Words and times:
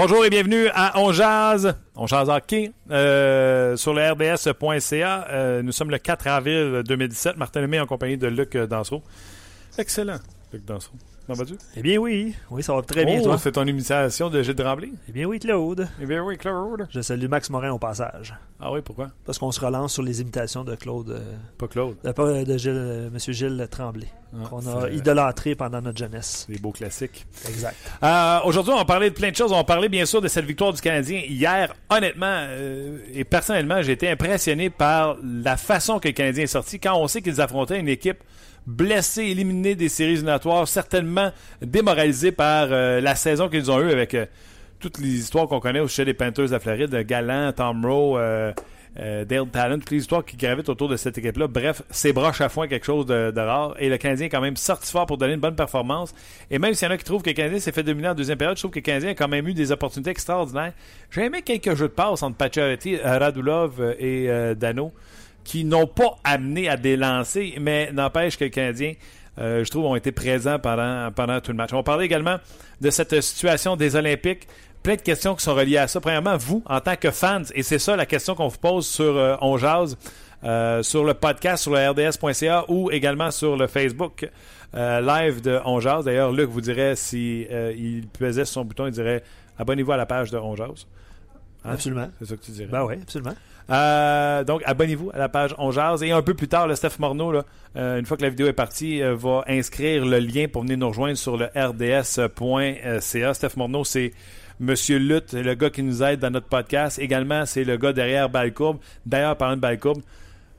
Bonjour 0.00 0.24
et 0.24 0.30
bienvenue 0.30 0.68
à 0.74 1.00
On 1.00 1.10
Jazz, 1.10 1.74
On 1.96 2.06
Jazz 2.06 2.30
Hockey, 2.30 2.70
euh, 2.88 3.76
sur 3.76 3.92
le 3.92 4.12
RDS.ca. 4.12 5.26
Euh, 5.28 5.60
nous 5.60 5.72
sommes 5.72 5.90
le 5.90 5.98
4 5.98 6.28
avril 6.28 6.82
2017. 6.86 7.36
Martin 7.36 7.62
Lemay 7.62 7.80
en 7.80 7.86
compagnie 7.86 8.16
de 8.16 8.28
Luc 8.28 8.56
Dansereau. 8.56 9.02
Excellent, 9.76 10.20
Luc 10.52 10.64
Dansereau. 10.64 10.94
Vas-tu? 11.34 11.54
Eh 11.76 11.82
bien 11.82 11.98
oui, 11.98 12.34
oui, 12.50 12.62
ça 12.62 12.74
va 12.74 12.80
très 12.82 13.04
bien, 13.04 13.18
Oh, 13.20 13.24
toi. 13.24 13.38
c'est 13.38 13.52
ton 13.52 13.66
imitation 13.66 14.30
de 14.30 14.42
Gilles 14.42 14.54
Tremblay? 14.54 14.90
Eh 15.08 15.12
bien 15.12 15.26
oui, 15.26 15.38
Claude. 15.38 15.86
Eh 16.00 16.06
bien 16.06 16.22
oui, 16.24 16.38
Claude. 16.38 16.86
Je 16.90 17.00
salue 17.02 17.26
Max 17.28 17.50
Morin 17.50 17.70
au 17.70 17.78
passage. 17.78 18.34
Ah 18.60 18.72
oui, 18.72 18.80
pourquoi? 18.82 19.08
Parce 19.26 19.38
qu'on 19.38 19.52
se 19.52 19.60
relance 19.60 19.92
sur 19.92 20.02
les 20.02 20.20
imitations 20.22 20.64
de 20.64 20.74
Claude, 20.74 21.10
euh, 21.10 21.20
Pas 21.58 21.68
Claude. 21.68 21.96
de, 22.02 22.10
pas 22.12 22.44
de 22.44 22.56
Gilles, 22.58 22.72
euh, 22.74 23.10
Monsieur 23.10 23.32
Gilles 23.34 23.68
Tremblay, 23.70 24.06
Ah, 24.34 24.48
qu'on 24.48 24.66
a 24.66 24.88
idolâtré 24.90 25.54
pendant 25.54 25.80
notre 25.82 25.98
jeunesse. 25.98 26.46
Des 26.48 26.58
beaux 26.58 26.72
classiques. 26.72 27.26
Exact. 27.46 27.76
Euh, 28.02 28.38
Aujourd'hui, 28.44 28.72
on 28.72 28.78
va 28.78 28.84
parler 28.86 29.10
de 29.10 29.14
plein 29.14 29.30
de 29.30 29.36
choses. 29.36 29.52
On 29.52 29.56
va 29.56 29.64
parler 29.64 29.88
bien 29.90 30.06
sûr 30.06 30.22
de 30.22 30.28
cette 30.28 30.46
victoire 30.46 30.72
du 30.72 30.80
Canadien 30.80 31.20
hier. 31.28 31.74
Honnêtement 31.90 32.46
et 33.12 33.24
personnellement, 33.24 33.82
j'ai 33.82 33.92
été 33.92 34.08
impressionné 34.10 34.70
par 34.70 35.16
la 35.22 35.56
façon 35.58 35.98
que 35.98 36.08
le 36.08 36.14
Canadien 36.14 36.44
est 36.44 36.48
sorti 36.48 36.80
quand 36.80 36.96
on 36.98 37.06
sait 37.06 37.20
qu'ils 37.22 37.40
affrontaient 37.40 37.78
une 37.78 37.88
équipe 37.88 38.18
blessée, 38.68 39.22
éliminée 39.22 39.74
des 39.74 39.88
séries 39.88 40.12
éliminatoires, 40.12 40.68
certainement 40.68 41.32
démoralisée 41.62 42.32
par 42.32 42.68
euh, 42.70 43.00
la 43.00 43.14
saison 43.14 43.48
qu'ils 43.48 43.70
ont 43.70 43.80
eue 43.80 43.90
avec 43.90 44.12
euh, 44.12 44.26
toutes 44.78 44.98
les 44.98 45.08
histoires 45.08 45.48
qu'on 45.48 45.58
connaît 45.58 45.80
au 45.80 45.88
sujet 45.88 46.04
des 46.04 46.14
Panthers 46.14 46.46
de 46.46 46.52
la 46.52 46.60
Floride, 46.60 46.94
Gallant, 47.06 47.50
Tom 47.52 47.84
Rowe, 47.84 48.18
euh, 48.18 48.52
Dale 49.24 49.48
Talent, 49.50 49.78
toutes 49.78 49.90
les 49.90 49.98
histoires 49.98 50.22
qui 50.22 50.36
gravitent 50.36 50.68
autour 50.68 50.88
de 50.88 50.96
cette 50.96 51.16
équipe-là. 51.16 51.46
Bref, 51.46 51.82
c'est 51.88 52.12
broche 52.12 52.42
à 52.42 52.50
foin 52.50 52.68
quelque 52.68 52.84
chose 52.84 53.06
de, 53.06 53.32
rare. 53.40 53.74
Et 53.78 53.88
le 53.88 53.96
Canadien 53.96 54.26
est 54.26 54.28
quand 54.28 54.40
même 54.40 54.56
sorti 54.56 54.92
fort 54.92 55.06
pour 55.06 55.16
donner 55.16 55.32
une 55.32 55.40
bonne 55.40 55.56
performance. 55.56 56.14
Et 56.50 56.58
même 56.58 56.74
s'il 56.74 56.88
y 56.88 56.90
en 56.90 56.94
a 56.94 56.98
qui 56.98 57.04
trouvent 57.04 57.22
que 57.22 57.30
le 57.30 57.34
Canadien 57.34 57.60
s'est 57.60 57.72
fait 57.72 57.82
dominer 57.82 58.08
en 58.08 58.14
deuxième 58.14 58.38
période, 58.38 58.56
je 58.56 58.62
trouve 58.62 58.72
que 58.72 58.80
le 58.80 58.84
Canadien 58.84 59.10
a 59.10 59.14
quand 59.14 59.28
même 59.28 59.48
eu 59.48 59.54
des 59.54 59.72
opportunités 59.72 60.10
extraordinaires. 60.10 60.74
J'ai 61.10 61.24
aimé 61.24 61.40
quelques 61.42 61.74
jeux 61.74 61.88
de 61.88 61.92
passe 61.92 62.22
entre 62.22 62.36
Pacioretty, 62.36 62.98
Radulov 62.98 63.96
et 63.98 64.28
Dano 64.56 64.92
qui 65.44 65.64
n'ont 65.64 65.86
pas 65.86 66.16
amené 66.24 66.68
à 66.68 66.76
des 66.76 66.96
lancers, 66.96 67.54
mais 67.60 67.90
n'empêche 67.92 68.36
que 68.36 68.44
le 68.44 68.50
Canadien, 68.50 68.94
euh, 69.38 69.64
je 69.64 69.70
trouve, 69.70 69.86
ont 69.86 69.96
été 69.96 70.12
présents 70.12 70.58
pendant, 70.58 71.10
pendant 71.12 71.40
tout 71.40 71.52
le 71.52 71.56
match. 71.56 71.72
On 71.72 71.76
va 71.76 71.82
parler 71.82 72.04
également 72.04 72.36
de 72.80 72.90
cette 72.90 73.20
situation 73.20 73.76
des 73.76 73.96
Olympiques. 73.96 74.48
Plein 74.82 74.96
de 74.96 75.00
questions 75.00 75.34
qui 75.34 75.42
sont 75.42 75.54
reliées 75.54 75.78
à 75.78 75.88
ça. 75.88 76.00
Premièrement, 76.00 76.36
vous, 76.36 76.62
en 76.66 76.80
tant 76.80 76.96
que 76.96 77.10
fans, 77.10 77.42
et 77.54 77.62
c'est 77.62 77.78
ça 77.78 77.96
la 77.96 78.06
question 78.06 78.34
qu'on 78.34 78.48
vous 78.48 78.58
pose 78.58 78.86
sur 78.86 79.16
euh, 79.16 79.36
On 79.40 79.58
euh, 80.44 80.84
sur 80.84 81.02
le 81.04 81.14
podcast, 81.14 81.64
sur 81.64 81.72
le 81.72 81.90
RDS.ca 81.90 82.64
ou 82.68 82.92
également 82.92 83.32
sur 83.32 83.56
le 83.56 83.66
Facebook 83.66 84.30
euh, 84.74 85.00
live 85.00 85.40
de 85.40 85.58
On. 85.64 85.80
D'ailleurs, 86.02 86.30
Luc 86.30 86.48
vous 86.48 86.60
dirait 86.60 86.94
si 86.94 87.46
euh, 87.50 87.72
il 87.76 88.06
pesait 88.06 88.44
sur 88.44 88.54
son 88.54 88.64
bouton, 88.64 88.86
il 88.86 88.92
dirait 88.92 89.24
abonnez-vous 89.58 89.90
à 89.90 89.96
la 89.96 90.06
page 90.06 90.30
de 90.30 90.38
On 90.38 90.54
Jase. 90.54 90.86
Hein? 91.64 91.72
Absolument. 91.72 92.08
C'est 92.20 92.26
ça 92.26 92.36
que 92.36 92.42
tu 92.42 92.52
dirais. 92.52 92.68
Ben 92.70 92.84
oui, 92.84 92.94
absolument. 93.02 93.34
Euh, 93.70 94.44
donc, 94.44 94.62
abonnez-vous 94.64 95.10
à 95.12 95.18
la 95.18 95.28
page 95.28 95.54
On 95.58 95.70
Jase. 95.70 96.02
Et 96.02 96.10
un 96.10 96.22
peu 96.22 96.34
plus 96.34 96.48
tard, 96.48 96.66
le 96.66 96.74
Steph 96.74 96.98
Morneau, 96.98 97.32
là, 97.32 97.44
euh, 97.76 97.98
une 97.98 98.06
fois 98.06 98.16
que 98.16 98.22
la 98.22 98.30
vidéo 98.30 98.46
est 98.46 98.52
partie, 98.52 99.02
euh, 99.02 99.14
va 99.14 99.44
inscrire 99.46 100.04
le 100.04 100.18
lien 100.18 100.46
pour 100.48 100.62
venir 100.62 100.78
nous 100.78 100.88
rejoindre 100.88 101.16
sur 101.16 101.36
le 101.36 101.46
rds.ca. 101.54 103.34
Steph 103.34 103.56
Morneau, 103.56 103.84
c'est 103.84 104.12
Monsieur 104.60 104.98
Lutte, 104.98 105.34
le 105.34 105.54
gars 105.54 105.70
qui 105.70 105.82
nous 105.82 106.02
aide 106.02 106.20
dans 106.20 106.30
notre 106.30 106.48
podcast. 106.48 106.98
Également, 106.98 107.46
c'est 107.46 107.64
le 107.64 107.76
gars 107.76 107.92
derrière 107.92 108.28
Balcourbe. 108.28 108.78
D'ailleurs, 109.06 109.36
parlant 109.36 109.56
de 109.56 109.60
Balcourbe, 109.60 110.02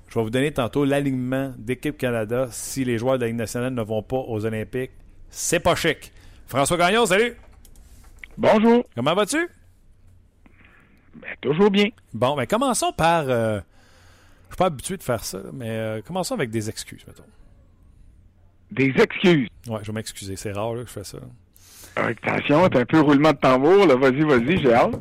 je 0.07 0.15
vais 0.15 0.23
vous 0.23 0.29
donner 0.29 0.51
tantôt 0.51 0.85
l'alignement 0.85 1.53
d'équipe 1.57 1.97
Canada 1.97 2.47
si 2.51 2.85
les 2.85 2.97
joueurs 2.97 3.17
de 3.17 3.21
la 3.21 3.27
Ligue 3.27 3.37
nationale 3.37 3.73
ne 3.73 3.81
vont 3.81 4.01
pas 4.01 4.23
aux 4.27 4.45
Olympiques. 4.45 4.91
C'est 5.29 5.59
pas 5.59 5.75
chic. 5.75 6.11
François 6.47 6.77
Gagnon, 6.77 7.05
salut! 7.05 7.35
Bonjour. 8.37 8.85
Comment 8.95 9.13
vas-tu? 9.13 9.49
Ben, 11.21 11.29
toujours 11.41 11.69
bien. 11.71 11.89
Bon, 12.13 12.35
ben 12.35 12.45
commençons 12.45 12.91
par. 12.93 13.25
euh, 13.27 13.59
je 14.49 14.53
suis 14.55 14.57
pas 14.57 14.65
habitué 14.67 14.97
de 14.97 15.03
faire 15.03 15.23
ça, 15.23 15.39
mais 15.53 15.69
euh, 15.69 16.01
commençons 16.01 16.33
avec 16.35 16.49
des 16.49 16.69
excuses, 16.69 17.03
mettons. 17.07 17.23
Des 18.71 18.93
excuses? 19.01 19.47
Ouais, 19.67 19.79
je 19.81 19.87
vais 19.87 19.93
m'excuser. 19.93 20.35
C'est 20.35 20.51
rare 20.51 20.73
là, 20.75 20.83
que 20.83 20.87
je 20.89 20.93
fais 20.93 21.03
ça. 21.03 21.17
Attention, 21.95 22.67
t'as 22.69 22.81
un 22.81 22.85
peu 22.85 22.99
roulement 23.01 23.31
de 23.31 23.37
tambour, 23.37 23.85
là. 23.87 23.95
Vas-y, 23.95 24.21
vas-y, 24.21 24.57
j'ai 24.61 24.73
hâte. 24.73 24.93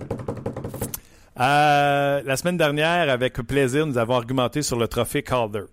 Euh, 1.41 2.23
la 2.25 2.37
semaine 2.37 2.57
dernière, 2.57 3.09
avec 3.11 3.34
plaisir, 3.34 3.87
nous 3.87 3.97
avons 3.99 4.15
argumenté 4.15 4.62
sur 4.62 4.78
le 4.78 4.89
trophée 4.89 5.23
Calder. 5.23 5.65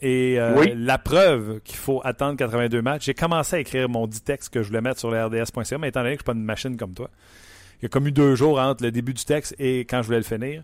Et 0.00 0.38
euh, 0.38 0.54
Oui. 0.56 0.72
la 0.76 0.96
preuve 0.96 1.60
qu'il 1.64 1.76
faut 1.76 2.00
attendre 2.04 2.36
82 2.36 2.80
matchs, 2.82 3.06
j'ai 3.06 3.14
commencé 3.14 3.56
à 3.56 3.58
écrire 3.58 3.88
mon 3.88 4.06
dit 4.06 4.20
texte 4.20 4.54
que 4.54 4.62
je 4.62 4.68
voulais 4.68 4.80
mettre 4.80 5.00
sur 5.00 5.10
le 5.10 5.24
RDS.ca, 5.24 5.76
mais 5.78 5.88
étant 5.88 6.02
donné 6.02 6.12
que 6.14 6.20
je 6.20 6.22
suis 6.22 6.24
pas 6.24 6.34
une 6.38 6.44
machine 6.44 6.76
comme 6.76 6.94
toi, 6.94 7.10
il 7.80 7.84
y 7.84 7.86
a 7.86 7.88
comme 7.88 8.06
eu 8.06 8.12
deux 8.12 8.34
jours 8.34 8.58
entre 8.58 8.84
le 8.84 8.90
début 8.90 9.14
du 9.14 9.24
texte 9.24 9.54
et 9.58 9.80
quand 9.80 10.02
je 10.02 10.06
voulais 10.06 10.18
le 10.18 10.24
finir. 10.24 10.62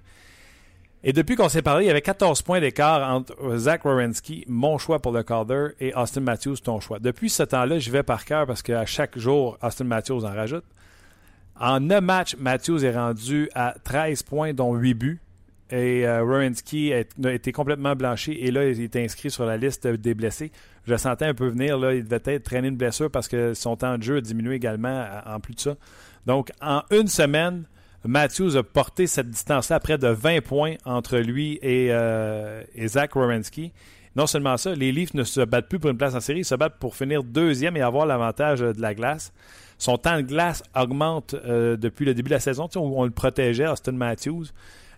Et 1.06 1.12
depuis 1.12 1.36
qu'on 1.36 1.50
s'est 1.50 1.60
parlé, 1.60 1.84
il 1.84 1.88
y 1.88 1.90
avait 1.90 2.00
14 2.00 2.40
points 2.40 2.60
d'écart 2.60 3.14
entre 3.14 3.58
Zach 3.58 3.84
Wierenski, 3.84 4.44
mon 4.48 4.78
choix 4.78 5.00
pour 5.00 5.12
le 5.12 5.22
Calder, 5.22 5.68
et 5.78 5.94
Austin 5.94 6.22
Matthews, 6.22 6.56
ton 6.64 6.80
choix. 6.80 6.98
Depuis 6.98 7.28
ce 7.28 7.42
temps-là, 7.42 7.78
j'y 7.78 7.90
vais 7.90 8.02
par 8.02 8.24
cœur 8.24 8.46
parce 8.46 8.62
qu'à 8.62 8.86
chaque 8.86 9.18
jour, 9.18 9.58
Austin 9.62 9.84
Matthews 9.84 10.24
en 10.24 10.32
rajoute. 10.32 10.64
En 11.60 11.78
9 11.78 12.02
matchs, 12.02 12.36
Matthews 12.38 12.84
est 12.84 12.96
rendu 12.96 13.50
à 13.54 13.74
13 13.84 14.22
points, 14.22 14.54
dont 14.54 14.74
8 14.74 14.94
buts. 14.94 15.20
Et 15.70 16.06
euh, 16.06 16.50
a 17.24 17.32
été 17.32 17.52
complètement 17.52 17.96
blanchi 17.96 18.32
et 18.32 18.50
là, 18.50 18.66
il 18.66 18.80
est 18.80 18.96
inscrit 18.96 19.30
sur 19.30 19.44
la 19.44 19.56
liste 19.56 19.86
des 19.86 20.14
blessés. 20.14 20.52
Je 20.86 20.94
sentais 20.96 21.24
un 21.24 21.34
peu 21.34 21.48
venir. 21.48 21.78
Là, 21.78 21.94
il 21.94 22.04
devait 22.04 22.20
être 22.26 22.44
traîner 22.44 22.68
une 22.68 22.76
blessure 22.76 23.10
parce 23.10 23.28
que 23.28 23.54
son 23.54 23.76
temps 23.76 23.98
de 23.98 24.02
jeu 24.02 24.16
a 24.18 24.20
diminué 24.20 24.54
également 24.54 25.06
en 25.26 25.40
plus 25.40 25.54
de 25.54 25.60
ça. 25.60 25.74
Donc, 26.26 26.50
en 26.60 26.82
une 26.90 27.08
semaine, 27.08 27.64
Matthews 28.04 28.56
a 28.56 28.62
porté 28.62 29.06
cette 29.06 29.30
distance-là 29.30 29.76
à 29.76 29.80
près 29.80 29.98
de 29.98 30.08
20 30.08 30.42
points 30.42 30.74
entre 30.84 31.18
lui 31.18 31.58
et, 31.62 31.88
euh, 31.90 32.62
Zach 32.86 33.16
Wierenski. 33.16 33.72
Non 34.16 34.26
seulement 34.26 34.56
ça, 34.56 34.74
les 34.74 34.92
Leafs 34.92 35.14
ne 35.14 35.24
se 35.24 35.40
battent 35.40 35.68
plus 35.68 35.78
pour 35.78 35.90
une 35.90 35.96
place 35.96 36.14
en 36.14 36.20
série, 36.20 36.40
ils 36.40 36.44
se 36.44 36.54
battent 36.54 36.78
pour 36.78 36.94
finir 36.94 37.24
deuxième 37.24 37.76
et 37.76 37.80
avoir 37.80 38.06
l'avantage 38.06 38.62
euh, 38.62 38.72
de 38.72 38.80
la 38.80 38.94
glace. 38.94 39.32
Son 39.78 39.96
temps 39.96 40.18
de 40.18 40.22
glace 40.22 40.62
augmente 40.76 41.34
euh, 41.34 41.76
depuis 41.76 42.04
le 42.04 42.14
début 42.14 42.28
de 42.28 42.34
la 42.34 42.40
saison, 42.40 42.68
où 42.76 43.00
on 43.00 43.04
le 43.04 43.10
protégeait, 43.10 43.66
Austin 43.66 43.92
Matthews. 43.92 44.46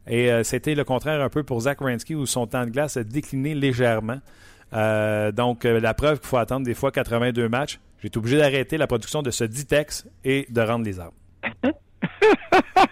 Et 0.09 0.31
c'était 0.45 0.77
le 0.77 0.85
contraire 0.85 1.21
un 1.21 1.29
peu 1.29 1.43
pour 1.43 1.63
Zach 1.63 1.81
Wierenski, 1.81 2.15
où 2.15 2.27
son 2.27 2.47
temps 2.47 2.65
de 2.65 2.71
glace 2.71 2.97
a 2.97 3.03
décliné 3.03 3.57
légèrement. 3.57 4.21
Donc, 4.71 5.65
la 5.65 5.95
preuve 5.95 6.21
qu'il 6.21 6.29
faut 6.29 6.37
attendre 6.37 6.65
des 6.65 6.75
fois 6.75 6.93
82 6.93 7.49
matchs. 7.49 7.81
J'ai 8.13 8.19
obligé 8.19 8.39
d'arrêter 8.39 8.77
la 8.77 8.87
production 8.87 9.23
de 9.23 9.31
ce 9.31 9.45
dit 9.45 9.67
texte 9.67 10.09
et 10.25 10.47
de 10.49 10.61
rendre 10.61 10.85
les 10.85 11.01
arbres. 11.01 11.17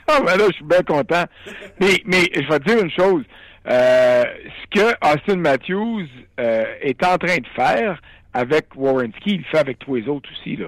Ben 0.07 0.37
là, 0.37 0.45
je 0.49 0.55
suis 0.55 0.65
bien 0.65 0.83
content. 0.83 1.25
Mais, 1.81 2.03
mais 2.05 2.31
je 2.35 2.49
vais 2.49 2.59
te 2.61 2.65
dire 2.65 2.83
une 2.85 2.91
chose. 2.91 3.25
Euh, 3.69 4.25
ce 4.63 4.79
que 4.79 4.95
Austin 5.05 5.37
Matthews 5.37 6.07
euh, 6.39 6.65
est 6.81 7.03
en 7.05 7.17
train 7.17 7.39
de 7.39 7.47
faire 7.57 8.01
avec 8.33 8.67
Warrenski, 8.77 9.31
il 9.31 9.39
le 9.39 9.45
fait 9.45 9.59
avec 9.59 9.79
tous 9.79 9.95
les 9.95 10.09
autres 10.09 10.29
aussi. 10.33 10.57
Là. 10.57 10.67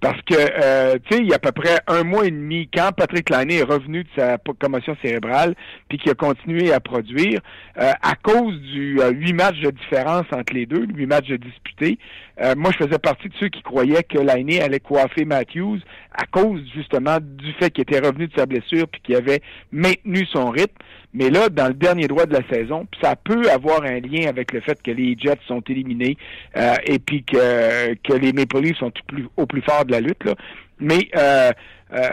Parce 0.00 0.20
que, 0.22 0.34
euh, 0.34 0.98
tu 1.08 1.16
sais, 1.16 1.22
il 1.22 1.28
y 1.28 1.32
a 1.32 1.36
à 1.36 1.38
peu 1.38 1.52
près 1.52 1.78
un 1.86 2.04
mois 2.04 2.26
et 2.26 2.30
demi, 2.30 2.68
quand 2.72 2.90
Patrick 2.94 3.30
Lainé 3.30 3.58
est 3.58 3.62
revenu 3.62 4.04
de 4.04 4.08
sa 4.16 4.36
commotion 4.60 4.94
cérébrale, 5.02 5.54
puis 5.88 5.96
qu'il 5.96 6.10
a 6.10 6.14
continué 6.14 6.70
à 6.70 6.80
produire, 6.80 7.40
euh, 7.78 7.92
à 8.02 8.14
cause 8.14 8.60
du 8.60 9.00
euh, 9.00 9.10
huit 9.10 9.32
matchs 9.32 9.60
de 9.60 9.70
différence 9.70 10.26
entre 10.32 10.52
les 10.52 10.66
deux, 10.66 10.84
huit 10.84 11.06
matchs 11.06 11.28
de 11.28 11.36
disputés, 11.36 11.98
euh, 12.42 12.54
moi, 12.56 12.70
je 12.72 12.84
faisais 12.84 12.98
partie 12.98 13.28
de 13.28 13.34
ceux 13.40 13.48
qui 13.48 13.62
croyaient 13.62 14.02
que 14.02 14.18
Lainé 14.18 14.60
allait 14.60 14.80
coiffer 14.80 15.24
Matthews 15.24 15.78
à 16.12 16.26
cause, 16.26 16.60
justement, 16.74 17.18
du 17.20 17.52
fait 17.54 17.70
qu'il 17.70 17.82
était 17.82 18.00
revenu 18.00 18.26
de 18.28 18.32
sa 18.36 18.44
blessure, 18.44 18.86
puis 18.88 19.00
qu'il 19.00 19.16
avait 19.16 19.40
maintenu 19.72 20.26
son 20.26 20.50
rythme. 20.50 20.76
Mais 21.16 21.30
là, 21.30 21.48
dans 21.48 21.68
le 21.68 21.74
dernier 21.74 22.08
droit 22.08 22.26
de 22.26 22.34
la 22.34 22.46
saison, 22.46 22.86
ça 23.00 23.16
peut 23.16 23.50
avoir 23.50 23.82
un 23.84 24.00
lien 24.00 24.28
avec 24.28 24.52
le 24.52 24.60
fait 24.60 24.80
que 24.82 24.90
les 24.90 25.16
Jets 25.18 25.38
sont 25.48 25.62
éliminés 25.62 26.18
euh, 26.58 26.74
et 26.84 26.98
puis 26.98 27.24
que, 27.24 28.14
les 28.14 28.32
Maple 28.34 28.74
sont 28.78 28.88
au 28.88 29.06
plus, 29.06 29.26
au 29.38 29.46
plus 29.46 29.62
fort 29.62 29.86
de 29.86 29.92
la 29.92 30.00
lutte. 30.00 30.22
Là. 30.24 30.34
Mais 30.78 31.08
euh, 31.16 31.52
euh, 31.94 32.08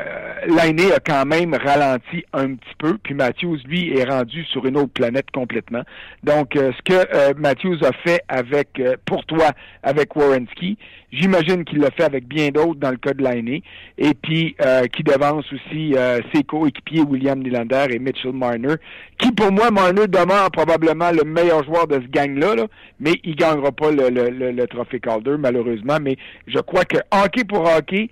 l'année 0.46 0.92
a 0.94 1.00
quand 1.00 1.26
même 1.26 1.56
ralenti 1.56 2.24
un 2.32 2.54
petit 2.54 2.76
peu, 2.78 2.98
puis 3.02 3.16
Matthews, 3.16 3.58
lui, 3.66 3.98
est 3.98 4.04
rendu 4.04 4.44
sur 4.46 4.66
une 4.68 4.78
autre 4.78 4.94
planète 4.94 5.32
complètement. 5.34 5.82
Donc, 6.24 6.56
euh, 6.56 6.72
ce 6.78 6.82
que 6.84 7.08
euh, 7.16 7.34
Matthews 7.36 7.84
a 7.84 7.92
fait 7.92 8.22
avec, 8.28 8.80
euh, 8.80 8.96
pour 9.06 9.26
toi, 9.26 9.50
avec 9.82 10.16
Warrenski, 10.16 10.78
j'imagine 11.12 11.66
qu'il 11.66 11.80
l'a 11.80 11.90
fait 11.90 12.04
avec 12.04 12.28
bien 12.28 12.50
d'autres 12.50 12.80
dans 12.80 12.92
le 12.92 12.98
cas 12.98 13.14
de 13.14 13.24
l'année, 13.24 13.64
et 13.98 14.14
puis 14.14 14.56
qui 14.94 15.04
devance 15.04 15.46
aussi 15.54 15.94
ses 16.34 16.44
coéquipiers 16.44 17.02
William 17.02 17.40
Nylander 17.40 17.86
et 17.92 18.00
Mitchell 18.00 18.34
Marner, 18.34 18.76
qui 19.20 19.32
pour 19.32 19.52
moi, 19.52 19.70
Marner 19.70 20.08
demeure 20.08 20.50
probablement 20.52 21.12
le 21.12 21.24
meilleur 21.24 21.64
joueur 21.66 21.88
de 21.88 21.96
ce 21.96 22.08
gang-là, 22.08 22.56
là, 22.56 22.68
mais 23.00 23.14
il 23.24 23.36
gagnera 23.36 23.72
pas 23.72 23.92
le, 23.92 24.10
le, 24.10 24.30
le, 24.30 24.52
le 24.52 24.68
trophée 24.68 25.00
Calder, 25.00 25.36
malheureusement, 25.38 25.98
mais 26.02 26.18
je 26.48 26.60
crois 26.60 26.86
que 26.86 26.98
hockey 27.12 27.44
pour 27.44 27.62
hockey, 27.62 28.10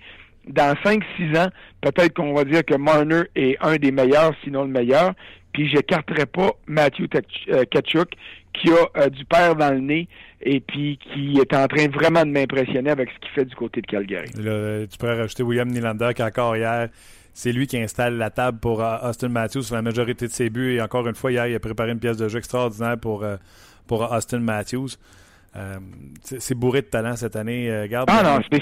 dans 0.48 0.74
5-6 0.84 1.38
ans, 1.38 1.48
peut-être 1.80 2.14
qu'on 2.14 2.34
va 2.34 2.44
dire 2.44 2.64
que 2.64 2.74
Marner 2.74 3.22
est 3.36 3.56
un 3.60 3.76
des 3.76 3.92
meilleurs, 3.92 4.32
sinon 4.42 4.62
le 4.62 4.70
meilleur. 4.70 5.14
Puis 5.52 5.68
j'écarterai 5.68 6.26
pas 6.26 6.52
Matthew 6.66 7.02
euh, 7.50 7.64
Kachuk, 7.70 8.08
qui 8.54 8.70
a 8.70 9.00
euh, 9.00 9.08
du 9.10 9.24
père 9.24 9.54
dans 9.54 9.70
le 9.70 9.80
nez 9.80 10.08
et 10.40 10.60
puis 10.60 10.98
qui 10.98 11.38
est 11.38 11.54
en 11.54 11.66
train 11.68 11.88
vraiment 11.88 12.24
de 12.24 12.30
m'impressionner 12.30 12.90
avec 12.90 13.10
ce 13.10 13.18
qu'il 13.20 13.30
fait 13.30 13.44
du 13.44 13.54
côté 13.54 13.80
de 13.80 13.86
Calgary. 13.86 14.30
tu 14.30 14.98
pourrais 14.98 15.16
rajouter 15.16 15.42
William 15.42 15.68
Nylander 15.68 16.10
qui 16.16 16.22
encore 16.22 16.56
hier, 16.56 16.88
c'est 17.34 17.52
lui 17.52 17.66
qui 17.66 17.78
installe 17.78 18.16
la 18.16 18.30
table 18.30 18.58
pour 18.58 18.82
euh, 18.82 18.96
Austin 19.02 19.28
Matthews 19.28 19.62
sur 19.62 19.74
la 19.74 19.82
majorité 19.82 20.26
de 20.26 20.32
ses 20.32 20.48
buts. 20.48 20.74
Et 20.74 20.80
encore 20.80 21.06
une 21.06 21.14
fois, 21.14 21.30
hier, 21.32 21.46
il 21.46 21.54
a 21.54 21.60
préparé 21.60 21.92
une 21.92 22.00
pièce 22.00 22.16
de 22.16 22.28
jeu 22.28 22.38
extraordinaire 22.38 22.98
pour, 22.98 23.26
pour 23.86 24.10
Austin 24.10 24.40
Matthews. 24.40 24.88
Euh, 25.54 25.78
c'est 26.22 26.54
bourré 26.54 26.80
de 26.80 26.86
talent 26.86 27.14
cette 27.14 27.36
année. 27.36 27.70
Euh, 27.70 27.86
garde, 27.86 28.08
ah 28.10 28.22
non, 28.22 28.58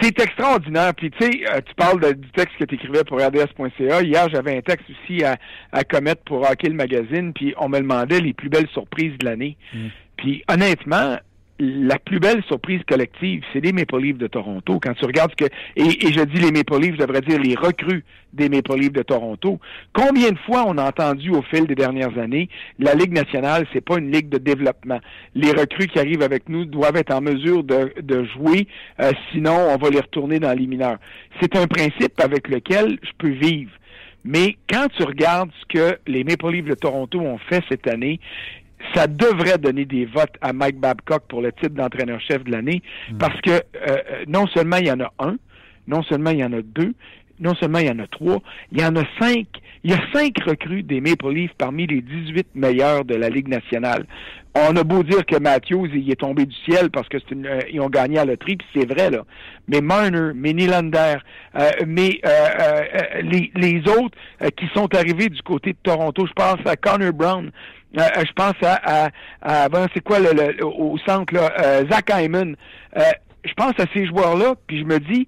c'est 0.00 0.20
extraordinaire. 0.20 0.92
Puis 0.94 1.10
tu 1.12 1.24
sais, 1.24 1.44
euh, 1.48 1.60
tu 1.64 1.74
parles 1.76 2.00
du 2.14 2.28
texte 2.32 2.56
que 2.58 2.64
tu 2.64 2.74
écrivais 2.74 3.04
pour 3.04 3.18
RDS.ca. 3.18 4.02
Hier, 4.02 4.28
j'avais 4.28 4.56
un 4.56 4.60
texte 4.60 4.86
aussi 4.90 5.22
à, 5.22 5.36
à 5.70 5.84
commettre 5.84 6.22
pour 6.24 6.40
Hockey 6.40 6.68
le 6.68 6.74
magazine, 6.74 7.32
puis 7.32 7.54
on 7.58 7.68
me 7.68 7.78
demandait 7.78 8.20
les 8.20 8.32
plus 8.32 8.48
belles 8.48 8.68
surprises 8.70 9.16
de 9.18 9.26
l'année. 9.26 9.56
Mm. 9.72 9.86
Puis 10.16 10.42
honnêtement, 10.48 11.18
la 11.58 11.98
plus 11.98 12.20
belle 12.20 12.42
surprise 12.44 12.80
collective, 12.88 13.42
c'est 13.52 13.60
les 13.60 13.72
Maple 13.72 13.98
Leafs 13.98 14.18
de 14.18 14.28
Toronto. 14.28 14.78
Quand 14.80 14.94
tu 14.94 15.04
regardes 15.04 15.32
ce 15.32 15.44
que 15.44 15.50
et, 15.76 15.90
je 15.90 16.24
dis 16.24 16.40
les 16.40 16.52
Maple 16.52 16.78
Leafs, 16.80 16.94
je 16.94 17.04
devrais 17.04 17.20
dire 17.20 17.40
les 17.40 17.54
recrues 17.56 18.04
des 18.32 18.48
Maple 18.48 18.78
Leafs 18.78 18.92
de 18.92 19.02
Toronto. 19.02 19.58
Combien 19.92 20.30
de 20.30 20.38
fois 20.38 20.64
on 20.66 20.78
a 20.78 20.88
entendu 20.88 21.30
au 21.30 21.42
fil 21.42 21.66
des 21.66 21.74
dernières 21.74 22.16
années, 22.18 22.48
la 22.78 22.94
Ligue 22.94 23.12
nationale, 23.12 23.66
c'est 23.72 23.80
pas 23.80 23.98
une 23.98 24.12
ligue 24.12 24.28
de 24.28 24.38
développement. 24.38 25.00
Les 25.34 25.50
recrues 25.50 25.88
qui 25.88 25.98
arrivent 25.98 26.22
avec 26.22 26.48
nous 26.48 26.64
doivent 26.64 26.96
être 26.96 27.12
en 27.12 27.20
mesure 27.20 27.64
de, 27.64 27.92
de 28.00 28.24
jouer, 28.24 28.68
euh, 29.00 29.10
sinon 29.32 29.56
on 29.70 29.76
va 29.76 29.90
les 29.90 30.00
retourner 30.00 30.38
dans 30.38 30.56
les 30.56 30.66
mineurs. 30.66 30.98
C'est 31.40 31.56
un 31.56 31.66
principe 31.66 32.20
avec 32.20 32.48
lequel 32.48 32.98
je 33.02 33.10
peux 33.18 33.30
vivre. 33.30 33.72
Mais 34.24 34.56
quand 34.68 34.88
tu 34.94 35.04
regardes 35.04 35.50
ce 35.60 35.66
que 35.66 35.98
les 36.06 36.24
Maple 36.24 36.50
Leafs 36.50 36.66
de 36.66 36.74
Toronto 36.74 37.20
ont 37.20 37.38
fait 37.38 37.62
cette 37.68 37.86
année, 37.86 38.20
ça 38.94 39.06
devrait 39.06 39.58
donner 39.58 39.84
des 39.84 40.06
votes 40.06 40.34
à 40.40 40.52
Mike 40.52 40.78
Babcock 40.78 41.24
pour 41.28 41.42
le 41.42 41.52
titre 41.52 41.74
d'entraîneur-chef 41.74 42.44
de 42.44 42.52
l'année, 42.52 42.82
hmm. 43.10 43.18
parce 43.18 43.40
que 43.40 43.50
euh, 43.50 43.96
non 44.26 44.46
seulement 44.48 44.76
il 44.76 44.86
y 44.86 44.92
en 44.92 45.00
a 45.00 45.12
un, 45.18 45.36
non 45.86 46.02
seulement 46.02 46.30
il 46.30 46.38
y 46.38 46.44
en 46.44 46.52
a 46.52 46.62
deux, 46.62 46.94
non 47.40 47.54
seulement 47.54 47.78
il 47.78 47.86
y 47.86 47.90
en 47.90 47.98
a 47.98 48.06
trois, 48.06 48.38
il 48.72 48.80
y 48.80 48.84
en 48.84 48.94
a 48.96 49.02
cinq. 49.20 49.46
Il 49.84 49.92
y 49.92 49.94
a 49.94 50.00
cinq 50.12 50.34
recrues 50.44 50.82
des 50.82 51.00
Maple 51.00 51.32
Leafs 51.32 51.54
parmi 51.56 51.86
les 51.86 52.02
18 52.02 52.48
meilleurs 52.56 53.04
de 53.04 53.14
la 53.14 53.28
Ligue 53.28 53.46
nationale. 53.46 54.06
On 54.54 54.74
a 54.74 54.82
beau 54.82 55.04
dire 55.04 55.24
que 55.24 55.36
Matthews, 55.38 55.86
il 55.94 56.10
est 56.10 56.16
tombé 56.16 56.46
du 56.46 56.56
ciel 56.68 56.90
parce 56.90 57.08
que 57.08 57.18
une, 57.30 57.46
euh, 57.46 57.60
ils 57.72 57.80
ont 57.80 57.88
gagné 57.88 58.18
à 58.18 58.24
la 58.24 58.36
tri, 58.36 58.58
c'est 58.74 58.92
vrai, 58.92 59.08
là. 59.08 59.24
Mais 59.68 59.80
Marner, 59.80 60.32
mais 60.34 60.52
Nylander, 60.52 61.18
euh, 61.54 61.70
mais 61.86 62.20
les, 63.22 63.52
les 63.54 63.80
autres 63.88 64.18
qui 64.56 64.66
sont 64.74 64.92
arrivés 64.96 65.28
du 65.28 65.40
côté 65.42 65.74
de 65.74 65.78
Toronto, 65.80 66.26
je 66.26 66.32
pense 66.32 66.58
à 66.66 66.74
Connor 66.74 67.12
Brown, 67.12 67.52
euh, 67.96 68.02
euh, 68.02 68.24
je 68.26 68.32
pense 68.32 68.54
à, 68.62 69.10
à, 69.40 69.68
c'est 69.94 70.02
quoi 70.02 70.18
le, 70.18 70.64
au 70.64 70.98
centre 71.06 71.32
là, 71.32 71.52
euh, 71.60 71.84
Zach 71.90 72.10
Hyman. 72.14 72.54
je 72.94 73.54
pense 73.56 73.72
à 73.78 73.86
ces 73.94 74.06
joueurs-là, 74.06 74.54
puis 74.66 74.80
je 74.80 74.84
me 74.84 74.98
dis, 74.98 75.26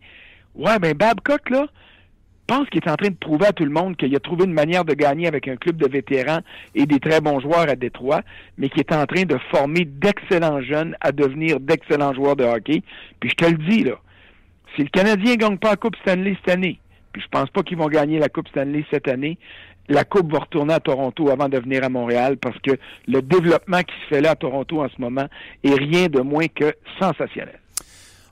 ouais, 0.55 0.79
ben 0.79 0.95
Babcock 0.95 1.49
là, 1.49 1.67
pense 2.50 2.69
qu'il 2.69 2.82
est 2.85 2.91
en 2.91 2.97
train 2.97 3.11
de 3.11 3.14
prouver 3.14 3.47
à 3.47 3.52
tout 3.52 3.64
le 3.64 3.70
monde 3.70 3.97
qu'il 3.97 4.14
a 4.17 4.19
trouvé 4.19 4.44
une 4.44 4.52
manière 4.52 4.85
de 4.85 4.93
gagner 4.93 5.29
avec 5.29 5.47
un 5.47 5.55
club 5.55 5.76
de 5.76 5.87
vétérans 5.87 6.41
et 6.75 6.85
des 6.85 6.99
très 6.99 7.20
bons 7.20 7.38
joueurs 7.38 7.69
à 7.69 7.76
Détroit, 7.76 8.23
mais 8.58 8.69
qu'il 8.69 8.81
est 8.81 8.93
en 8.93 9.06
train 9.06 9.23
de 9.23 9.38
former 9.52 9.85
d'excellents 9.85 10.61
jeunes 10.61 10.97
à 11.00 11.12
devenir 11.12 11.61
d'excellents 11.61 12.12
joueurs 12.12 12.35
de 12.35 12.43
hockey. 12.43 12.82
Puis 13.20 13.31
je 13.31 13.35
te 13.37 13.44
le 13.49 13.56
dis 13.56 13.85
là, 13.85 14.00
si 14.75 14.82
le 14.82 14.88
Canadien 14.88 15.35
ne 15.35 15.37
gagne 15.37 15.58
pas 15.58 15.70
la 15.70 15.76
Coupe 15.76 15.94
Stanley 16.02 16.37
cette 16.44 16.56
année, 16.56 16.81
puis 17.12 17.23
je 17.23 17.29
pense 17.29 17.49
pas 17.50 17.62
qu'ils 17.62 17.79
vont 17.79 17.87
gagner 17.87 18.19
la 18.19 18.29
Coupe 18.29 18.49
Stanley 18.49 18.85
cette 18.91 19.06
année, 19.06 19.38
la 19.88 20.02
Coupe 20.02 20.32
va 20.32 20.41
retourner 20.41 20.75
à 20.75 20.81
Toronto 20.81 21.31
avant 21.31 21.49
de 21.49 21.56
venir 21.56 21.85
à 21.85 21.88
Montréal 21.88 22.37
parce 22.37 22.58
que 22.58 22.73
le 23.06 23.23
développement 23.23 23.82
qui 23.82 23.94
se 24.02 24.14
fait 24.14 24.20
là 24.20 24.32
à 24.32 24.35
Toronto 24.37 24.82
en 24.82 24.88
ce 24.88 25.00
moment 25.00 25.26
est 25.62 25.75
rien 25.75 26.08
de 26.08 26.20
moins 26.20 26.49
que 26.49 26.75
sensationnel. 26.99 27.61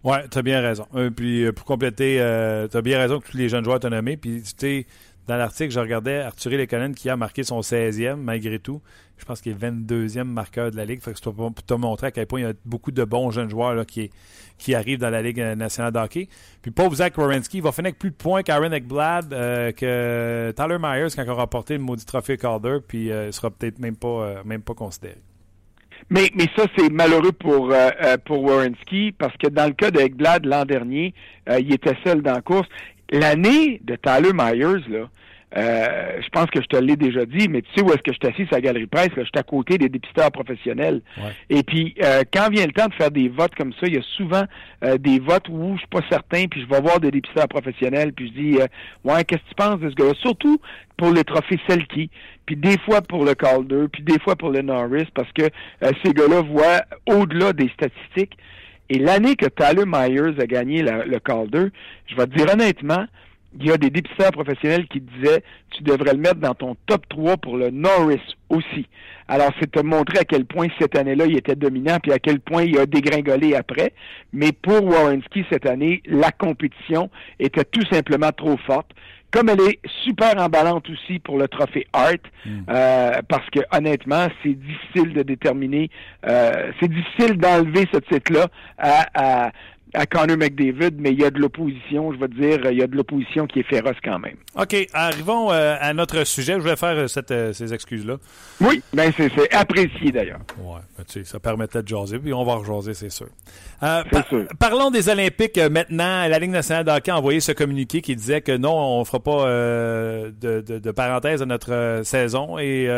Oui, 0.04 0.16
tu 0.30 0.38
as 0.38 0.42
bien 0.42 0.60
raison. 0.60 0.86
Euh, 0.94 1.10
puis 1.10 1.44
euh, 1.44 1.52
pour 1.52 1.64
compléter, 1.64 2.20
euh, 2.20 2.68
tu 2.68 2.76
as 2.76 2.82
bien 2.82 2.98
raison 2.98 3.20
que 3.20 3.30
tous 3.30 3.36
les 3.36 3.48
jeunes 3.48 3.64
joueurs 3.64 3.80
t'ont 3.80 3.90
nommé. 3.90 4.16
Puis 4.16 4.42
tu 4.42 4.52
sais, 4.56 4.86
dans 5.26 5.36
l'article, 5.36 5.72
je 5.72 5.80
regardais 5.80 6.20
Arthur 6.20 6.52
Lekonen 6.52 6.94
qui 6.94 7.10
a 7.10 7.16
marqué 7.16 7.42
son 7.42 7.60
16e 7.60 8.16
malgré 8.16 8.58
tout. 8.58 8.80
Je 9.18 9.24
pense 9.24 9.40
qu'il 9.40 9.52
est 9.52 9.56
22e 9.56 10.24
marqueur 10.24 10.70
de 10.70 10.76
la 10.76 10.84
Ligue. 10.84 11.02
Fait 11.02 11.12
que 11.12 11.30
pour 11.30 11.52
te 11.54 11.74
montrer 11.74 12.06
à 12.06 12.10
quel 12.12 12.26
point 12.26 12.40
il 12.40 12.42
y 12.44 12.46
a 12.46 12.52
beaucoup 12.64 12.92
de 12.92 13.04
bons 13.04 13.30
jeunes 13.30 13.50
joueurs 13.50 13.84
qui, 13.84 14.10
arrivent 14.74 15.00
dans 15.00 15.10
la 15.10 15.20
Ligue 15.20 15.40
nationale 15.40 15.92
de 15.92 15.98
hockey. 15.98 16.28
Puis 16.62 16.70
pauvre 16.70 16.94
Zach 16.94 17.18
Wierenski, 17.18 17.58
il 17.58 17.62
va 17.62 17.72
finir 17.72 17.88
avec 17.88 17.98
plus 17.98 18.10
de 18.10 18.16
points 18.16 18.42
qu'Aaron 18.42 18.72
Ekblad, 18.72 19.32
euh, 19.32 19.72
que 19.72 20.52
Tyler 20.56 20.78
Myers 20.78 21.08
quand 21.14 21.24
il 21.24 21.30
aura 21.30 21.42
remporté 21.42 21.74
le 21.74 21.80
maudit 21.80 22.06
trophée 22.06 22.36
Calder, 22.36 22.78
puis 22.86 23.10
euh, 23.10 23.26
il 23.26 23.32
sera 23.32 23.50
peut-être 23.50 23.80
même 23.80 23.96
pas, 23.96 24.08
euh, 24.08 24.44
même 24.44 24.62
pas 24.62 24.74
considéré. 24.74 25.16
Mais, 26.10 26.30
mais 26.34 26.46
ça, 26.56 26.64
c'est 26.76 26.90
malheureux 26.90 27.32
pour, 27.32 27.72
pour 28.24 28.42
Wierenski, 28.42 29.12
parce 29.12 29.36
que 29.36 29.48
dans 29.48 29.66
le 29.66 29.72
cas 29.74 29.90
de 29.90 30.48
l'an 30.48 30.64
dernier, 30.64 31.12
il 31.48 31.72
était 31.72 31.96
seul 32.04 32.22
dans 32.22 32.32
la 32.32 32.40
course. 32.40 32.68
L'année 33.10 33.80
de 33.84 33.96
Tyler 33.96 34.32
Myers, 34.32 34.88
là, 34.88 35.08
euh, 35.56 36.20
je 36.20 36.28
pense 36.28 36.46
que 36.46 36.60
je 36.60 36.66
te 36.66 36.76
l'ai 36.76 36.96
déjà 36.96 37.24
dit, 37.24 37.48
mais 37.48 37.62
tu 37.62 37.68
sais 37.74 37.82
où 37.82 37.88
est-ce 37.88 38.02
que 38.02 38.12
je 38.12 38.18
suis 38.20 38.28
assis 38.28 38.42
à 38.52 38.56
la 38.56 38.60
galerie 38.60 38.86
presse? 38.86 39.08
Là, 39.16 39.22
je 39.22 39.28
suis 39.28 39.38
à 39.38 39.42
côté 39.42 39.78
des 39.78 39.88
dépisteurs 39.88 40.30
professionnels. 40.30 41.00
Et 41.48 41.62
puis, 41.62 41.94
euh, 42.02 42.22
quand 42.32 42.50
vient 42.50 42.66
le 42.66 42.72
temps 42.72 42.86
de 42.86 42.94
faire 42.94 43.10
des 43.10 43.28
votes 43.28 43.54
comme 43.54 43.72
ça, 43.74 43.86
il 43.86 43.94
y 43.94 43.98
a 43.98 44.02
souvent 44.16 44.44
euh, 44.84 44.98
des 44.98 45.18
votes 45.18 45.48
où 45.48 45.74
je 45.74 45.78
suis 45.78 45.88
pas 45.88 46.02
certain, 46.10 46.46
puis 46.50 46.60
je 46.60 46.66
vais 46.66 46.80
voir 46.80 47.00
des 47.00 47.10
dépisteurs 47.10 47.48
professionnels, 47.48 48.12
puis 48.12 48.28
je 48.28 48.42
dis, 48.42 48.58
ouais, 49.04 49.24
qu'est-ce 49.24 49.42
que 49.42 49.48
tu 49.48 49.54
penses 49.56 49.80
de 49.80 49.88
ce 49.88 49.94
gars-là? 49.94 50.14
Surtout 50.20 50.60
pour 50.98 51.12
les 51.12 51.24
trophées 51.24 51.60
Selkie, 51.66 52.10
puis 52.44 52.56
des 52.56 52.76
fois 52.78 53.00
pour 53.00 53.24
le 53.24 53.34
Calder, 53.34 53.86
puis 53.90 54.02
des 54.02 54.18
fois 54.18 54.36
pour 54.36 54.50
le 54.50 54.60
Norris, 54.60 55.08
parce 55.14 55.32
que 55.32 55.48
ces 56.04 56.12
gars-là 56.12 56.42
voient 56.42 56.82
au-delà 57.06 57.52
des 57.52 57.70
statistiques. 57.70 58.36
Et 58.90 58.98
l'année 58.98 59.36
que 59.36 59.46
Tyler 59.46 59.84
Myers 59.86 60.40
a 60.40 60.46
gagné 60.46 60.82
le 60.82 61.18
Calder, 61.20 61.68
je 62.06 62.16
vais 62.16 62.26
te 62.26 62.36
dire 62.36 62.52
honnêtement, 62.52 63.06
il 63.58 63.66
y 63.66 63.72
a 63.72 63.76
des 63.76 63.90
dépisteurs 63.90 64.30
professionnels 64.30 64.86
qui 64.88 65.00
disaient 65.00 65.42
tu 65.70 65.82
devrais 65.82 66.12
le 66.12 66.18
mettre 66.18 66.36
dans 66.36 66.54
ton 66.54 66.76
top 66.86 67.08
3 67.08 67.36
pour 67.38 67.56
le 67.56 67.70
Norris 67.70 68.20
aussi. 68.48 68.86
Alors, 69.26 69.50
c'est 69.60 69.70
te 69.70 69.80
montrer 69.80 70.20
à 70.20 70.24
quel 70.24 70.46
point 70.46 70.68
cette 70.80 70.96
année-là, 70.96 71.26
il 71.26 71.36
était 71.36 71.54
dominant, 71.54 71.98
puis 72.02 72.12
à 72.12 72.18
quel 72.18 72.40
point 72.40 72.62
il 72.62 72.78
a 72.78 72.86
dégringolé 72.86 73.54
après. 73.54 73.92
Mais 74.32 74.52
pour 74.52 74.84
Warrenski, 74.84 75.44
cette 75.50 75.66
année, 75.66 76.02
la 76.06 76.30
compétition 76.30 77.10
était 77.38 77.64
tout 77.64 77.84
simplement 77.90 78.30
trop 78.32 78.56
forte. 78.66 78.90
Comme 79.30 79.50
elle 79.50 79.60
est 79.60 79.78
super 80.04 80.40
emballante 80.40 80.88
aussi 80.88 81.18
pour 81.18 81.36
le 81.36 81.48
trophée 81.48 81.86
Hart, 81.92 82.22
hmm. 82.46 82.60
euh, 82.70 83.20
parce 83.28 83.44
que 83.50 83.60
honnêtement, 83.76 84.28
c'est 84.42 84.54
difficile 84.54 85.12
de 85.12 85.22
déterminer, 85.22 85.90
euh, 86.26 86.72
c'est 86.80 86.88
difficile 86.88 87.36
d'enlever 87.36 87.86
ce 87.92 87.98
titre-là 87.98 88.46
à, 88.78 89.48
à 89.48 89.50
Connor 90.10 90.36
McDavid, 90.36 90.96
mais 90.98 91.12
il 91.12 91.20
y 91.20 91.24
a 91.24 91.30
de 91.30 91.38
l'opposition, 91.38 92.12
je 92.12 92.18
veux 92.18 92.28
dire, 92.28 92.70
il 92.70 92.78
y 92.78 92.82
a 92.82 92.86
de 92.86 92.96
l'opposition 92.96 93.46
qui 93.46 93.60
est 93.60 93.62
féroce 93.62 93.96
quand 94.02 94.18
même. 94.18 94.36
OK, 94.56 94.76
arrivons 94.92 95.52
euh, 95.52 95.76
à 95.80 95.94
notre 95.94 96.24
sujet. 96.24 96.54
Je 96.54 96.64
vais 96.64 96.76
faire 96.76 96.96
euh, 96.96 97.06
cette, 97.06 97.30
euh, 97.30 97.52
ces 97.52 97.72
excuses-là. 97.72 98.16
Oui, 98.60 98.82
ben 98.92 99.12
c'est 99.16 99.54
apprécié 99.54 100.10
d'ailleurs. 100.12 100.40
Oui, 100.58 100.80
ben, 100.96 101.04
tu 101.04 101.20
sais, 101.20 101.24
ça 101.24 101.40
permettait 101.40 101.82
de 101.82 101.88
jaser, 101.88 102.18
puis 102.18 102.32
on 102.32 102.44
va 102.44 102.56
rejaser, 102.56 102.94
c'est 102.94 103.10
sûr. 103.10 103.28
sûr. 104.28 104.44
Parlons 104.58 104.90
des 104.90 105.08
Olympiques 105.08 105.58
maintenant. 105.58 106.26
La 106.28 106.38
Ligue 106.38 106.50
nationale 106.50 106.84
de 106.84 106.90
hockey 106.90 107.10
a 107.10 107.18
envoyé 107.18 107.40
ce 107.40 107.52
communiqué 107.52 108.00
qui 108.00 108.16
disait 108.16 108.40
que 108.40 108.56
non, 108.56 108.74
on 108.74 109.00
ne 109.00 109.04
fera 109.04 109.20
pas 109.20 109.44
de, 109.46 110.60
de, 110.60 110.78
de, 110.78 110.90
parenthèse 110.90 111.42
à 111.42 111.46
notre 111.46 112.00
saison 112.04 112.58
et 112.58 112.88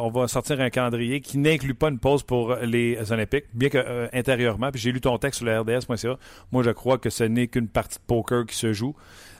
on 0.00 0.10
va 0.10 0.26
sortir 0.28 0.60
un 0.60 0.70
calendrier 0.70 1.20
qui 1.20 1.38
n'inclut 1.38 1.74
pas 1.74 1.88
une 1.88 1.98
pause 1.98 2.22
pour 2.22 2.56
les 2.62 3.12
Olympiques, 3.12 3.44
bien 3.54 3.68
que 3.68 4.08
intérieurement, 4.12 4.70
puis 4.70 4.80
j'ai 4.80 4.92
lu 4.92 5.00
ton 5.00 5.18
texte 5.18 5.38
sur 5.38 5.46
le 5.46 5.60
RDS.ca, 5.60 6.16
moi, 6.52 6.62
je 6.62 6.70
crois 6.70 6.98
que 6.98 7.10
ce 7.10 7.24
n'est 7.24 7.48
qu'une 7.48 7.68
partie 7.68 7.98
de 7.98 8.04
poker 8.06 8.46
qui 8.46 8.56
se 8.56 8.72
joue. 8.72 8.94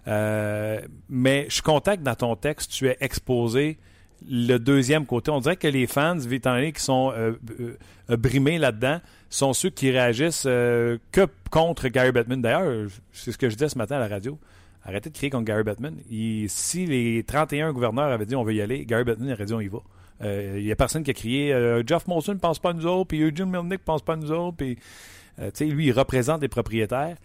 Euh, 0.08 0.80
mais 1.08 1.46
je 1.50 1.60
que 1.62 1.96
dans 1.96 2.14
ton 2.14 2.36
texte, 2.36 2.72
tu 2.72 2.88
aies 2.88 2.96
exposé 3.00 3.78
le 4.28 4.58
deuxième 4.58 5.06
côté. 5.06 5.30
On 5.30 5.40
dirait 5.40 5.56
que 5.56 5.68
les 5.68 5.86
fans, 5.86 6.18
étant 6.18 6.54
donné 6.54 6.72
qui 6.72 6.82
sont 6.82 7.12
euh, 7.14 7.32
euh, 8.10 8.16
brimés 8.16 8.58
là-dedans, 8.58 9.00
sont 9.28 9.52
ceux 9.52 9.70
qui 9.70 9.90
réagissent 9.90 10.42
que 10.42 11.26
contre 11.50 11.88
Gary 11.88 12.12
Bettman. 12.12 12.42
D'ailleurs, 12.42 12.88
c'est 13.12 13.32
ce 13.32 13.38
que 13.38 13.48
je 13.48 13.54
disais 13.54 13.68
ce 13.68 13.78
matin 13.78 13.96
à 13.96 14.00
la 14.00 14.08
radio. 14.08 14.38
arrêtez 14.84 15.10
de 15.10 15.14
crier 15.14 15.30
contre 15.30 15.44
Gary 15.44 15.62
Bettman. 15.62 15.96
si 16.48 16.86
les 16.86 17.22
31 17.24 17.72
gouverneurs 17.72 18.10
avaient 18.10 18.26
dit 18.26 18.36
on 18.36 18.42
veut 18.42 18.54
y 18.54 18.60
aller, 18.60 18.84
Gary 18.84 19.04
Bettman 19.04 19.32
aurait 19.32 19.46
dit 19.46 19.54
on 19.54 19.60
y 19.60 19.68
va. 19.68 19.80
Euh, 20.22 20.56
il 20.58 20.64
n'y 20.64 20.72
a 20.72 20.76
personne 20.76 21.02
qui 21.02 21.10
a 21.10 21.14
crié 21.14 21.52
euh, 21.52 21.82
Jeff 21.86 22.06
Molson 22.06 22.34
ne 22.34 22.38
pense 22.38 22.58
pas 22.58 22.70
à 22.70 22.72
nous 22.72 22.86
autres, 22.86 23.08
puis 23.08 23.22
Eugene 23.22 23.50
Milnick 23.50 23.70
ne 23.70 23.76
pense 23.76 24.02
pas 24.02 24.14
à 24.14 24.16
nous 24.16 24.30
autres, 24.30 24.56
puis 24.56 24.78
lui, 25.60 25.86
il 25.86 25.92
représente 25.92 26.42
les 26.42 26.48
propriétaires. 26.48 27.16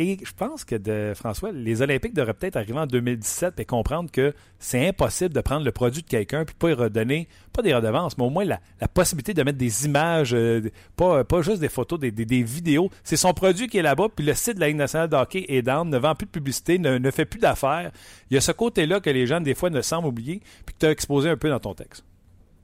Et 0.00 0.16
je 0.22 0.32
pense 0.32 0.64
que, 0.64 1.12
François, 1.16 1.50
les 1.50 1.82
Olympiques 1.82 2.14
devraient 2.14 2.34
peut-être 2.34 2.54
arriver 2.54 2.78
en 2.78 2.86
2017 2.86 3.58
et 3.58 3.64
comprendre 3.64 4.10
que 4.12 4.32
c'est 4.60 4.86
impossible 4.86 5.34
de 5.34 5.40
prendre 5.40 5.64
le 5.64 5.72
produit 5.72 6.02
de 6.02 6.06
quelqu'un 6.06 6.44
puis 6.44 6.54
pas 6.56 6.70
y 6.70 6.72
redonner, 6.72 7.26
pas 7.52 7.62
des 7.62 7.74
redevances, 7.74 8.16
mais 8.16 8.22
au 8.22 8.30
moins 8.30 8.44
la, 8.44 8.60
possibilité 8.86 9.34
de 9.34 9.42
mettre 9.42 9.58
des 9.58 9.86
images, 9.86 10.34
euh, 10.34 10.70
pas, 10.94 11.24
pas 11.24 11.42
juste 11.42 11.58
des 11.58 11.68
photos, 11.68 11.98
des, 11.98 12.10
vidéos. 12.44 12.90
C'est 13.02 13.16
son 13.16 13.32
produit 13.32 13.66
qui 13.66 13.78
est 13.78 13.82
là-bas, 13.82 14.06
puis 14.14 14.24
le 14.24 14.34
site 14.34 14.54
de 14.54 14.60
la 14.60 14.68
Ligue 14.68 14.76
nationale 14.76 15.08
de 15.08 15.16
hockey 15.16 15.44
est 15.48 15.62
down, 15.62 15.90
ne 15.90 15.98
vend 15.98 16.14
plus 16.14 16.26
de 16.26 16.30
publicité, 16.30 16.78
ne, 16.78 17.10
fait 17.10 17.24
plus 17.24 17.40
d'affaires. 17.40 17.90
Il 18.30 18.34
y 18.34 18.36
a 18.36 18.40
ce 18.40 18.52
côté-là 18.52 19.00
que 19.00 19.10
les 19.10 19.26
gens, 19.26 19.40
des 19.40 19.56
fois, 19.56 19.68
ne 19.68 19.80
semblent 19.80 20.06
oublier, 20.06 20.42
puis 20.64 20.76
que 20.76 20.78
tu 20.78 20.86
as 20.86 20.92
exposé 20.92 21.28
un 21.28 21.36
peu 21.36 21.48
dans 21.48 21.58
ton 21.58 21.74
texte. 21.74 22.04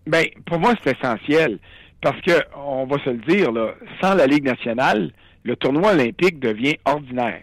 Bien, 0.07 0.25
pour 0.47 0.61
moi, 0.61 0.75
c'est 0.85 0.97
essentiel. 0.97 1.59
Parce 2.05 2.21
que, 2.21 2.33
on 2.55 2.85
va 2.85 2.99
se 3.03 3.09
le 3.09 3.17
dire, 3.17 3.51
là, 3.51 3.75
sans 4.03 4.15
la 4.15 4.27
Ligue 4.27 4.45
nationale, 4.45 5.11
le 5.43 5.57
tournoi 5.57 5.93
olympique 5.93 6.39
devient 6.39 6.77
ordinaire. 6.85 7.41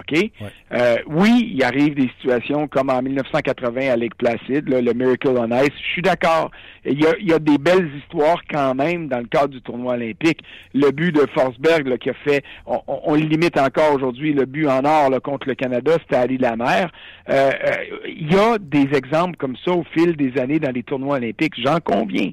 OK? 0.00 0.30
Euh, 0.72 0.96
oui, 1.08 1.52
il 1.52 1.62
arrive 1.62 1.94
des 1.94 2.10
situations 2.18 2.66
comme 2.68 2.88
en 2.88 3.02
1980 3.02 3.92
à 3.92 3.96
Lake 3.96 4.14
Placid, 4.16 4.66
le 4.66 4.92
Miracle 4.94 5.28
on 5.36 5.50
Ice. 5.58 5.72
Je 5.76 5.92
suis 5.92 6.00
d'accord. 6.00 6.50
Il 6.84 7.00
y, 7.00 7.06
a, 7.06 7.16
il 7.18 7.28
y 7.28 7.32
a 7.32 7.38
des 7.38 7.58
belles 7.58 7.90
histoires 7.96 8.42
quand 8.50 8.74
même 8.74 9.08
dans 9.08 9.18
le 9.18 9.26
cadre 9.26 9.48
du 9.48 9.62
tournoi 9.62 9.94
olympique. 9.94 10.40
Le 10.74 10.90
but 10.90 11.12
de 11.12 11.26
Forsberg 11.32 11.96
qui 11.98 12.10
a 12.10 12.14
fait, 12.14 12.44
on, 12.66 13.14
le 13.14 13.20
limite 13.20 13.56
encore 13.58 13.94
aujourd'hui, 13.94 14.32
le 14.32 14.46
but 14.46 14.66
en 14.66 14.84
or 14.84 15.10
contre 15.22 15.48
le 15.48 15.54
Canada, 15.54 15.92
c'était 16.00 16.16
à 16.16 16.26
l'île 16.26 16.40
la 16.40 16.56
mer. 16.56 16.90
Euh, 17.28 17.50
euh, 17.64 17.70
il 18.06 18.32
y 18.32 18.36
a 18.36 18.58
des 18.58 18.96
exemples 18.96 19.36
comme 19.36 19.56
ça 19.64 19.70
au 19.70 19.84
fil 19.92 20.16
des 20.16 20.38
années 20.40 20.58
dans 20.58 20.72
les 20.72 20.82
tournois 20.82 21.16
olympiques, 21.16 21.54
j'en 21.56 21.78
conviens. 21.78 22.30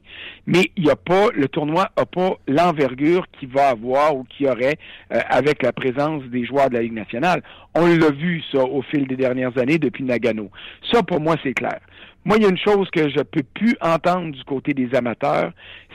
Mais 0.47 0.71
il 0.75 0.85
y 0.85 0.89
a 0.89 0.95
pas, 0.95 1.27
le 1.33 1.47
tournoi 1.47 1.89
n'a 1.95 2.05
pas 2.05 2.37
l'envergure 2.47 3.25
qu'il 3.39 3.49
va 3.49 3.69
avoir 3.69 4.15
ou 4.15 4.23
qu'il 4.23 4.47
aurait 4.47 4.77
avec 5.09 5.61
la 5.61 5.71
présence 5.71 6.23
des 6.23 6.45
joueurs 6.45 6.69
de 6.69 6.75
la 6.75 6.81
Ligue 6.81 6.93
nationale. 6.93 7.43
On 7.75 7.85
l'a 7.85 8.09
vu, 8.09 8.41
ça, 8.51 8.63
au 8.63 8.81
fil 8.81 9.07
des 9.07 9.15
dernières 9.15 9.55
années 9.57 9.77
depuis 9.77 10.03
Nagano. 10.03 10.49
Ça, 10.91 11.03
pour 11.03 11.19
moi, 11.19 11.35
c'est 11.43 11.53
clair. 11.53 11.79
Moi, 12.25 12.37
il 12.37 12.43
y 12.43 12.45
a 12.45 12.49
une 12.49 12.57
chose 12.57 12.89
que 12.91 13.09
je 13.09 13.21
peux 13.21 13.43
plus 13.43 13.75
entendre 13.81 14.33
du 14.35 14.43
côté 14.43 14.73
des 14.73 14.93
amateurs, 14.93 15.51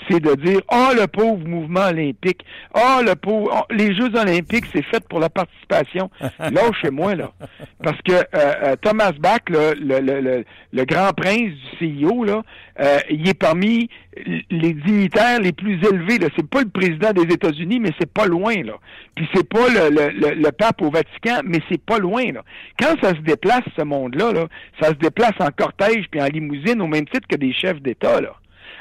c'est 0.09 0.21
de 0.21 0.35
dire 0.35 0.61
oh 0.73 0.89
le 0.95 1.07
pauvre 1.07 1.47
mouvement 1.47 1.89
olympique, 1.89 2.45
oh 2.75 3.01
le 3.05 3.15
pauvre 3.15 3.51
oh, 3.55 3.73
les 3.73 3.95
Jeux 3.95 4.15
olympiques 4.17 4.65
c'est 4.73 4.85
fait 4.85 5.07
pour 5.09 5.21
la 5.21 5.31
participation. 5.31 6.11
Là 6.39 6.63
chez 6.81 6.91
moi 6.91 7.15
là, 7.15 7.33
parce 7.83 8.01
que 8.03 8.13
euh, 8.13 8.25
euh, 8.35 8.77
Thomas 8.81 9.13
Bach, 9.13 9.41
le, 9.49 9.75
le, 9.75 10.45
le, 10.73 10.85
grand 10.85 11.13
prince 11.13 11.53
du 11.53 11.79
CIO 11.79 12.25
là, 12.25 12.43
euh, 12.81 12.99
il 13.11 13.29
est 13.29 13.39
parmi 13.39 13.89
les 14.51 14.73
dignitaires 14.75 15.41
les 15.41 15.53
plus 15.53 15.75
élevés. 15.85 16.19
Là, 16.19 16.29
c'est 16.37 16.49
pas 16.49 16.63
le 16.63 16.69
président 16.69 17.13
des 17.13 17.33
États-Unis, 17.35 17.81
mais 17.81 17.91
c'est 17.99 18.13
pas 18.13 18.27
loin 18.27 18.63
là. 18.63 18.75
Puis 19.17 19.29
c'est 19.35 19.49
pas 19.49 19.69
le, 19.69 19.91
le, 19.91 20.35
le, 20.35 20.53
pape 20.53 20.83
au 20.83 20.91
Vatican, 20.91 21.41
mais 21.45 21.61
c'est 21.69 21.83
pas 21.83 21.99
loin 21.99 22.33
là. 22.33 22.43
Quand 22.81 22.95
ça 23.03 23.11
se 23.11 23.21
déplace 23.21 23.63
ce 23.77 23.83
monde-là, 23.83 24.33
là, 24.33 24.47
ça 24.81 24.89
se 24.89 24.95
déplace 24.95 25.35
en 25.41 25.49
cortège 25.57 26.09
puis 26.15 26.23
en 26.23 26.27
limousine 26.27 26.81
au 26.81 26.87
même 26.87 27.07
titre 27.07 27.27
que 27.29 27.35
des 27.35 27.53
chefs 27.53 27.83
d'État 27.83 28.21
là. 28.21 28.35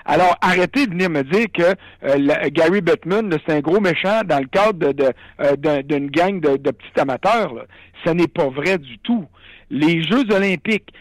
Alors, 0.06 0.36
arrêtez 0.42 0.86
de 0.86 0.92
venir 0.92 1.10
me 1.10 1.24
dire 1.24 1.46
que 1.54 1.64
euh, 2.04 2.50
Gary 2.52 2.82
Bettman, 2.82 3.38
c'est 3.46 3.54
un 3.54 3.62
gros 3.62 3.80
méchant 3.80 4.22
dans 4.26 4.40
le 4.40 4.48
cadre 4.48 4.92
de, 4.92 5.14
euh, 5.40 5.82
d'une 5.82 6.10
gang 6.10 6.42
de, 6.42 6.58
petits 6.58 7.00
amateurs. 7.00 7.54
Là. 7.54 7.64
Ce 8.04 8.10
n'est 8.10 8.28
pas 8.28 8.50
vrai 8.50 8.78
du 8.78 8.98
tout. 9.00 9.26
Les 9.70 10.04
Jeux 10.04 10.30
olympiques, 10.30 10.94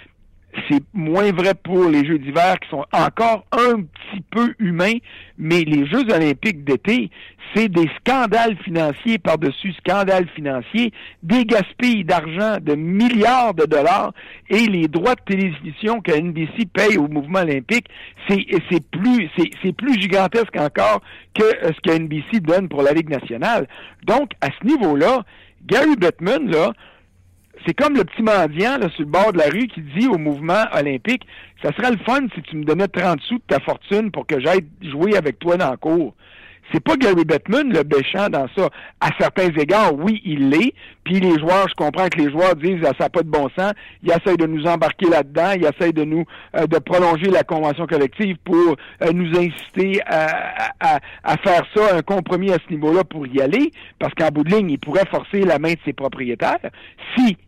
c'est 0.69 0.83
moins 0.93 1.33
vrai 1.33 1.55
pour 1.55 1.89
les 1.89 2.05
Jeux 2.05 2.19
d'hiver 2.19 2.57
qui 2.61 2.69
sont 2.69 2.85
encore 2.93 3.45
un 3.53 3.83
petit 3.83 4.23
peu 4.31 4.55
humains, 4.59 4.99
mais 5.39 5.63
les 5.63 5.87
Jeux 5.87 6.05
olympiques 6.13 6.65
d'été, 6.65 7.11
c'est 7.55 7.69
des 7.69 7.89
scandales 7.99 8.57
financiers 8.59 9.19
par-dessus 9.19 9.73
scandales 9.75 10.29
financiers, 10.35 10.93
des 11.23 11.45
gaspilles 11.45 12.05
d'argent 12.05 12.59
de 12.61 12.75
milliards 12.75 13.55
de 13.55 13.65
dollars 13.65 14.13
et 14.49 14.67
les 14.67 14.89
droits 14.89 15.15
de 15.15 15.21
télévision 15.27 16.01
que 16.01 16.13
NBC 16.13 16.67
paye 16.73 16.97
au 16.97 17.09
mouvement 17.09 17.41
olympique, 17.41 17.87
c'est 18.29 18.47
plus 18.91 19.29
c'est 19.63 19.73
plus 19.73 20.01
gigantesque 20.01 20.57
encore 20.59 21.01
que 21.35 21.45
ce 21.63 21.81
que 21.83 21.99
NBC 21.99 22.41
donne 22.41 22.69
pour 22.69 22.83
la 22.83 22.93
Ligue 22.93 23.11
nationale. 23.11 23.67
Donc 24.05 24.33
à 24.41 24.49
ce 24.49 24.67
niveau-là, 24.67 25.25
Gary 25.67 25.97
Bettman 25.97 26.51
là, 26.51 26.73
c'est 27.67 27.75
comme 27.75 27.95
le 27.95 28.05
petit 28.05 28.23
mendiant 28.23 28.79
là, 28.79 28.89
sur 28.91 29.01
le 29.01 29.07
bord 29.07 29.33
de 29.33 29.39
la 29.39 29.49
rue 29.49 29.69
qui 29.69 29.83
dit 29.83 30.07
au 30.07 30.19
mouvement 30.19 30.65
olympique 30.73 31.27
Ça 31.63 31.73
serait 31.73 31.93
le 31.93 31.99
fun 31.99 32.27
si 32.35 32.43
tu 32.43 32.57
me 32.57 32.65
donnais 32.65 32.89
30 32.89 33.21
sous 33.21 33.39
de 33.39 33.45
ta 33.47 33.61
fortune 33.61 34.11
pour 34.11 34.27
que 34.27 34.41
j'aille 34.41 34.67
jouer 34.81 35.17
avec 35.17 35.39
toi 35.39 35.57
dans 35.57 35.71
le 35.71 35.77
cours. 35.77 36.15
C'est 36.73 36.81
pas 36.81 36.97
Gary 36.97 37.25
Bettman 37.25 37.73
le 37.73 37.83
béchant 37.83 38.29
dans 38.29 38.47
ça. 38.57 38.69
À 39.01 39.11
certains 39.19 39.49
égards, 39.49 39.95
oui, 39.95 40.23
il 40.25 40.51
l'est. 40.51 40.75
Puis 41.05 41.21
les 41.21 41.39
joueurs, 41.39 41.69
je 41.69 41.75
comprends 41.75 42.09
que 42.09 42.19
les 42.19 42.31
joueurs 42.31 42.55
disent 42.55 42.81
ah, 42.85 42.93
ça 42.99 43.05
n'a 43.05 43.11
pas 43.11 43.23
de 43.23 43.29
bon 43.29 43.49
sens. 43.59 43.73
Ils 44.03 44.11
essayent 44.11 44.37
de 44.37 44.47
nous 44.47 44.65
embarquer 44.67 45.09
là-dedans. 45.09 45.53
Ils 45.57 45.65
essayent 45.67 45.93
de 45.93 46.05
nous 46.05 46.25
euh, 46.57 46.67
de 46.67 46.79
prolonger 46.79 47.29
la 47.31 47.43
convention 47.43 47.87
collective 47.87 48.37
pour 48.45 48.77
euh, 49.03 49.13
nous 49.13 49.37
inciter 49.37 50.01
à, 50.07 51.01
à, 51.25 51.37
faire 51.39 51.63
ça, 51.75 51.97
un 51.97 52.03
compromis 52.03 52.53
à 52.53 52.57
ce 52.67 52.73
niveau-là 52.73 53.05
pour 53.05 53.27
y 53.27 53.41
aller. 53.41 53.73
Parce 53.99 54.15
qu'en 54.15 54.29
bout 54.29 54.45
de 54.45 54.51
ligne, 54.51 54.71
il 54.71 54.79
pourrait 54.79 55.07
forcer 55.11 55.41
la 55.41 55.59
main 55.59 55.73
de 55.73 55.79
ses 55.85 55.93
propriétaires 55.93 56.59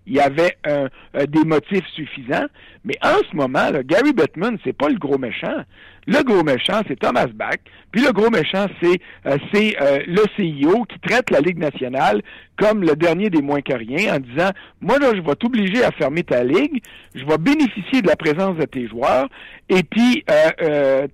s'il 0.05 0.15
y 0.15 0.21
avait 0.21 0.57
euh, 0.67 0.89
des 1.15 1.45
motifs 1.45 1.87
suffisants. 1.95 2.47
Mais 2.85 2.95
en 3.03 3.19
ce 3.31 3.35
moment, 3.35 3.71
là, 3.71 3.83
Gary 3.83 4.13
Bettman, 4.13 4.59
c'est 4.65 4.77
pas 4.77 4.89
le 4.89 4.99
gros 4.99 5.19
méchant. 5.19 5.65
Le 6.07 6.23
gros 6.23 6.43
méchant, 6.43 6.83
c'est 6.87 6.99
Thomas 6.99 7.27
Bach. 7.27 7.57
Puis 7.91 8.03
le 8.03 8.13
gros 8.13 8.31
méchant, 8.31 8.67
c'est 8.83 9.01
euh, 9.27 9.39
euh, 9.55 10.01
le 10.07 10.23
CIO 10.37 10.85
qui 10.85 10.99
traite 11.01 11.31
la 11.31 11.41
Ligue 11.41 11.59
nationale 11.59 12.23
comme 12.57 12.83
le 12.83 12.97
dernier 12.97 13.31
des 13.31 13.43
moins 13.43 13.61
que 13.61 13.73
rien 13.73 14.17
en 14.17 14.19
disant 14.19 14.51
Moi, 14.81 14.99
là, 14.99 15.13
je 15.15 15.21
vais 15.21 15.35
t'obliger 15.35 15.85
à 15.85 15.91
fermer 15.93 16.23
ta 16.23 16.45
ligue, 16.45 16.83
je 17.15 17.25
vais 17.25 17.39
bénéficier 17.39 18.03
de 18.03 18.07
la 18.07 18.17
présence 18.17 18.57
de 18.57 18.65
tes 18.65 18.89
joueurs, 18.89 19.29
et 19.69 19.83
puis 19.83 20.25
euh, 20.31 20.51
euh 20.63 21.07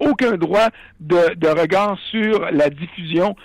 aucun 0.00 0.36
droit 0.36 0.68
de, 1.00 1.60
regard 1.60 1.98
sur 2.10 2.50
la 2.50 2.70
diffusion 2.70 3.36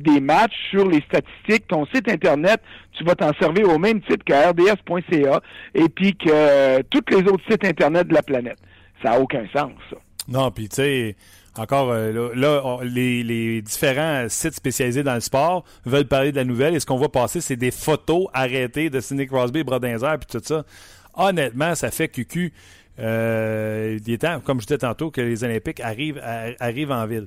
des 0.00 0.20
matchs, 0.20 0.54
sur 0.70 0.88
les 0.88 1.00
statistiques, 1.02 1.66
ton 1.68 1.86
site 1.86 2.08
internet, 2.08 2.60
tu 2.92 3.04
vas 3.04 3.14
t'en 3.14 3.32
servir 3.40 3.68
au 3.68 3.78
même 3.78 4.00
titre 4.02 4.24
que 4.24 4.32
RDS.ca 4.32 5.40
et 5.74 5.88
puis 5.88 6.14
que 6.14 6.82
tous 6.82 7.04
les 7.10 7.22
autres 7.30 7.44
sites 7.50 7.64
internet 7.64 8.08
de 8.08 8.14
la 8.14 8.22
planète. 8.22 8.58
Ça 9.02 9.10
n'a 9.10 9.20
aucun 9.20 9.44
sens, 9.54 9.72
ça. 9.90 9.96
Non, 10.28 10.50
puis 10.50 10.68
tu 10.68 10.76
sais, 10.76 11.16
encore 11.56 11.90
euh, 11.90 12.30
là, 12.34 12.78
les, 12.82 13.62
différents 13.62 14.26
sites 14.28 14.54
spécialisés 14.54 15.02
dans 15.02 15.14
le 15.14 15.20
sport 15.20 15.64
veulent 15.84 16.06
parler 16.06 16.32
de 16.32 16.36
la 16.36 16.44
nouvelle 16.44 16.74
et 16.74 16.80
ce 16.80 16.86
qu'on 16.86 16.96
voit 16.96 17.12
passer, 17.12 17.40
c'est 17.40 17.56
des 17.56 17.70
photos 17.70 18.26
arrêtées 18.32 18.90
de 18.90 19.00
Sidney 19.00 19.26
Crosby, 19.26 19.62
Brodinzer 19.62 20.18
puis 20.18 20.38
tout 20.38 20.44
ça. 20.44 20.64
Honnêtement, 21.14 21.74
ça 21.74 21.90
fait 21.90 22.08
cucu. 22.08 22.52
Euh, 22.98 23.98
il 24.06 24.12
est 24.12 24.18
temps, 24.18 24.40
comme 24.40 24.60
je 24.60 24.66
disais 24.66 24.78
tantôt, 24.78 25.10
que 25.10 25.20
les 25.20 25.44
Olympiques 25.44 25.80
arrivent, 25.80 26.22
arrivent 26.58 26.92
en 26.92 27.06
ville. 27.06 27.26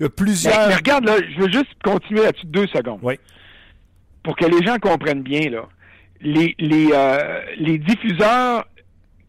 Il 0.00 0.04
y 0.04 0.06
a 0.06 0.10
plusieurs. 0.10 0.68
Mais, 0.68 0.74
regarde, 0.74 1.04
là, 1.04 1.16
je 1.34 1.40
veux 1.40 1.50
juste 1.50 1.70
continuer 1.82 2.22
là-dessus 2.22 2.46
deux 2.46 2.66
secondes. 2.66 3.00
Oui. 3.02 3.14
Pour 4.22 4.36
que 4.36 4.44
les 4.44 4.64
gens 4.66 4.76
comprennent 4.78 5.22
bien, 5.22 5.50
là. 5.50 5.68
Les, 6.20 6.54
les, 6.58 6.90
euh, 6.92 7.40
les 7.56 7.78
diffuseurs 7.78 8.66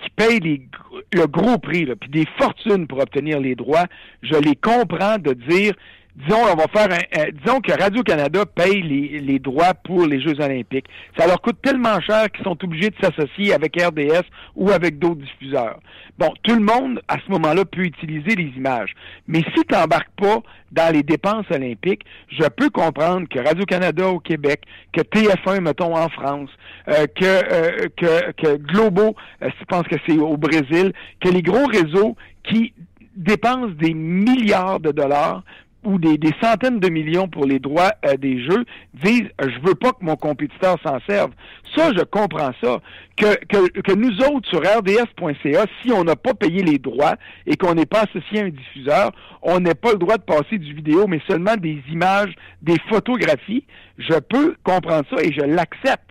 qui 0.04 0.10
payent 0.10 0.68
le 1.14 1.28
gros 1.28 1.58
prix, 1.58 1.86
puis 1.96 2.10
des 2.10 2.28
fortunes 2.38 2.88
pour 2.88 3.00
obtenir 3.00 3.40
les 3.40 3.56
droits, 3.56 3.88
je 4.22 4.36
les 4.36 4.56
comprends 4.56 5.18
de 5.18 5.34
dire 5.34 5.74
disons, 6.15 6.41
on 6.51 6.55
va 6.55 6.67
faire 6.67 6.89
un, 6.91 7.32
disons 7.32 7.60
que 7.60 7.72
Radio-Canada 7.72 8.46
paye 8.46 8.82
les, 8.82 9.20
les, 9.20 9.39
droits 9.39 9.74
pour 9.74 10.05
les 10.05 10.22
Jeux 10.22 10.39
olympiques. 10.39 10.86
Ça 11.17 11.27
leur 11.27 11.41
coûte 11.41 11.62
tellement 11.62 12.00
cher 12.01 12.32
qu'ils 12.32 12.43
sont 12.43 12.58
obligés 12.63 12.89
de 12.89 12.96
s'associer 13.01 13.53
avec 13.53 13.75
RDS 13.82 14.25
ou 14.55 14.70
avec 14.72 15.00
d'autres 15.00 15.22
diffuseurs. 15.22 15.79
Bon, 16.20 16.32
tout 16.43 16.55
le 16.55 16.62
monde, 16.62 17.01
à 17.08 17.17
ce 17.25 17.32
moment-là, 17.32 17.65
peut 17.65 17.82
utiliser 17.82 18.36
les 18.36 18.51
images. 18.55 18.93
Mais 19.27 19.39
si 19.55 19.63
tu 19.67 19.74
n'embarques 19.74 20.12
pas 20.15 20.41
dans 20.72 20.93
les 20.93 21.01
dépenses 21.01 21.46
olympiques, 21.50 22.03
je 22.29 22.48
peux 22.48 22.70
comprendre 22.70 23.27
que 23.27 23.39
Radio-Canada 23.39 24.08
au 24.10 24.20
Québec, 24.20 24.62
que 24.91 25.01
TF1, 25.01 25.62
mettons, 25.62 25.96
en 25.96 26.10
France, 26.10 26.50
euh, 26.88 27.08
que, 27.15 27.25
euh, 27.25 27.88
que, 27.98 28.32
que 28.34 28.58
Globo, 28.58 29.15
euh, 29.41 29.50
je 29.60 29.65
pense 29.65 29.84
que 29.84 29.96
c'est 30.05 30.17
au 30.17 30.38
Brésil, 30.38 30.93
que 31.20 31.29
les 31.29 31.41
gros 31.41 31.65
réseaux 31.65 32.15
qui 32.43 32.74
dépensent 33.15 33.75
des 33.79 33.93
milliards 33.93 34.79
de 34.79 34.91
dollars 34.91 35.43
ou 35.84 35.98
des, 35.98 36.18
centaines 36.42 36.80
de 36.80 36.90
millions 36.90 37.28
pour 37.28 37.46
les 37.46 37.60
droits 37.60 37.92
euh, 38.06 38.16
des 38.18 38.44
jeux 38.44 38.66
disent 38.94 39.30
je 39.42 39.60
veux 39.68 39.75
pas 39.75 39.92
que 39.92 40.04
mon 40.04 40.16
compétiteur 40.16 40.78
s'en 40.84 41.00
serve. 41.08 41.32
Ça, 41.75 41.92
je 41.96 42.04
comprends 42.04 42.52
ça. 42.62 42.80
Que, 43.18 43.36
que, 43.46 43.82
que 43.82 43.92
nous 43.94 44.18
autres 44.22 44.50
sur 44.50 44.60
RDS.ca, 44.60 45.66
si 45.82 45.92
on 45.92 46.04
n'a 46.04 46.16
pas 46.16 46.34
payé 46.34 46.63
les 46.63 46.80
droits 46.80 47.16
et 47.46 47.58
qu'on 47.58 47.75
n'est 47.75 47.86
pas 47.86 48.04
associé 48.04 48.42
à 48.42 48.46
un 48.46 48.50
diffuseur, 48.50 49.12
on 49.42 49.60
n'a 49.60 49.75
pas 49.75 49.92
le 49.92 49.98
droit 49.98 50.18
de 50.18 50.24
passer 50.24 50.58
du 50.58 50.74
vidéo, 50.74 51.08
mais 51.08 51.22
seulement 51.28 51.56
des 51.56 51.82
images, 51.92 52.34
des 52.62 52.78
photographies. 52.90 53.66
Je 53.98 54.20
peux 54.20 54.56
comprendre 54.63 55.06
ça 55.10 55.24
et 55.24 55.32
je 55.32 55.42
l'accepte. 55.42 56.10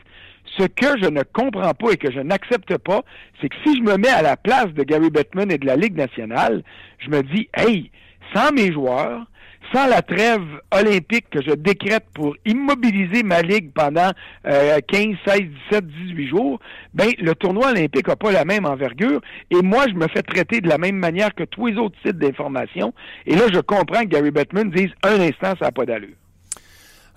Ce 0.59 0.65
que 0.65 1.01
je 1.01 1.09
ne 1.09 1.23
comprends 1.23 1.73
pas 1.73 1.93
et 1.93 1.97
que 1.97 2.13
je 2.13 2.21
n'accepte 2.21 2.77
pas, 2.79 3.03
c'est 3.41 3.49
que 3.49 3.57
si 3.65 3.77
je 3.77 3.83
me 3.83 3.97
mets 3.97 4.09
à 4.09 4.23
la 4.23 4.37
place 4.37 4.69
de 4.75 4.83
Gary 4.83 5.11
Bettman 5.11 5.51
et 5.51 5.59
de 5.59 5.67
la 5.67 5.77
Ligue 5.77 5.97
nationale, 5.97 6.63
je 6.99 7.09
me 7.09 7.23
dis, 7.23 7.49
hey, 7.57 7.91
sans 8.35 8.53
mes 8.53 8.73
joueurs, 8.73 9.25
sans 9.73 9.87
la 9.87 10.03
trêve 10.03 10.43
olympique 10.71 11.31
que 11.31 11.43
je 11.43 11.53
décrète 11.53 12.05
pour 12.15 12.37
immobiliser 12.45 13.23
ma 13.23 13.43
ligue 13.43 13.73
pendant 13.73 14.11
15, 14.45 15.17
16, 15.27 15.41
17, 15.71 15.87
18 15.87 16.29
jours, 16.29 16.61
ben 16.95 17.11
le 17.19 17.35
tournoi 17.35 17.71
olympique 17.71 18.09
n'a 18.09 18.17
pas 18.17 18.33
la 18.33 18.45
même 18.45 18.67
envergure 18.67 19.21
et 19.51 19.63
moi 19.63 19.87
je 19.89 19.95
me 19.95 20.09
fais 20.09 20.23
traiter 20.23 20.61
de 20.61 20.69
la 20.69 20.79
même 20.79 20.97
manière 20.97 21.35
que 21.35 21.45
tous 21.45 21.69
les 21.69 21.77
autres 21.77 21.97
sites 22.05 22.19
d'information 22.19 22.93
et 23.27 23.35
là 23.35 23.45
je 23.53 23.61
comprends 23.61 24.03
que 24.03 24.09
Gary 24.09 24.31
Bettman 24.31 24.71
dise 24.71 24.91
un 25.03 25.21
instant 25.21 25.55
ça 25.59 25.67
n'a 25.67 25.73
pas 25.73 25.87
d'allure. 25.87 26.17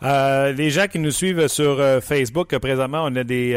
Euh, 0.04 0.52
les 0.52 0.70
gens 0.72 0.88
qui 0.88 1.00
nous 1.00 1.12
suivent 1.12 1.48
sur 1.48 1.80
euh, 1.80 2.02
Facebook, 2.02 2.52
euh, 2.52 2.60
présentement, 2.60 3.06
on 3.06 3.16
a 3.16 3.24
des, 3.24 3.54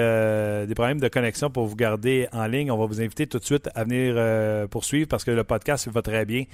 problèmes 0.75 1.01
de 1.01 1.09
connexion 1.09 1.51
pour 1.51 1.67
vous 1.67 1.75
garder 1.75 2.29
en 2.33 2.47
ligne. 2.47 2.71
On 2.71 2.79
va 2.79 2.87
vous 2.87 3.01
inviter 3.01 3.27
tout 3.27 3.39
de 3.39 3.45
suite 3.45 3.69
à 3.75 3.85
venir 3.85 4.69
poursuivre 4.69 5.09
parce 5.09 5.25
que 5.25 5.33
le 5.33 5.43
podcast 5.45 5.89
va 5.89 6.01
très 6.01 6.25
bien 6.25 6.45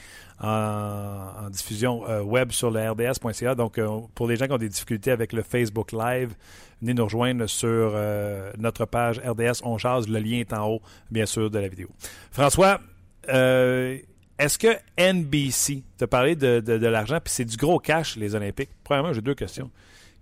en, 0.41 1.49
diffusion 1.51 2.03
web 2.23 2.51
sur 2.51 2.71
le 2.71 2.91
RDS.ca. 2.91 3.55
Donc, 3.55 3.79
pour 4.15 4.27
les 4.27 4.37
gens 4.37 4.47
qui 4.47 4.53
ont 4.53 4.59
des 4.59 4.69
difficultés 4.69 5.11
avec 5.11 5.33
le 5.33 5.43
Facebook 5.43 5.93
Live, 5.93 6.35
venez 6.81 6.95
nous 6.95 7.05
rejoindre 7.05 7.47
sur 7.47 7.95
notre 8.59 8.87
page 8.87 9.21
RDS 9.21 9.61
On 9.65 9.77
Chase. 9.77 10.09
Le 10.09 10.19
lien 10.19 10.39
est 10.39 10.53
en 10.53 10.69
haut, 10.69 10.83
bien 11.11 11.27
sûr, 11.27 11.51
de 11.51 11.59
la 11.59 11.69
vidéo. 11.69 11.89
François, 12.31 12.81
est-ce 14.39 14.59
que 14.59 14.77
NBC, 14.99 15.83
tu 15.97 16.05
as 16.05 16.07
parlé 16.07 16.35
de, 16.35 16.61
de, 16.61 16.87
l'argent, 16.87 17.19
puis 17.23 17.33
c'est 17.33 17.45
du 17.45 17.57
gros 17.57 17.79
cash, 17.79 18.17
les 18.17 18.35
Olympiques? 18.35 18.71
Premièrement, 18.83 19.13
j'ai 19.13 19.21
deux 19.21 19.35
questions. 19.35 19.71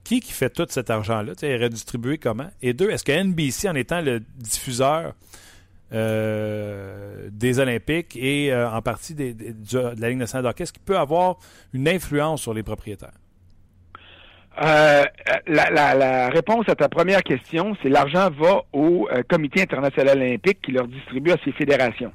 Qui 0.05 0.21
qui 0.21 0.33
fait 0.33 0.51
tout 0.51 0.67
cet 0.69 0.91
argent-là? 0.91 1.33
Il 1.43 1.49
est 1.49 1.57
redistribué 1.57 2.19
comment? 2.19 2.51
Et 2.61 2.75
deux, 2.75 2.91
est-ce 2.91 3.05
que 3.05 3.13
NBC, 3.13 3.69
en 3.69 3.75
étant 3.75 4.01
le 4.01 4.21
diffuseur 4.37 5.15
euh, 5.95 7.29
des 7.31 7.59
Olympiques 7.59 8.17
et 8.17 8.53
euh, 8.53 8.71
en 8.71 8.83
partie 8.83 9.15
de 9.15 9.35
la 9.99 10.09
Ligue 10.09 10.19
nationale 10.19 10.53
de 10.53 10.63
est-ce 10.63 10.73
qu'il 10.73 10.83
peut 10.83 10.99
avoir 10.99 11.37
une 11.73 11.89
influence 11.89 12.43
sur 12.43 12.53
les 12.53 12.63
propriétaires? 12.63 13.13
Euh, 14.63 15.05
la, 15.47 15.95
la, 15.95 16.29
réponse 16.29 16.69
à 16.69 16.75
ta 16.75 16.89
première 16.89 17.23
question, 17.23 17.75
c'est 17.83 17.89
l'argent 17.89 18.31
va 18.31 18.63
au 18.73 19.09
Comité 19.29 19.63
international 19.63 20.19
olympique 20.19 20.61
qui 20.63 20.73
leur 20.73 20.87
distribue 20.87 21.31
à 21.31 21.37
ses 21.45 21.53
fédérations. 21.53 22.13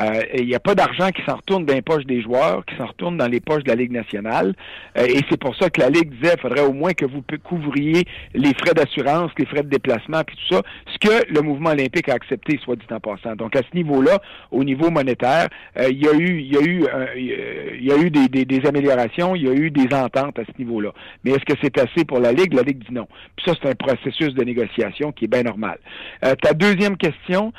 Euh, 0.00 0.22
il 0.34 0.46
n'y 0.46 0.54
a 0.54 0.60
pas 0.60 0.74
d'argent 0.74 1.10
qui 1.10 1.22
s'en 1.24 1.36
retourne 1.36 1.64
dans 1.64 1.74
les 1.74 1.82
poches 1.82 2.04
des 2.04 2.22
joueurs, 2.22 2.64
qui 2.64 2.76
s'en 2.76 2.86
retourne 2.86 3.16
dans 3.16 3.26
les 3.26 3.40
poches 3.40 3.64
de 3.64 3.68
la 3.68 3.74
Ligue 3.74 3.90
nationale. 3.90 4.54
Euh, 4.96 5.06
et 5.06 5.20
c'est 5.28 5.38
pour 5.38 5.56
ça 5.56 5.70
que 5.70 5.80
la 5.80 5.90
Ligue 5.90 6.10
disait 6.10 6.32
qu'il 6.32 6.40
faudrait 6.40 6.64
au 6.64 6.72
moins 6.72 6.92
que 6.92 7.04
vous 7.04 7.22
couvriez 7.42 8.04
les 8.34 8.54
frais 8.54 8.74
d'assurance, 8.74 9.32
les 9.38 9.46
frais 9.46 9.62
de 9.62 9.68
déplacement, 9.68 10.22
puis 10.24 10.36
tout 10.36 10.54
ça, 10.54 10.62
ce 10.86 10.98
que 10.98 11.32
le 11.32 11.40
mouvement 11.40 11.70
olympique 11.70 12.08
a 12.08 12.14
accepté, 12.14 12.58
soit 12.62 12.76
dit 12.76 12.86
en 12.90 13.00
passant. 13.00 13.34
Donc 13.34 13.56
à 13.56 13.60
ce 13.60 13.76
niveau-là, 13.76 14.20
au 14.50 14.62
niveau 14.62 14.90
monétaire, 14.90 15.48
euh, 15.78 15.88
il 15.90 15.98
y 15.98 16.08
a 16.08 16.14
eu, 16.14 16.38
il 16.38 16.52
y 16.52 16.56
a 16.56 16.62
eu, 16.62 16.86
il 17.16 17.84
y 17.84 17.92
a 17.92 17.96
eu 17.96 18.10
des, 18.10 18.44
des, 18.44 18.66
améliorations, 18.66 19.34
il 19.34 19.42
y 19.42 19.48
a 19.48 19.52
eu 19.52 19.70
des 19.70 19.94
ententes 19.94 20.38
à 20.38 20.44
ce 20.44 20.58
niveau-là. 20.58 20.92
Mais 21.24 21.32
est-ce 21.32 21.44
que 21.44 21.58
c'est 21.62 21.76
assez 21.78 22.04
pour 22.04 22.20
la 22.20 22.32
Ligue? 22.32 22.54
La 22.54 22.62
Ligue 22.62 22.78
dit 22.78 22.94
non. 22.94 23.08
Puis 23.36 23.46
ça, 23.46 23.54
c'est 23.60 23.68
un 23.68 23.74
processus 23.74 24.34
de 24.34 24.44
négociation 24.44 25.12
qui 25.12 25.24
est 25.24 25.28
bien 25.28 25.42
normal. 25.42 25.78
ta 26.20 26.52
deuxième 26.52 26.96
question, 26.96 27.52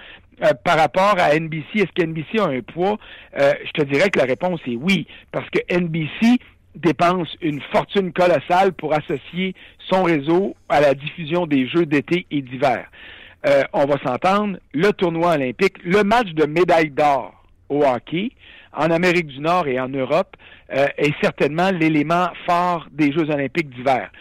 euh, 0.43 0.53
par 0.63 0.77
rapport 0.77 1.15
à 1.17 1.37
NBC, 1.37 1.65
est-ce 1.75 1.91
que 1.93 2.03
NBC 2.03 2.39
a 2.39 2.45
un 2.45 2.61
poids? 2.61 2.97
Euh, 3.37 3.53
je 3.65 3.71
te 3.71 3.83
dirais 3.83 4.09
que 4.09 4.19
la 4.19 4.25
réponse 4.25 4.59
est 4.67 4.75
oui, 4.75 5.07
parce 5.31 5.49
que 5.49 5.59
NBC 5.69 6.39
dépense 6.75 7.35
une 7.41 7.61
fortune 7.73 8.13
colossale 8.13 8.73
pour 8.73 8.93
associer 8.93 9.53
son 9.89 10.03
réseau 10.03 10.55
à 10.69 10.79
la 10.81 10.93
diffusion 10.93 11.45
des 11.45 11.67
Jeux 11.67 11.85
d'été 11.85 12.25
et 12.31 12.41
d'hiver. 12.41 12.85
Euh, 13.47 13.63
on 13.73 13.85
va 13.85 13.97
s'entendre, 14.05 14.57
le 14.73 14.91
tournoi 14.91 15.33
olympique, 15.33 15.75
le 15.83 16.03
match 16.03 16.29
de 16.29 16.45
médaille 16.45 16.91
d'or 16.91 17.43
au 17.69 17.83
hockey 17.83 18.31
en 18.73 18.91
Amérique 18.91 19.27
du 19.27 19.39
Nord 19.39 19.67
et 19.67 19.79
en 19.79 19.89
Europe 19.89 20.37
est 20.69 21.13
certainement 21.19 21.71
l'élément 21.71 22.27
fort 22.45 22.85
des 22.91 23.11
Jeux 23.11 23.27
olympiques 23.31 23.71
d'hiver. 23.71 24.11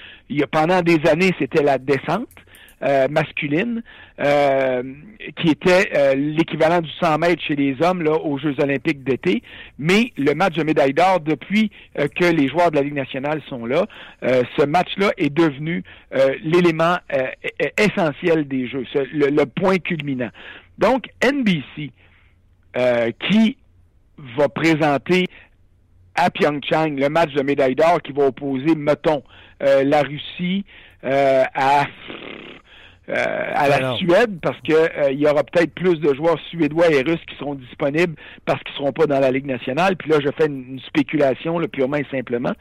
Pendant 0.50 0.80
des 0.80 0.98
années, 1.06 1.34
c'était 1.38 1.62
la 1.62 1.76
descente. 1.76 2.28
Euh, 2.80 3.08
masculine, 3.10 3.82
euh, 4.20 4.84
qui 5.34 5.48
était 5.48 5.90
euh, 5.96 6.14
l'équivalent 6.14 6.80
du 6.80 6.90
100 7.00 7.18
mètres 7.18 7.42
chez 7.42 7.56
les 7.56 7.76
hommes 7.82 8.02
là, 8.04 8.12
aux 8.12 8.38
Jeux 8.38 8.54
olympiques 8.60 9.02
d'été. 9.02 9.42
Mais 9.80 10.12
le 10.16 10.32
match 10.34 10.54
de 10.54 10.62
médaille 10.62 10.94
d'or, 10.94 11.18
depuis 11.18 11.72
que 11.96 12.24
les 12.24 12.46
joueurs 12.46 12.70
de 12.70 12.76
la 12.76 12.82
Ligue 12.82 12.94
nationale 12.94 13.42
sont 13.48 13.66
là, 13.66 13.86
ce 14.22 14.64
match-là 14.64 15.10
est 15.16 15.34
devenu 15.34 15.82
l'élément 16.44 16.98
essentiel 17.76 18.46
des 18.46 18.68
Jeux, 18.68 18.84
le, 19.12 19.44
point 19.44 19.78
culminant. 19.78 20.30
Donc, 20.78 21.08
NBC, 21.20 21.90
qui 23.28 23.56
va 24.36 24.48
présenter 24.48 25.24
à 26.14 26.30
Pyeongchang 26.30 26.96
le 26.96 27.08
match 27.08 27.32
de 27.32 27.42
médaille 27.42 27.74
d'or 27.74 28.00
qui 28.02 28.12
va 28.12 28.26
opposer, 28.26 28.76
mettons, 28.76 29.24
la 29.60 30.02
Russie 30.02 30.64
euh, 31.04 31.44
à 31.54 31.84
la 33.08 33.96
Suède 33.96 34.38
parce 34.42 34.60
que 34.60 34.72
euh, 34.72 35.10
il 35.12 35.20
y 35.20 35.26
aura 35.26 35.42
peut-être 35.44 35.72
plus 35.74 35.96
de 35.96 36.14
joueurs 36.14 36.38
suédois 36.50 36.90
et 36.90 37.02
russes 37.02 37.24
qui 37.28 37.36
seront 37.36 37.54
disponibles 37.54 38.14
parce 38.44 38.62
qu'ils 38.62 38.74
seront 38.74 38.92
pas 38.92 39.06
dans 39.06 39.20
la 39.20 39.30
Ligue 39.30 39.46
nationale. 39.46 39.96
Puis 39.96 40.10
là, 40.10 40.18
je 40.20 40.30
fais 40.36 40.46
une, 40.46 40.78
spéculation 40.86 41.58
là, 41.58 41.68
purement 41.68 41.96
et 41.96 42.06
simplement. 42.10 42.52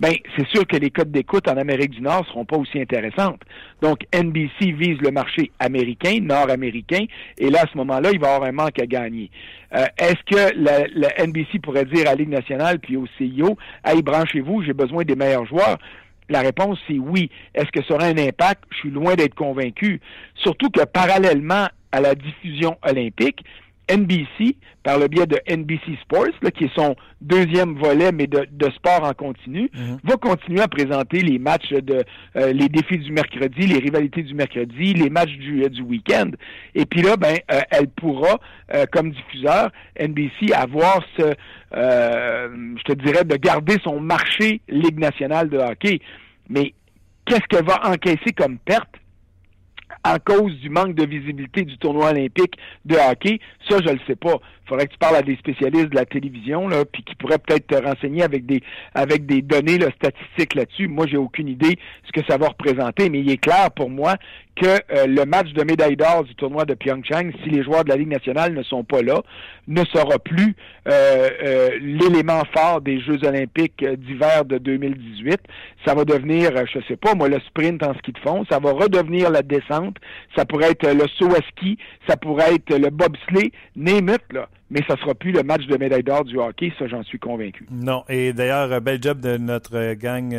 Ben, 0.00 0.12
c'est 0.36 0.46
sûr 0.48 0.66
que 0.66 0.76
les 0.76 0.90
codes 0.90 1.10
d'écoute 1.10 1.48
en 1.48 1.56
Amérique 1.56 1.90
du 1.90 2.00
Nord 2.00 2.26
seront 2.26 2.44
pas 2.44 2.56
aussi 2.56 2.80
intéressantes. 2.80 3.40
Donc, 3.82 4.00
NBC 4.14 4.72
vise 4.72 4.98
le 5.00 5.10
marché 5.10 5.50
américain, 5.58 6.18
nord-américain, 6.20 7.04
et 7.38 7.50
là, 7.50 7.60
à 7.62 7.66
ce 7.70 7.76
moment-là, 7.78 8.10
il 8.12 8.20
va 8.20 8.28
y 8.28 8.30
avoir 8.30 8.48
un 8.48 8.52
manque 8.52 8.80
à 8.80 8.86
gagner. 8.86 9.30
Euh, 9.74 9.84
est-ce 9.98 10.22
que 10.26 10.54
la, 10.56 10.86
la, 10.94 11.26
NBC 11.26 11.58
pourrait 11.62 11.84
dire 11.84 12.02
à 12.02 12.10
la 12.10 12.14
Ligue 12.14 12.28
nationale 12.28 12.78
puis 12.78 12.96
au 12.96 13.06
CIO, 13.18 13.56
hey, 13.84 14.02
branchez-vous, 14.02 14.62
j'ai 14.62 14.72
besoin 14.72 15.04
des 15.04 15.16
meilleurs 15.16 15.46
joueurs? 15.46 15.78
La 16.28 16.40
réponse, 16.40 16.78
c'est 16.88 16.98
oui. 16.98 17.30
Est-ce 17.54 17.70
que 17.70 17.84
ça 17.84 17.94
aura 17.94 18.06
un 18.06 18.18
impact? 18.18 18.64
Je 18.70 18.76
suis 18.78 18.90
loin 18.90 19.14
d'être 19.14 19.34
convaincu. 19.34 20.00
Surtout 20.36 20.70
que 20.70 20.84
parallèlement 20.84 21.68
à 21.92 22.00
la 22.00 22.14
diffusion 22.14 22.76
olympique, 22.82 23.44
NBC, 23.88 24.56
par 24.82 24.98
le 24.98 25.08
biais 25.08 25.26
de 25.26 25.38
NBC 25.48 25.98
Sports, 26.02 26.28
qui 26.56 26.64
est 26.64 26.74
son 26.74 26.94
deuxième 27.20 27.74
volet, 27.74 28.12
mais 28.12 28.26
de, 28.26 28.70
sport 28.70 29.04
en 29.04 29.12
continu, 29.12 29.70
mhm. 29.74 29.98
va 30.04 30.16
continuer 30.16 30.60
à 30.60 30.68
présenter 30.68 31.20
les 31.20 31.38
matchs 31.38 31.70
de 31.70 32.04
euh, 32.36 32.52
les 32.52 32.68
défis 32.68 32.98
du 32.98 33.12
mercredi, 33.12 33.66
les 33.66 33.78
rivalités 33.78 34.22
du 34.22 34.34
mercredi, 34.34 34.94
les 34.94 35.10
matchs 35.10 35.36
du, 35.36 35.64
euh, 35.64 35.68
du 35.68 35.82
week-end. 35.82 36.30
Et 36.74 36.86
puis 36.86 37.02
là, 37.02 37.16
ben, 37.16 37.36
euh, 37.52 37.60
elle 37.70 37.88
pourra, 37.88 38.38
comme 38.92 39.10
diffuseur, 39.10 39.70
NBC, 39.98 40.52
avoir 40.54 41.00
ce, 41.16 41.34
je 41.72 42.82
te 42.82 42.92
dirais, 42.92 43.24
de 43.24 43.36
garder 43.36 43.76
son 43.84 44.00
marché 44.00 44.60
Ligue 44.68 44.98
nationale 44.98 45.48
de 45.48 45.58
hockey. 45.58 46.00
Mais 46.48 46.74
qu'est-ce 47.24 47.46
qu'elle 47.48 47.64
va 47.64 47.80
encaisser 47.88 48.32
comme 48.36 48.58
perte? 48.58 48.90
à 50.02 50.18
cause 50.18 50.52
du 50.60 50.68
manque 50.68 50.94
de 50.94 51.06
visibilité 51.06 51.62
du 51.62 51.78
tournoi 51.78 52.10
olympique 52.10 52.56
de 52.84 52.96
hockey, 52.96 53.40
ça, 53.68 53.78
je 53.84 53.92
le 53.92 54.00
sais 54.06 54.16
pas. 54.16 54.34
Il 54.64 54.68
faudrait 54.68 54.86
que 54.86 54.92
tu 54.92 54.98
parles 54.98 55.16
à 55.16 55.22
des 55.22 55.36
spécialistes 55.36 55.90
de 55.90 55.94
la 55.94 56.06
télévision, 56.06 56.68
là, 56.68 56.84
puis 56.84 57.02
qui 57.02 57.14
pourraient 57.16 57.38
peut-être 57.38 57.66
te 57.66 57.74
renseigner 57.74 58.22
avec 58.22 58.46
des 58.46 58.62
avec 58.94 59.26
des 59.26 59.42
données 59.42 59.78
là, 59.78 59.88
statistiques 59.96 60.54
là-dessus. 60.54 60.88
Moi, 60.88 61.06
j'ai 61.06 61.18
aucune 61.18 61.48
idée 61.48 61.78
ce 62.06 62.12
que 62.12 62.26
ça 62.26 62.38
va 62.38 62.48
représenter, 62.48 63.10
mais 63.10 63.20
il 63.20 63.30
est 63.30 63.36
clair 63.36 63.70
pour 63.70 63.90
moi 63.90 64.16
que 64.56 64.66
euh, 64.66 65.06
le 65.06 65.24
match 65.24 65.52
de 65.52 65.64
médaille 65.64 65.96
d'or 65.96 66.24
du 66.24 66.34
tournoi 66.36 66.64
de 66.64 66.74
Pyeongchang, 66.74 67.32
si 67.42 67.50
les 67.50 67.64
joueurs 67.64 67.84
de 67.84 67.88
la 67.88 67.96
Ligue 67.96 68.08
nationale 68.08 68.54
ne 68.54 68.62
sont 68.62 68.84
pas 68.84 69.02
là, 69.02 69.20
ne 69.66 69.84
sera 69.84 70.18
plus 70.18 70.54
euh, 70.86 71.28
euh, 71.42 71.70
l'élément 71.80 72.42
fort 72.56 72.80
des 72.80 73.00
Jeux 73.00 73.18
olympiques 73.24 73.84
d'hiver 73.84 74.44
de 74.44 74.58
2018. 74.58 75.40
Ça 75.84 75.94
va 75.94 76.04
devenir, 76.04 76.52
je 76.66 76.78
sais 76.86 76.96
pas, 76.96 77.14
moi, 77.14 77.28
le 77.28 77.40
sprint 77.40 77.82
en 77.82 77.94
ski 77.94 78.12
de 78.12 78.18
fond. 78.18 78.44
Ça 78.48 78.58
va 78.60 78.72
redevenir 78.72 79.30
la 79.30 79.42
descente. 79.42 79.96
Ça 80.36 80.44
pourrait 80.44 80.70
être 80.70 80.86
le 80.86 81.06
saut 81.18 81.34
à 81.34 81.40
ski. 81.50 81.78
Ça 82.08 82.16
pourrait 82.16 82.54
être 82.54 82.78
le 82.78 82.90
bobsleigh. 82.90 83.52
Name 83.76 84.16
là 84.32 84.48
mais 84.70 84.80
ça 84.88 84.96
sera 84.96 85.14
plus 85.14 85.30
le 85.30 85.42
match 85.44 85.66
de 85.66 85.76
médaille 85.76 86.02
d'or 86.02 86.24
du 86.24 86.36
hockey, 86.36 86.72
ça 86.78 86.88
j'en 86.88 87.04
suis 87.04 87.18
convaincu. 87.18 87.66
Non, 87.70 88.02
et 88.08 88.32
d'ailleurs, 88.32 88.80
bel 88.80 89.00
job 89.00 89.20
de 89.20 89.36
notre 89.36 89.94
gang 89.94 90.34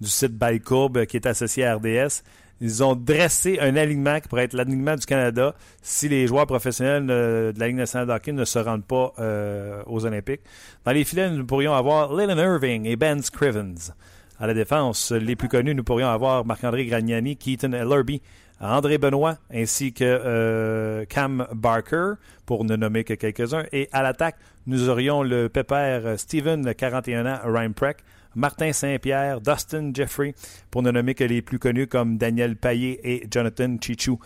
du 0.00 0.08
site 0.08 0.32
Bycourbe 0.32 1.06
qui 1.06 1.16
est 1.16 1.26
associé 1.26 1.64
à 1.64 1.76
RDS. 1.76 2.22
Ils 2.60 2.84
ont 2.84 2.94
dressé 2.94 3.58
un 3.60 3.76
alignement 3.76 4.20
qui 4.20 4.28
pourrait 4.28 4.44
être 4.44 4.54
l'alignement 4.54 4.94
du 4.94 5.04
Canada 5.04 5.54
si 5.82 6.08
les 6.08 6.26
joueurs 6.26 6.46
professionnels 6.46 7.06
de 7.06 7.52
la 7.58 7.66
Ligue 7.66 7.76
nationale 7.76 8.06
de 8.06 8.12
hockey 8.12 8.32
ne 8.32 8.44
se 8.44 8.58
rendent 8.58 8.86
pas 8.86 9.12
euh, 9.18 9.82
aux 9.86 10.06
Olympiques. 10.06 10.40
Dans 10.84 10.92
les 10.92 11.04
filets, 11.04 11.30
nous 11.30 11.44
pourrions 11.44 11.74
avoir 11.74 12.12
Lynn 12.14 12.38
Irving 12.38 12.86
et 12.86 12.96
Ben 12.96 13.20
Scrivens. 13.22 13.92
À 14.38 14.46
la 14.46 14.54
défense, 14.54 15.12
les 15.12 15.36
plus 15.36 15.48
connus, 15.48 15.74
nous 15.74 15.84
pourrions 15.84 16.08
avoir 16.08 16.44
Marc-André 16.44 16.86
Gragnani, 16.86 17.36
Keaton 17.36 17.72
Ellerby, 17.72 18.20
André 18.64 18.96
Benoît, 18.98 19.36
ainsi 19.52 19.92
que 19.92 20.04
euh, 20.04 21.04
Cam 21.06 21.46
Barker, 21.52 22.14
pour 22.46 22.64
ne 22.64 22.76
nommer 22.76 23.04
que 23.04 23.12
quelques-uns. 23.12 23.64
Et 23.72 23.88
à 23.92 24.02
l'attaque, 24.02 24.36
nous 24.66 24.88
aurions 24.88 25.22
le 25.22 25.48
pépère 25.48 26.18
Steven, 26.18 26.74
41 26.74 27.26
ans, 27.26 27.38
Ryan 27.44 27.72
Preck, 27.72 27.98
Martin 28.34 28.72
Saint-Pierre, 28.72 29.40
Dustin 29.40 29.90
Jeffrey, 29.92 30.34
pour 30.70 30.82
ne 30.82 30.90
nommer 30.90 31.14
que 31.14 31.24
les 31.24 31.42
plus 31.42 31.58
connus 31.58 31.86
comme 31.86 32.16
Daniel 32.16 32.56
Payet 32.56 33.00
et 33.04 33.26
Jonathan 33.30 33.76
Chichou. 33.80 34.18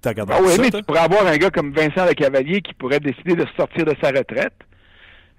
T'as 0.00 0.10
regardé 0.10 0.32
ah 0.36 0.40
oui, 0.42 0.50
ça, 0.50 0.62
mais 0.62 0.70
tu 0.70 0.82
pourrais 0.82 1.00
avoir 1.00 1.24
un 1.24 1.36
gars 1.36 1.50
comme 1.50 1.72
Vincent 1.72 2.04
Le 2.04 2.14
Cavalier 2.14 2.60
qui 2.60 2.74
pourrait 2.74 2.98
décider 2.98 3.36
de 3.36 3.46
sortir 3.56 3.84
de 3.84 3.94
sa 4.02 4.08
retraite. 4.08 4.54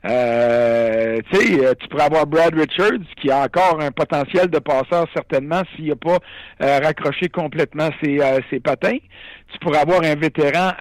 Euh, 0.06 1.20
tu 1.32 1.38
sais, 1.38 1.66
euh, 1.66 1.74
pourrais 1.90 2.04
avoir 2.04 2.28
Brad 2.28 2.54
Richards 2.54 3.00
qui 3.22 3.32
a 3.32 3.44
encore 3.44 3.80
un 3.82 3.92
potentiel 3.92 4.48
de 4.50 4.60
passeur 4.60 5.08
certainement 5.14 5.62
s'il 5.76 5.88
n'a 5.88 5.96
pas 5.96 6.18
euh, 6.62 6.80
raccroché 6.84 7.30
complètement 7.30 7.90
ses, 8.04 8.20
ses 8.50 8.60
patins. 8.60 8.98
Tu 9.52 9.60
pourrais 9.60 9.80
avoir 9.80 10.02
un 10.04 10.16
vétéran 10.16 10.72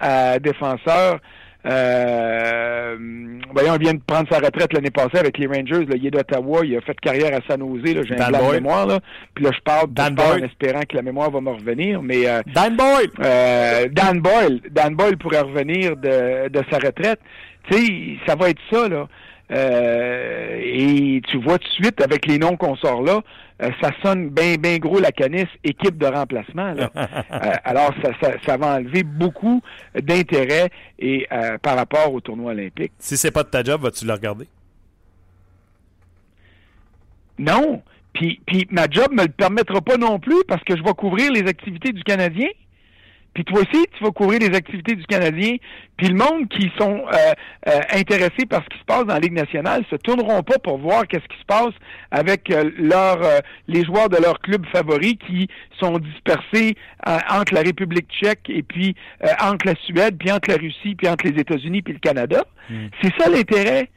défenseur 0.41 1.19
euh, 1.65 2.97
voyons, 3.53 3.73
on 3.73 3.77
vient 3.77 3.93
de 3.93 4.01
prendre 4.05 4.27
sa 4.29 4.39
retraite 4.39 4.73
l'année 4.73 4.91
passée 4.91 5.17
avec 5.17 5.37
les 5.37 5.47
Rangers. 5.47 5.85
Là, 5.85 5.95
il 5.95 6.05
est 6.05 6.11
d'Ottawa, 6.11 6.61
il 6.63 6.75
a 6.75 6.81
fait 6.81 6.99
carrière 6.99 7.33
à 7.33 7.39
San 7.47 7.59
Jose. 7.59 8.05
J'ai 8.05 8.19
un 8.19 8.29
blanc 8.29 8.49
de 8.49 8.53
mémoire. 8.55 8.85
Là. 8.85 8.99
Puis 9.33 9.45
là, 9.45 9.51
je 9.53 9.61
parle, 9.61 9.87
Dan 9.91 10.19
en 10.19 10.37
espérant 10.37 10.81
que 10.81 10.95
la 10.95 11.01
mémoire 11.01 11.31
va 11.31 11.41
me 11.41 11.51
revenir. 11.51 12.01
Mais 12.01 12.27
euh, 12.27 12.41
Dan 12.53 12.75
Boyle! 12.75 13.09
Euh, 13.23 13.87
Dan 13.89 14.19
Boyle! 14.19 14.59
Dan 14.71 14.95
Boyle 14.95 15.17
pourrait 15.17 15.41
revenir 15.41 15.95
de, 15.95 16.49
de 16.49 16.63
sa 16.69 16.77
retraite. 16.77 17.19
Tu 17.69 17.77
sais, 17.77 18.17
ça 18.27 18.35
va 18.35 18.49
être 18.49 18.61
ça, 18.71 18.89
là. 18.89 19.07
Euh, 19.51 20.59
et 20.61 21.21
tu 21.29 21.37
vois 21.37 21.59
tout 21.59 21.67
de 21.67 21.83
suite, 21.83 22.01
avec 22.01 22.25
les 22.25 22.39
noms 22.39 22.55
qu'on 22.55 22.75
sort 22.75 23.03
là, 23.03 23.21
euh, 23.63 23.69
ça 23.81 23.91
sonne 24.01 24.29
bien, 24.29 24.55
bien 24.55 24.77
gros 24.77 24.99
la 24.99 25.11
canisse 25.11 25.47
équipe 25.63 25.97
de 25.97 26.05
remplacement. 26.05 26.73
Euh, 27.33 27.51
alors, 27.63 27.91
ça, 28.01 28.31
ça, 28.45 28.57
va 28.57 28.75
enlever 28.77 29.03
beaucoup 29.03 29.61
d'intérêt 29.99 30.69
et 30.99 31.27
par 31.61 31.75
rapport 31.75 32.13
au 32.13 32.21
tournoi 32.21 32.51
olympique. 32.51 32.91
Si 32.99 33.17
c'est 33.17 33.31
pas 33.31 33.43
de 33.43 33.49
ta 33.49 33.63
job, 33.63 33.81
vas-tu 33.81 34.05
le 34.05 34.13
regarder? 34.13 34.47
Non. 37.39 37.81
Puis, 38.13 38.39
puis 38.45 38.67
ma 38.69 38.87
job 38.89 39.11
me 39.11 39.23
le 39.23 39.29
permettra 39.29 39.81
pas 39.81 39.97
non 39.97 40.19
plus 40.19 40.43
parce 40.47 40.63
que 40.63 40.77
je 40.77 40.83
vais 40.83 40.93
couvrir 40.93 41.31
les 41.31 41.47
activités 41.47 41.91
du 41.91 42.03
Canadien. 42.03 42.47
Puis 43.33 43.43
toi 43.45 43.61
aussi, 43.61 43.85
tu 43.97 44.03
vas 44.03 44.11
couvrir 44.11 44.39
les 44.39 44.55
activités 44.55 44.95
du 44.95 45.05
Canadien. 45.05 45.55
Puis 45.97 46.07
le 46.07 46.15
monde 46.15 46.47
qui 46.49 46.71
sont 46.77 47.05
euh, 47.07 47.17
euh, 47.67 47.79
intéressés 47.91 48.45
par 48.47 48.63
ce 48.63 48.69
qui 48.69 48.79
se 48.79 48.85
passe 48.85 49.05
dans 49.05 49.13
la 49.13 49.19
Ligue 49.19 49.33
nationale 49.33 49.83
se 49.89 49.95
tourneront 49.95 50.43
pas 50.43 50.59
pour 50.59 50.77
voir 50.77 51.07
qu'est-ce 51.07 51.27
qui 51.27 51.39
se 51.39 51.45
passe 51.45 51.73
avec 52.11 52.51
euh, 52.51 52.69
leur, 52.77 53.19
les 53.67 53.83
joueurs 53.83 54.09
de 54.09 54.17
leur 54.17 54.39
club 54.39 54.65
favoris 54.71 55.15
qui 55.27 55.47
sont 55.79 55.97
dispersés 55.97 56.75
entre 57.05 57.53
la 57.53 57.61
République 57.61 58.07
tchèque 58.09 58.49
et 58.49 58.61
puis 58.61 58.95
entre 59.41 59.67
la 59.67 59.75
Suède, 59.85 60.17
puis 60.17 60.31
entre 60.31 60.49
la 60.49 60.57
Russie, 60.57 60.95
puis 60.95 61.07
entre 61.07 61.27
les 61.27 61.39
États-Unis, 61.39 61.81
puis 61.81 61.93
le 61.93 61.99
Canada. 61.99 62.45
Hmm. 62.69 62.87
C'est 63.01 63.13
ça 63.17 63.29
l'intérêt. 63.29 63.89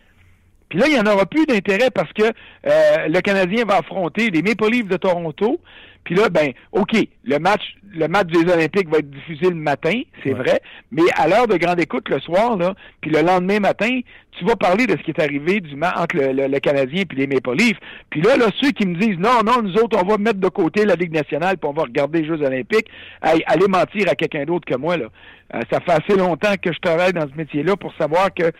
Puis 0.68 0.78
là, 0.78 0.86
il 0.88 0.94
n'y 0.94 1.00
en 1.00 1.06
aura 1.06 1.26
plus 1.26 1.46
d'intérêt 1.46 1.90
parce 1.90 2.12
que 2.12 2.24
le 2.64 3.20
Canadien 3.20 3.64
va 3.64 3.76
affronter 3.76 4.30
les 4.30 4.42
Maple 4.42 4.70
Leafs 4.70 4.88
de 4.88 4.96
Toronto, 4.96 5.60
puis 6.06 6.14
là, 6.14 6.28
ben, 6.28 6.52
OK, 6.70 6.96
le 7.24 7.38
match, 7.40 7.62
le 7.92 8.06
match 8.06 8.28
des 8.28 8.48
Olympiques 8.52 8.88
va 8.88 8.98
être 8.98 9.10
diffusé 9.10 9.50
le 9.50 9.56
matin, 9.56 10.02
c'est 10.22 10.34
vrai, 10.34 10.60
mais 10.92 11.02
à 11.16 11.26
l'heure 11.26 11.48
de 11.48 11.56
grande 11.56 11.80
écoute 11.80 12.08
le 12.08 12.20
soir, 12.20 12.56
là, 12.56 12.76
puis 13.00 13.10
le 13.10 13.22
lendemain 13.22 13.58
matin, 13.58 13.98
tu 14.38 14.44
vas 14.44 14.54
parler 14.54 14.86
de 14.86 14.92
ce 14.92 15.02
qui 15.02 15.10
est 15.10 15.20
arrivé 15.20 15.60
du 15.60 15.74
entre 15.74 16.16
le, 16.16 16.58
Canadien 16.60 17.02
puis 17.08 17.18
les 17.18 17.26
Maple 17.26 17.56
Leafs. 17.56 17.78
Puis 18.10 18.20
là, 18.20 18.36
là, 18.36 18.46
ceux 18.62 18.70
qui 18.70 18.86
me 18.86 18.94
disent 18.94 19.18
non, 19.18 19.42
non, 19.44 19.62
nous 19.62 19.74
autres, 19.78 19.98
on 20.00 20.06
va 20.06 20.16
mettre 20.16 20.38
de 20.38 20.48
côté 20.48 20.84
la 20.84 20.94
Ligue 20.94 21.12
nationale 21.12 21.58
puis 21.58 21.68
on 21.68 21.72
va 21.72 21.82
regarder 21.82 22.22
les 22.22 22.28
Jeux 22.28 22.40
Olympiques, 22.40 22.86
allez 23.20 23.66
mentir 23.66 24.08
à 24.08 24.14
quelqu'un 24.14 24.44
d'autre 24.44 24.64
que 24.64 24.78
moi, 24.78 24.96
là. 24.96 25.06
Euh, 25.54 25.60
ça 25.70 25.80
fait 25.80 25.92
assez 25.92 26.16
longtemps 26.16 26.54
que 26.60 26.72
je 26.72 26.78
travaille 26.78 27.12
dans 27.12 27.28
ce 27.28 27.36
métier-là 27.36 27.76
pour 27.76 27.92
savoir 27.94 28.32
que 28.32 28.52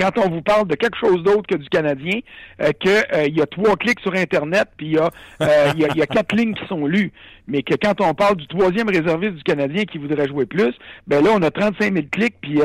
quand 0.00 0.18
on 0.18 0.30
vous 0.30 0.40
parle 0.40 0.66
de 0.66 0.74
quelque 0.74 0.96
chose 0.96 1.22
d'autre 1.22 1.46
que 1.46 1.56
du 1.56 1.68
Canadien, 1.68 2.20
euh, 2.62 2.72
qu'il 2.72 2.90
euh, 2.90 3.28
y 3.28 3.42
a 3.42 3.46
trois 3.46 3.76
clics 3.76 4.00
sur 4.00 4.14
Internet, 4.14 4.68
puis 4.76 4.86
il 4.86 4.92
y, 4.92 4.98
a, 4.98 5.10
euh, 5.42 5.72
y, 5.76 6.02
a, 6.02 6.06
quatre 6.06 6.34
lignes 6.34 6.54
qui 6.54 6.66
sont 6.66 6.86
lues, 6.86 7.12
mais 7.46 7.62
que 7.62 7.74
quand 7.74 8.00
on 8.00 8.14
parle 8.14 8.36
du 8.36 8.46
troisième 8.46 8.88
réserviste 8.88 9.34
du 9.34 9.42
Canadien 9.42 9.84
qui 9.84 9.98
voudrait 9.98 10.26
jouer 10.26 10.46
plus, 10.46 10.72
ben 11.06 11.22
là, 11.22 11.30
on 11.34 11.42
a 11.42 11.50
35 11.50 11.92
000 11.92 12.06
clics, 12.10 12.36
puis 12.40 12.60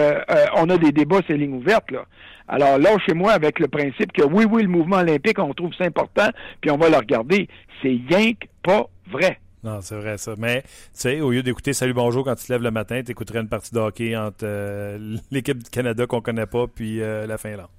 on 0.55 0.69
a 0.69 0.77
des 0.77 0.91
débats 0.91 1.19
les 1.27 1.37
lignes 1.37 1.55
ouvertes. 1.55 1.91
Là. 1.91 2.05
Alors 2.47 2.77
là, 2.77 2.91
chez 3.05 3.13
moi, 3.13 3.33
avec 3.33 3.59
le 3.59 3.67
principe 3.67 4.13
que 4.13 4.23
oui, 4.23 4.45
oui, 4.49 4.63
le 4.63 4.69
mouvement 4.69 4.97
olympique, 4.97 5.39
on 5.39 5.53
trouve 5.53 5.73
ça 5.73 5.85
important, 5.85 6.29
puis 6.61 6.71
on 6.71 6.77
va 6.77 6.89
le 6.89 6.97
regarder, 6.97 7.49
c'est 7.81 7.99
que 8.09 8.47
pas 8.63 8.87
vrai. 9.11 9.39
Non, 9.65 9.81
c'est 9.81 9.95
vrai 9.95 10.19
ça. 10.19 10.35
Mais, 10.37 10.61
tu 10.61 10.69
sais, 10.93 11.21
au 11.21 11.31
lieu 11.31 11.41
d'écouter 11.41 11.73
Salut 11.73 11.93
Bonjour 11.93 12.23
quand 12.23 12.35
tu 12.35 12.45
te 12.45 12.53
lèves 12.53 12.61
le 12.61 12.69
matin, 12.69 13.01
tu 13.03 13.11
écouterais 13.11 13.39
une 13.39 13.49
partie 13.49 13.73
de 13.73 13.79
hockey 13.79 14.15
entre 14.15 14.43
euh, 14.43 15.17
l'équipe 15.31 15.57
du 15.57 15.69
Canada 15.71 16.05
qu'on 16.05 16.21
connaît 16.21 16.45
pas 16.45 16.67
puis 16.67 17.01
euh, 17.01 17.25
la 17.25 17.39
Finlande. 17.39 17.69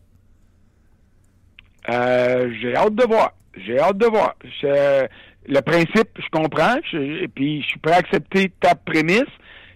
Euh, 1.89 2.53
j'ai 2.61 2.75
hâte 2.75 2.97
de 2.97 3.05
voir. 3.05 3.35
J'ai 3.65 3.79
hâte 3.79 3.99
de 3.99 4.07
voir. 4.07 4.35
le 4.65 5.61
principe, 5.61 6.09
je 6.19 6.29
comprends, 6.33 6.75
et 6.93 7.29
puis 7.29 7.63
je 7.63 7.69
suis 7.69 7.79
prêt 7.79 7.93
à 7.93 7.99
accepter 7.99 8.53
ta 8.61 8.75
prémisse 8.75 9.23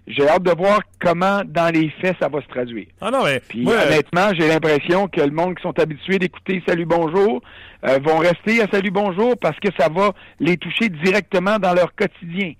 j'ai 0.06 0.28
hâte 0.28 0.42
de 0.42 0.50
voir 0.50 0.80
comment, 0.98 1.42
dans 1.44 1.72
les 1.72 1.90
faits, 2.00 2.16
ça 2.20 2.28
va 2.28 2.40
se 2.40 2.48
traduire. 2.48 2.86
Ah 3.00 3.10
non, 3.10 3.24
mais. 3.24 3.40
Puis, 3.48 3.66
honnêtement, 3.66 4.30
j'ai 4.38 4.48
l'impression 4.48 5.08
que 5.08 5.20
le 5.20 5.30
monde 5.30 5.56
qui 5.56 5.62
sont 5.62 5.78
habitués 5.78 6.18
d'écouter 6.18 6.62
Salut 6.66 6.86
Bonjour 6.86 7.42
euh, 7.86 7.98
vont 8.02 8.18
rester 8.18 8.62
à 8.62 8.66
Salut 8.70 8.90
Bonjour 8.90 9.36
parce 9.38 9.58
que 9.60 9.68
ça 9.78 9.88
va 9.88 10.12
les 10.38 10.56
toucher 10.56 10.88
directement 10.88 11.58
dans 11.58 11.74
leur 11.74 11.94
quotidien. 11.94 12.54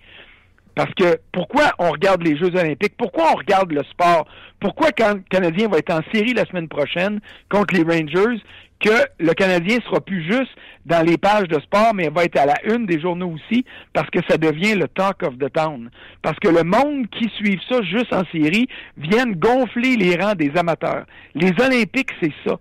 Parce 0.74 0.94
que 0.94 1.18
pourquoi 1.32 1.72
on 1.78 1.90
regarde 1.90 2.22
les 2.22 2.36
Jeux 2.36 2.54
olympiques? 2.54 2.94
Pourquoi 2.96 3.32
on 3.32 3.36
regarde 3.36 3.72
le 3.72 3.82
sport? 3.84 4.26
Pourquoi 4.60 4.92
quand 4.92 5.14
le 5.14 5.22
Canadien 5.28 5.68
va 5.68 5.78
être 5.78 5.92
en 5.92 6.00
série 6.12 6.32
la 6.32 6.44
semaine 6.46 6.68
prochaine 6.68 7.20
contre 7.48 7.74
les 7.74 7.82
Rangers, 7.82 8.40
que 8.80 9.06
le 9.18 9.32
Canadien 9.34 9.78
sera 9.84 10.00
plus 10.00 10.22
juste 10.24 10.50
dans 10.86 11.06
les 11.06 11.18
pages 11.18 11.48
de 11.48 11.60
sport, 11.60 11.94
mais 11.94 12.08
va 12.08 12.24
être 12.24 12.38
à 12.38 12.46
la 12.46 12.56
une 12.64 12.86
des 12.86 13.00
journaux 13.00 13.34
aussi, 13.34 13.64
parce 13.92 14.08
que 14.10 14.20
ça 14.28 14.36
devient 14.38 14.74
le 14.74 14.88
talk 14.88 15.22
of 15.22 15.38
the 15.38 15.52
town. 15.52 15.90
Parce 16.22 16.38
que 16.38 16.48
le 16.48 16.64
monde 16.64 17.08
qui 17.10 17.30
suit 17.36 17.60
ça 17.68 17.82
juste 17.82 18.12
en 18.12 18.24
série 18.32 18.68
viennent 18.96 19.34
gonfler 19.36 19.96
les 19.96 20.16
rangs 20.16 20.34
des 20.34 20.50
amateurs. 20.56 21.04
Les 21.34 21.52
Olympiques, 21.60 22.10
c'est 22.20 22.32
ça. 22.46 22.58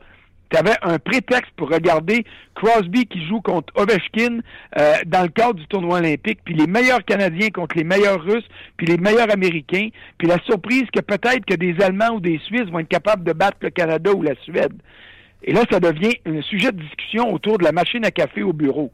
Tu 0.52 0.58
avais 0.58 0.76
un 0.82 0.98
prétexte 0.98 1.52
pour 1.56 1.70
regarder 1.70 2.26
Crosby 2.56 3.06
qui 3.06 3.24
joue 3.28 3.40
contre 3.40 3.72
Ovechkin 3.76 4.40
euh, 4.80 4.96
dans 5.06 5.22
le 5.22 5.28
cadre 5.28 5.54
du 5.54 5.68
tournoi 5.68 6.00
olympique, 6.00 6.40
puis 6.44 6.56
les 6.56 6.66
meilleurs 6.66 7.06
Canadiens 7.06 7.50
contre 7.50 7.78
les 7.78 7.84
meilleurs 7.84 8.22
Russes, 8.24 8.48
puis 8.76 8.88
les 8.88 8.98
meilleurs 8.98 9.32
Américains, 9.32 9.90
puis 10.18 10.28
la 10.28 10.40
surprise 10.46 10.86
que 10.92 11.02
peut-être 11.02 11.46
que 11.46 11.54
des 11.54 11.76
Allemands 11.84 12.16
ou 12.16 12.20
des 12.20 12.40
Suisses 12.40 12.68
vont 12.72 12.80
être 12.80 12.90
capables 12.90 13.24
de 13.24 13.34
battre 13.34 13.58
le 13.62 13.70
Canada 13.70 14.12
ou 14.12 14.24
la 14.24 14.34
Suède. 14.44 14.74
Et 15.44 15.54
là, 15.54 15.62
ça 15.72 15.80
devient 15.80 16.16
un 16.26 16.42
sujet 16.42 16.72
de 16.72 16.82
discussion 16.82 17.34
autour 17.34 17.58
de 17.58 17.64
la 17.64 17.72
machine 17.72 18.04
à 18.06 18.12
café 18.12 18.44
au 18.44 18.54
bureau. 18.54 18.92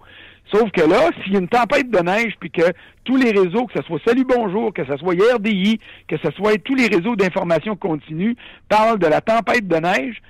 Sauf 0.54 0.70
que 0.72 0.82
là, 0.82 1.10
s'il 1.24 1.34
y 1.34 1.36
a 1.38 1.40
une 1.40 1.48
tempête 1.48 1.90
de 1.90 2.00
neige, 2.00 2.34
puis 2.40 2.52
que 2.52 2.72
tous 3.04 3.18
les 3.18 3.32
réseaux, 3.32 3.66
que 3.66 3.80
ce 3.80 3.86
soit 3.86 4.00
Salut 4.06 4.26
Bonjour, 4.26 4.74
que 4.74 4.86
ce 4.86 4.96
soit 4.98 5.16
RDI, 5.36 5.80
que 6.08 6.18
ce 6.18 6.30
soit 6.32 6.62
tous 6.64 6.76
les 6.76 6.88
réseaux 6.88 7.16
d'information 7.16 7.76
continue, 7.76 8.36
parlent 8.70 9.00
de 9.00 9.08
la 9.08 9.22
tempête 9.22 9.68
de 9.68 9.78
neige, 9.78 10.22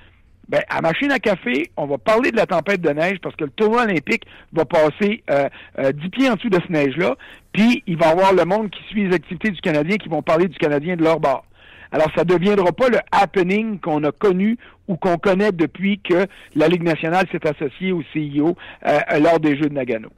ben, 0.48 0.62
à 0.68 0.80
machine 0.80 1.10
à 1.10 1.18
café, 1.18 1.70
on 1.76 1.86
va 1.86 1.98
parler 1.98 2.30
de 2.30 2.36
la 2.36 2.46
tempête 2.46 2.80
de 2.80 2.90
neige 2.90 3.18
parce 3.20 3.34
que 3.34 3.44
le 3.44 3.50
tournoi 3.50 3.82
olympique 3.82 4.24
va 4.52 4.64
passer 4.64 5.24
euh, 5.28 5.48
euh, 5.80 5.90
10 5.90 6.08
pieds 6.10 6.30
en 6.30 6.34
dessous 6.34 6.50
de 6.50 6.60
ce 6.64 6.72
neige-là, 6.72 7.16
puis 7.52 7.82
il 7.86 7.96
va 7.96 8.06
y 8.06 8.10
avoir 8.10 8.32
le 8.32 8.44
monde 8.44 8.70
qui 8.70 8.82
suit 8.84 9.08
les 9.08 9.14
activités 9.14 9.50
du 9.50 9.60
Canadien 9.60 9.96
qui 9.96 10.08
vont 10.08 10.22
parler 10.22 10.46
du 10.46 10.56
Canadien 10.56 10.96
de 10.96 11.02
leur 11.02 11.18
bord. 11.18 11.44
Alors, 11.92 12.08
ça 12.14 12.24
ne 12.24 12.28
deviendra 12.28 12.72
pas 12.72 12.88
le 12.88 12.98
happening 13.12 13.78
qu'on 13.80 14.02
a 14.04 14.12
connu 14.12 14.58
ou 14.88 14.96
qu'on 14.96 15.18
connaît 15.18 15.52
depuis 15.52 16.00
que 16.00 16.26
la 16.54 16.68
Ligue 16.68 16.82
nationale 16.82 17.26
s'est 17.32 17.46
associée 17.46 17.92
au 17.92 18.02
CIO 18.12 18.56
euh, 18.86 18.98
lors 19.20 19.40
des 19.40 19.56
Jeux 19.56 19.68
de 19.68 19.74
Nagano. 19.74 20.10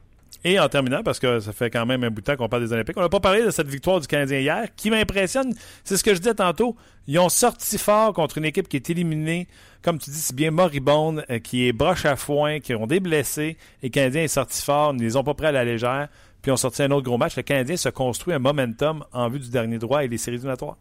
Et 0.44 0.60
en 0.60 0.68
terminant, 0.68 1.02
parce 1.02 1.18
que 1.18 1.40
ça 1.40 1.52
fait 1.52 1.68
quand 1.68 1.84
même 1.84 2.04
un 2.04 2.10
bout 2.10 2.20
de 2.20 2.26
temps 2.26 2.36
qu'on 2.36 2.48
parle 2.48 2.62
des 2.62 2.72
Olympiques, 2.72 2.96
on 2.96 3.00
n'a 3.00 3.08
pas 3.08 3.18
parlé 3.18 3.44
de 3.44 3.50
cette 3.50 3.66
victoire 3.66 3.98
du 3.98 4.06
Canadien 4.06 4.38
hier, 4.38 4.68
qui 4.76 4.88
m'impressionne. 4.88 5.52
C'est 5.82 5.96
ce 5.96 6.04
que 6.04 6.14
je 6.14 6.20
disais 6.20 6.34
tantôt. 6.34 6.76
Ils 7.08 7.18
ont 7.18 7.28
sorti 7.28 7.76
fort 7.76 8.12
contre 8.12 8.38
une 8.38 8.44
équipe 8.44 8.68
qui 8.68 8.76
est 8.76 8.88
éliminée, 8.88 9.48
comme 9.82 9.98
tu 9.98 10.10
dis, 10.10 10.18
c'est 10.18 10.36
bien 10.36 10.52
moribonde, 10.52 11.24
euh, 11.28 11.40
qui 11.40 11.66
est 11.66 11.72
broche 11.72 12.04
à 12.04 12.14
foin, 12.14 12.60
qui 12.60 12.74
ont 12.74 12.86
des 12.86 13.00
blessés. 13.00 13.56
Et 13.82 13.86
le 13.86 13.88
Canadien 13.88 14.22
est 14.22 14.28
sorti 14.28 14.62
fort, 14.62 14.92
ils 14.92 14.98
ne 14.98 15.02
les 15.02 15.16
ont 15.16 15.24
pas 15.24 15.34
pris 15.34 15.46
à 15.46 15.52
la 15.52 15.64
légère, 15.64 16.08
puis 16.40 16.52
ont 16.52 16.56
sorti 16.56 16.82
un 16.82 16.90
autre 16.92 17.04
gros 17.04 17.18
match. 17.18 17.36
Le 17.36 17.42
Canadien 17.42 17.76
se 17.76 17.88
construit 17.88 18.32
un 18.32 18.38
momentum 18.38 19.04
en 19.12 19.28
vue 19.28 19.40
du 19.40 19.50
dernier 19.50 19.78
droit 19.78 20.04
et 20.04 20.08
les 20.08 20.18
séries 20.18 20.36
éliminatoires. 20.36 20.76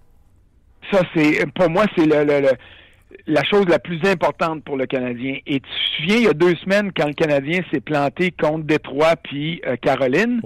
Ça, 0.92 1.02
c'est 1.16 1.46
pour 1.54 1.70
moi, 1.70 1.86
c'est 1.98 2.06
le, 2.06 2.50
la 3.26 3.44
chose 3.44 3.66
la 3.68 3.80
plus 3.80 4.00
importante 4.06 4.64
pour 4.64 4.78
le 4.78 4.86
Canadien. 4.86 5.38
Et 5.46 5.60
tu 5.60 5.70
te 5.70 5.98
souviens, 5.98 6.16
il 6.16 6.24
y 6.24 6.28
a 6.28 6.34
deux 6.34 6.56
semaines, 6.56 6.92
quand 6.96 7.08
le 7.08 7.14
Canadien 7.14 7.62
s'est 7.72 7.82
planté 7.82 8.32
contre 8.32 8.66
Détroit 8.66 9.16
puis 9.18 9.62
euh, 9.66 9.76
Caroline, 9.78 10.42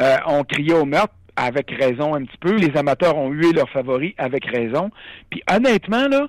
euh, 0.00 0.16
on 0.26 0.44
criait 0.44 0.74
au 0.74 0.84
meurtre 0.84 1.14
avec 1.36 1.70
raison 1.70 2.14
un 2.14 2.24
petit 2.24 2.38
peu. 2.38 2.56
Les 2.56 2.76
amateurs 2.76 3.16
ont 3.16 3.30
hué 3.30 3.52
leurs 3.52 3.70
favoris 3.70 4.14
avec 4.18 4.44
raison. 4.46 4.90
Puis 5.30 5.42
honnêtement, 5.50 6.08
là, 6.08 6.26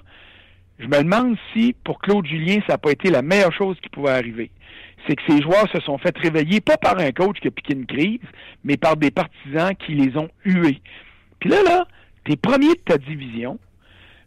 je 0.79 0.85
me 0.85 1.03
demande 1.03 1.37
si 1.53 1.75
pour 1.83 1.99
Claude 1.99 2.25
Julien, 2.25 2.59
ça 2.67 2.73
n'a 2.73 2.77
pas 2.77 2.91
été 2.91 3.09
la 3.09 3.21
meilleure 3.21 3.53
chose 3.53 3.77
qui 3.81 3.89
pouvait 3.89 4.11
arriver. 4.11 4.51
C'est 5.07 5.15
que 5.15 5.21
ces 5.27 5.41
joueurs 5.41 5.69
se 5.71 5.79
sont 5.81 5.97
fait 5.97 6.15
réveiller, 6.17 6.59
pas 6.59 6.77
par 6.77 6.99
un 6.99 7.11
coach 7.11 7.39
qui 7.39 7.47
a 7.47 7.51
piqué 7.51 7.73
une 7.73 7.85
crise, 7.85 8.19
mais 8.63 8.77
par 8.77 8.97
des 8.97 9.11
partisans 9.11 9.73
qui 9.75 9.93
les 9.93 10.17
ont 10.17 10.29
hués. 10.43 10.81
Puis 11.39 11.49
là, 11.49 11.63
là, 11.63 11.87
t'es 12.27 12.35
premier 12.35 12.69
de 12.69 12.81
ta 12.85 12.97
division, 12.97 13.57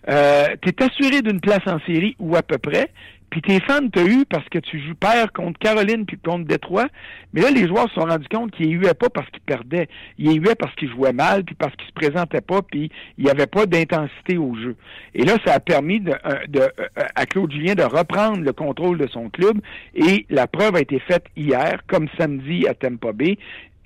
euh, 0.09 0.47
t'es 0.63 0.83
assuré 0.83 1.23
d'une 1.23 1.41
place 1.41 1.67
en 1.67 1.79
série 1.81 2.17
ou 2.19 2.35
à 2.35 2.43
peu 2.43 2.59
près, 2.59 2.91
puis 3.31 3.43
tes 3.43 3.61
fans 3.61 3.89
t'ont 3.89 4.07
eu 4.07 4.25
parce 4.29 4.49
que 4.49 4.59
tu 4.59 4.81
joues 4.81 4.97
père 4.97 5.33
contre 5.33 5.59
Caroline 5.61 6.05
puis 6.05 6.19
contre 6.19 6.47
Détroit. 6.47 6.89
Mais 7.33 7.43
là, 7.43 7.51
les 7.51 7.69
joueurs 7.69 7.89
se 7.89 7.95
sont 7.95 8.07
rendus 8.07 8.27
compte 8.29 8.51
qu'ils 8.51 8.77
huaient 8.77 8.95
pas 8.95 9.09
parce 9.09 9.31
qu'ils 9.31 9.43
perdaient. 9.43 9.89
Ils 10.19 10.41
huaient 10.41 10.57
parce 10.57 10.75
qu'ils 10.75 10.91
jouaient 10.91 11.13
mal, 11.13 11.45
puis 11.45 11.55
parce 11.55 11.75
qu'ils 11.77 11.87
se 11.87 11.93
présentaient 11.93 12.41
pas, 12.41 12.61
puis 12.63 12.91
il 13.19 13.25
n'y 13.25 13.31
avait 13.31 13.47
pas 13.47 13.67
d'intensité 13.67 14.37
au 14.37 14.57
jeu. 14.57 14.75
Et 15.15 15.23
là, 15.23 15.37
ça 15.45 15.55
a 15.55 15.61
permis 15.61 16.01
de, 16.01 16.11
euh, 16.11 16.47
de, 16.49 16.61
euh, 16.61 16.87
à 17.15 17.25
Claude 17.27 17.53
Julien 17.53 17.75
de 17.75 17.85
reprendre 17.85 18.41
le 18.41 18.53
contrôle 18.53 18.99
de 18.99 19.07
son 19.07 19.31
club. 19.31 19.61
Et 19.95 20.27
la 20.29 20.49
preuve 20.49 20.75
a 20.75 20.81
été 20.81 20.99
faite 20.99 21.27
hier, 21.37 21.83
comme 21.87 22.09
samedi 22.19 22.67
à 22.67 22.75
Tampa 22.75 23.13
Bay 23.13 23.39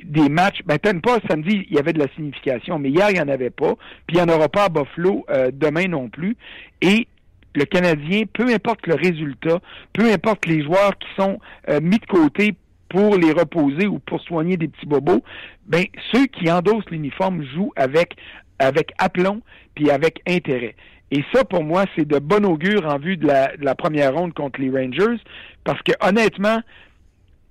des 0.05 0.29
matchs, 0.29 0.61
ben 0.67 0.79
pas 0.79 1.19
samedi, 1.29 1.67
il 1.69 1.77
y 1.77 1.79
avait 1.79 1.93
de 1.93 1.99
la 1.99 2.09
signification, 2.15 2.79
mais 2.79 2.91
hier, 2.91 3.11
il 3.11 3.15
n'y 3.15 3.21
en 3.21 3.29
avait 3.29 3.51
pas, 3.51 3.75
puis 4.07 4.17
il 4.17 4.23
n'y 4.23 4.31
en 4.31 4.35
aura 4.35 4.49
pas 4.49 4.65
à 4.65 4.69
Buffalo 4.69 5.25
euh, 5.31 5.51
demain 5.53 5.87
non 5.89 6.09
plus. 6.09 6.37
Et 6.81 7.09
le 7.55 7.65
Canadien, 7.65 8.25
peu 8.33 8.53
importe 8.53 8.87
le 8.87 8.95
résultat, 8.95 9.61
peu 9.93 10.13
importe 10.13 10.47
les 10.47 10.63
joueurs 10.63 10.97
qui 10.99 11.09
sont 11.17 11.39
euh, 11.69 11.81
mis 11.81 11.99
de 11.99 12.07
côté 12.07 12.55
pour 12.89 13.17
les 13.17 13.33
reposer 13.33 13.87
ou 13.87 13.99
pour 13.99 14.21
soigner 14.21 14.57
des 14.57 14.69
petits 14.69 14.87
bobos, 14.87 15.23
ben 15.67 15.85
ceux 16.13 16.27
qui 16.27 16.51
endossent 16.51 16.89
l'uniforme 16.91 17.45
jouent 17.45 17.73
avec 17.77 18.15
avec 18.59 18.93
aplomb 18.99 19.41
puis 19.75 19.91
avec 19.91 20.21
intérêt. 20.29 20.77
Et 21.11 21.25
ça, 21.33 21.45
pour 21.45 21.63
moi, 21.63 21.85
c'est 21.95 22.07
de 22.07 22.19
bon 22.19 22.45
augure 22.45 22.87
en 22.87 22.99
vue 22.99 23.17
de 23.17 23.27
la, 23.27 23.57
de 23.57 23.65
la 23.65 23.75
première 23.75 24.15
ronde 24.15 24.33
contre 24.33 24.61
les 24.61 24.71
Rangers, 24.71 25.21
parce 25.65 25.81
que 25.83 25.93
honnêtement, 26.01 26.61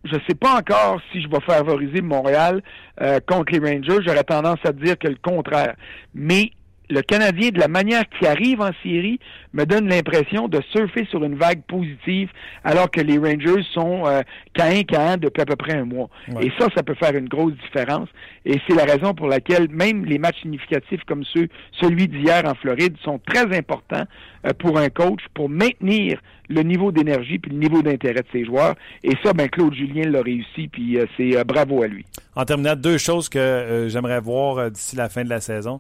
je 0.04 0.16
ne 0.16 0.22
sais 0.28 0.36
pas 0.36 0.58
encore 0.58 1.00
si 1.12 1.22
je 1.22 1.28
vais 1.30 1.40
favoriser 1.42 2.02
Montréal 2.02 2.62
euh, 3.02 3.20
contre 3.26 3.54
les 3.54 3.60
Rangers. 3.60 4.00
J'aurais 4.06 4.24
tendance 4.24 4.60
à 4.66 4.72
dire 4.72 4.98
que 4.98 5.08
le 5.08 5.18
contraire. 5.22 5.76
Mais 6.14 6.52
le 6.90 7.02
Canadien, 7.02 7.50
de 7.50 7.60
la 7.60 7.68
manière 7.68 8.04
qu'il 8.10 8.28
arrive 8.28 8.62
en 8.62 8.72
série, 8.84 9.20
me 9.54 9.66
donne 9.66 9.88
l'impression 9.88 10.48
de 10.48 10.62
surfer 10.72 11.06
sur 11.10 11.24
une 11.24 11.36
vague 11.36 11.62
positive, 11.64 12.30
alors 12.64 12.90
que 12.92 13.02
les 13.02 13.18
Rangers 13.18 13.64
sont 13.74 14.06
euh, 14.06 14.22
qu'à 14.54 15.18
depuis 15.18 15.42
à 15.42 15.46
peu 15.46 15.56
près 15.56 15.74
un 15.74 15.86
mois. 15.86 16.10
Et 16.42 16.52
ça, 16.60 16.68
ça 16.76 16.84
peut 16.84 16.96
faire 16.96 17.16
une 17.16 17.28
grosse 17.28 17.54
différence. 17.64 18.10
Et 18.46 18.60
c'est 18.68 18.76
la 18.76 18.84
raison 18.84 19.14
pour 19.14 19.28
laquelle 19.28 19.70
même 19.70 20.06
les 20.06 20.18
matchs 20.18 20.42
significatifs 20.42 21.02
comme 21.06 21.24
ceux, 21.24 21.48
celui 21.80 22.08
d'hier 22.08 22.44
en 22.46 22.56
Floride, 22.56 22.96
sont 23.04 23.20
très 23.26 23.56
importants 23.56 24.06
euh, 24.46 24.52
pour 24.58 24.78
un 24.78 24.90
coach 24.90 25.22
pour 25.34 25.50
maintenir 25.50 26.20
le 26.50 26.62
niveau 26.62 26.92
d'énergie 26.92 27.40
puis 27.40 27.52
le 27.52 27.58
niveau 27.58 27.82
d'intérêt 27.82 28.22
de 28.22 28.28
ses 28.32 28.46
joueurs. 28.46 28.76
Et 29.04 29.14
ça, 29.24 29.34
ben 29.34 29.48
Claude 29.48 29.74
Julien 29.74 30.10
l'a 30.10 30.22
réussi, 30.22 30.68
puis 30.68 30.98
euh, 30.98 31.06
c'est 31.18 31.38
euh, 31.38 31.44
bravo 31.44 31.84
à 31.84 31.88
lui. 31.88 32.06
En 32.36 32.46
terminant, 32.46 32.76
deux 32.76 32.98
choses 32.98 33.30
que 33.30 33.88
j'aimerais 33.90 34.20
voir 34.20 34.72
d'ici 34.72 34.96
la 34.96 35.10
fin 35.10 35.24
de 35.24 35.30
la 35.30 35.40
saison. 35.40 35.80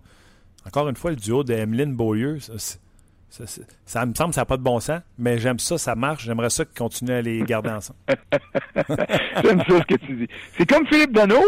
Encore 0.65 0.89
une 0.89 0.95
fois, 0.95 1.11
le 1.11 1.17
duo 1.17 1.43
de 1.43 1.53
Emeline 1.53 1.93
Beaulieu, 1.93 2.39
ça, 2.39 2.53
ça, 3.85 4.05
me 4.05 4.13
semble 4.13 4.29
que 4.29 4.35
ça 4.35 4.41
n'a 4.41 4.45
pas 4.45 4.57
de 4.57 4.61
bon 4.61 4.79
sens, 4.79 5.01
mais 5.17 5.39
j'aime 5.39 5.59
ça, 5.59 5.77
ça 5.77 5.95
marche. 5.95 6.23
J'aimerais 6.23 6.49
ça 6.49 6.65
qu'ils 6.65 6.77
continuent 6.77 7.13
à 7.13 7.21
les 7.21 7.41
garder 7.41 7.71
ensemble. 7.71 7.97
j'aime 8.75 9.59
ça 9.67 9.79
ce 9.79 9.95
que 9.95 9.95
tu 9.95 10.15
dis. 10.15 10.27
C'est 10.57 10.69
comme 10.69 10.85
Philippe 10.87 11.13
Dano, 11.13 11.41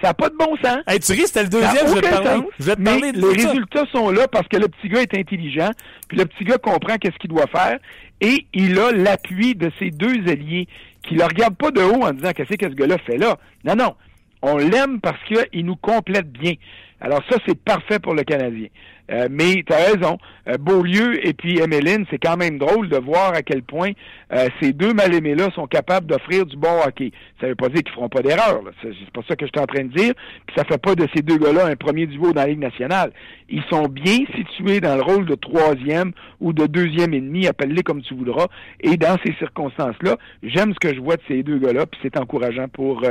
ça 0.00 0.08
n'a 0.08 0.14
pas 0.14 0.30
de 0.30 0.36
bon 0.36 0.56
sens. 0.56 0.78
Hey, 0.86 1.00
tu 1.00 1.12
ris, 1.12 1.26
c'était 1.26 1.44
le 1.44 1.48
deuxième, 1.48 1.86
je 1.86 1.94
vais 1.94 2.00
te 2.00 2.08
parler. 2.08 2.42
je 2.58 2.64
vais 2.64 2.76
te 2.76 2.82
parler 2.82 3.12
de 3.12 3.20
les 3.20 3.46
résultats 3.46 3.84
sont 3.92 4.10
là 4.10 4.28
parce 4.28 4.48
que 4.48 4.56
le 4.56 4.68
petit 4.68 4.88
gars 4.88 5.02
est 5.02 5.14
intelligent, 5.14 5.70
puis 6.08 6.18
le 6.18 6.26
petit 6.26 6.44
gars 6.44 6.58
comprend 6.58 6.96
qu'est-ce 6.98 7.16
qu'il 7.18 7.30
doit 7.30 7.46
faire, 7.46 7.78
et 8.20 8.46
il 8.52 8.78
a 8.78 8.92
l'appui 8.92 9.54
de 9.54 9.70
ses 9.78 9.90
deux 9.90 10.28
alliés 10.28 10.68
qui 11.02 11.14
ne 11.14 11.20
le 11.20 11.24
regardent 11.24 11.56
pas 11.56 11.70
de 11.70 11.80
haut 11.80 12.02
en 12.02 12.12
disant 12.12 12.32
qu'est-ce 12.32 12.54
que 12.54 12.68
ce 12.68 12.74
gars-là 12.74 12.98
fait 12.98 13.16
là? 13.16 13.38
Non, 13.64 13.76
non. 13.76 13.94
On 14.42 14.56
l'aime 14.56 15.00
parce 15.00 15.18
qu'il 15.24 15.64
nous 15.64 15.76
complète 15.76 16.30
bien. 16.30 16.54
Alors 17.00 17.22
ça, 17.30 17.36
c'est 17.46 17.58
parfait 17.58 17.98
pour 17.98 18.14
le 18.14 18.24
Canadien. 18.24 18.68
Euh, 19.10 19.28
mais 19.30 19.64
tu 19.66 19.72
as 19.72 19.92
raison, 19.92 20.18
euh, 20.48 20.58
Beaulieu 20.58 21.26
et 21.26 21.32
puis 21.32 21.58
Emeline, 21.58 22.04
c'est 22.10 22.18
quand 22.18 22.36
même 22.36 22.58
drôle 22.58 22.88
de 22.88 22.98
voir 22.98 23.32
à 23.32 23.42
quel 23.42 23.62
point 23.62 23.92
euh, 24.32 24.48
ces 24.60 24.72
deux 24.72 24.92
mal-aimés-là 24.92 25.48
sont 25.54 25.66
capables 25.66 26.06
d'offrir 26.06 26.44
du 26.44 26.56
bon 26.56 26.80
hockey. 26.86 27.12
Ça 27.40 27.46
veut 27.46 27.54
pas 27.54 27.68
dire 27.68 27.82
qu'ils 27.82 27.94
feront 27.94 28.10
pas 28.10 28.20
d'erreur, 28.20 28.60
c'est 28.82 29.10
pas 29.12 29.22
ça 29.26 29.34
que 29.34 29.46
je 29.46 29.50
suis 29.54 29.62
en 29.62 29.66
train 29.66 29.84
de 29.84 29.94
dire, 29.94 30.12
puis 30.46 30.56
ça 30.56 30.64
fait 30.64 30.78
pas 30.78 30.94
de 30.94 31.08
ces 31.14 31.22
deux 31.22 31.38
gars-là 31.38 31.66
un 31.66 31.76
premier 31.76 32.06
duo 32.06 32.32
dans 32.32 32.42
la 32.42 32.48
Ligue 32.48 32.58
nationale. 32.58 33.12
Ils 33.48 33.62
sont 33.70 33.84
bien 33.84 34.18
situés 34.36 34.80
dans 34.80 34.96
le 34.96 35.02
rôle 35.02 35.24
de 35.24 35.36
troisième 35.36 36.12
ou 36.40 36.52
de 36.52 36.66
deuxième 36.66 37.14
ennemi, 37.14 37.46
appelle-les 37.46 37.82
comme 37.82 38.02
tu 38.02 38.14
voudras, 38.14 38.48
et 38.80 38.98
dans 38.98 39.16
ces 39.24 39.32
circonstances-là, 39.38 40.18
j'aime 40.42 40.74
ce 40.74 40.86
que 40.86 40.94
je 40.94 41.00
vois 41.00 41.16
de 41.16 41.22
ces 41.28 41.42
deux 41.42 41.58
gars-là, 41.58 41.86
puis 41.86 41.98
c'est 42.02 42.18
encourageant 42.18 42.68
pour, 42.68 43.02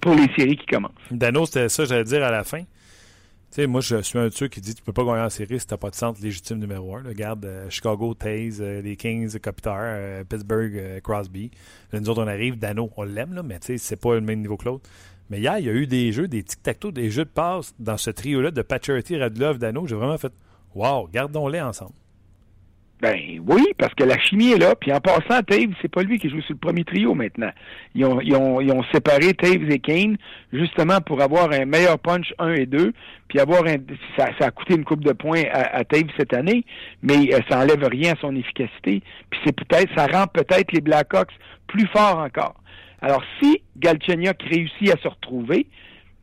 pour 0.00 0.14
les 0.14 0.26
séries 0.36 0.56
qui 0.56 0.66
commencent. 0.66 0.92
Dano, 1.10 1.46
c'était 1.46 1.70
ça, 1.70 1.86
j'allais 1.86 2.04
dire 2.04 2.22
à 2.22 2.30
la 2.30 2.44
fin 2.44 2.60
sais, 3.54 3.66
moi, 3.66 3.80
je 3.80 4.00
suis 4.02 4.18
un 4.18 4.28
de 4.28 4.46
qui 4.46 4.60
dit 4.60 4.74
tu 4.74 4.82
peux 4.82 4.92
pas 4.92 5.04
gagner 5.04 5.20
en 5.20 5.30
série 5.30 5.60
si 5.60 5.66
t'as 5.66 5.76
pas 5.76 5.90
de 5.90 5.94
centre 5.94 6.20
légitime 6.22 6.58
numéro 6.58 6.96
un. 6.96 7.02
Regarde, 7.02 7.44
euh, 7.44 7.70
Chicago, 7.70 8.14
Taze, 8.14 8.60
euh, 8.60 8.80
les 8.80 8.96
Kings, 8.96 9.38
Kopitar, 9.38 9.78
euh, 9.80 10.24
Pittsburgh, 10.24 11.00
Crosby. 11.02 11.50
Là, 11.92 12.00
nous 12.00 12.08
autres, 12.08 12.22
on 12.22 12.28
arrive, 12.28 12.58
Dano, 12.58 12.90
on 12.96 13.02
l'aime, 13.02 13.34
là, 13.34 13.42
mais 13.42 13.58
tu 13.60 13.66
sais, 13.66 13.78
c'est 13.78 13.96
pas 13.96 14.14
le 14.14 14.20
même 14.20 14.40
niveau 14.40 14.56
que 14.56 14.64
l'autre. 14.64 14.88
Mais 15.30 15.40
hier, 15.40 15.58
il 15.58 15.66
y 15.66 15.68
a 15.68 15.72
eu 15.72 15.86
des 15.86 16.12
jeux, 16.12 16.28
des 16.28 16.42
tic-tac-toe, 16.42 16.92
des 16.92 17.10
jeux 17.10 17.24
de 17.24 17.30
passe 17.30 17.74
dans 17.78 17.96
ce 17.96 18.10
trio-là 18.10 18.50
de 18.50 18.62
Paturity, 18.62 19.16
Radlov, 19.16 19.58
Dano. 19.58 19.86
J'ai 19.86 19.96
vraiment 19.96 20.18
fait 20.18 20.32
Wow, 20.74 21.08
gardons-les 21.12 21.60
ensemble. 21.60 21.92
Ben 23.02 23.42
oui, 23.48 23.64
parce 23.78 23.92
que 23.94 24.04
la 24.04 24.16
chimie 24.16 24.52
est 24.52 24.58
là. 24.58 24.76
Puis 24.76 24.92
en 24.92 25.00
passant, 25.00 25.42
Taves, 25.42 25.74
c'est 25.82 25.90
pas 25.90 26.04
lui 26.04 26.20
qui 26.20 26.30
joue 26.30 26.40
sur 26.42 26.52
le 26.52 26.58
premier 26.58 26.84
trio 26.84 27.14
maintenant. 27.14 27.50
Ils 27.96 28.04
ont, 28.06 28.84
séparé 28.92 29.34
Taves 29.34 29.68
et 29.72 29.80
Kane 29.80 30.16
justement 30.52 31.00
pour 31.00 31.20
avoir 31.20 31.50
un 31.50 31.64
meilleur 31.64 31.98
punch 31.98 32.32
1 32.38 32.52
et 32.54 32.66
2, 32.66 32.92
puis 33.26 33.40
avoir 33.40 33.66
un, 33.66 33.78
ça, 34.16 34.28
ça 34.38 34.46
a 34.46 34.50
coûté 34.52 34.74
une 34.74 34.84
coupe 34.84 35.02
de 35.02 35.10
points 35.12 35.42
à, 35.52 35.78
à 35.78 35.84
Taves 35.84 36.12
cette 36.16 36.32
année, 36.32 36.64
mais 37.02 37.34
euh, 37.34 37.40
ça 37.50 37.58
enlève 37.58 37.82
rien 37.82 38.12
à 38.12 38.20
son 38.20 38.36
efficacité. 38.36 39.02
Puis 39.30 39.40
c'est 39.44 39.56
peut-être, 39.56 39.90
ça 39.96 40.06
rend 40.06 40.28
peut-être 40.28 40.70
les 40.70 40.80
Blackhawks 40.80 41.32
plus 41.66 41.88
forts 41.88 42.18
encore. 42.18 42.54
Alors 43.00 43.24
si 43.42 43.62
Galchenyuk 43.78 44.40
réussit 44.44 44.94
à 44.94 45.02
se 45.02 45.08
retrouver, 45.08 45.66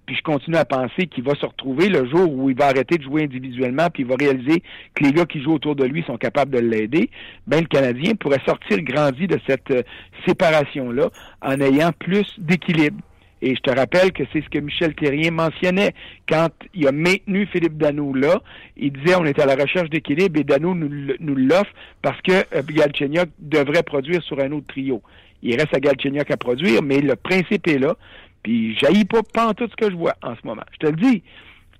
puis 0.10 0.18
je 0.18 0.24
continue 0.24 0.58
à 0.58 0.66
penser 0.66 1.06
qu'il 1.06 1.24
va 1.24 1.36
se 1.36 1.46
retrouver 1.46 1.88
le 1.88 2.10
jour 2.10 2.34
où 2.34 2.50
il 2.50 2.58
va 2.58 2.66
arrêter 2.66 2.98
de 2.98 3.04
jouer 3.04 3.26
individuellement, 3.26 3.92
puis 3.94 4.02
il 4.02 4.10
va 4.10 4.16
réaliser 4.16 4.64
que 4.96 5.04
les 5.04 5.14
gars 5.14 5.26
qui 5.26 5.40
jouent 5.40 5.54
autour 5.54 5.76
de 5.76 5.86
lui 5.86 6.02
sont 6.02 6.18
capables 6.18 6.50
de 6.50 6.58
l'aider. 6.58 7.12
Ben 7.46 7.62
le 7.62 7.68
Canadien 7.68 8.16
pourrait 8.16 8.42
sortir 8.44 8.82
grandi 8.82 9.28
de 9.28 9.40
cette 9.46 9.70
euh, 9.70 9.84
séparation-là 10.26 11.12
en 11.44 11.62
ayant 11.62 11.92
plus 11.92 12.26
d'équilibre. 12.40 12.98
Et 13.44 13.56
je 13.56 13.62
te 13.62 13.70
rappelle 13.70 14.12
que 14.12 14.24
c'est 14.34 14.42
ce 14.42 14.50
que 14.50 14.58
Michel 14.58 14.96
Terrien 14.96 15.30
mentionnait 15.30 15.94
quand 16.28 16.50
il 16.74 16.88
a 16.88 16.92
maintenu 16.92 17.46
Philippe 17.46 17.78
Dano 17.78 18.12
là. 18.12 18.42
Il 18.78 18.92
disait 18.92 19.16
on 19.16 19.26
est 19.26 19.38
à 19.38 19.46
la 19.46 19.54
recherche 19.54 19.92
d'équilibre 19.92 20.40
et 20.40 20.44
Dano 20.44 20.74
nous, 20.74 21.36
l'offre 21.36 21.72
parce 22.02 22.20
que 22.24 22.32
euh, 22.32 23.26
devrait 23.38 23.84
produire 23.84 24.24
sur 24.24 24.40
un 24.40 24.52
autre 24.54 24.66
trio. 24.70 25.04
Il 25.44 25.56
reste 25.56 25.76
à 25.76 25.80
Galchenyuk 25.80 26.32
à 26.32 26.38
produire, 26.38 26.82
mais 26.82 27.00
le 27.00 27.16
principe 27.16 27.68
est 27.68 27.78
là. 27.78 27.96
Puis 28.44 28.78
j'haïs 28.78 29.06
pas 29.06 29.24
pas 29.24 29.54
tout 29.54 29.68
ce 29.70 29.76
que 29.76 29.92
je 29.92 29.96
vois 29.96 30.16
en 30.22 30.36
ce 30.36 30.46
moment. 30.46 30.64
Je 30.74 30.78
te 30.78 30.88
le 30.88 30.96
dis. 30.98 31.24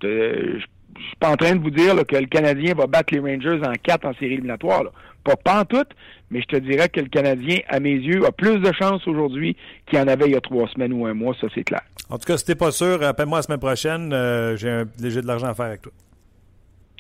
Je, 0.02 0.08
ne 0.08 0.60
suis 0.60 1.16
pas 1.20 1.32
en 1.32 1.36
train 1.36 1.56
de 1.56 1.62
vous 1.62 1.70
dire 1.70 1.96
que 2.06 2.16
le 2.16 2.26
Canadien 2.26 2.74
va 2.74 2.88
battre 2.88 3.14
les 3.14 3.20
Rangers 3.20 3.62
en 3.66 3.74
quatre 3.74 4.06
en 4.06 4.14
série 4.14 4.34
éliminatoire. 4.34 4.84
Pas 5.24 5.36
pas 5.36 5.62
en 5.62 5.66
tout, 5.66 5.86
mais 6.32 6.42
je 6.42 6.46
te 6.46 6.56
dirais 6.56 6.90
que 6.90 7.02
le 7.02 7.10
Canadien, 7.10 7.60
à 7.68 7.80
mes 7.80 7.94
yeux, 7.94 8.26
a 8.26 8.32
plus 8.32 8.60
de 8.60 8.72
chance 8.72 9.06
aujourd'hui 9.08 9.56
qu'il 9.86 10.00
en 10.00 10.08
avait 10.08 10.26
il 10.26 10.32
y 10.32 10.36
a 10.36 10.42
trois 10.42 10.68
semaines 10.70 10.94
ou 10.94 11.06
un 11.06 11.14
mois, 11.14 11.36
ça 11.40 11.48
c'est 11.54 11.64
clair. 11.64 11.82
En 12.10 12.18
tout 12.18 12.26
cas, 12.26 12.38
si 12.38 12.46
t'es 12.46 12.56
pas 12.56 12.72
sûr, 12.72 13.04
appelle-moi 13.04 13.40
la 13.40 13.44
semaine 13.44 13.60
prochaine. 13.60 14.14
Euh, 14.14 14.56
j'ai 14.58 14.70
un 14.70 14.86
léger 15.00 15.22
de 15.22 15.28
l'argent 15.28 15.48
à 15.48 15.54
faire 15.54 15.66
avec 15.66 15.82
toi. 15.82 15.92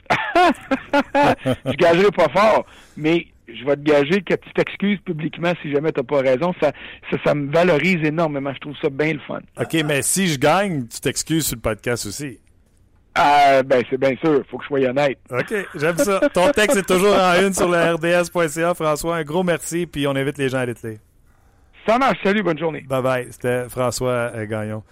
je 1.65 1.75
gagerai 1.75 2.11
pas 2.11 2.29
fort, 2.29 2.65
mais 2.97 3.27
je 3.55 3.65
vais 3.65 3.75
te 3.75 3.81
gager 3.81 4.21
que 4.21 4.33
tu 4.33 4.51
t'excuses 4.53 4.99
publiquement 4.99 5.53
si 5.61 5.71
jamais 5.71 5.91
tu 5.91 5.99
n'as 5.99 6.05
pas 6.05 6.21
raison. 6.21 6.53
Ça, 6.61 6.71
ça, 7.23 7.35
me 7.35 7.51
valorise 7.51 8.03
énormément. 8.03 8.53
Je 8.53 8.59
trouve 8.59 8.75
ça 8.81 8.89
bien 8.89 9.13
le 9.13 9.19
fun. 9.19 9.39
OK, 9.59 9.73
mais 9.85 10.01
si 10.01 10.27
je 10.27 10.39
gagne, 10.39 10.87
tu 10.87 10.99
t'excuses 10.99 11.47
sur 11.47 11.55
le 11.55 11.61
podcast 11.61 12.05
aussi. 12.05 12.39
Ah, 13.15 13.63
ben, 13.63 13.83
c'est 13.89 13.99
bien 13.99 14.15
sûr. 14.23 14.43
faut 14.49 14.57
que 14.57 14.63
je 14.63 14.67
sois 14.67 14.79
honnête. 14.79 15.19
OK, 15.29 15.53
j'aime 15.75 15.97
ça. 15.97 16.21
Ton 16.33 16.51
texte 16.51 16.77
est 16.77 16.87
toujours 16.87 17.15
en 17.15 17.41
une 17.41 17.53
sur 17.53 17.67
le 17.67 17.77
RDS.ca. 17.95 18.73
François, 18.73 19.17
un 19.17 19.23
gros 19.23 19.43
merci, 19.43 19.85
puis 19.85 20.07
on 20.07 20.15
invite 20.15 20.37
les 20.37 20.49
gens 20.49 20.59
à 20.59 20.61
aller 20.61 20.75
te 20.75 20.87
lire. 20.87 20.99
Ça 21.87 21.97
marche. 21.97 22.17
Salut, 22.23 22.43
bonne 22.43 22.59
journée. 22.59 22.85
Bye 22.87 23.01
bye. 23.01 23.27
C'était 23.31 23.67
François 23.67 24.31
euh, 24.35 24.45
Gagnon. 24.45 24.83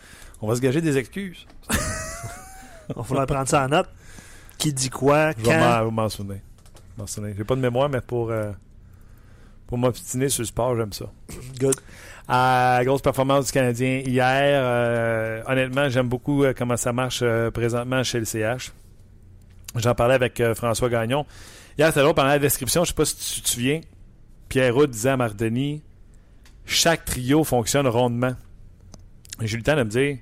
On 0.42 0.48
va 0.48 0.56
se 0.56 0.62
gager 0.62 0.82
des 0.82 0.98
excuses. 0.98 1.46
On 2.96 3.02
va 3.02 3.26
prendre 3.26 3.48
ça 3.48 3.66
en 3.66 3.68
note. 3.68 3.90
Qui 4.58 4.74
dit 4.74 4.90
quoi, 4.90 5.34
quand? 5.34 5.44
Je 5.44 6.26
vais 6.28 6.42
m'en 6.98 7.08
souvenir. 7.08 7.36
J'ai 7.38 7.44
pas 7.44 7.56
de 7.56 7.62
mémoire, 7.62 7.90
mais 7.90 8.02
pour, 8.02 8.32
euh, 8.32 8.52
pour 9.68 9.78
m'obstiner 9.78 10.30
sur 10.30 10.42
le 10.42 10.48
sport, 10.48 10.76
j'aime 10.76 10.94
ça. 10.94 11.06
Good. 11.60 11.76
Euh, 12.30 12.84
grosse 12.84 13.02
performance 13.02 13.48
du 13.48 13.52
Canadien 13.52 14.02
hier. 14.06 14.62
Euh, 14.64 15.42
honnêtement, 15.48 15.90
j'aime 15.90 16.10
beaucoup 16.10 16.44
comment 16.58 16.78
ça 16.78 16.94
marche 16.94 17.24
présentement 17.54 18.04
chez 18.04 18.20
le 18.20 18.26
CH. 18.26 18.72
J'en 19.76 19.96
parlais 19.96 20.16
avec 20.16 20.42
François 20.56 20.90
Gagnon. 20.90 21.26
Hier, 21.78 21.88
c'était 21.88 22.02
drôle, 22.02 22.16
pendant 22.16 22.30
la 22.30 22.40
description, 22.40 22.84
je 22.84 22.90
sais 22.90 22.96
pas 22.96 23.06
si 23.06 23.36
tu 23.36 23.42
te 23.42 23.50
souviens, 23.50 23.82
Pierre 24.50 24.74
Roux 24.74 24.88
disait 24.88 25.10
à 25.10 25.18
Mardini 25.18 25.84
chaque 26.66 27.06
trio 27.06 27.44
fonctionne 27.44 27.88
rondement. 27.88 28.36
J'ai 29.42 29.56
eu 29.56 29.58
le 29.58 29.64
temps 29.64 29.76
de 29.76 29.84
me 29.84 29.90
dire 29.90 30.18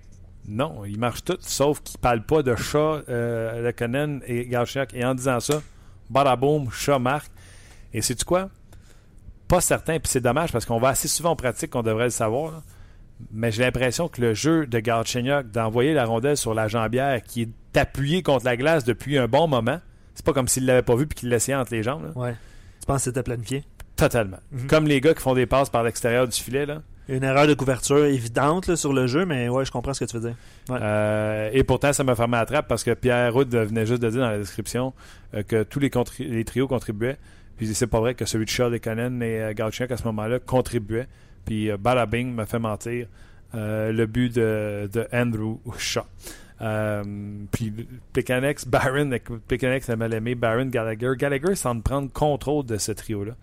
non, 0.48 0.86
ils 0.86 1.00
marchent 1.00 1.24
tous, 1.24 1.40
sauf 1.42 1.82
qu'ils 1.82 1.98
ne 1.98 2.02
parlent 2.02 2.26
pas 2.26 2.44
de 2.44 2.56
chat, 2.56 3.02
euh, 3.10 3.62
Lekonen 3.62 4.22
et 4.28 4.46
Galchenyuk. 4.46 4.94
Et 4.94 5.04
en 5.04 5.16
disant 5.16 5.40
ça, 5.40 5.62
badaboum, 6.10 6.70
chat 6.72 7.00
marque. 7.00 7.32
Et 7.94 8.02
c'est-tu 8.02 8.26
quoi? 8.26 8.50
Pas 9.48 9.62
certain, 9.62 10.00
puis 10.00 10.10
c'est 10.12 10.22
dommage 10.22 10.52
parce 10.52 10.66
qu'on 10.66 10.80
va 10.80 10.90
assez 10.90 11.08
souvent 11.08 11.32
en 11.32 11.36
pratique 11.36 11.72
qu'on 11.72 11.84
devrait 11.84 12.06
le 12.06 12.10
savoir. 12.10 12.52
là. 12.52 12.62
Mais 13.32 13.52
j'ai 13.52 13.64
l'impression 13.64 14.08
que 14.10 14.20
le 14.22 14.34
jeu 14.34 14.68
de 14.68 14.80
Galchenyuk, 14.80 15.52
d'envoyer 15.52 15.94
la 15.94 16.06
rondelle 16.06 16.36
sur 16.36 16.54
la 16.54 16.68
jambière 16.68 17.22
qui 17.24 17.44
est 17.44 17.78
appuyée 17.78 18.24
contre 18.24 18.46
la 18.46 18.58
glace 18.58 18.84
depuis 18.84 19.18
un 19.18 19.28
bon 19.28 19.48
moment, 19.48 19.80
c'est 20.16 20.26
pas 20.26 20.34
comme 20.34 20.48
s'il 20.48 20.66
l'avait 20.66 20.82
pas 20.82 20.96
vu 20.96 21.08
puis 21.08 21.16
qu'il 21.20 21.30
l'essayait 21.30 21.58
entre 21.58 21.74
les 21.74 21.84
jambes. 21.84 22.04
là. 22.06 22.12
Ouais. 22.22 22.36
Tu 22.80 22.86
penses 22.88 22.98
que 22.98 23.04
c'était 23.06 23.24
planifié? 23.24 23.64
Totalement. 23.96 24.40
Mhm. 24.52 24.68
Comme 24.68 24.88
les 24.88 25.00
gars 25.00 25.14
qui 25.14 25.22
font 25.22 25.34
des 25.34 25.46
passes 25.46 25.70
par 25.70 25.84
l'extérieur 25.84 26.28
du 26.28 26.36
filet. 26.38 26.66
Là. 26.66 26.82
Une 27.08 27.24
erreur 27.24 27.46
de 27.46 27.54
couverture 27.54 28.04
évidente 28.06 28.76
sur 28.76 28.92
le 28.92 29.06
jeu, 29.06 29.26
mais 29.26 29.48
ouais, 29.48 29.64
je 29.64 29.72
comprends 29.72 29.94
ce 29.94 30.04
que 30.04 30.10
tu 30.10 30.18
veux 30.18 30.28
dire. 30.30 30.36
Euh, 30.72 31.52
et 31.54 31.64
pourtant, 31.64 31.94
ça 31.94 32.04
m'a 32.04 32.16
fermé 32.16 32.38
la 32.38 32.48
trappe 32.48 32.68
parce 32.68 32.84
que 32.84 32.92
Pierre 32.96 33.32
Roud 33.32 33.54
venait 33.54 33.86
juste 33.86 34.02
de 34.02 34.10
dire 34.10 34.22
dans 34.22 34.30
la 34.32 34.40
description 34.40 34.92
euh, 35.36 35.44
que 35.44 35.62
tous 35.62 35.80
les, 35.80 35.92
les 36.20 36.46
trios 36.46 36.68
contribuaient. 36.68 37.18
Puis 37.58 37.74
c'est 37.76 37.88
pas 37.88 38.00
vrai 38.00 38.16
que 38.16 38.26
celui 38.26 38.46
de 38.46 38.50
Charles 38.50 38.80
Conan 38.80 39.22
et 39.22 39.40
euh, 39.40 39.54
à 39.54 39.98
ce 39.98 40.04
moment-là 40.06 40.40
contribuaient. 40.40 41.08
Puis 41.46 41.70
euh, 41.70 41.78
bada 41.78 42.08
bing 42.08 42.34
m'a 42.34 42.48
fait 42.48 42.60
mentir 42.60 43.08
le 43.54 44.06
but 44.06 44.36
de, 44.36 45.08
Andrew 45.14 45.60
Shaw. 45.78 46.06
Puis 47.52 47.72
Plekanex, 48.12 48.68
écoute, 49.14 49.44
Plekanex 49.48 49.90
a 49.90 49.96
mal 49.96 50.14
aimé, 50.14 50.36
Barron, 50.36 50.66
Gallagher. 50.66 51.14
Gallagher 51.18 51.56
semble 51.56 51.82
prendre 51.82 52.12
contrôle 52.12 52.66
de 52.66 52.78
ce 52.78 52.92
trio-là. 52.92 53.34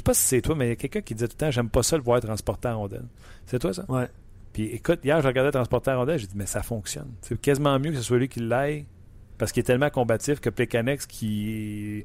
Je 0.00 0.02
sais 0.02 0.12
pas 0.12 0.14
si 0.14 0.22
c'est 0.22 0.40
toi, 0.40 0.54
mais 0.54 0.66
il 0.66 0.68
y 0.70 0.72
a 0.72 0.76
quelqu'un 0.76 1.02
qui 1.02 1.12
disait 1.14 1.28
tout 1.28 1.34
le 1.38 1.44
temps 1.46 1.50
J'aime 1.50 1.68
pas 1.68 1.82
ça 1.82 1.96
le 1.98 2.02
voir 2.02 2.20
transporter 2.22 2.68
en 2.68 2.78
rondelle. 2.78 3.04
C'est 3.44 3.58
toi 3.58 3.74
ça? 3.74 3.84
Ouais. 3.88 4.08
Puis 4.54 4.64
écoute, 4.68 5.00
hier, 5.04 5.20
je 5.20 5.26
regardais 5.26 5.50
transporter 5.50 5.90
en 5.90 5.98
rondelle, 5.98 6.18
j'ai 6.18 6.26
dit, 6.26 6.36
mais 6.36 6.46
ça 6.46 6.62
fonctionne. 6.62 7.08
C'est 7.20 7.38
quasiment 7.38 7.78
mieux 7.78 7.90
que 7.90 7.96
ce 7.98 8.02
soit 8.02 8.16
lui 8.18 8.28
qui 8.28 8.40
l'aille, 8.40 8.86
parce 9.36 9.52
qu'il 9.52 9.60
est 9.60 9.64
tellement 9.64 9.90
combatif 9.90 10.40
que 10.40 10.48
Plekanex 10.48 11.04
qui. 11.06 12.04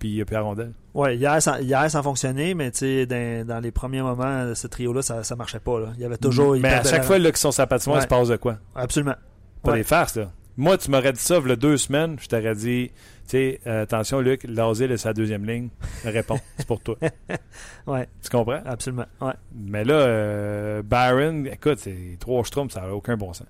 Puis 0.00 0.24
puis 0.24 0.36
à 0.36 0.40
rondelle. 0.40 0.72
Ouais, 0.94 1.16
hier, 1.16 1.40
ça, 1.40 1.60
hier, 1.60 1.88
ça 1.90 2.00
a 2.00 2.02
fonctionné, 2.02 2.54
mais 2.54 2.70
tu 2.72 2.78
sais, 2.78 3.06
dans, 3.06 3.46
dans 3.46 3.60
les 3.60 3.70
premiers 3.70 4.02
moments 4.02 4.46
de 4.46 4.54
ce 4.54 4.66
trio-là, 4.66 5.02
ça, 5.02 5.22
ça 5.22 5.36
marchait 5.36 5.60
pas. 5.60 5.78
Là. 5.78 5.88
Il 5.94 6.00
y 6.00 6.04
avait 6.04 6.18
toujours. 6.18 6.56
il 6.56 6.62
mais 6.62 6.68
à 6.70 6.82
chaque 6.82 6.92
la- 6.98 7.02
fois 7.02 7.18
là, 7.18 7.30
qu'ils 7.30 7.36
sont 7.38 7.52
sur 7.52 7.62
la 7.62 7.66
patinoire, 7.68 7.98
Ouais. 7.98 8.02
il 8.02 8.04
se 8.04 8.08
passe 8.08 8.28
de 8.28 8.36
quoi? 8.36 8.58
Absolument. 8.74 9.14
Pas 9.62 9.72
Ouais. 9.72 9.78
des 9.78 9.84
farces, 9.84 10.16
là. 10.16 10.30
Moi, 10.56 10.76
tu 10.76 10.90
m'aurais 10.90 11.12
dit 11.12 11.20
ça, 11.20 11.38
il 11.42 11.48
y 11.48 11.52
a 11.52 11.56
deux 11.56 11.76
semaines, 11.76 12.16
je 12.20 12.26
t'aurais 12.26 12.54
dit, 12.56 12.90
sais, 13.30 13.60
euh, 13.66 13.82
attention, 13.82 14.20
Luc, 14.20 14.42
l'asile 14.48 14.92
est 14.92 14.96
sa 14.98 15.12
deuxième 15.12 15.44
ligne. 15.46 15.68
Réponds, 16.04 16.40
c'est 16.56 16.66
pour 16.66 16.80
toi. 16.80 16.96
Ouais, 17.86 18.08
Tu 18.22 18.28
comprends? 18.30 18.60
Absolument. 18.66 19.06
Ouais. 19.20 19.32
Mais 19.54 19.84
là, 19.84 19.94
euh, 19.94 20.82
Byron, 20.82 21.46
écoute, 21.46 21.78
c'est 21.78 22.16
trois 22.20 22.42
schtroumpfs, 22.44 22.72
ça 22.74 22.82
n'a 22.82 22.92
aucun 22.94 23.16
bon 23.16 23.32
sens. 23.32 23.46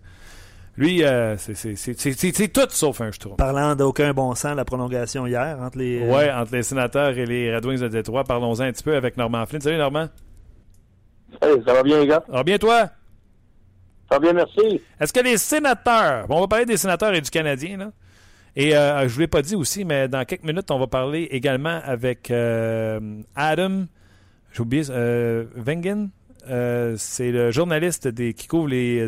Lui, 0.77 1.03
euh, 1.03 1.37
c'est- 1.37 2.53
tout 2.53 2.67
sauf 2.71 3.01
un 3.01 3.11
schtroumpf. 3.11 3.37
Parlant 3.37 3.75
d'aucun 3.75 4.13
bon 4.15 4.33
sens, 4.37 4.55
la 4.55 4.65
prolongation 4.65 5.27
hier 5.27 5.59
entre 5.61 5.79
les. 5.79 6.01
euh, 6.03 6.15
Ouais, 6.17 6.31
entre 6.31 6.53
les 6.53 6.63
sénateurs 6.63 7.19
et 7.19 7.27
les 7.27 7.55
Red 7.55 7.67
Wings 7.67 7.81
de 7.81 7.89
Détroit, 7.89 8.23
parlons-en 8.23 8.61
un 8.61 8.71
petit 8.73 8.85
peu 8.85 8.95
avec 8.95 9.17
Normand 9.17 9.45
Flynn. 9.47 9.61
Salut 9.61 9.77
Normand. 9.79 10.09
Hey, 11.43 11.57
ça 11.67 11.73
va 11.75 11.83
bien, 11.83 11.99
les 12.01 12.07
gars? 12.07 12.23
Alors 12.29 12.45
bien 12.45 12.59
toi, 12.59 12.89
Ça 14.09 14.15
va 14.15 14.19
bien, 14.21 14.33
merci. 14.33 14.81
est-ce 15.01 15.13
que 15.13 15.21
les 15.21 15.37
sénateurs, 15.37 16.29
bon, 16.29 16.37
on 16.37 16.41
va 16.43 16.49
parler 16.49 16.65
des 16.65 16.77
sénateurs 16.77 17.13
et 17.13 17.21
du 17.21 17.29
Canadien, 17.31 17.77
là. 17.77 17.91
Et 18.57 18.77
euh, 18.77 19.01
je 19.01 19.05
ne 19.05 19.09
vous 19.09 19.21
l'ai 19.21 19.27
pas 19.27 19.43
dit 19.43 19.55
aussi, 19.55 19.85
mais 19.85 20.09
dans 20.09 20.25
quelques 20.25 20.45
minutes, 20.45 20.71
on 20.71 20.79
va 20.79 20.87
parler 20.87 21.29
également 21.31 21.81
avec 21.85 22.31
euh, 22.31 23.21
Adam, 23.37 23.87
j'ai 24.53 24.61
oublié, 24.61 24.85
euh, 24.91 25.45
Wengen. 25.57 26.11
Euh, 26.49 26.95
c'est 26.97 27.31
le 27.31 27.51
journaliste 27.51 28.09
des, 28.09 28.33
qui 28.33 28.47
couvre 28.47 28.69
les, 28.69 29.07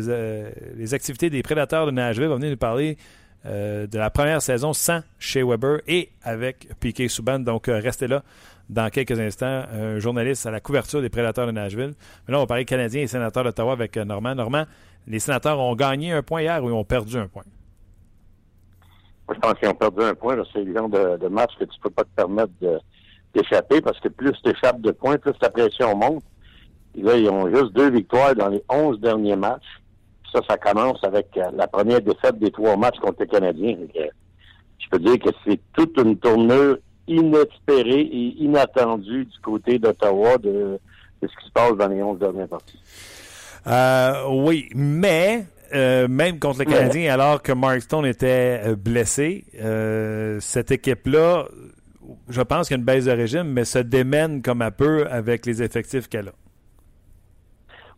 les 0.75 0.93
activités 0.93 1.29
des 1.29 1.41
prédateurs 1.41 1.85
de 1.85 1.91
Nashville. 1.91 2.25
Il 2.25 2.29
va 2.29 2.35
venir 2.35 2.51
nous 2.51 2.57
parler 2.57 2.97
de 3.43 3.97
la 3.97 4.11
première 4.11 4.41
saison 4.43 4.71
sans 4.73 5.01
chez 5.17 5.41
Weber 5.41 5.79
et 5.87 6.11
avec 6.21 6.67
Piquet 6.79 7.07
Souban. 7.07 7.39
Donc, 7.39 7.65
restez 7.65 8.07
là 8.07 8.23
dans 8.69 8.89
quelques 8.91 9.19
instants. 9.19 9.63
Un 9.73 9.97
journaliste 9.97 10.45
à 10.45 10.51
la 10.51 10.59
couverture 10.59 11.01
des 11.01 11.09
prédateurs 11.09 11.47
de 11.47 11.51
Nashville. 11.51 11.93
Mais 12.27 12.33
là, 12.33 12.37
on 12.37 12.41
va 12.41 12.47
parler 12.47 12.65
Canadiens 12.65 13.01
et 13.01 13.07
sénateurs 13.07 13.43
d'Ottawa 13.43 13.73
avec 13.73 13.97
Normand. 13.97 14.35
Normand, 14.35 14.65
les 15.07 15.17
sénateurs 15.17 15.59
ont 15.59 15.75
gagné 15.75 16.11
un 16.11 16.21
point 16.21 16.41
hier 16.43 16.63
ou 16.63 16.69
ils 16.69 16.73
ont 16.73 16.85
perdu 16.85 17.17
un 17.17 17.27
point? 17.27 17.43
Je 19.33 19.39
pense 19.39 19.53
qu'ils 19.55 19.69
ont 19.69 19.73
perdu 19.73 20.03
un 20.03 20.13
point. 20.13 20.35
C'est 20.53 20.63
le 20.63 20.73
genre 20.73 20.89
de, 20.89 21.27
match 21.27 21.51
que 21.59 21.65
tu 21.65 21.79
peux 21.81 21.89
pas 21.89 22.03
te 22.03 22.09
permettre 22.15 22.51
d'échapper 23.33 23.81
parce 23.81 23.99
que 23.99 24.09
plus 24.09 24.33
tu 24.43 24.51
échappes 24.51 24.81
de 24.81 24.91
points, 24.91 25.17
plus 25.17 25.33
la 25.41 25.49
pression 25.49 25.95
monte. 25.95 26.23
Et 26.95 27.01
là, 27.01 27.15
ils 27.15 27.29
ont 27.29 27.47
juste 27.47 27.73
deux 27.73 27.89
victoires 27.89 28.35
dans 28.35 28.49
les 28.49 28.63
onze 28.69 28.99
derniers 28.99 29.35
matchs. 29.35 29.79
Ça, 30.33 30.41
ça 30.49 30.57
commence 30.57 31.03
avec 31.03 31.27
euh, 31.37 31.49
la 31.55 31.67
première 31.67 32.01
défaite 32.01 32.39
des 32.39 32.51
trois 32.51 32.77
matchs 32.77 32.99
contre 32.99 33.21
les 33.21 33.27
Canadiens. 33.27 33.77
Je 34.77 34.89
peux 34.89 34.99
dire 34.99 35.19
que 35.19 35.29
c'est 35.45 35.59
toute 35.73 35.97
une 35.97 36.17
tournure 36.17 36.77
inespérée 37.07 38.01
et 38.01 38.35
inattendue 38.41 39.25
du 39.25 39.39
côté 39.39 39.77
d'Ottawa 39.77 40.37
de, 40.37 40.79
de 41.21 41.27
ce 41.27 41.35
qui 41.41 41.47
se 41.47 41.51
passe 41.51 41.73
dans 41.73 41.87
les 41.87 42.01
onze 42.01 42.19
dernières 42.19 42.47
parties. 42.47 42.79
Euh, 43.67 44.23
oui, 44.29 44.69
mais 44.73 45.45
euh, 45.73 46.07
même 46.07 46.39
contre 46.39 46.59
le 46.59 46.65
Canadien, 46.65 47.13
alors 47.13 47.41
que 47.41 47.51
Mark 47.51 47.81
Stone 47.81 48.05
était 48.05 48.61
euh, 48.65 48.75
blessé, 48.75 49.45
euh, 49.61 50.39
cette 50.39 50.71
équipe-là, 50.71 51.45
je 52.29 52.41
pense 52.41 52.67
qu'il 52.67 52.75
y 52.75 52.77
a 52.77 52.79
une 52.79 52.85
baisse 52.85 53.05
de 53.05 53.11
régime, 53.11 53.43
mais 53.51 53.65
se 53.65 53.79
démène 53.79 54.41
comme 54.41 54.61
un 54.61 54.71
peu 54.71 55.05
avec 55.07 55.45
les 55.45 55.61
effectifs 55.63 56.07
qu'elle 56.07 56.29
a. 56.29 56.33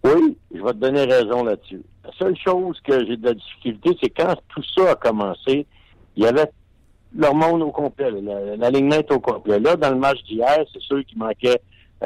Oui, 0.06 0.38
je 0.54 0.62
vais 0.62 0.72
te 0.72 0.78
donner 0.78 1.04
raison 1.06 1.44
là-dessus. 1.44 1.82
La 2.04 2.12
seule 2.20 2.36
chose 2.38 2.78
que 2.86 3.06
j'ai 3.06 3.16
de 3.18 3.26
la 3.26 3.34
difficulté, 3.34 3.92
c'est 4.02 4.10
quand 4.10 4.36
tout 4.50 4.64
ça 4.76 4.92
a 4.92 4.96
commencé, 4.96 5.66
il 6.18 6.24
y 6.24 6.28
avait 6.28 6.52
leur 7.16 7.34
monde 7.34 7.62
au 7.62 7.72
complet, 7.72 8.12
là, 8.12 8.20
la- 8.22 8.56
l'alignement 8.58 8.96
est 8.96 9.12
au 9.12 9.20
complet. 9.20 9.60
Là, 9.60 9.76
dans 9.78 9.92
le 9.92 9.98
match 9.98 10.22
d'hier, 10.24 10.58
c'est 10.74 10.82
sûr 10.82 11.06
qu'il 11.06 11.18
manquait 11.18 11.62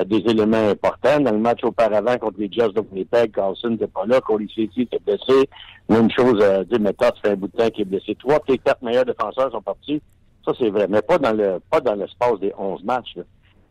des 0.05 0.17
éléments 0.17 0.69
importants. 0.69 1.19
Dans 1.19 1.31
le 1.31 1.39
match 1.39 1.63
auparavant 1.63 2.17
contre 2.17 2.39
les 2.39 2.49
Jazz 2.51 2.73
de 2.73 2.81
Winnipeg, 2.81 3.31
Carlson 3.31 3.69
n'était 3.69 3.87
pas 3.87 4.05
là, 4.05 4.21
Cody 4.21 4.47
City 4.53 4.81
était 4.81 4.99
blessé. 4.99 5.49
Même 5.89 6.09
chose 6.11 6.41
à 6.43 6.63
Todd, 6.65 6.95
ça 7.01 7.11
fait 7.23 7.31
un 7.31 7.35
bout 7.35 7.47
de 7.47 7.57
temps 7.57 7.69
qu'il 7.69 7.81
est 7.81 7.85
blessé. 7.85 8.15
Trois 8.15 8.39
de 8.39 8.43
tes 8.45 8.57
quatre 8.57 8.81
meilleurs 8.81 9.05
défenseurs 9.05 9.51
sont 9.51 9.61
partis. 9.61 10.01
Ça, 10.45 10.53
c'est 10.59 10.69
vrai. 10.69 10.87
Mais 10.89 11.01
pas 11.01 11.17
dans 11.17 11.33
le 11.33 11.59
pas 11.69 11.81
dans 11.81 11.95
l'espace 11.95 12.39
des 12.39 12.53
11 12.57 12.83
matchs. 12.83 13.15
là. 13.15 13.23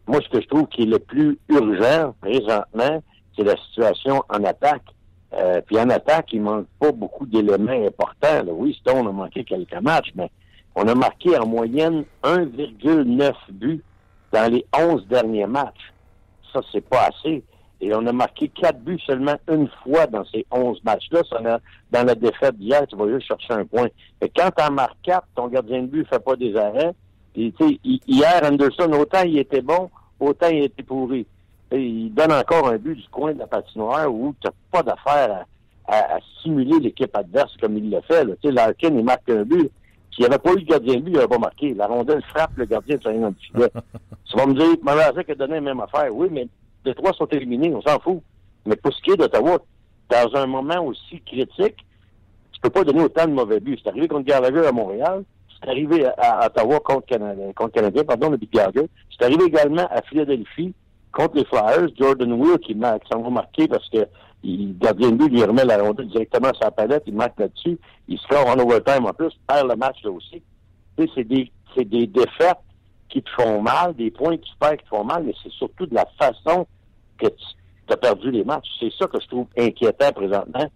Moi, 0.07 0.21
ce 0.23 0.29
que 0.29 0.41
je 0.41 0.47
trouve 0.47 0.67
qui 0.69 0.83
est 0.83 0.87
le 0.87 0.99
plus 0.99 1.39
urgent 1.49 2.15
présentement, 2.21 3.03
c'est 3.37 3.45
la 3.45 3.57
situation 3.57 4.23
en 4.29 4.45
attaque. 4.45 4.85
Euh, 5.35 5.61
puis 5.67 5.79
en 5.79 5.91
attaque, 5.91 6.33
il 6.33 6.43
manque 6.43 6.67
pas 6.79 6.93
beaucoup 6.93 7.27
d'éléments 7.27 7.87
importants. 7.87 8.45
là. 8.45 8.53
Oui, 8.53 8.77
Stone 8.81 9.07
a 9.07 9.13
manqué 9.13 9.45
quelques 9.45 9.81
matchs, 9.83 10.13
mais 10.15 10.31
on 10.75 10.87
a 10.87 10.95
marqué 10.95 11.37
en 11.37 11.47
moyenne 11.47 12.05
1,9 12.23 13.33
buts 13.51 13.83
dans 14.33 14.53
les 14.53 14.65
11 14.79 15.07
derniers 15.09 15.47
matchs. 15.47 15.93
Ça, 16.57 16.69
c'est 16.73 16.89
pas 16.89 17.09
assez. 17.09 17.43
Et 17.81 17.95
on 17.95 18.07
a 18.07 18.13
marqué 18.13 18.49
quatre 18.49 18.81
buts 18.81 18.99
seulement 19.07 19.35
une 19.53 19.69
fois 19.85 20.07
dans 20.07 20.25
ces 20.25 20.47
11 20.51 20.83
matchs-là. 20.83 21.21
Dans- 21.93 22.07
la 22.07 22.15
défaite 22.15 22.57
d'hier, 22.57 22.87
tu 22.87 22.97
vas 22.97 23.09
juste 23.09 23.27
chercher 23.29 23.53
un 23.53 23.67
point. 23.67 23.89
Et 24.23 24.31
quand 24.35 24.49
tu 24.57 24.65
en 24.65 24.71
marques 24.71 24.97
quatre, 25.03 25.27
ton 25.35 25.49
gardien 25.49 25.83
de 25.83 25.87
but 25.89 26.09
fait 26.09 26.19
pas 26.25 26.37
des 26.37 26.57
arrêts. 26.57 26.93
Hi- 27.35 27.53
hier, 28.07 28.41
Anderson, 28.43 28.91
autant 28.99 29.23
il 29.25 29.39
était 29.39 29.61
bon, 29.61 29.91
autant 30.19 30.49
il 30.49 30.65
était 30.65 30.83
pourri. 30.83 31.27
Et 31.71 31.79
il 31.79 32.15
donne 32.15 32.33
encore 32.33 32.69
un 32.69 32.79
but 32.79 32.95
du 32.95 33.09
coin 33.09 33.35
de 33.35 33.41
la 33.41 33.47
patinoire 33.47 34.11
où 34.11 34.35
tu 34.41 34.47
n'as 34.47 34.53
pas 34.73 34.83
d'affaire 34.83 35.45
à, 35.87 36.19
simuler 36.43 36.79
l'équipe 36.81 37.15
adverse 37.15 37.55
comme 37.61 37.77
il 37.77 37.91
l'a 37.91 38.01
fait. 38.03 38.25
Là. 38.25 38.35
Larkin, 38.45 38.97
il 38.97 39.05
marque 39.05 39.29
un 39.29 39.43
but. 39.43 39.71
S'il 40.17 40.25
n'y 40.25 40.33
avait 40.33 40.39
pas 40.39 40.53
eu 40.53 40.57
le 40.57 40.63
gardien 40.63 40.95
de 40.95 41.01
but, 41.01 41.11
il 41.11 41.13
n'aurait 41.13 41.29
pas 41.29 41.39
marqué. 41.39 41.75
La 41.75 41.87
rondelle 41.87 42.23
frappe 42.23 42.53
le 42.57 42.65
gardien 42.65 42.97
de 42.97 43.03
dans 43.03 43.29
le 43.29 43.35
filet. 43.39 43.71
tu 44.25 44.37
vas 44.37 44.47
me 44.47 44.55
dire, 44.55 44.77
Marazek 44.83 45.29
a 45.29 45.35
donné 45.35 45.57
la 45.57 45.61
même 45.61 45.81
affaire. 45.81 46.09
Oui, 46.11 46.29
mais 46.31 46.49
les 46.87 46.95
trois 46.95 47.13
sont 47.13 47.27
éliminés, 47.27 47.75
on 47.75 47.83
s'en 47.83 48.01
fout. 48.01 48.23
Mais 48.65 48.77
pour 48.77 48.95
ce 48.95 49.03
qui 49.03 49.11
est 49.11 49.17
d'Ottawa, 49.17 49.59
dans 50.09 50.37
un 50.37 50.47
moment 50.47 50.87
aussi 50.87 51.21
critique, 51.21 51.77
tu 52.53 52.61
peux 52.63 52.71
pas 52.71 52.83
donner 52.83 53.03
autant 53.03 53.27
de 53.27 53.33
mauvais 53.33 53.61
buts. 53.61 53.79
C'est 53.83 53.91
arrivé 53.91 54.09
contre 54.09 54.25
Gallagher 54.25 54.67
à 54.67 54.73
Montréal. 54.73 55.23
C'est 55.61 55.69
arrivé 55.69 56.07
à, 56.07 56.47
Ottawa 56.47 56.81
contre 56.81 57.07
Canadien, 57.07 57.53
contre 57.55 57.73
Canadien, 57.73 58.05
pardon, 58.05 58.31
le 58.31 58.39
de 58.39 58.47
Gallagher. 58.51 58.89
C'est 59.11 59.27
arrivé 59.27 59.45
également 59.45 59.87
à 59.91 60.01
Philadelphie 60.01 60.73
contre 61.13 61.37
les 61.37 61.45
Flyers. 61.45 61.89
Jordan 61.95 62.33
Will 62.33 62.59
qui 62.61 62.75
s'en 63.13 63.21
va 63.21 63.31
marquer 63.31 63.69
parce 63.69 63.87
que 63.91 64.07
il, 64.47 64.79
gardien 64.79 65.11
de 65.11 65.17
but 65.17 65.29
lui 65.29 65.45
remet 65.45 65.65
la 65.65 65.83
rondelle 65.83 66.09
directement 66.09 66.53
sur 66.55 66.65
la 66.65 66.71
palette, 66.71 67.05
il 67.07 67.15
marque 67.15 67.39
là-dessus, 67.39 67.79
il 68.09 68.19
score 68.19 68.47
en 68.47 68.59
overtime 68.59 69.07
en 69.07 69.13
plus, 69.13 69.33
perd 69.47 69.69
le 69.69 69.77
match 69.77 70.03
là 70.05 70.11
aussi. 70.11 70.43
C'est 71.15 71.25
des, 71.25 71.51
des 71.77 72.07
défaites 72.07 72.59
qui 73.09 73.23
te 73.23 73.31
font 73.31 73.61
mal, 73.61 73.95
des 73.95 74.11
points 74.11 74.37
tu 74.37 74.53
perds 74.59 74.79
qui 74.79 74.85
te 74.85 74.89
font 74.89 75.05
mal, 75.05 75.25
mais 75.25 75.35
c'est 75.43 75.53
surtout 75.53 75.87
de 75.87 75.95
la 75.95 76.07
façon 76.19 76.67
que 77.19 77.27
tu 77.27 77.93
as 77.93 77.97
perdu 77.97 78.31
les 78.31 78.45
matchs. 78.45 78.69
C'est 78.81 78.93
ça 78.99 79.07
que 79.07 79.21
je 79.21 79.27
trouve 79.29 79.47
inquiétant 79.59 80.13
présentement, 80.13 80.67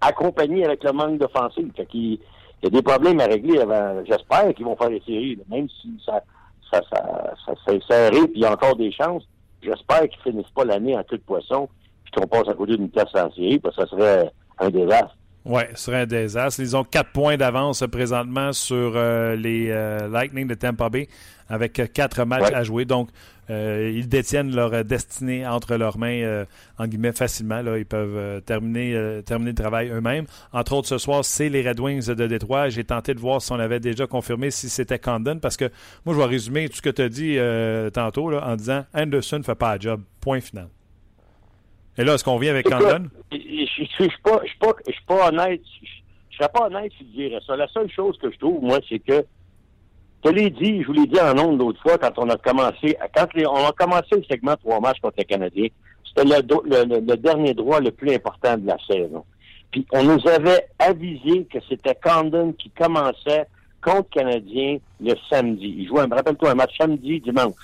accompagné 0.00 0.64
avec 0.64 0.82
le 0.84 0.92
manque 0.92 1.18
d'offensive. 1.18 1.70
Il 1.92 2.18
y 2.62 2.66
a 2.66 2.70
des 2.70 2.82
problèmes 2.82 3.20
à 3.20 3.26
régler 3.26 3.58
avant. 3.60 4.02
J'espère 4.04 4.54
qu'ils 4.54 4.64
vont 4.64 4.76
faire 4.76 4.90
les 4.90 5.02
séries, 5.02 5.38
même 5.48 5.68
si 5.80 6.00
ça, 6.04 6.22
ça, 6.70 6.80
ça, 6.90 7.52
s'est 7.66 7.80
serré, 7.88 8.20
puis 8.22 8.32
il 8.36 8.40
y 8.40 8.46
a 8.46 8.52
encore 8.52 8.76
des 8.76 8.92
chances. 8.92 9.24
J'espère 9.62 10.08
qu'ils 10.08 10.22
finissent 10.22 10.50
pas 10.54 10.64
l'année 10.64 10.96
en 10.96 11.02
queue 11.04 11.18
de 11.18 11.22
poisson, 11.22 11.68
qu'on 12.14 12.26
passe 12.26 12.48
à 12.48 12.54
côté 12.54 12.76
d'une 12.76 12.90
place 12.90 13.08
en 13.14 13.30
série, 13.32 13.58
parce 13.58 13.76
que 13.76 13.82
ça 13.82 13.88
serait 13.88 14.30
un 14.58 14.70
désastre. 14.70 15.16
Oui, 15.46 15.60
ce 15.74 15.84
serait 15.84 16.00
un 16.02 16.06
désastre. 16.06 16.60
Ils 16.60 16.74
ont 16.74 16.84
quatre 16.84 17.10
points 17.12 17.36
d'avance 17.36 17.84
présentement 17.92 18.52
sur 18.54 18.92
euh, 18.96 19.36
les 19.36 19.68
euh, 19.70 20.08
Lightning 20.08 20.46
de 20.46 20.54
Tampa 20.54 20.88
Bay 20.88 21.06
avec 21.50 21.92
quatre 21.92 22.24
matchs 22.24 22.44
Ouais. 22.44 22.54
à 22.54 22.62
jouer. 22.62 22.86
Donc, 22.86 23.10
euh, 23.50 23.92
ils 23.94 24.08
détiennent 24.08 24.56
leur 24.56 24.82
destinée 24.86 25.46
entre 25.46 25.76
leurs 25.76 25.98
mains, 25.98 26.22
euh, 26.22 26.46
en 26.78 26.86
guillemets, 26.86 27.12
facilement. 27.12 27.60
Là. 27.60 27.76
Ils 27.76 27.84
peuvent 27.84 28.16
euh, 28.16 28.40
terminer, 28.40 28.94
euh, 28.94 29.20
terminer 29.20 29.50
le 29.50 29.54
travail 29.56 29.90
eux-mêmes. 29.90 30.24
Entre 30.54 30.72
autres, 30.72 30.88
ce 30.88 30.96
soir, 30.96 31.22
c'est 31.26 31.50
les 31.50 31.60
Red 31.68 31.78
Wings 31.78 32.06
de 32.06 32.26
Détroit. 32.26 32.70
J'ai 32.70 32.84
tenté 32.84 33.12
de 33.12 33.20
voir 33.20 33.42
si 33.42 33.52
on 33.52 33.58
avait 33.60 33.80
déjà 33.80 34.06
confirmé 34.06 34.50
si 34.50 34.70
c'était 34.70 34.98
Condon, 34.98 35.38
parce 35.40 35.58
que 35.58 35.66
moi, 36.06 36.14
je 36.14 36.20
vais 36.20 36.26
résumer 36.26 36.70
tout 36.70 36.76
ce 36.76 36.82
que 36.82 36.88
tu 36.88 37.02
as 37.02 37.10
dit 37.10 37.34
euh, 37.36 37.90
tantôt 37.90 38.30
là, 38.30 38.48
en 38.48 38.56
disant 38.56 38.86
Anderson 38.94 39.36
ne 39.40 39.42
fait 39.42 39.54
pas 39.54 39.74
la 39.74 39.78
job. 39.78 40.00
Point 40.22 40.40
final. 40.40 40.68
Et 41.96 42.04
là, 42.04 42.14
est-ce 42.14 42.24
qu'on 42.24 42.38
vient 42.38 42.50
avec 42.52 42.68
Condon? 42.68 43.08
Je 43.30 43.38
je 43.38 43.84
suis 44.04 44.18
pas, 45.06 45.28
honnête. 45.28 45.60
Je 46.30 46.36
serais 46.36 46.48
pas 46.48 46.66
honnête 46.66 46.92
si 46.98 47.06
je 47.12 47.22
dirais 47.28 47.40
ça. 47.46 47.56
La 47.56 47.68
seule 47.68 47.90
chose 47.90 48.18
que 48.18 48.30
je 48.30 48.38
trouve, 48.38 48.62
moi, 48.62 48.78
c'est 48.88 48.98
que 48.98 49.24
je 50.24 50.30
l'ai 50.30 50.50
dit, 50.50 50.82
je 50.82 50.86
vous 50.86 50.92
l'ai 50.94 51.06
dit 51.06 51.20
en 51.20 51.38
ondes 51.38 51.58
l'autre 51.58 51.80
fois 51.82 51.98
quand 51.98 52.18
on 52.18 52.28
a 52.30 52.36
commencé, 52.36 52.96
quand 53.14 53.32
les- 53.34 53.46
on 53.46 53.66
a 53.66 53.72
commencé 53.72 54.16
le 54.16 54.24
segment 54.24 54.56
trois 54.56 54.80
matchs 54.80 55.00
contre 55.00 55.16
les 55.18 55.24
Canadiens, 55.24 55.68
c'était 56.04 56.24
le, 56.24 57.16
dernier 57.16 57.54
droit 57.54 57.80
le 57.80 57.90
plus 57.90 58.14
important 58.14 58.56
de 58.56 58.66
la 58.66 58.76
saison. 58.88 59.24
Puis 59.70 59.86
on 59.92 60.02
nous 60.02 60.26
avait 60.28 60.66
avisé 60.78 61.44
que 61.44 61.58
c'était 61.68 61.96
Condon 62.02 62.52
qui 62.52 62.70
commençait 62.70 63.46
contre 63.82 64.08
Canadiens 64.10 64.78
le 65.00 65.14
samedi. 65.28 65.74
Il 65.78 65.88
jouait, 65.88 66.02
rappelle-toi, 66.02 66.50
un 66.52 66.54
match 66.54 66.74
samedi, 66.78 67.20
dimanche. 67.20 67.54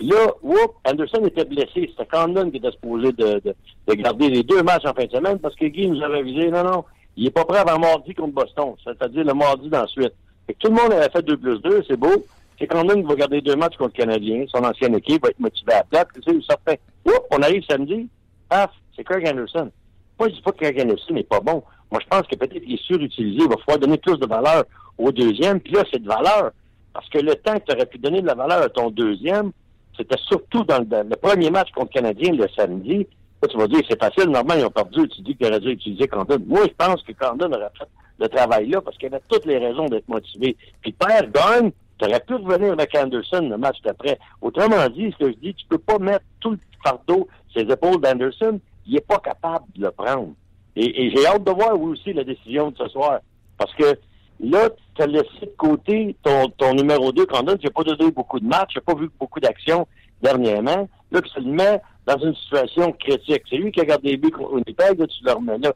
Là, 0.00 0.32
whoop, 0.42 0.74
Anderson 0.84 1.24
était 1.26 1.44
blessé. 1.44 1.90
C'était 1.90 2.06
Condon 2.06 2.50
qui 2.50 2.58
était 2.58 2.70
supposé 2.70 3.12
de, 3.12 3.40
de, 3.40 3.54
de 3.86 3.94
garder 3.94 4.28
les 4.28 4.42
deux 4.42 4.62
matchs 4.62 4.84
en 4.86 4.94
fin 4.94 5.06
de 5.06 5.10
semaine 5.10 5.38
parce 5.38 5.56
que 5.56 5.66
Guy 5.66 5.88
nous 5.88 6.02
avait 6.02 6.18
avisé, 6.18 6.50
non, 6.50 6.62
non, 6.62 6.84
il 7.16 7.26
est 7.26 7.30
pas 7.30 7.44
prêt 7.44 7.58
avant 7.58 7.78
mardi 7.78 8.14
contre 8.14 8.34
Boston, 8.34 8.74
c'est-à-dire 8.84 9.24
le 9.24 9.34
mardi 9.34 9.68
d'ensuite. 9.68 10.12
Fait 10.46 10.54
que 10.54 10.58
tout 10.58 10.68
le 10.68 10.80
monde 10.80 10.92
avait 10.92 11.10
fait 11.10 11.22
2 11.22 11.36
plus 11.36 11.58
2, 11.60 11.84
c'est 11.88 11.96
beau. 11.96 12.24
C'est 12.58 12.66
Condon 12.66 12.94
qui 12.94 13.02
va 13.02 13.14
garder 13.14 13.40
deux 13.40 13.54
matchs 13.54 13.76
contre 13.76 13.94
le 13.96 14.04
Canadien. 14.04 14.44
Son 14.48 14.64
ancienne 14.64 14.94
équipe 14.96 15.22
va 15.22 15.30
être 15.30 15.38
motivé 15.38 15.72
à 15.72 15.76
la 15.78 15.84
plate. 15.84 16.08
Sais, 16.24 16.36
certain. 16.48 16.74
Whoop, 17.04 17.24
on 17.30 17.42
arrive 17.42 17.62
samedi. 17.68 18.08
Paf, 18.48 18.70
c'est 18.96 19.04
Craig 19.04 19.28
Anderson. 19.28 19.70
Moi, 20.18 20.28
je 20.28 20.34
dis 20.34 20.42
pas 20.42 20.52
que 20.52 20.58
Craig 20.58 20.80
Anderson 20.80 21.14
n'est 21.14 21.22
pas 21.22 21.40
bon. 21.40 21.62
Moi, 21.90 22.00
je 22.02 22.08
pense 22.08 22.26
que 22.26 22.34
peut-être 22.34 22.62
qu'il 22.62 22.74
est 22.74 22.82
surutilisé. 22.82 23.44
Il 23.44 23.48
va 23.48 23.56
falloir 23.58 23.78
donner 23.78 23.98
plus 23.98 24.18
de 24.18 24.26
valeur 24.26 24.64
au 24.96 25.12
deuxième. 25.12 25.60
Puis 25.60 25.74
là, 25.74 25.84
c'est 25.90 26.02
de 26.02 26.08
valeur. 26.08 26.50
Parce 26.92 27.08
que 27.10 27.18
le 27.18 27.36
temps 27.36 27.58
que 27.58 27.64
tu 27.66 27.76
aurais 27.76 27.86
pu 27.86 27.98
donner 27.98 28.22
de 28.22 28.26
la 28.26 28.34
valeur 28.34 28.62
à 28.62 28.68
ton 28.68 28.90
deuxième, 28.90 29.52
c'était 29.98 30.18
surtout 30.28 30.64
dans 30.64 30.78
le, 30.78 31.08
le 31.08 31.16
premier 31.16 31.50
match 31.50 31.70
contre 31.72 31.90
Canadien 31.90 32.32
le 32.32 32.46
samedi. 32.56 33.06
Là, 33.42 33.48
tu 33.48 33.56
vas 33.58 33.66
dire, 33.68 33.80
c'est 33.88 34.00
facile, 34.00 34.30
normalement, 34.30 34.62
ils 34.62 34.66
ont 34.66 34.70
perdu. 34.70 35.08
Tu 35.08 35.20
dis 35.22 35.36
qu'il 35.36 35.46
aurait 35.46 35.60
dû 35.60 35.70
utiliser 35.70 36.08
Condon. 36.08 36.38
Moi, 36.46 36.62
je 36.64 36.72
pense 36.86 37.02
que 37.02 37.12
Condon 37.12 37.52
aurait 37.52 37.70
fait 37.78 37.88
le 38.18 38.28
travail 38.28 38.68
là 38.68 38.80
parce 38.80 38.96
qu'il 38.96 39.06
avait 39.06 39.22
toutes 39.28 39.46
les 39.46 39.58
raisons 39.58 39.86
d'être 39.86 40.08
motivé. 40.08 40.56
Puis 40.80 40.92
père 40.92 41.30
gagne, 41.30 41.70
tu 41.98 42.04
aurais 42.06 42.20
pu 42.20 42.34
revenir 42.34 42.72
avec 42.72 42.94
Anderson 42.96 43.48
le 43.48 43.56
match 43.56 43.76
d'après. 43.84 44.18
Autrement 44.40 44.88
dit, 44.88 45.12
ce 45.12 45.24
que 45.24 45.32
je 45.32 45.36
dis, 45.38 45.54
tu 45.54 45.66
peux 45.68 45.78
pas 45.78 45.98
mettre 45.98 46.24
tout 46.40 46.52
le 46.52 46.58
fardeau 46.82 47.28
sur 47.48 47.64
les 47.64 47.72
épaules 47.72 48.00
d'Anderson. 48.00 48.60
Il 48.86 48.96
est 48.96 49.06
pas 49.06 49.18
capable 49.18 49.66
de 49.76 49.82
le 49.84 49.90
prendre. 49.90 50.32
Et, 50.74 51.06
et 51.06 51.10
j'ai 51.14 51.26
hâte 51.26 51.44
de 51.44 51.50
voir, 51.50 51.78
oui 51.78 51.92
aussi, 51.92 52.12
la 52.12 52.24
décision 52.24 52.70
de 52.70 52.76
ce 52.76 52.88
soir. 52.88 53.20
Parce 53.56 53.74
que 53.74 53.98
là, 54.40 54.68
tu 54.94 55.02
as 55.02 55.06
laissé 55.06 55.40
de 55.42 55.52
côté 55.56 56.16
ton, 56.22 56.48
ton 56.50 56.74
numéro 56.74 57.12
2, 57.12 57.26
Condon, 57.26 57.56
qui 57.56 57.66
n'a 57.66 57.70
pas 57.70 57.84
donné 57.84 58.10
beaucoup 58.10 58.40
de 58.40 58.46
matchs, 58.46 58.76
n'a 58.76 58.82
pas 58.82 58.94
vu 58.94 59.10
beaucoup 59.18 59.40
d'actions 59.40 59.86
dernièrement. 60.22 60.88
Là, 61.10 61.20
tu 61.22 61.40
le 61.40 61.50
mets 61.50 61.80
dans 62.06 62.18
une 62.18 62.34
situation 62.34 62.92
critique. 62.92 63.42
C'est 63.48 63.56
lui 63.56 63.72
qui 63.72 63.80
a 63.80 63.84
gardé 63.84 64.10
les 64.10 64.16
buts 64.16 64.30
contre 64.30 64.52
Winnipeg, 64.52 64.98
là, 64.98 65.06
tu 65.06 65.24
le 65.24 65.32
remets 65.32 65.58
là. 65.58 65.72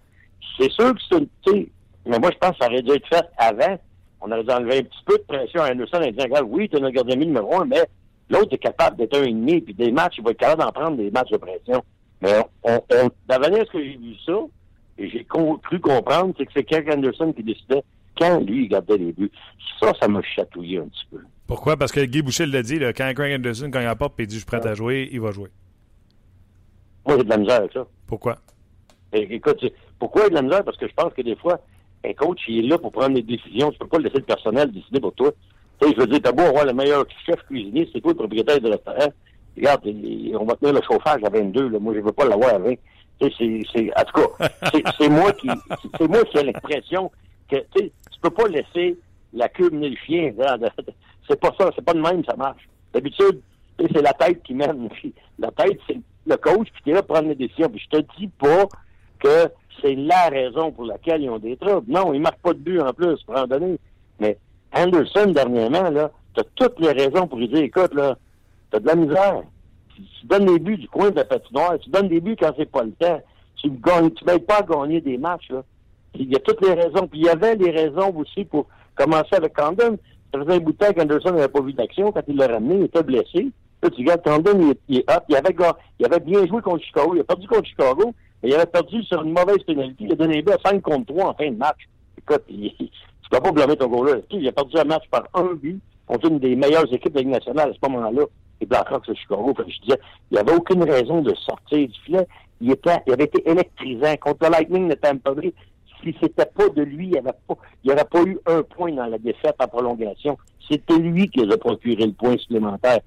C'est 0.59 0.71
sûr 0.71 0.95
que 0.95 1.01
c'est 1.11 1.19
une... 1.19 1.29
tu 1.45 1.73
Mais 2.07 2.19
moi, 2.19 2.31
je 2.33 2.39
pense 2.39 2.53
que 2.53 2.65
ça 2.65 2.67
aurait 2.67 2.83
dû 2.83 2.93
être 2.93 3.07
fait 3.09 3.25
avant. 3.37 3.79
On 4.21 4.31
aurait 4.31 4.45
dû 4.45 4.51
enlever 4.51 4.79
un 4.79 4.83
petit 4.83 5.05
peu 5.05 5.19
de 5.19 5.23
pression 5.23 5.63
à 5.63 5.71
Anderson 5.73 5.97
en 5.97 6.11
disant, 6.11 6.43
oui, 6.47 6.69
tu 6.69 6.77
es 6.77 6.81
notre 6.81 6.95
gardien 6.95 7.17
numéro 7.17 7.61
un, 7.61 7.65
mais 7.65 7.83
l'autre 8.29 8.53
est 8.53 8.59
capable 8.59 8.97
d'être 8.97 9.19
un 9.19 9.25
et 9.25 9.33
demi, 9.33 9.61
puis 9.61 9.75
des 9.75 9.91
matchs, 9.91 10.15
il 10.19 10.25
va 10.25 10.31
être 10.31 10.39
capable 10.39 10.63
d'en 10.63 10.73
prendre 10.73 10.97
des 10.97 11.11
matchs 11.11 11.31
de 11.31 11.37
pression. 11.39 11.83
Mais 12.21 12.39
on, 12.63 12.81
on, 12.91 13.11
la 13.29 13.39
manière 13.39 13.67
que 13.69 13.83
j'ai 13.83 13.97
vu 13.97 14.15
ça, 14.25 14.35
et 14.99 15.09
j'ai 15.09 15.25
cru 15.25 15.81
comprendre, 15.81 16.35
c'est 16.39 16.47
que 16.47 16.53
c'est 16.55 16.65
Kirk 16.65 16.89
Anderson 16.89 17.33
qui 17.33 17.43
décidait 17.43 17.83
quand 18.19 18.41
lui, 18.41 18.65
il 18.65 18.69
gardait 18.69 18.99
les 18.99 19.13
buts. 19.13 19.31
Ça, 19.81 19.93
ça 20.01 20.09
m'a 20.09 20.23
chatouillé 20.23 20.79
un 20.79 20.89
petit 20.89 21.07
peu. 21.11 21.19
Pourquoi? 21.47 21.77
Parce 21.77 21.93
que 21.93 22.01
Guy 22.01 22.23
Boucher 22.23 22.47
l'a 22.47 22.63
dit, 22.63 22.79
là, 22.79 22.93
quand 22.93 23.13
Craig 23.15 23.35
Anderson, 23.35 23.71
quand 23.73 23.81
il 23.81 23.87
apporte 23.87 24.19
et 24.21 24.25
il 24.25 24.27
dit 24.27 24.37
je 24.37 24.41
suis 24.41 24.47
prêt 24.47 24.67
à 24.67 24.75
jouer, 24.75 25.09
il 25.13 25.21
va 25.21 25.33
jouer. 25.33 25.51
Moi, 27.07 27.17
j'ai 27.19 27.25
de 27.25 27.29
la 27.29 27.37
misère 27.37 27.57
avec 27.57 27.73
ça. 27.73 27.87
Pourquoi? 28.07 28.39
Et, 29.13 29.35
écoute, 29.35 29.65
pourquoi 29.99 30.23
il 30.23 30.25
y 30.25 30.27
a 30.27 30.31
de 30.31 30.35
la 30.37 30.43
misère? 30.43 30.65
Parce 30.65 30.77
que 30.77 30.87
je 30.87 30.95
pense 30.95 31.13
que 31.13 31.23
des 31.23 31.37
fois, 31.37 31.61
un 32.05 32.13
coach, 32.15 32.41
il 32.49 32.65
est 32.65 32.69
là 32.69 32.79
pour 32.79 32.93
prendre 32.93 33.15
des 33.15 33.23
décisions. 33.23 33.71
Tu 33.71 33.79
peux 33.79 33.87
pas 33.87 33.99
laisser 33.99 34.19
le 34.19 34.23
personnel 34.23 34.71
décider 34.73 35.01
pour 35.01 35.13
toi. 35.15 35.33
Tu 35.81 35.89
sais, 35.89 35.95
je 35.95 36.01
veux 36.01 36.07
dire, 36.07 36.21
t'as 36.23 36.33
beau 36.33 36.43
avoir 36.43 36.65
le 36.65 36.73
meilleur 36.73 37.05
chef 37.27 37.43
cuisinier, 37.47 37.89
c'est 37.93 38.01
toi 38.01 38.13
le 38.13 38.19
propriétaire 38.19 38.61
du 38.61 38.67
restaurant. 38.67 39.13
Regarde, 39.57 39.83
on 39.85 40.45
va 40.45 40.55
tenir 40.57 40.75
le 40.75 40.81
chauffage 40.83 41.23
à 41.25 41.29
22, 41.29 41.69
là. 41.69 41.79
Moi, 41.79 41.95
je 41.95 42.01
veux 42.01 42.13
pas 42.13 42.25
l'avoir 42.25 42.55
à 42.55 42.59
20. 42.59 42.75
Tu 43.21 43.27
sais, 43.27 43.35
c'est, 43.39 43.61
c'est, 43.75 43.91
en 43.99 44.05
tout 44.05 44.23
cas, 44.39 44.49
c'est, 44.73 44.83
c'est 44.99 45.09
moi 45.09 45.33
qui, 45.33 45.49
c'est 45.99 46.09
moi 46.09 46.25
qui 46.25 46.39
ai 46.39 46.45
l'impression 46.45 47.11
que, 47.61 47.79
tu 47.81 47.91
peux 48.21 48.31
pas 48.31 48.49
laisser 48.49 48.97
la 49.33 49.49
queue 49.49 49.71
mener 49.71 49.91
le 49.91 49.97
chien. 49.97 50.33
C'est 51.29 51.41
pas 51.41 51.53
ça, 51.59 51.71
c'est 51.75 51.85
pas 51.85 51.95
de 51.95 52.01
même, 52.01 52.25
ça 52.25 52.35
marche. 52.35 52.69
D'habitude, 52.93 53.41
c'est 53.79 54.03
la 54.03 54.13
tête 54.13 54.43
qui 54.43 54.55
mène. 54.55 54.89
Puis 54.93 55.15
la 55.39 55.51
tête, 55.53 55.79
c'est 55.87 55.99
le 56.27 56.37
coach, 56.37 56.69
qui 56.83 56.91
est 56.91 56.95
là 56.95 57.03
pour 57.03 57.15
prendre 57.15 57.29
les 57.29 57.37
décisions. 57.37 57.69
Puis 57.69 57.83
je 57.85 57.99
te 57.99 58.05
dis 58.19 58.27
pas 58.27 58.67
que 59.21 59.49
c'est 59.81 59.95
la 59.95 60.29
raison 60.29 60.73
pour 60.73 60.85
laquelle 60.85 61.23
ils 61.23 61.31
ont 61.31 61.39
des 61.39 61.57
troubles. 61.57 61.91
Non, 61.91 62.13
ils 62.13 62.21
marquent 62.21 62.43
pas 62.43 62.53
de 62.53 62.59
but 62.59 62.81
en 62.81 62.93
plus, 62.93 63.23
pour 63.23 63.37
en 63.37 63.47
donner. 63.47 63.79
Mais 64.19 64.37
Anderson, 64.75 65.31
dernièrement, 65.31 65.91
là, 65.91 66.11
t'as 66.35 66.43
toutes 66.57 66.81
les 66.81 66.91
raisons 66.91 67.27
pour 67.27 67.39
lui 67.39 67.49
dire, 67.49 67.63
écoute, 67.63 67.95
là, 67.95 68.17
t'as 68.71 68.81
de 68.81 68.87
la 68.87 68.97
misère. 68.97 69.43
Tu, 69.95 70.27
donnes 70.27 70.47
des 70.47 70.59
buts 70.59 70.77
du 70.77 70.89
coin 70.89 71.11
de 71.11 71.17
la 71.17 71.25
patinoire, 71.25 71.79
tu 71.79 71.91
donnes 71.91 72.09
des 72.09 72.21
buts 72.21 72.37
quand 72.39 72.53
c'est 72.57 72.71
pas 72.71 72.83
le 72.83 72.93
temps. 72.93 73.21
Tu 73.57 73.71
gagnes, 73.71 74.11
tu 74.11 74.25
m'aides 74.25 74.45
pas 74.45 74.59
à 74.59 74.63
gagner 74.63 75.01
des 75.01 75.19
matchs, 75.19 75.51
là. 75.51 75.63
Il 76.15 76.31
y 76.31 76.37
a 76.37 76.41
toutes 76.41 76.61
les 76.61 76.75
raisons. 76.75 77.07
Puis 77.07 77.21
il 77.21 77.27
y 77.27 77.29
avait 77.29 77.57
des 77.57 77.71
raisons 77.71 78.15
aussi 78.17 78.45
pour 78.45 78.67
commencer 78.95 79.35
avec 79.35 79.55
Condon. 79.55 79.99
Ça 80.33 80.41
faisait 80.41 80.55
un 80.55 80.61
bout 80.61 80.73
de 80.73 80.79
temps 80.79 80.93
qu'Anderson 80.93 81.33
n'avait 81.33 81.49
pas 81.49 81.61
vu 81.61 81.73
d'action. 81.73 82.13
Quand 82.13 82.23
il 82.27 82.37
l'a 82.37 82.47
ramené, 82.47 82.77
il 82.77 82.85
était 82.85 83.03
blessé. 83.03 83.49
Là, 83.83 83.91
tu 83.91 84.01
regardes, 84.03 84.23
Condon, 84.23 84.59
il, 84.61 84.75
il 84.89 84.99
est 84.99 85.11
hot. 85.11 85.23
Il 85.29 85.37
avait, 85.37 85.55
il 85.99 86.07
avait 86.07 86.21
bien 86.21 86.47
joué 86.47 86.63
contre 86.63 86.85
Chicago. 86.85 87.13
Il 87.15 87.21
a 87.21 87.25
perdu 87.25 87.47
contre 87.47 87.67
Chicago, 87.67 88.15
mais 88.43 88.51
il 88.51 88.55
avait 88.55 88.67
perdu 88.67 89.03
sur 89.05 89.23
une 89.23 89.33
mauvaise 89.33 89.63
pénalité. 89.67 90.05
Il 90.05 90.13
a 90.13 90.17
donné 90.17 90.39
un 90.39 90.43
but 90.43 90.53
à 90.53 90.71
5 90.71 90.81
contre 90.83 91.13
3 91.13 91.31
en 91.31 91.35
fin 91.35 91.51
de 91.51 91.57
match. 91.57 91.89
Écoute, 92.17 92.45
il, 92.49 92.73
tu 92.79 92.89
peux 93.31 93.41
pas 93.41 93.53
blâmer 93.53 93.77
ton 93.77 93.89
goal-là. 93.89 94.21
Il 94.31 94.49
a 94.49 94.53
perdu 94.53 94.77
un 94.79 94.85
match 94.85 95.05
par 95.11 95.25
un 95.35 95.55
but 95.55 95.81
contre 96.07 96.29
une 96.29 96.39
des 96.39 96.57
meilleures 96.57 96.93
équipes 96.93 97.13
de 97.13 97.19
la 97.19 97.23
Ligue 97.23 97.33
nationale 97.33 97.71
à 97.71 97.73
ce 97.73 97.91
moment-là. 97.91 98.23
Les 98.61 98.67
Blackhawks 98.67 99.09
de 99.09 99.15
Chicago. 99.15 99.53
Que 99.55 99.65
je 99.65 99.81
disais, 99.81 99.99
il 100.31 100.35
n'y 100.35 100.39
avait 100.39 100.55
aucune 100.55 100.85
raison 100.85 101.21
de 101.23 101.35
sortir 101.35 101.89
du 101.89 102.01
filet. 102.05 102.27
Il, 102.61 102.71
était, 102.71 102.99
il 103.07 103.13
avait 103.13 103.25
été 103.25 103.49
électrisant 103.49 104.15
contre 104.21 104.45
le 104.45 104.51
Lightning 104.53 104.89
de 104.89 104.95
Tampa 104.95 105.35
Bay. 105.35 105.53
Si 106.03 106.17
c'était 106.21 106.47
pas 106.47 106.69
de 106.69 106.83
lui, 106.83 107.07
il 107.07 107.11
n'y 107.13 107.19
avait 107.19 108.05
pas, 108.05 108.23
eu 108.25 108.39
un 108.47 108.63
point 108.63 108.93
dans 108.93 109.07
la 109.07 109.19
défaite 109.19 109.55
en 109.59 109.69
prolongation. 109.69 110.37
C'était 110.69 110.99
lui 110.99 111.29
qui 111.29 111.41
a 111.43 111.57
procuré 111.57 112.07
le 112.07 112.13
point 112.13 112.37
supplémentaire. 112.39 113.01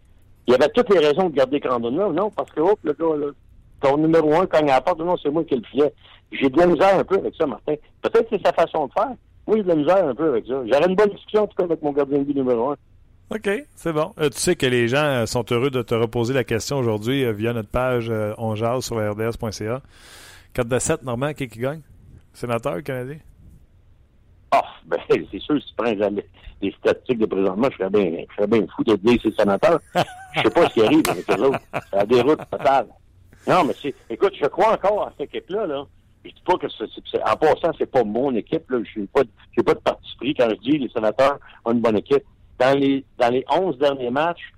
Il 0.47 0.51
y 0.51 0.55
avait 0.55 0.69
toutes 0.69 0.93
les 0.93 0.99
raisons 0.99 1.29
de 1.29 1.35
garder 1.35 1.59
Crandon 1.59 1.91
non, 1.91 2.29
parce 2.29 2.51
que, 2.51 2.61
hop, 2.61 2.79
le 2.83 2.93
gars, 2.93 3.17
là, 3.17 3.31
ton 3.81 3.97
numéro 3.97 4.33
un, 4.35 4.45
quand 4.45 4.59
il 4.59 4.69
apporte, 4.69 4.99
non, 4.99 5.17
c'est 5.17 5.29
moi 5.29 5.43
qui 5.43 5.55
le 5.55 5.63
filet. 5.63 5.93
J'ai 6.31 6.49
de 6.49 6.57
la 6.57 6.67
misère 6.67 6.99
un 6.99 7.03
peu 7.03 7.15
avec 7.15 7.35
ça, 7.35 7.45
Martin. 7.45 7.75
Peut-être 8.01 8.29
que 8.29 8.37
c'est 8.37 8.45
sa 8.45 8.53
façon 8.53 8.87
de 8.87 8.91
faire. 8.93 9.11
Moi, 9.47 9.57
j'ai 9.57 9.63
de 9.63 9.67
la 9.67 9.75
misère 9.75 10.07
un 10.07 10.15
peu 10.15 10.29
avec 10.29 10.45
ça. 10.45 10.61
J'aurais 10.65 10.87
une 10.87 10.95
bonne 10.95 11.09
discussion, 11.09 11.43
en 11.43 11.47
tout 11.47 11.55
cas, 11.55 11.63
avec 11.63 11.81
mon 11.81 11.91
gardien 11.91 12.19
de 12.19 12.23
but 12.23 12.35
numéro 12.35 12.71
un. 12.71 12.75
OK, 13.31 13.49
c'est 13.75 13.93
bon. 13.93 14.13
Euh, 14.19 14.29
tu 14.29 14.37
sais 14.37 14.55
que 14.55 14.67
les 14.67 14.87
gens 14.87 14.97
euh, 14.97 15.25
sont 15.25 15.43
heureux 15.51 15.71
de 15.71 15.81
te 15.81 15.95
reposer 15.95 16.33
la 16.33 16.43
question 16.43 16.77
aujourd'hui 16.77 17.23
euh, 17.23 17.31
via 17.31 17.53
notre 17.53 17.69
page 17.69 18.09
euh, 18.09 18.35
sur 18.81 18.97
rds.ca. 18.97 19.81
4 20.53 20.67
de 20.67 20.79
7, 20.79 21.03
Normand, 21.03 21.33
qui, 21.33 21.47
qui 21.47 21.59
gagne? 21.59 21.81
Sénateur 22.35 22.83
canadien? 22.83 23.17
Ah, 24.51 24.61
ben, 24.85 24.99
c'est 25.09 25.39
sûr, 25.39 25.61
si 25.61 25.67
tu 25.69 25.73
prends 25.77 25.91
les, 26.61 26.71
statistiques 26.79 27.19
de 27.19 27.25
présentement, 27.25 27.69
je 27.71 27.77
serais 27.77 27.89
bien, 27.89 28.25
je 28.29 28.35
serais 28.35 28.47
bien 28.47 28.65
fou 28.75 28.83
de 28.83 28.95
dire 28.95 29.19
c'est 29.23 29.35
sénateur. 29.35 29.79
Je 30.35 30.41
sais 30.41 30.49
pas 30.49 30.67
ce 30.67 30.73
qui 30.73 30.81
arrive 30.83 31.03
avec 31.09 31.27
les 31.27 31.43
autres. 31.43 31.59
C'est 31.73 31.95
la 31.95 32.05
déroute 32.05 32.39
totale. 32.51 32.87
Non, 33.47 33.63
mais 33.63 33.73
c'est, 33.81 33.95
écoute, 34.09 34.33
je 34.39 34.47
crois 34.47 34.73
encore 34.73 35.07
à 35.07 35.13
cette 35.17 35.33
équipe-là, 35.33 35.65
là. 35.65 35.85
Je 36.25 36.31
dis 36.31 36.43
pas 36.45 36.57
que 36.57 36.67
c'est, 36.69 37.23
en 37.23 37.35
passant, 37.37 37.71
c'est 37.77 37.89
pas 37.89 38.03
mon 38.03 38.33
équipe, 38.35 38.69
là. 38.69 38.79
Je 38.83 38.99
n'ai 38.99 39.07
pas, 39.07 39.21
j'ai 39.55 39.63
pas 39.63 39.75
de 39.75 39.79
parti 39.79 40.15
pris 40.17 40.33
quand 40.33 40.49
je 40.49 40.55
dis 40.55 40.77
les 40.77 40.89
sénateurs 40.89 41.39
ont 41.63 41.71
une 41.71 41.81
bonne 41.81 41.97
équipe. 41.97 42.23
Dans 42.59 42.77
les, 42.77 43.05
dans 43.17 43.29
les 43.29 43.45
11 43.49 43.77
derniers 43.77 44.09
matchs, 44.09 44.51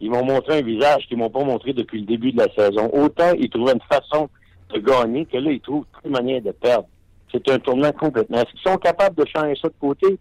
ils 0.00 0.10
m'ont 0.10 0.24
montré 0.24 0.58
un 0.58 0.62
visage 0.62 1.06
qu'ils 1.06 1.18
m'ont 1.18 1.30
pas 1.30 1.44
montré 1.44 1.74
depuis 1.74 2.00
le 2.00 2.06
début 2.06 2.32
de 2.32 2.38
la 2.38 2.52
saison. 2.54 2.90
Autant 2.92 3.32
ils 3.38 3.50
trouvaient 3.50 3.74
une 3.74 3.80
façon 3.82 4.28
de 4.72 4.80
gagner 4.80 5.26
que 5.26 5.36
là, 5.36 5.50
ils 5.50 5.60
trouvent 5.60 5.84
toutes 5.92 6.04
les 6.04 6.10
manières 6.10 6.42
de 6.42 6.52
perdre. 6.52 6.88
C'est 7.32 7.48
un 7.50 7.58
tournant 7.58 7.92
complètement. 7.92 8.38
Est-ce 8.38 8.50
qu'ils 8.52 8.70
sont 8.72 8.76
capables 8.78 9.16
de 9.16 9.24
changer 9.26 9.54
ça 9.60 9.68
de 9.68 9.74
côté? 9.80 10.18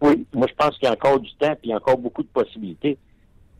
Oui. 0.00 0.24
Moi, 0.32 0.46
je 0.48 0.54
pense 0.54 0.76
qu'il 0.78 0.86
y 0.86 0.90
a 0.90 0.92
encore 0.92 1.20
du 1.20 1.30
temps 1.38 1.52
et 1.52 1.58
il 1.64 1.70
y 1.70 1.72
a 1.72 1.76
encore 1.76 1.98
beaucoup 1.98 2.22
de 2.22 2.28
possibilités. 2.28 2.96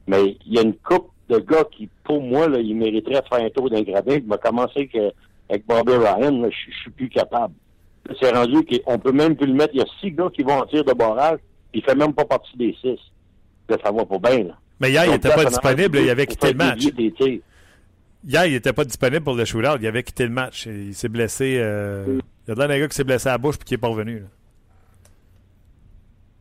Mais 0.07 0.37
il 0.47 0.55
y 0.55 0.59
a 0.59 0.63
une 0.63 0.75
coupe 0.75 1.09
de 1.29 1.39
gars 1.39 1.65
qui, 1.71 1.89
pour 2.05 2.21
moi, 2.21 2.49
là, 2.49 2.59
ils 2.59 2.75
mériteraient 2.75 3.21
de 3.21 3.27
faire 3.29 3.45
un 3.45 3.51
tour 3.51 3.71
d'un 3.71 3.83
gradin. 3.83 4.15
Il 4.17 4.27
m'a 4.27 4.39
commencé 4.39 4.89
que, 4.89 5.13
avec 5.49 5.67
Bobby 5.67 5.93
Ryan, 5.93 6.41
là, 6.43 6.49
je 6.51 6.73
je 6.73 6.79
suis 6.81 6.91
plus 6.91 7.09
capable. 7.09 7.55
C'est 8.21 8.35
rendu 8.35 8.65
qu'on 8.65 8.99
peut 8.99 9.13
même 9.13 9.37
plus 9.37 9.47
le 9.47 9.55
mettre. 9.55 9.75
Il 9.75 9.79
y 9.81 9.83
a 9.83 9.87
six 10.01 10.11
gars 10.11 10.31
qui 10.35 10.43
vont 10.43 10.59
en 10.59 10.67
tir 10.67 10.85
de 10.85 10.93
barrage, 10.93 11.39
puis 11.71 11.81
il 11.81 11.85
fait 11.85 11.95
même 11.95 12.15
pas 12.15 12.25
partie 12.25 12.57
des 12.57 12.75
six. 12.81 12.99
Là, 13.69 13.77
ça 13.85 13.93
va 13.93 14.05
pas 14.05 14.19
bien, 14.19 14.45
là. 14.45 14.59
Mais 14.81 14.91
hier, 14.91 15.05
il 15.05 15.13
n'était 15.13 15.29
pas 15.29 15.45
disponible. 15.45 15.99
Il 15.99 16.11
avait 16.11 16.27
quitté 16.27 16.53
le 16.53 16.59
match. 16.59 16.81
Hier, 18.27 18.47
il 18.47 18.53
n'était 18.53 18.73
pas 18.73 18.85
disponible 18.85 19.23
pour 19.23 19.35
le 19.35 19.45
shootout. 19.45 19.79
Il 19.81 19.87
avait 19.87 20.03
quitté 20.03 20.25
le 20.25 20.31
match. 20.31 20.67
Il 20.67 20.95
s'est 20.95 21.09
blessé. 21.09 21.59
euh, 21.59 22.19
Il 22.51 22.59
y 22.59 22.61
a 22.61 22.67
de 22.67 22.73
d'un 22.73 22.81
gars 22.81 22.89
qui 22.89 22.97
s'est 22.97 23.05
blessé 23.05 23.29
à 23.29 23.33
la 23.33 23.39
bouche 23.39 23.59
puis 23.59 23.65
qui 23.65 23.75
n'est 23.75 23.79
pas 23.79 23.87
revenu. 23.87 24.19
là. 24.19 24.27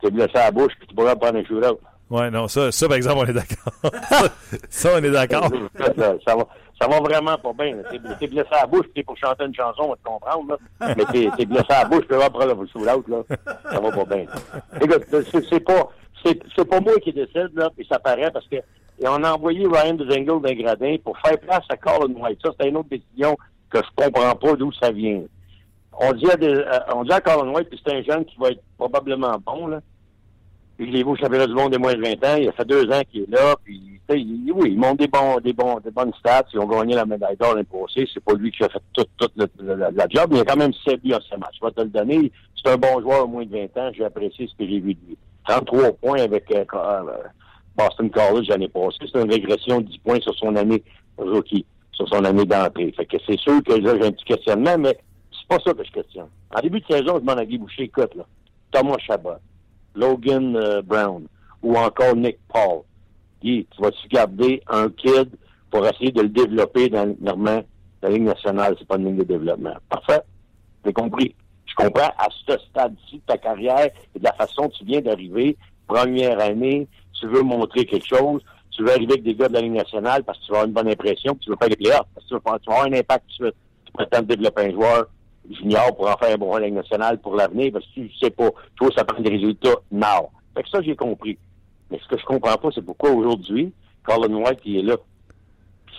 T'es 0.01 0.09
blessé 0.09 0.31
à 0.35 0.45
la 0.45 0.51
bouche, 0.51 0.73
puis 0.79 0.87
tu 0.87 0.95
pourras 0.95 1.15
prendre 1.15 1.37
un 1.37 1.43
shootout. 1.43 1.79
Ouais, 2.09 2.31
non, 2.31 2.47
ça, 2.47 2.71
ça, 2.71 2.87
par 2.87 2.97
exemple, 2.97 3.19
on 3.19 3.25
est 3.29 3.33
d'accord. 3.33 3.73
ça, 4.69 4.89
on 4.95 5.03
est 5.03 5.11
d'accord. 5.11 5.51
ça, 5.77 5.93
ça 6.25 6.35
va, 6.35 6.47
ça 6.81 6.87
va 6.87 6.99
vraiment 6.99 7.37
pas 7.37 7.53
bien. 7.53 7.77
T'es 8.19 8.25
blessé 8.27 8.47
à 8.53 8.61
la 8.61 8.65
bouche, 8.65 8.87
t'es 8.95 9.03
pour 9.03 9.17
chanter 9.17 9.45
une 9.45 9.53
chanson, 9.53 9.83
on 9.83 9.89
va 9.89 9.95
te 9.97 10.03
comprendre. 10.03 10.57
Là. 10.79 10.95
Mais 10.97 11.29
t'es 11.37 11.45
blessé 11.45 11.65
à 11.69 11.83
la 11.83 11.89
bouche, 11.89 12.07
tu 12.09 12.15
vas 12.15 12.29
prendre 12.31 12.55
le 12.55 12.67
shootout, 12.67 13.05
là. 13.07 13.37
Ça 13.71 13.79
va 13.79 13.91
pas 13.91 14.15
bien. 14.15 14.25
Écoute, 14.81 15.05
c'est 15.47 15.59
pas, 15.59 15.89
pas 16.23 16.79
moi 16.79 16.99
qui 17.03 17.13
décide, 17.13 17.51
là, 17.53 17.69
puis 17.75 17.85
ça 17.87 17.99
paraît 17.99 18.31
parce 18.31 18.47
que 18.47 18.55
et 19.01 19.07
on 19.07 19.23
a 19.23 19.31
envoyé 19.31 19.65
Ryan 19.65 19.93
Dezingle 19.93 20.41
d'un 20.41 20.55
gradin 20.55 20.95
pour 21.03 21.17
faire 21.19 21.39
place 21.39 21.63
à 21.69 21.77
Colin 21.77 22.13
White. 22.15 22.39
Ça, 22.43 22.51
c'est 22.59 22.67
une 22.67 22.77
autre 22.77 22.89
décision 22.89 23.37
que 23.69 23.77
je 23.77 23.89
comprends 23.95 24.35
pas 24.35 24.55
d'où 24.55 24.71
ça 24.73 24.91
vient. 24.91 25.21
On 25.97 26.13
dit 26.13 26.29
à, 26.31 26.35
des, 26.37 26.47
euh, 26.47 26.79
on 26.95 27.03
dit 27.03 27.11
à 27.11 27.19
Colin 27.21 27.51
White, 27.53 27.69
puis 27.69 27.81
c'est 27.85 27.93
un 27.93 28.01
jeune 28.03 28.25
qui 28.25 28.35
va 28.39 28.49
être 28.49 28.61
probablement 28.77 29.37
bon, 29.45 29.67
là. 29.67 29.79
L'ai 30.77 31.03
vu 31.03 31.09
au 31.09 31.15
championnat 31.17 31.45
du 31.45 31.53
monde 31.53 31.73
des 31.73 31.77
moins 31.77 31.93
de 31.93 32.01
20 32.01 32.11
ans. 32.25 32.37
Il 32.39 32.47
a 32.47 32.53
fait 32.53 32.63
deux 32.65 32.89
ans 32.89 33.01
qu'il 33.11 33.23
est 33.23 33.29
là. 33.29 33.53
Puis, 33.65 33.99
il- 34.11 34.51
oui, 34.53 34.71
ils 34.71 34.79
montent 34.79 34.99
des 34.99 35.09
bons, 35.09 35.37
des 35.41 35.51
bons, 35.51 35.77
des 35.81 35.91
bonnes 35.91 36.13
stats. 36.19 36.45
Ils 36.53 36.59
ont 36.59 36.67
gagné 36.67 36.95
la 36.95 37.05
médaille 37.05 37.35
d'or 37.35 37.53
l'année 37.53 37.67
passée. 37.69 38.07
C'est 38.13 38.23
pas 38.23 38.33
lui 38.35 38.49
qui 38.49 38.63
a 38.63 38.69
fait 38.69 38.79
toute, 38.93 39.09
le- 39.35 39.75
la, 39.75 40.07
job, 40.09 40.29
mais 40.31 40.37
il 40.37 40.41
a 40.41 40.45
quand 40.45 40.55
même 40.55 40.71
7 40.87 41.01
buts 41.03 41.13
en 41.13 41.19
ce 41.19 41.35
match. 41.35 41.55
Je 41.59 41.65
vais 41.65 41.71
te 41.73 41.81
le 41.81 41.89
donner. 41.89 42.31
C'est 42.55 42.71
un 42.71 42.77
bon 42.77 43.01
joueur 43.01 43.25
au 43.25 43.27
moins 43.27 43.45
de 43.45 43.51
20 43.51 43.77
ans. 43.77 43.91
J'ai 43.93 44.05
apprécié 44.05 44.47
ce 44.47 44.53
que 44.55 44.69
j'ai 44.69 44.79
vu 44.79 44.93
de 44.93 44.99
lui. 45.09 45.17
33 45.49 45.91
points 45.93 46.21
avec 46.21 46.49
euh, 46.51 46.63
euh, 46.73 47.01
Boston 47.75 48.09
College 48.09 48.47
l'année 48.47 48.69
passée. 48.69 48.97
C'est 49.01 49.21
une 49.21 49.29
régression 49.31 49.81
de 49.81 49.85
10 49.87 49.97
points 49.97 50.19
sur 50.21 50.33
son 50.35 50.55
année 50.55 50.81
rookie, 51.17 51.65
sur 51.91 52.07
son 52.07 52.23
année 52.23 52.45
d'entrée. 52.45 52.93
Fait 52.95 53.05
que 53.05 53.17
c'est 53.27 53.37
sûr 53.39 53.61
que 53.65 53.73
là, 53.73 53.95
j'ai 53.99 54.07
un 54.07 54.11
petit 54.13 54.23
questionnement, 54.25 54.77
mais 54.77 54.97
pas 55.49 55.57
ça 55.65 55.73
que 55.73 55.83
je 55.83 55.91
questionne. 55.91 56.29
En 56.55 56.61
début 56.61 56.79
de 56.79 56.85
saison, 56.85 57.15
je 57.15 57.21
demande 57.21 57.39
à 57.39 57.45
Guy 57.45 57.57
Boucher, 57.57 57.83
écoute, 57.83 58.15
là, 58.15 58.23
Thomas 58.71 58.97
Chabot, 58.99 59.39
Logan 59.95 60.55
euh, 60.55 60.81
Brown 60.83 61.25
ou 61.63 61.75
encore 61.75 62.15
Nick 62.15 62.37
Paul. 62.47 62.83
Guy, 63.41 63.65
tu 63.71 63.81
vas-tu 63.81 64.07
garder 64.09 64.61
un 64.67 64.89
kid 64.89 65.29
pour 65.71 65.85
essayer 65.87 66.11
de 66.11 66.21
le 66.21 66.29
développer 66.29 66.89
dans 66.89 67.15
normalement 67.19 67.63
la 68.01 68.09
Ligue 68.09 68.23
nationale, 68.23 68.75
c'est 68.77 68.87
pas 68.87 68.97
une 68.97 69.05
ligne 69.05 69.17
de 69.17 69.23
développement. 69.23 69.75
Parfait. 69.89 70.21
J'ai 70.85 70.93
compris. 70.93 71.35
Je 71.65 71.75
comprends 71.75 72.11
à 72.17 72.27
ce 72.47 72.57
stade-ci 72.69 73.17
de 73.17 73.21
ta 73.27 73.37
carrière 73.37 73.89
et 74.15 74.19
de 74.19 74.23
la 74.23 74.33
façon 74.33 74.63
dont 74.63 74.69
tu 74.69 74.85
viens 74.85 75.01
d'arriver, 75.01 75.57
première 75.87 76.39
année, 76.39 76.87
tu 77.19 77.27
veux 77.27 77.41
montrer 77.41 77.85
quelque 77.85 78.07
chose, 78.07 78.41
tu 78.71 78.83
veux 78.83 78.91
arriver 78.91 79.13
avec 79.13 79.23
des 79.23 79.35
gars 79.35 79.49
de 79.49 79.53
la 79.53 79.61
Ligue 79.61 79.73
nationale 79.73 80.23
parce 80.23 80.39
que 80.39 80.45
tu 80.45 80.51
vas 80.51 80.59
avoir 80.59 80.67
une 80.67 80.73
bonne 80.73 80.89
impression, 80.89 81.33
puis 81.33 81.45
tu 81.45 81.49
veux 81.49 81.57
faire 81.57 81.69
les 81.69 81.75
playoffs, 81.75 82.07
parce 82.15 82.25
que 82.27 82.35
tu 82.35 82.41
vas 82.45 82.59
avoir 82.73 82.85
un 82.85 82.93
impact 82.93 83.25
tout 83.27 83.43
de 83.43 83.49
suite. 83.49 83.57
Tu 83.85 83.91
prétends 83.91 84.21
développer 84.21 84.61
un 84.61 84.71
joueur 84.71 85.07
junior 85.49 85.95
pour 85.95 86.09
en 86.09 86.17
faire 86.17 86.33
un 86.33 86.37
bon 86.37 86.55
Ligue 86.57 86.73
nationale 86.73 87.19
pour 87.19 87.35
l'avenir, 87.35 87.71
parce 87.73 87.85
que 87.85 87.91
tu 87.93 88.11
sais 88.17 88.29
pas, 88.29 88.49
toi, 88.75 88.89
ça 88.95 89.03
prend 89.03 89.21
des 89.21 89.29
résultats 89.29 89.75
now. 89.91 90.29
Fait 90.55 90.63
que 90.63 90.69
ça, 90.69 90.81
j'ai 90.81 90.95
compris. 90.95 91.37
Mais 91.89 91.99
ce 92.03 92.07
que 92.07 92.19
je 92.19 92.25
comprends 92.25 92.55
pas, 92.55 92.69
c'est 92.73 92.85
pourquoi 92.85 93.11
aujourd'hui, 93.11 93.73
Colin 94.03 94.35
White, 94.35 94.59
il 94.65 94.77
est 94.77 94.83
là. 94.83 94.97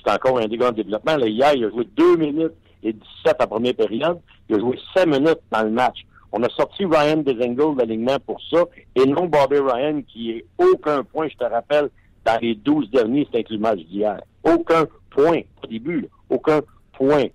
C'est 0.03 0.11
encore 0.13 0.39
un 0.39 0.47
dégât 0.47 0.69
en 0.69 0.73
développement. 0.73 1.17
Là, 1.17 1.27
hier, 1.27 1.53
il 1.55 1.65
a 1.65 1.71
joué 1.71 1.87
2 1.97 2.17
minutes 2.17 2.55
et 2.83 2.93
17 2.93 3.37
en 3.41 3.47
première 3.47 3.75
période. 3.75 4.21
Il 4.49 4.57
a 4.57 4.59
joué 4.59 4.79
5 4.95 5.07
minutes 5.07 5.41
dans 5.51 5.63
le 5.63 5.71
match. 5.71 6.07
On 6.33 6.43
a 6.43 6.49
sorti 6.51 6.85
Ryan 6.85 7.19
Dezingle 7.19 7.75
de 7.75 7.79
l'alignement 7.81 8.19
pour 8.25 8.41
ça, 8.51 8.65
et 8.95 9.05
non 9.05 9.27
Bobby 9.27 9.59
Ryan, 9.59 10.01
qui 10.07 10.31
est 10.31 10.45
aucun 10.59 11.03
point, 11.03 11.29
je 11.29 11.37
te 11.37 11.45
rappelle, 11.45 11.91
dans 12.25 12.39
les 12.41 12.55
12 12.55 12.91
derniers, 12.91 13.27
c'est 13.33 13.49
le 13.51 13.59
match 13.59 13.81
d'hier. 13.81 14.21
Aucun 14.45 14.87
point, 15.11 15.41
au 15.63 15.67
début, 15.67 16.09
aucun 16.29 16.61
point. 16.93 17.27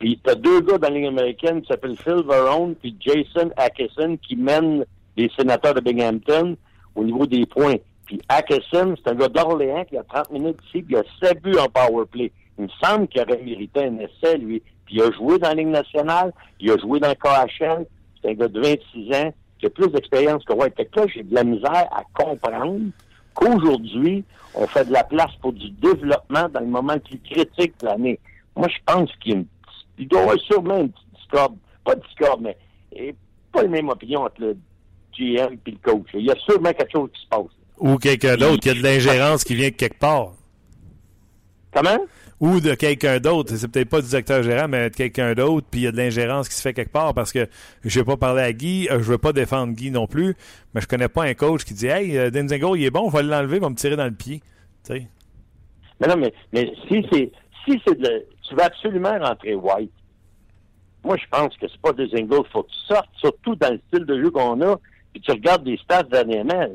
Puis 0.00 0.18
t'as 0.24 0.34
deux 0.34 0.62
gars 0.62 0.78
dans 0.78 0.88
la 0.88 0.94
Ligue 0.94 1.06
américaine 1.06 1.60
qui 1.60 1.68
s'appellent 1.68 1.96
Phil 1.98 2.22
Verone 2.26 2.74
puis 2.74 2.96
Jason 2.98 3.50
Atkinson 3.56 4.18
qui 4.26 4.34
mènent 4.34 4.84
les 5.16 5.30
sénateurs 5.38 5.74
de 5.74 5.80
Binghamton 5.80 6.56
au 6.94 7.04
niveau 7.04 7.26
des 7.26 7.44
points. 7.44 7.76
Puis 8.06 8.18
Atkinson, 8.30 8.94
c'est 8.96 9.10
un 9.10 9.14
gars 9.14 9.28
d'Orléans 9.28 9.84
qui 9.84 9.98
a 9.98 10.02
30 10.02 10.30
minutes 10.32 10.56
ici, 10.68 10.82
puis 10.82 10.94
il 10.94 10.96
a 10.96 11.02
7 11.22 11.42
buts 11.42 11.58
en 11.58 11.68
power 11.68 12.06
play. 12.10 12.32
Il 12.58 12.64
me 12.64 12.68
semble 12.82 13.08
qu'il 13.08 13.20
aurait 13.20 13.42
mérité 13.42 13.84
un 13.84 13.98
essai, 13.98 14.38
lui. 14.38 14.62
Puis 14.86 14.96
il 14.96 15.02
a 15.02 15.10
joué 15.12 15.38
dans 15.38 15.48
la 15.48 15.54
Ligue 15.54 15.68
nationale, 15.68 16.32
il 16.58 16.70
a 16.70 16.78
joué 16.78 16.98
dans 16.98 17.10
le 17.10 17.14
KHL, 17.14 17.86
c'est 18.20 18.30
un 18.30 18.34
gars 18.34 18.48
de 18.48 18.60
26 18.60 19.14
ans 19.16 19.34
qui 19.58 19.66
a 19.66 19.70
plus 19.70 19.88
d'expérience 19.88 20.42
que 20.44 20.54
White. 20.54 20.76
Fait 20.78 20.86
que 20.86 21.00
là, 21.00 21.06
j'ai 21.14 21.22
de 21.22 21.34
la 21.34 21.44
misère 21.44 21.88
à 21.92 22.02
comprendre 22.14 22.80
qu'aujourd'hui, 23.34 24.24
on 24.54 24.66
fait 24.66 24.86
de 24.86 24.92
la 24.94 25.04
place 25.04 25.32
pour 25.42 25.52
du 25.52 25.70
développement 25.72 26.48
dans 26.48 26.60
le 26.60 26.66
moment 26.66 26.94
le 26.94 27.00
plus 27.00 27.18
critique 27.18 27.78
de 27.80 27.86
l'année. 27.86 28.18
Moi, 28.56 28.68
je 28.68 28.78
pense 28.86 29.10
qu'il 29.16 29.32
y 29.32 29.34
a 29.34 29.38
une 29.38 29.46
il 30.00 30.08
doit 30.08 30.20
y 30.20 30.22
avoir 30.22 30.38
sûrement 30.40 30.78
une 30.78 30.90
petite 30.90 31.14
discorde, 31.14 31.56
pas 31.84 31.94
de 31.94 32.02
discorde, 32.02 32.40
mais 32.42 33.14
pas 33.52 33.62
la 33.62 33.68
même 33.68 33.88
opinion 33.88 34.22
entre 34.22 34.40
le 34.40 34.56
GM 35.16 35.58
et 35.66 35.70
le 35.70 35.76
coach. 35.82 36.06
Il 36.14 36.24
y 36.24 36.30
a 36.30 36.36
sûrement 36.36 36.72
quelque 36.72 36.92
chose 36.92 37.10
qui 37.14 37.22
se 37.22 37.28
passe. 37.28 37.52
Ou 37.78 37.96
quelqu'un 37.96 38.36
d'autre, 38.36 38.60
qui 38.60 38.70
a 38.70 38.74
de 38.74 38.82
l'ingérence 38.82 39.44
qui 39.44 39.54
vient 39.54 39.68
de 39.68 39.74
quelque 39.74 39.98
part. 39.98 40.32
Comment? 41.72 41.98
Ou 42.40 42.60
de 42.60 42.74
quelqu'un 42.74 43.20
d'autre. 43.20 43.54
C'est 43.56 43.68
peut-être 43.68 43.88
pas 43.88 44.00
du 44.00 44.08
directeur 44.08 44.42
gérant, 44.42 44.68
mais 44.68 44.88
de 44.88 44.94
quelqu'un 44.94 45.34
d'autre, 45.34 45.66
puis 45.70 45.82
il 45.82 45.84
y 45.84 45.86
a 45.86 45.92
de 45.92 45.96
l'ingérence 45.96 46.48
qui 46.48 46.54
se 46.54 46.62
fait 46.62 46.72
quelque 46.72 46.92
part 46.92 47.12
parce 47.14 47.32
que 47.32 47.46
je 47.84 48.00
vais 48.00 48.04
pas 48.04 48.16
parler 48.16 48.42
à 48.42 48.52
Guy, 48.52 48.88
euh, 48.90 48.98
je 48.98 49.12
veux 49.12 49.18
pas 49.18 49.32
défendre 49.32 49.74
Guy 49.74 49.90
non 49.90 50.06
plus, 50.06 50.34
mais 50.74 50.80
je 50.80 50.86
connais 50.86 51.08
pas 51.08 51.24
un 51.24 51.34
coach 51.34 51.64
qui 51.64 51.74
dit 51.74 51.86
Hey, 51.86 52.16
euh, 52.16 52.30
Denzingo, 52.30 52.76
il 52.76 52.84
est 52.84 52.90
bon, 52.90 53.02
on 53.02 53.08
va 53.08 53.22
l'enlever, 53.22 53.56
il 53.56 53.62
va 53.62 53.68
me 53.68 53.74
tirer 53.74 53.96
dans 53.96 54.06
le 54.06 54.14
pied. 54.14 54.40
Tu 54.84 54.94
sais. 54.94 55.06
Mais 56.00 56.08
non, 56.08 56.16
mais, 56.16 56.32
mais 56.52 56.72
si 56.88 57.06
c'est 57.12 57.30
si 57.66 57.80
c'est 57.86 57.98
de 57.98 58.24
tu 58.50 58.56
veux 58.56 58.62
absolument 58.62 59.18
rentrer 59.18 59.54
White, 59.54 59.92
moi 61.04 61.16
je 61.16 61.24
pense 61.30 61.56
que 61.56 61.68
c'est 61.68 61.80
pas 61.80 61.92
des 61.92 62.14
ingles, 62.14 62.44
faut 62.52 62.64
que 62.64 62.70
tu 62.70 62.86
sortes, 62.86 63.08
surtout 63.14 63.54
dans 63.54 63.70
le 63.72 63.80
style 63.88 64.04
de 64.04 64.20
jeu 64.20 64.30
qu'on 64.30 64.60
a, 64.60 64.76
puis 65.12 65.22
tu 65.22 65.30
regardes 65.30 65.64
des 65.64 65.78
stats 65.78 66.02
dernièrement. 66.02 66.66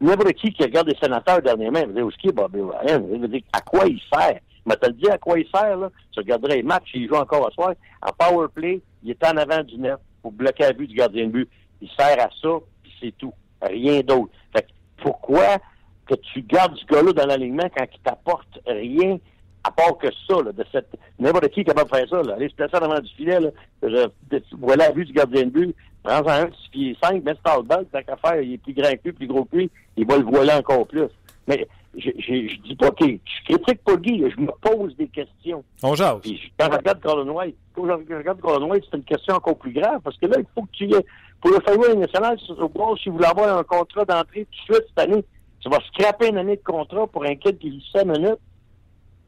N'importe 0.00 0.34
qui 0.34 0.52
qui 0.52 0.62
regarde 0.62 0.88
des 0.88 0.96
sénateurs 0.96 1.40
dernièrement, 1.40 1.80
il 1.80 1.86
va 1.86 1.92
dire, 1.92 2.06
où 2.06 2.10
est 2.10 2.32
Bobby 2.32 2.60
Ryan? 2.60 3.02
Il 3.12 3.20
va 3.20 3.26
dire, 3.26 3.42
à 3.52 3.60
quoi 3.60 3.86
il 3.86 4.00
sert? 4.12 4.38
Mais 4.64 4.76
le 4.80 4.92
dit 4.92 5.08
à 5.08 5.18
quoi 5.18 5.38
il 5.38 5.48
sert, 5.48 5.76
là? 5.76 5.90
Tu 6.12 6.20
regarderais 6.20 6.56
les 6.56 6.62
matchs, 6.62 6.90
il 6.94 7.08
joue 7.08 7.16
encore 7.16 7.48
à 7.48 7.50
soir. 7.50 7.74
En 8.00 8.12
power 8.12 8.46
play, 8.54 8.80
il 9.02 9.10
est 9.10 9.24
en 9.24 9.36
avant 9.36 9.64
du 9.64 9.76
net 9.76 9.96
pour 10.20 10.30
bloquer 10.30 10.64
la 10.64 10.72
vue 10.72 10.86
du 10.86 10.94
gardien 10.94 11.26
de 11.26 11.32
but. 11.32 11.48
Il 11.80 11.88
sert 11.98 12.20
à 12.20 12.28
ça, 12.40 12.48
puis 12.82 12.92
c'est 13.00 13.16
tout. 13.18 13.32
Rien 13.60 14.00
d'autre. 14.00 14.30
Fait 14.54 14.62
que 14.62 14.68
pourquoi 15.02 15.58
que 16.06 16.14
tu 16.14 16.42
gardes 16.42 16.76
ce 16.76 16.84
gars-là 16.86 17.12
dans 17.12 17.26
l'alignement 17.26 17.68
quand 17.76 17.86
il 17.92 18.00
t'apporte 18.00 18.60
rien 18.66 19.18
à 19.64 19.70
part 19.70 19.96
que 19.98 20.08
ça, 20.28 20.42
là, 20.42 20.52
de 20.52 20.64
cette. 20.72 20.88
N'importe 21.18 21.48
qui 21.48 21.60
est 21.60 21.64
capable 21.64 21.90
de 21.90 21.96
faire 21.96 22.08
ça, 22.08 22.22
là. 22.22 22.34
Aller 22.34 22.48
se 22.48 22.54
placer 22.54 22.76
en 22.76 22.80
avant 22.90 23.00
du 23.00 23.10
filet, 23.14 23.38
là. 23.40 23.50
Je- 23.82 24.08
de- 24.30 24.42
voilà 24.58 24.88
la 24.88 24.92
vue 24.92 25.04
du 25.04 25.12
gardien 25.12 25.44
de 25.44 25.50
but. 25.50 25.74
Prends-en 26.02 26.28
un, 26.28 26.46
six 26.50 26.68
pieds 26.70 26.96
5, 27.02 27.22
mets 27.22 27.32
le 27.32 27.62
ball, 27.62 27.86
tant 27.92 28.02
qu'à 28.02 28.16
faire, 28.16 28.40
il 28.42 28.54
est 28.54 28.58
plus 28.58 28.72
grand 28.74 28.90
que 28.92 28.98
lui, 29.04 29.12
plus 29.12 29.26
gros 29.28 29.44
que 29.44 29.56
lui, 29.56 29.70
il 29.96 30.04
va 30.06 30.18
le 30.18 30.24
voiler 30.24 30.52
encore 30.52 30.84
plus. 30.86 31.04
Mais 31.46 31.68
je, 31.96 32.10
je, 32.18 32.48
je 32.48 32.60
dis 32.62 32.74
pas 32.74 32.90
que 32.90 33.04
je 33.06 33.44
critique 33.54 33.84
pas 33.84 33.96
Guy, 33.96 34.24
je 34.28 34.40
me 34.40 34.50
pose 34.60 34.96
des 34.96 35.06
questions. 35.06 35.62
On 35.82 35.94
jase. 35.94 36.20
Puis 36.22 36.36
je- 36.38 36.48
quand 36.58 36.72
je 36.72 36.76
regarde 36.78 37.00
Colin 37.00 37.30
White, 37.30 37.56
quand 37.76 37.86
je 37.86 38.14
regarde 38.16 38.40
Colin 38.40 38.66
White, 38.66 38.84
c'est 38.90 38.96
une 38.96 39.04
question 39.04 39.34
encore 39.36 39.56
plus 39.56 39.72
grave, 39.72 40.00
parce 40.02 40.16
que 40.18 40.26
là, 40.26 40.36
il 40.40 40.46
faut 40.54 40.62
que 40.62 40.72
tu 40.72 40.86
y 40.86 40.94
aies, 40.94 41.06
pour 41.40 41.52
le 41.52 41.60
Family 41.60 41.96
national, 41.98 42.36
au 42.58 42.68
bord, 42.68 42.98
si 42.98 43.08
vous 43.08 43.16
voulez 43.16 43.28
avoir 43.28 43.56
un 43.58 43.62
contrat 43.62 44.04
d'entrée 44.04 44.44
tout 44.50 44.72
de 44.72 44.74
suite 44.76 44.88
cette 44.88 45.08
année, 45.08 45.24
tu 45.60 45.68
vas 45.68 45.78
scraper 45.92 46.28
une 46.30 46.38
année 46.38 46.56
de 46.56 46.62
contrat 46.64 47.06
pour 47.06 47.22
un 47.24 47.36
kid 47.36 47.58
qui 47.58 47.70
vit 47.70 47.84
5 47.92 48.04
minutes. 48.06 48.38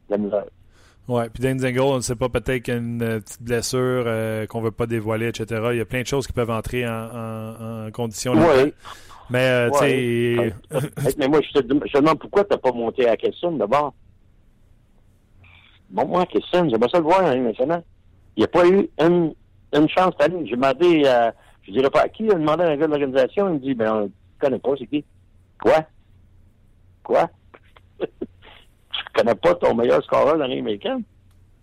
La 0.09 0.19
misère. 0.19 0.45
Ouais, 1.07 1.29
puis 1.29 1.43
Denzingo, 1.43 1.83
on 1.83 1.97
ne 1.97 2.01
sait 2.01 2.17
pas, 2.17 2.29
peut-être 2.31 2.63
qu'il 2.63 2.73
y 2.75 2.77
a 2.77 2.81
une 2.81 3.03
euh, 3.03 3.21
petite 3.21 3.43
blessure 3.43 4.05
euh, 4.07 4.47
qu'on 4.47 4.63
veut 4.63 4.71
pas 4.71 4.87
dévoiler, 4.87 5.29
etc. 5.29 5.61
Il 5.73 5.77
y 5.77 5.81
a 5.81 5.85
plein 5.85 6.01
de 6.01 6.07
choses 6.07 6.27
qui 6.27 6.33
peuvent 6.33 6.51
entrer 6.51 6.89
en, 6.89 6.93
en, 6.93 7.87
en 7.87 7.91
condition. 7.91 8.33
Oui. 8.33 8.73
Mais, 9.31 9.47
euh, 9.49 9.71
tu 9.71 9.79
sais, 9.79 10.55
Mais 11.19 11.29
moi, 11.29 11.41
je 11.43 11.61
te, 11.61 11.67
dem- 11.67 11.83
je 11.87 11.93
te 11.93 11.99
demande 11.99 12.19
pourquoi 12.19 12.45
tu 12.45 12.53
n'as 12.53 12.59
pas 12.59 12.73
monté 12.73 13.07
à 13.09 13.17
Kesson 13.17 13.53
d'abord. 13.53 13.93
Bon, 15.91 16.07
moi, 16.07 16.27
Kesson, 16.27 16.69
j'aimerais 16.71 16.89
ça 16.91 16.99
le 16.99 17.05
voir 17.05 17.21
hein, 17.25 17.37
maintenant. 17.37 17.83
Il 18.37 18.41
n'y 18.41 18.45
a 18.45 18.49
pas 18.49 18.67
eu 18.67 18.89
une, 19.01 19.35
une 19.75 19.89
chance 19.89 20.13
cette 20.19 20.23
année. 20.33 20.47
J'ai 20.47 20.57
demandé, 20.57 21.03
euh, 21.07 21.31
je 21.63 21.73
dirais 21.73 21.91
pas 21.91 22.03
à 22.03 22.09
qui, 22.09 22.25
j'ai 22.27 22.35
demandé 22.35 22.65
à 22.65 22.69
un 22.71 22.77
gars 22.77 22.87
de 22.87 22.91
l'organisation, 22.93 23.49
il 23.49 23.55
me 23.55 23.59
dit, 23.61 23.75
ben, 23.75 23.93
on 23.95 24.01
ne 24.05 24.09
connaît 24.39 24.59
pas, 24.59 24.71
c'est 24.79 24.87
qui? 24.87 25.05
Quoi? 25.63 25.85
Quoi? 27.03 27.31
Tu 29.15 29.23
connais 29.23 29.35
pas 29.35 29.55
ton 29.55 29.75
meilleur 29.75 30.03
scoreur 30.03 30.35
dans 30.35 30.43
l'année 30.43 30.59
américaine? 30.59 31.03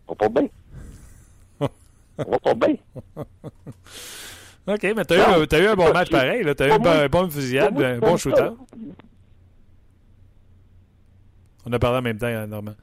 On 0.08 0.14
va 0.14 0.30
pas 0.30 0.30
bien. 0.42 0.50
On 2.18 2.32
va 2.32 2.40
pas 2.40 2.54
bien. 2.54 2.76
OK, 4.68 4.84
mais 4.96 5.06
tu 5.06 5.14
as, 5.14 5.28
Non. 5.28 5.44
eu, 5.44 5.48
t'as 5.48 5.60
eu 5.60 5.68
un 5.68 5.76
bon 5.76 5.92
match 5.92 6.10
pareil. 6.10 6.44
Tu 6.56 6.64
as 6.64 6.68
eu 6.68 6.70
Pour 6.70 6.76
un 6.76 6.80
bon, 6.80 6.90
moi- 6.90 7.04
un 7.04 7.08
bon 7.08 7.30
fusillade, 7.30 7.82
un 7.82 7.98
bon 8.00 8.18
shooter. 8.18 8.50
On 11.66 11.74
a 11.74 11.80
parlé 11.80 11.98
en 12.00 12.02
même 12.02 12.18
temps, 12.18 12.48
Normand. 12.48 12.76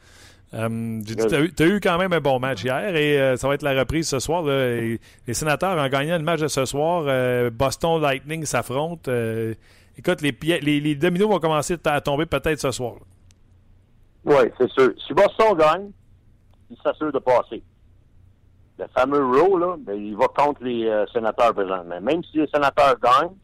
Euh, 0.54 1.02
tu 1.04 1.62
as, 1.62 1.66
eu 1.66 1.78
quand 1.78 1.98
même 1.98 2.12
un 2.14 2.20
bon 2.20 2.38
match 2.38 2.64
hier 2.64 2.96
et 2.96 3.20
euh, 3.20 3.36
ça 3.36 3.48
va 3.48 3.54
être 3.54 3.62
la 3.62 3.78
reprise 3.78 4.08
ce 4.08 4.18
soir. 4.18 4.44
les 4.44 4.98
sénateurs 5.34 5.76
ont 5.76 5.88
gagné 5.88 6.12
le 6.16 6.24
match 6.24 6.40
de 6.40 6.48
ce 6.48 6.64
soir. 6.64 7.04
Euh, 7.06 7.50
Boston 7.50 8.00
Lightning 8.00 8.46
s'affrontent. 8.46 9.10
écoute, 9.96 10.22
les, 10.22 10.34
les, 10.60 10.80
les, 10.80 10.94
dominos 10.94 11.28
vont 11.28 11.38
commencer 11.38 11.76
à 11.84 12.00
tomber 12.00 12.24
peut-être 12.24 12.60
ce 12.60 12.70
soir. 12.70 12.94
Oui, 14.28 14.50
c'est 14.58 14.70
sûr. 14.70 14.92
Si 15.06 15.14
Boston 15.14 15.56
gagne, 15.56 15.90
il 16.70 16.76
s'assure 16.82 17.12
de 17.12 17.18
passer. 17.18 17.62
Le 18.78 18.86
fameux 18.94 19.24
row, 19.24 19.58
là, 19.58 19.76
ben, 19.78 19.94
il 19.94 20.16
va 20.16 20.28
contre 20.28 20.62
les 20.62 20.88
sénateurs 21.12 21.54
présentement. 21.54 22.00
Même 22.00 22.22
si 22.24 22.38
les 22.38 22.46
sénateurs 22.46 22.96
gagnent, 23.02 23.34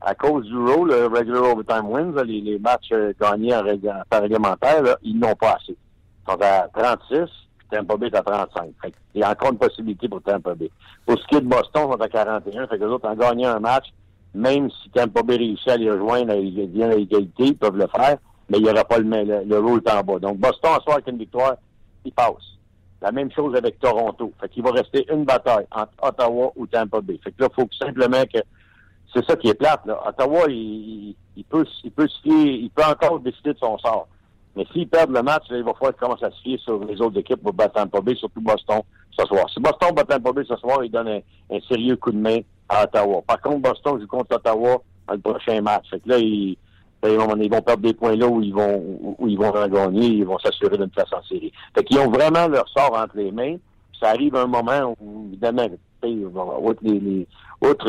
à 0.00 0.14
cause 0.14 0.44
du 0.44 0.56
row, 0.58 0.84
le 0.84 1.06
regular 1.06 1.52
overtime 1.52 1.88
wins, 1.88 2.22
les, 2.24 2.58
matchs 2.58 2.92
gagnés 3.18 3.54
en, 3.54 3.62
par 4.10 4.20
réglementaire, 4.20 4.96
ils 5.02 5.18
n'ont 5.18 5.34
pas 5.34 5.52
assez 5.52 5.76
sont 6.26 6.40
à 6.40 6.68
36, 6.74 7.30
puis 7.58 7.68
Tampa 7.70 7.96
Bay 7.96 8.06
est 8.06 8.16
à 8.16 8.22
35. 8.22 8.72
il 9.14 9.20
y 9.20 9.22
a 9.22 9.30
encore 9.30 9.52
une 9.52 9.58
possibilité 9.58 10.08
pour 10.08 10.22
Tampa 10.22 10.54
Bay. 10.54 10.70
Pour 11.06 11.18
ce 11.18 11.26
qui 11.26 11.36
est 11.36 11.40
de 11.40 11.46
Boston, 11.46 11.88
ils 11.88 11.92
sont 11.92 12.00
à 12.00 12.08
41. 12.08 12.66
Fait 12.66 12.78
que 12.78 12.84
les 12.84 12.90
autres 12.90 13.08
ont 13.08 13.14
gagné 13.14 13.46
un 13.46 13.60
match, 13.60 13.86
même 14.34 14.70
si 14.70 14.90
Tampa 14.90 15.22
Bay 15.22 15.36
réussit 15.36 15.68
à 15.68 15.76
les 15.76 15.90
rejoindre, 15.90 16.34
ils 16.34 16.66
viennent 16.68 16.92
à 16.92 16.96
l'égalité, 16.96 17.44
ils 17.44 17.56
peuvent 17.56 17.76
le 17.76 17.86
faire, 17.86 18.18
il 18.56 18.62
n'y 18.62 18.70
aura 18.70 18.84
pas 18.84 18.98
le, 18.98 19.04
le, 19.04 19.44
le 19.44 19.58
rôle 19.58 19.82
en 19.86 20.02
bas. 20.02 20.18
Donc 20.18 20.38
Boston, 20.38 20.72
à 20.76 20.80
soir 20.80 20.96
avec 20.96 21.08
une 21.08 21.18
victoire, 21.18 21.56
il 22.04 22.12
passe. 22.12 22.58
La 23.00 23.12
même 23.12 23.30
chose 23.32 23.54
avec 23.54 23.78
Toronto. 23.78 24.32
Fait 24.40 24.48
qu'il 24.48 24.62
va 24.62 24.70
rester 24.70 25.06
une 25.12 25.24
bataille 25.24 25.66
entre 25.70 25.92
Ottawa 26.02 26.52
ou 26.56 26.66
Tampa 26.66 27.00
Bay. 27.00 27.18
Fait 27.22 27.32
que 27.32 27.42
là, 27.42 27.48
il 27.50 27.54
faut 27.54 27.68
simplement 27.78 28.22
que 28.24 28.38
c'est 29.12 29.24
ça 29.26 29.36
qui 29.36 29.48
est 29.48 29.54
plate. 29.54 29.82
Ottawa, 30.06 30.44
il, 30.48 31.14
il, 31.36 31.44
peut, 31.44 31.66
il 31.82 31.90
peut 31.90 32.08
il 32.24 32.70
peut 32.70 32.82
encore 32.82 33.20
décider 33.20 33.52
de 33.52 33.58
son 33.58 33.76
sort. 33.78 34.08
Mais 34.56 34.66
s'ils 34.72 34.88
perdent 34.88 35.12
le 35.12 35.22
match, 35.22 35.44
il 35.50 35.62
va 35.64 35.72
falloir 35.74 35.92
qu'ils 35.92 36.00
commencent 36.00 36.22
à 36.22 36.30
se 36.30 36.40
fier 36.40 36.58
sur 36.58 36.82
les 36.84 37.00
autres 37.00 37.18
équipes 37.18 37.42
pour 37.42 37.52
battre 37.52 37.74
Tampa 37.74 38.00
Bay, 38.00 38.14
surtout 38.14 38.40
Boston 38.40 38.80
ce 39.18 39.26
soir. 39.26 39.50
Si 39.50 39.60
Boston 39.60 39.92
bat 39.94 40.04
Tampa 40.04 40.32
Bay 40.32 40.44
ce 40.48 40.56
soir, 40.56 40.84
il 40.84 40.90
donne 40.90 41.08
un, 41.08 41.60
sérieux 41.68 41.96
coup 41.96 42.12
de 42.12 42.18
main 42.18 42.38
à 42.68 42.84
Ottawa. 42.84 43.22
Par 43.26 43.40
contre, 43.40 43.58
Boston 43.58 44.00
joue 44.00 44.06
contre 44.06 44.36
Ottawa 44.36 44.80
dans 45.08 45.14
le 45.14 45.20
prochain 45.20 45.60
match. 45.60 45.90
Fait 45.90 46.00
que 46.00 46.08
là, 46.08 46.18
ils, 47.08 47.18
vont, 47.18 47.36
ils 47.36 47.50
vont 47.50 47.62
perdre 47.62 47.82
des 47.82 47.94
points 47.94 48.16
là 48.16 48.26
où 48.26 48.42
ils 48.42 48.54
vont 48.54 49.16
où 49.18 49.28
ils 49.28 49.38
vont 49.38 49.50
gagner, 49.50 50.06
ils 50.06 50.24
vont 50.24 50.38
s'assurer 50.38 50.76
d'une 50.76 50.88
place 50.88 51.12
en 51.12 51.22
série. 51.22 51.52
Fait 51.74 51.84
qu'ils 51.84 51.98
ont 51.98 52.10
vraiment 52.10 52.48
leur 52.48 52.68
sort 52.68 52.96
entre 52.96 53.16
les 53.16 53.30
mains. 53.30 53.56
ça 54.00 54.10
arrive 54.10 54.36
un 54.36 54.46
moment 54.46 54.94
où, 55.00 55.26
évidemment, 55.28 55.66
outre 56.02 56.82
les, 56.82 57.00
les, 57.00 57.26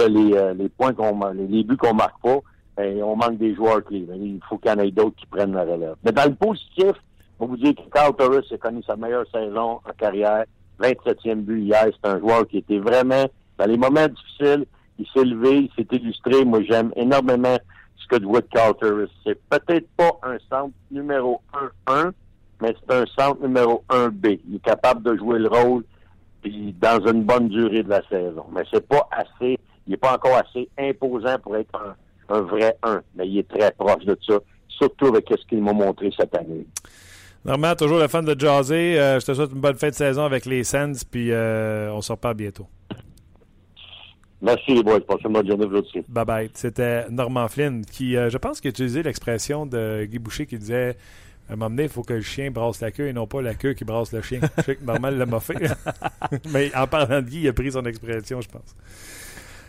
les, 0.10 0.34
euh, 0.38 0.54
les 0.54 0.70
points 0.70 0.94
qu'on 0.94 1.20
les, 1.34 1.64
buts 1.64 1.78
qu'on 1.78 1.94
marque 1.94 2.22
pas, 2.22 2.40
ben, 2.78 3.02
on 3.04 3.16
manque 3.16 3.38
des 3.38 3.56
joueurs 3.56 3.84
clés. 3.84 4.08
Il 4.14 4.40
faut 4.48 4.58
qu'il 4.58 4.72
y 4.72 4.74
en 4.74 4.80
ait 4.80 4.92
d'autres 4.92 5.16
qui 5.16 5.26
prennent 5.26 5.54
la 5.54 5.64
relève. 5.64 5.96
Mais 6.04 6.12
dans 6.12 6.26
le 6.26 6.36
positif, 6.36 6.94
on 7.40 7.48
vous 7.48 7.58
dire 7.58 7.76
que 7.76 7.90
Carl 7.94 8.16
Torres 8.16 8.44
a 8.52 8.58
connu 8.58 8.82
sa 8.84 8.96
meilleure 8.96 9.26
saison 9.32 9.80
en 9.86 9.94
carrière. 9.98 10.46
27e 10.80 11.42
but 11.42 11.62
hier. 11.62 11.88
C'est 11.92 12.10
un 12.10 12.20
joueur 12.20 12.48
qui 12.48 12.58
était 12.58 12.80
vraiment, 12.80 13.26
dans 13.58 13.66
les 13.66 13.78
moments 13.78 14.08
difficiles, 14.08 14.66
il 15.00 15.08
s'est 15.14 15.24
levé, 15.24 15.70
il 15.70 15.72
s'est 15.76 15.96
illustré. 15.96 16.46
Moi, 16.46 16.62
j'aime 16.64 16.92
énormément 16.96 17.58
ce 17.98 18.08
que 18.08 18.40
Carl 18.52 18.76
Torres. 18.76 19.08
C'est 19.24 19.40
peut-être 19.50 19.88
pas 19.98 20.12
un 20.24 20.38
centre 20.50 20.74
numéro 20.92 21.42
1-1, 21.88 22.12
mais 22.62 22.76
c'est 22.80 22.94
un 22.94 23.06
centre 23.18 23.42
numéro 23.42 23.84
1B. 23.90 24.40
Il 24.48 24.56
est 24.56 24.64
capable 24.64 25.04
de 25.04 25.18
jouer 25.18 25.40
le 25.40 25.48
rôle 25.48 25.84
puis 26.42 26.76
dans 26.80 27.04
une 27.08 27.24
bonne 27.24 27.50
durée 27.50 27.82
de 27.82 27.90
la 27.90 28.08
saison. 28.08 28.46
Mais 28.54 28.62
c'est 28.72 28.88
pas 28.88 29.08
assez, 29.12 29.58
il 29.88 29.92
n'est 29.92 29.98
pas 29.98 30.14
encore 30.14 30.38
assez 30.38 30.70
imposant 30.78 31.40
pour 31.40 31.58
être 31.58 31.96
un 32.30 32.42
vrai 32.42 32.78
1, 32.84 33.02
mais 33.16 33.28
il 33.28 33.40
est 33.40 33.48
très 33.48 33.72
proche 33.72 34.06
de 34.06 34.18
ça, 34.28 34.36
surtout 34.70 35.08
avec 35.08 35.26
ce 35.30 35.46
qu'il 35.48 35.64
m'a 35.64 35.74
montré 35.74 36.12
cette 36.18 36.36
année. 36.36 36.66
Normand, 37.44 37.76
toujours 37.76 38.00
le 38.00 38.08
fan 38.08 38.26
de 38.26 38.40
jaser. 38.40 39.00
Euh, 39.00 39.20
je 39.20 39.26
te 39.26 39.34
souhaite 39.34 39.52
une 39.52 39.60
bonne 39.62 39.76
fin 39.76 39.90
de 39.90 39.94
saison 39.94 40.24
avec 40.24 40.46
les 40.46 40.64
Sands, 40.64 40.94
puis 41.10 41.32
euh, 41.32 41.92
on 41.92 42.02
se 42.02 42.12
reparle 42.12 42.36
bientôt. 42.36 42.68
Merci 44.46 44.76
les 44.76 44.84
boys. 44.84 45.02
Passez 45.02 45.24
une 45.26 45.34
bonne 45.34 45.48
journée 45.48 45.66
vous 45.66 45.78
aussi. 45.78 46.04
Bye 46.08 46.26
bye. 46.26 46.50
C'était 46.54 47.10
Normand 47.10 47.48
Flynn 47.48 47.84
qui, 47.84 48.16
euh, 48.16 48.30
je 48.30 48.38
pense, 48.38 48.62
qui 48.62 48.68
a 48.68 48.70
utilisé 48.70 49.02
l'expression 49.02 49.66
de 49.66 50.06
Guy 50.06 50.20
Boucher 50.20 50.46
qui 50.46 50.58
disait 50.58 50.96
à 51.50 51.54
un 51.54 51.56
moment 51.56 51.70
donné, 51.70 51.84
il 51.84 51.90
faut 51.90 52.02
que 52.02 52.14
le 52.14 52.22
chien 52.22 52.50
brasse 52.50 52.82
la 52.82 52.92
queue 52.92 53.08
et 53.08 53.14
non 53.14 53.28
pas 53.28 53.42
la 53.42 53.54
queue 53.54 53.74
qui 53.74 53.86
brasse 53.86 54.12
le 54.12 54.22
chien. 54.22 54.40
je 54.58 54.64
sais 54.64 54.76
que 54.76 54.84
normal 54.84 55.18
l'a 55.18 55.40
fait. 55.40 55.56
Mais 56.52 56.76
en 56.76 56.88
parlant 56.88 57.22
de 57.22 57.28
Guy, 57.28 57.42
il 57.42 57.48
a 57.48 57.54
pris 57.54 57.72
son 57.72 57.86
expression, 57.86 58.42
je 58.42 58.50
pense. 58.50 58.76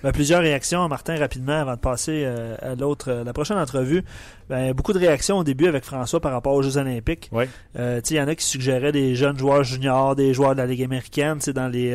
Ben, 0.02 0.12
plusieurs 0.12 0.40
réactions, 0.40 0.86
Martin, 0.88 1.16
rapidement, 1.16 1.60
avant 1.60 1.74
de 1.74 1.80
passer 1.80 2.22
euh, 2.24 2.54
à 2.60 2.74
l'autre, 2.74 3.10
euh, 3.10 3.24
la 3.24 3.32
prochaine 3.32 3.58
entrevue. 3.58 4.04
Ben, 4.48 4.72
beaucoup 4.72 4.92
de 4.92 4.98
réactions 4.98 5.38
au 5.38 5.44
début 5.44 5.66
avec 5.66 5.84
François 5.84 6.20
par 6.20 6.32
rapport 6.32 6.52
aux 6.52 6.62
Jeux 6.62 6.76
Olympiques. 6.76 7.28
Oui. 7.32 7.44
Euh, 7.78 8.00
il 8.08 8.16
y 8.16 8.20
en 8.20 8.28
a 8.28 8.34
qui 8.34 8.44
suggéraient 8.44 8.92
des 8.92 9.14
jeunes 9.14 9.38
joueurs 9.38 9.64
juniors, 9.64 10.14
des 10.14 10.34
joueurs 10.34 10.54
de 10.54 10.60
la 10.60 10.66
Ligue 10.66 10.82
américaine, 10.82 11.38
dans 11.54 11.68
les 11.68 11.92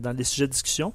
dans 0.00 0.12
les 0.16 0.24
sujets 0.24 0.46
de 0.46 0.52
discussion. 0.52 0.92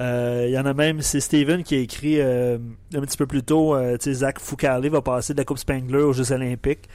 Il 0.00 0.50
y 0.50 0.58
en 0.58 0.66
a 0.66 0.74
même, 0.74 1.02
c'est 1.02 1.20
Steven 1.20 1.62
qui 1.62 1.76
a 1.76 1.78
écrit 1.78 2.20
un 2.20 2.58
petit 2.90 3.16
peu 3.16 3.26
plus 3.26 3.42
tôt, 3.42 3.76
Zach 4.00 4.38
Foucault 4.40 4.90
va 4.90 5.02
passer 5.02 5.34
de 5.34 5.38
la 5.38 5.44
Coupe 5.44 5.58
Spangler 5.58 6.02
aux 6.02 6.12
Jeux 6.12 6.32
Olympiques. 6.32 6.88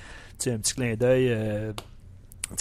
un 0.48 0.58
petit 0.58 0.74
clin 0.74 0.96
d'œil 0.96 1.34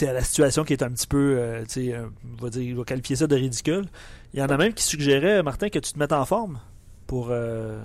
à 0.00 0.12
la 0.12 0.20
situation 0.22 0.64
qui 0.64 0.74
est 0.74 0.82
un 0.82 0.90
petit 0.90 1.06
peu, 1.06 1.40
on 1.40 2.42
va 2.42 2.50
dire, 2.50 2.62
il 2.62 2.76
va 2.76 2.84
qualifier 2.84 3.16
ça 3.16 3.26
de 3.26 3.34
ridicule. 3.34 3.86
Il 4.34 4.40
y 4.40 4.42
en 4.42 4.48
a 4.48 4.56
même 4.56 4.74
qui 4.74 4.84
suggéraient, 4.84 5.42
Martin, 5.42 5.70
que 5.70 5.78
tu 5.78 5.92
te 5.92 5.98
mettes 5.98 6.12
en 6.12 6.24
forme 6.24 6.60
pour. 7.08 7.28
Euh, 7.30 7.80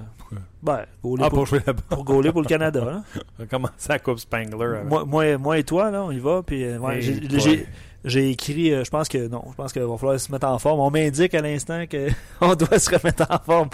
ben, 0.62 0.82
ah, 0.84 1.30
pour, 1.30 1.48
pour, 1.90 2.06
pour 2.06 2.22
le 2.22 2.44
Canada. 2.44 3.04
On 3.40 3.42
va 3.42 3.46
commencer 3.48 3.92
à 3.92 3.98
Coupe 3.98 4.20
Spangler. 4.20 4.84
Moi, 4.86 5.38
moi, 5.38 5.58
et 5.58 5.64
toi, 5.64 5.90
là, 5.90 6.04
on 6.04 6.12
y 6.12 6.20
va. 6.20 6.44
Puis, 6.44 6.64
euh, 6.64 6.80
j'ai 7.00 7.66
écrit, 8.06 8.74
euh, 8.74 8.84
je 8.84 8.90
pense 8.90 9.08
que 9.08 9.28
non, 9.28 9.44
je 9.50 9.56
pense 9.56 9.74
qu'il 9.74 9.82
va 9.82 9.98
falloir 9.98 10.20
se 10.20 10.32
mettre 10.32 10.48
en 10.48 10.60
forme. 10.60 10.80
On 10.80 10.92
m'indique 10.92 11.34
à 11.34 11.42
l'instant 11.42 11.84
qu'on 11.90 12.56
doit 12.56 12.80
se 12.80 12.90
remettre 12.90 13.26
en 13.30 13.40
forme. 13.40 13.70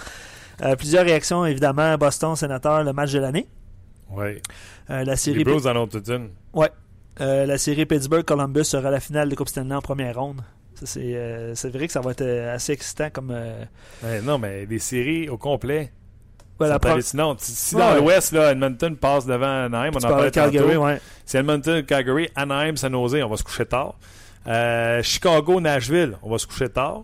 Euh, 0.62 0.76
plusieurs 0.76 1.06
réactions, 1.06 1.46
évidemment. 1.46 1.98
Boston, 1.98 2.36
sénateur, 2.36 2.84
le 2.84 2.94
match 2.94 3.12
de 3.12 3.20
l'année. 3.20 3.48
Oui. 4.12 4.42
la 4.88 5.16
série. 5.16 5.40
Les 5.40 5.44
Blues 5.44 5.68
en 5.68 5.76
ont 5.76 5.88
toute 5.88 6.08
une. 6.10 6.30
Oui. 6.54 6.68
la 7.20 7.58
série 7.58 7.86
Pittsburgh-Columbus 7.86 8.66
sera 8.66 8.90
la 8.90 9.00
finale 9.00 9.30
de 9.30 9.36
Coupe 9.36 9.50
Stanley 9.50 9.76
en 9.76 9.82
première 9.82 10.20
ronde. 10.20 10.42
Euh, 10.98 11.54
c'est 11.56 11.70
vrai 11.70 11.88
que 11.88 11.94
ça 11.94 12.02
va 12.02 12.12
être 12.12 12.22
euh, 12.22 12.54
assez 12.54 12.74
excitant 12.74 13.10
comme. 13.10 13.32
Euh, 13.32 14.22
non, 14.24 14.38
mais 14.38 14.66
des 14.66 14.80
séries 14.80 15.30
au 15.30 15.38
complet. 15.38 15.92
Ouais, 16.60 17.02
sinon, 17.02 17.36
si 17.40 17.76
dans 17.76 17.96
l'Ouest, 17.96 18.34
Edmonton 18.34 18.96
passe 18.96 19.26
devant 19.26 19.66
Anaheim, 19.66 19.92
on 19.94 19.98
en 19.98 20.10
parlait 20.10 20.32
Calgary, 20.32 20.78
ouais. 20.78 21.02
Si 21.26 21.38
Edmonton, 21.38 21.84
Calgary, 21.84 22.30
Anaheim, 22.36 22.76
San 22.76 22.94
Jose, 22.94 23.24
on 23.24 23.30
va 23.30 23.38
se 23.38 23.44
coucher 23.44 23.66
tard. 23.66 23.96
Chicago, 25.04 25.62
Nashville, 25.62 26.18
on 26.22 26.30
va 26.32 26.38
se 26.38 26.48
coucher 26.48 26.70
tard. 26.70 27.04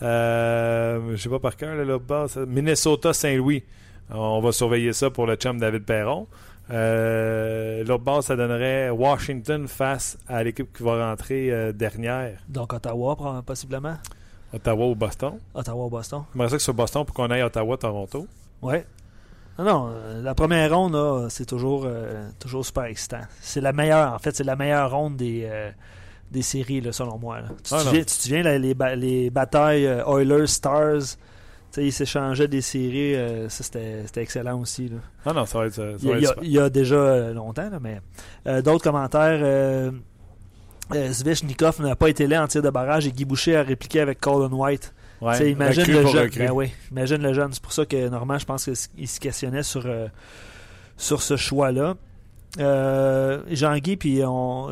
je 0.00 1.16
sais 1.16 1.28
pas 1.28 1.38
par 1.38 1.56
cœur, 1.56 1.74
là, 1.74 1.84
là 1.84 2.26
Minnesota, 2.46 3.12
Saint-Louis, 3.12 3.62
on 4.10 4.40
va 4.40 4.52
surveiller 4.52 4.92
ça 4.92 5.10
pour 5.10 5.26
le 5.26 5.36
chum 5.36 5.58
David 5.58 5.84
Perron. 5.84 6.26
Euh, 6.70 7.84
L'autre 7.84 8.04
base, 8.04 8.26
ça 8.26 8.36
donnerait 8.36 8.90
Washington 8.90 9.68
face 9.68 10.18
à 10.28 10.42
l'équipe 10.42 10.72
qui 10.74 10.82
va 10.82 11.10
rentrer 11.10 11.50
euh, 11.50 11.72
dernière. 11.72 12.38
Donc 12.48 12.72
Ottawa, 12.72 13.42
possiblement? 13.44 13.96
Ottawa 14.52 14.86
ou 14.86 14.94
Boston. 14.94 15.38
Ottawa 15.54 15.86
ou 15.86 15.90
Boston. 15.90 16.22
J'aimerais 16.32 16.48
ça 16.50 16.56
que 16.56 16.62
ce 16.62 16.70
Boston 16.70 17.04
pour 17.04 17.14
qu'on 17.14 17.30
aille 17.30 17.42
Ottawa-Toronto. 17.42 18.26
Oui. 18.62 18.76
Non, 19.58 19.64
non, 19.64 19.90
euh, 19.92 20.22
la 20.22 20.34
première 20.34 20.74
ronde, 20.76 21.28
c'est 21.30 21.46
toujours, 21.46 21.84
euh, 21.86 22.28
toujours 22.40 22.66
super 22.66 22.84
excitant. 22.84 23.22
C'est 23.40 23.60
la 23.60 23.72
meilleure, 23.72 24.12
en 24.12 24.18
fait, 24.18 24.34
c'est 24.34 24.44
la 24.44 24.56
meilleure 24.56 24.90
ronde 24.90 25.16
des, 25.16 25.48
des 26.30 26.42
séries, 26.42 26.82
selon 26.90 27.18
moi. 27.18 27.38
Tu, 27.62 27.72
ah, 27.74 27.82
te 27.84 28.10
souviens, 28.10 28.42
les, 28.42 28.74
les, 28.96 29.30
batailles 29.30 29.84
Oilers-Stars 29.84 31.16
il 31.82 31.92
s'échangeait 31.92 32.48
des 32.48 32.60
séries, 32.60 33.14
euh, 33.14 33.48
ça 33.48 33.64
c'était 33.64 34.22
excellent 34.22 34.60
aussi. 34.60 34.88
Là. 34.88 34.96
Ah 35.24 35.32
non, 35.32 35.46
ça 35.46 35.58
va 35.58 35.66
être. 35.66 35.74
Ça 35.74 35.92
il, 36.42 36.50
y 36.50 36.58
a, 36.58 36.70
déjà 36.70 36.96
euh, 36.96 37.32
longtemps, 37.32 37.70
mais 37.80 38.00
euh, 38.46 38.62
d'autres 38.62 38.84
commentaires. 38.84 39.40
Euh, 39.42 39.90
Zvechnikov 40.92 41.80
n'a 41.80 41.96
pas 41.96 42.10
été 42.10 42.26
là 42.26 42.44
en 42.44 42.46
tir 42.46 42.60
de 42.60 42.68
barrage 42.68 43.06
et 43.06 43.12
Guy 43.12 43.24
Boucher 43.24 43.56
a 43.56 43.62
répliqué 43.62 44.00
avec 44.00 44.20
Colin 44.20 44.52
White. 44.52 44.93
Ouais, 45.24 45.50
imagine, 45.50 45.84
le 45.86 46.06
jeune, 46.06 46.30
ben 46.36 46.50
oui, 46.50 46.72
imagine 46.90 47.22
le 47.22 47.32
jeune. 47.32 47.52
C'est 47.52 47.62
pour 47.62 47.72
ça 47.72 47.86
que 47.86 48.08
normalement, 48.08 48.38
je 48.38 48.44
pense 48.44 48.64
qu'il 48.64 49.08
se 49.08 49.20
questionnait 49.20 49.62
sur, 49.62 49.86
sur 50.96 51.22
ce 51.22 51.36
choix-là. 51.36 51.94
Euh, 52.60 53.42
Jean-Guy, 53.50 53.96
puis 53.96 54.20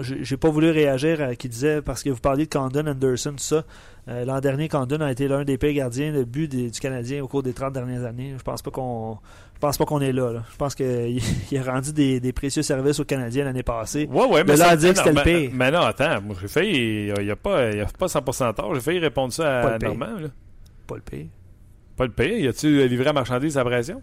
j'ai 0.03 0.37
pas 0.37 0.51
voulu 0.51 0.71
réagir 0.71 1.21
à 1.21 1.35
qui 1.35 1.49
disait, 1.49 1.83
parce 1.83 2.03
que 2.03 2.11
vous 2.11 2.21
parliez 2.21 2.47
de 2.47 2.51
Condon, 2.51 2.87
Anderson, 2.87 3.33
tout 3.33 3.39
ça. 3.39 3.65
Euh, 4.09 4.25
l'an 4.25 4.41
dernier, 4.41 4.69
Condon 4.69 5.01
a 5.01 5.11
été 5.11 5.29
l'un 5.29 5.45
des 5.45 5.59
pires 5.59 5.73
gardiens 5.73 6.13
de 6.13 6.25
but 6.25 6.49
du 6.49 6.81
Canadien 6.81 7.23
au 7.23 7.29
cours 7.29 7.43
des 7.43 7.53
30 7.53 7.73
dernières 7.73 8.05
années. 8.05 8.35
Je 8.37 8.43
pense 8.43 8.63
pas 8.63 8.71
qu'on 8.71 9.19
pense 9.63 9.79
pas 9.79 9.85
qu'on 9.85 10.01
est 10.01 10.13
là, 10.13 10.43
Je 10.51 10.57
pense 10.57 10.75
qu'il 10.75 11.23
a 11.59 11.63
rendu 11.63 11.93
des, 11.93 12.33
précieux 12.33 12.63
services 12.63 12.99
aux 12.99 13.05
Canadiens 13.05 13.45
l'année 13.45 13.63
passée. 13.63 14.09
Ouais, 14.11 14.27
ouais, 14.27 14.45
mais 14.45 14.57
là, 14.57 14.77
dire 14.77 14.93
que 14.93 14.99
c'était 14.99 15.13
le 15.13 15.23
pire. 15.23 15.51
Mais, 15.55 15.71
non, 15.71 15.83
attends, 15.83 16.21
moi 16.21 16.37
j'ai 16.41 16.49
failli. 16.49 17.13
Il 17.17 17.25
n'y 17.25 17.31
a, 17.31 17.37
pas, 17.37 17.69
a 17.69 17.87
pas 17.87 18.07
100% 18.07 18.55
tort. 18.55 18.75
J'ai 18.75 18.81
failli 18.81 18.99
répondre 18.99 19.33
ça 19.33 19.75
à 19.75 19.79
Normand. 19.79 20.17
Pas 20.87 20.97
le 20.97 21.01
pire. 21.01 21.27
Pas 21.97 22.07
le 22.07 22.13
pire. 22.13 22.39
Y 22.39 22.49
a-tu 22.49 22.89
livré 22.89 23.09
à 23.09 23.13
marchandise 23.13 23.57
à 23.57 23.65
pression? 23.65 24.03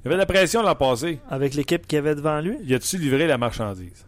Il 0.00 0.04
y 0.04 0.08
avait 0.08 0.16
de 0.16 0.20
la 0.20 0.26
pression 0.26 0.62
l'an 0.62 0.74
passé. 0.74 1.18
Avec 1.30 1.54
l'équipe 1.54 1.86
qu'il 1.86 1.96
y 1.96 1.98
avait 1.98 2.14
devant 2.14 2.40
lui? 2.40 2.58
Y 2.62 2.74
a-tu 2.74 2.98
livré 2.98 3.26
la 3.26 3.38
marchandise? 3.38 4.07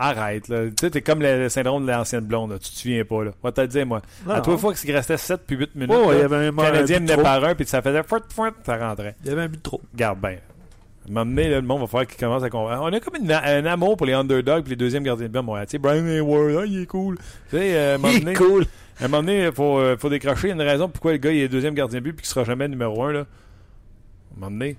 Arrête. 0.00 0.48
Là. 0.48 0.66
Tu 0.66 0.72
sais, 0.80 0.90
t'es 0.90 1.02
comme 1.02 1.22
le, 1.22 1.48
syndrome 1.48 1.86
de 1.86 1.90
l'ancienne 1.90 2.24
blonde. 2.24 2.58
Tu 2.60 2.70
te 2.70 2.76
souviens 2.76 3.04
pas. 3.04 3.24
Là. 3.24 3.30
Va 3.42 3.52
te 3.52 3.60
le 3.60 3.68
dire, 3.68 3.86
moi. 3.86 4.02
à 4.28 4.40
trois 4.40 4.56
fois 4.56 4.74
qu'il 4.74 4.92
restait 4.92 5.16
7 5.16 5.42
puis 5.46 5.56
8 5.56 5.74
minutes, 5.74 5.94
oh, 5.94 6.10
il 6.12 6.18
y 6.18 6.22
avait 6.22 6.48
un, 6.48 6.52
Canadien 6.52 7.00
menait 7.00 7.16
par 7.16 7.44
un, 7.44 7.54
puis 7.54 7.66
ça 7.66 7.82
faisait 7.82 8.02
fouet, 8.02 8.20
fouet, 8.34 8.50
ça 8.64 8.76
rentrait. 8.76 9.14
Il 9.24 9.28
y 9.28 9.32
avait 9.32 9.42
un 9.42 9.48
but 9.48 9.58
de 9.58 9.62
trop. 9.62 9.80
Garde 9.94 10.20
bien. 10.20 10.30
À 10.30 11.10
un 11.10 11.12
moment 11.12 11.26
donné, 11.26 11.48
le 11.48 11.62
monde 11.62 11.80
va 11.80 11.86
falloir 11.86 12.06
qu'il 12.06 12.18
commence 12.18 12.42
à 12.42 12.50
comprendre. 12.50 12.82
On 12.82 12.92
a 12.92 13.00
comme 13.00 13.14
un 13.30 13.66
amour 13.66 13.96
pour 13.96 14.06
les 14.06 14.12
underdogs 14.12 14.66
et 14.66 14.70
les 14.70 14.76
deuxièmes 14.76 15.02
gardiens 15.02 15.28
de 15.28 15.32
but. 15.32 15.42
Moi, 15.42 15.64
tu 15.66 15.72
sais, 15.72 15.78
Brian 15.78 16.06
Hayward, 16.06 16.56
ah, 16.60 16.66
il 16.66 16.82
est 16.82 16.86
cool. 16.86 17.16
Tu 17.50 17.56
sais, 17.56 17.76
euh, 17.76 17.98
il 18.04 18.28
est 18.28 18.34
cool. 18.34 18.66
À 19.00 19.06
un 19.06 19.08
moment 19.08 19.22
donné, 19.22 19.46
il 19.46 19.52
faut, 19.52 19.78
euh, 19.78 19.96
faut 19.96 20.10
décrocher. 20.10 20.48
Il 20.48 20.50
y 20.50 20.52
a 20.52 20.54
une 20.56 20.68
raison 20.68 20.88
pourquoi 20.88 21.12
le 21.12 21.18
gars 21.18 21.32
il 21.32 21.40
est 21.40 21.48
deuxième 21.48 21.74
gardien 21.74 22.00
de 22.00 22.04
but 22.04 22.10
et 22.10 22.16
qu'il 22.16 22.26
sera 22.26 22.44
jamais 22.44 22.68
numéro 22.68 23.02
un. 23.02 23.12
Là. 23.12 23.20
À 23.20 23.22
un 23.22 24.40
moment 24.40 24.50
donné, 24.50 24.76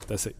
c'est 0.00 0.12
assez. 0.12 0.34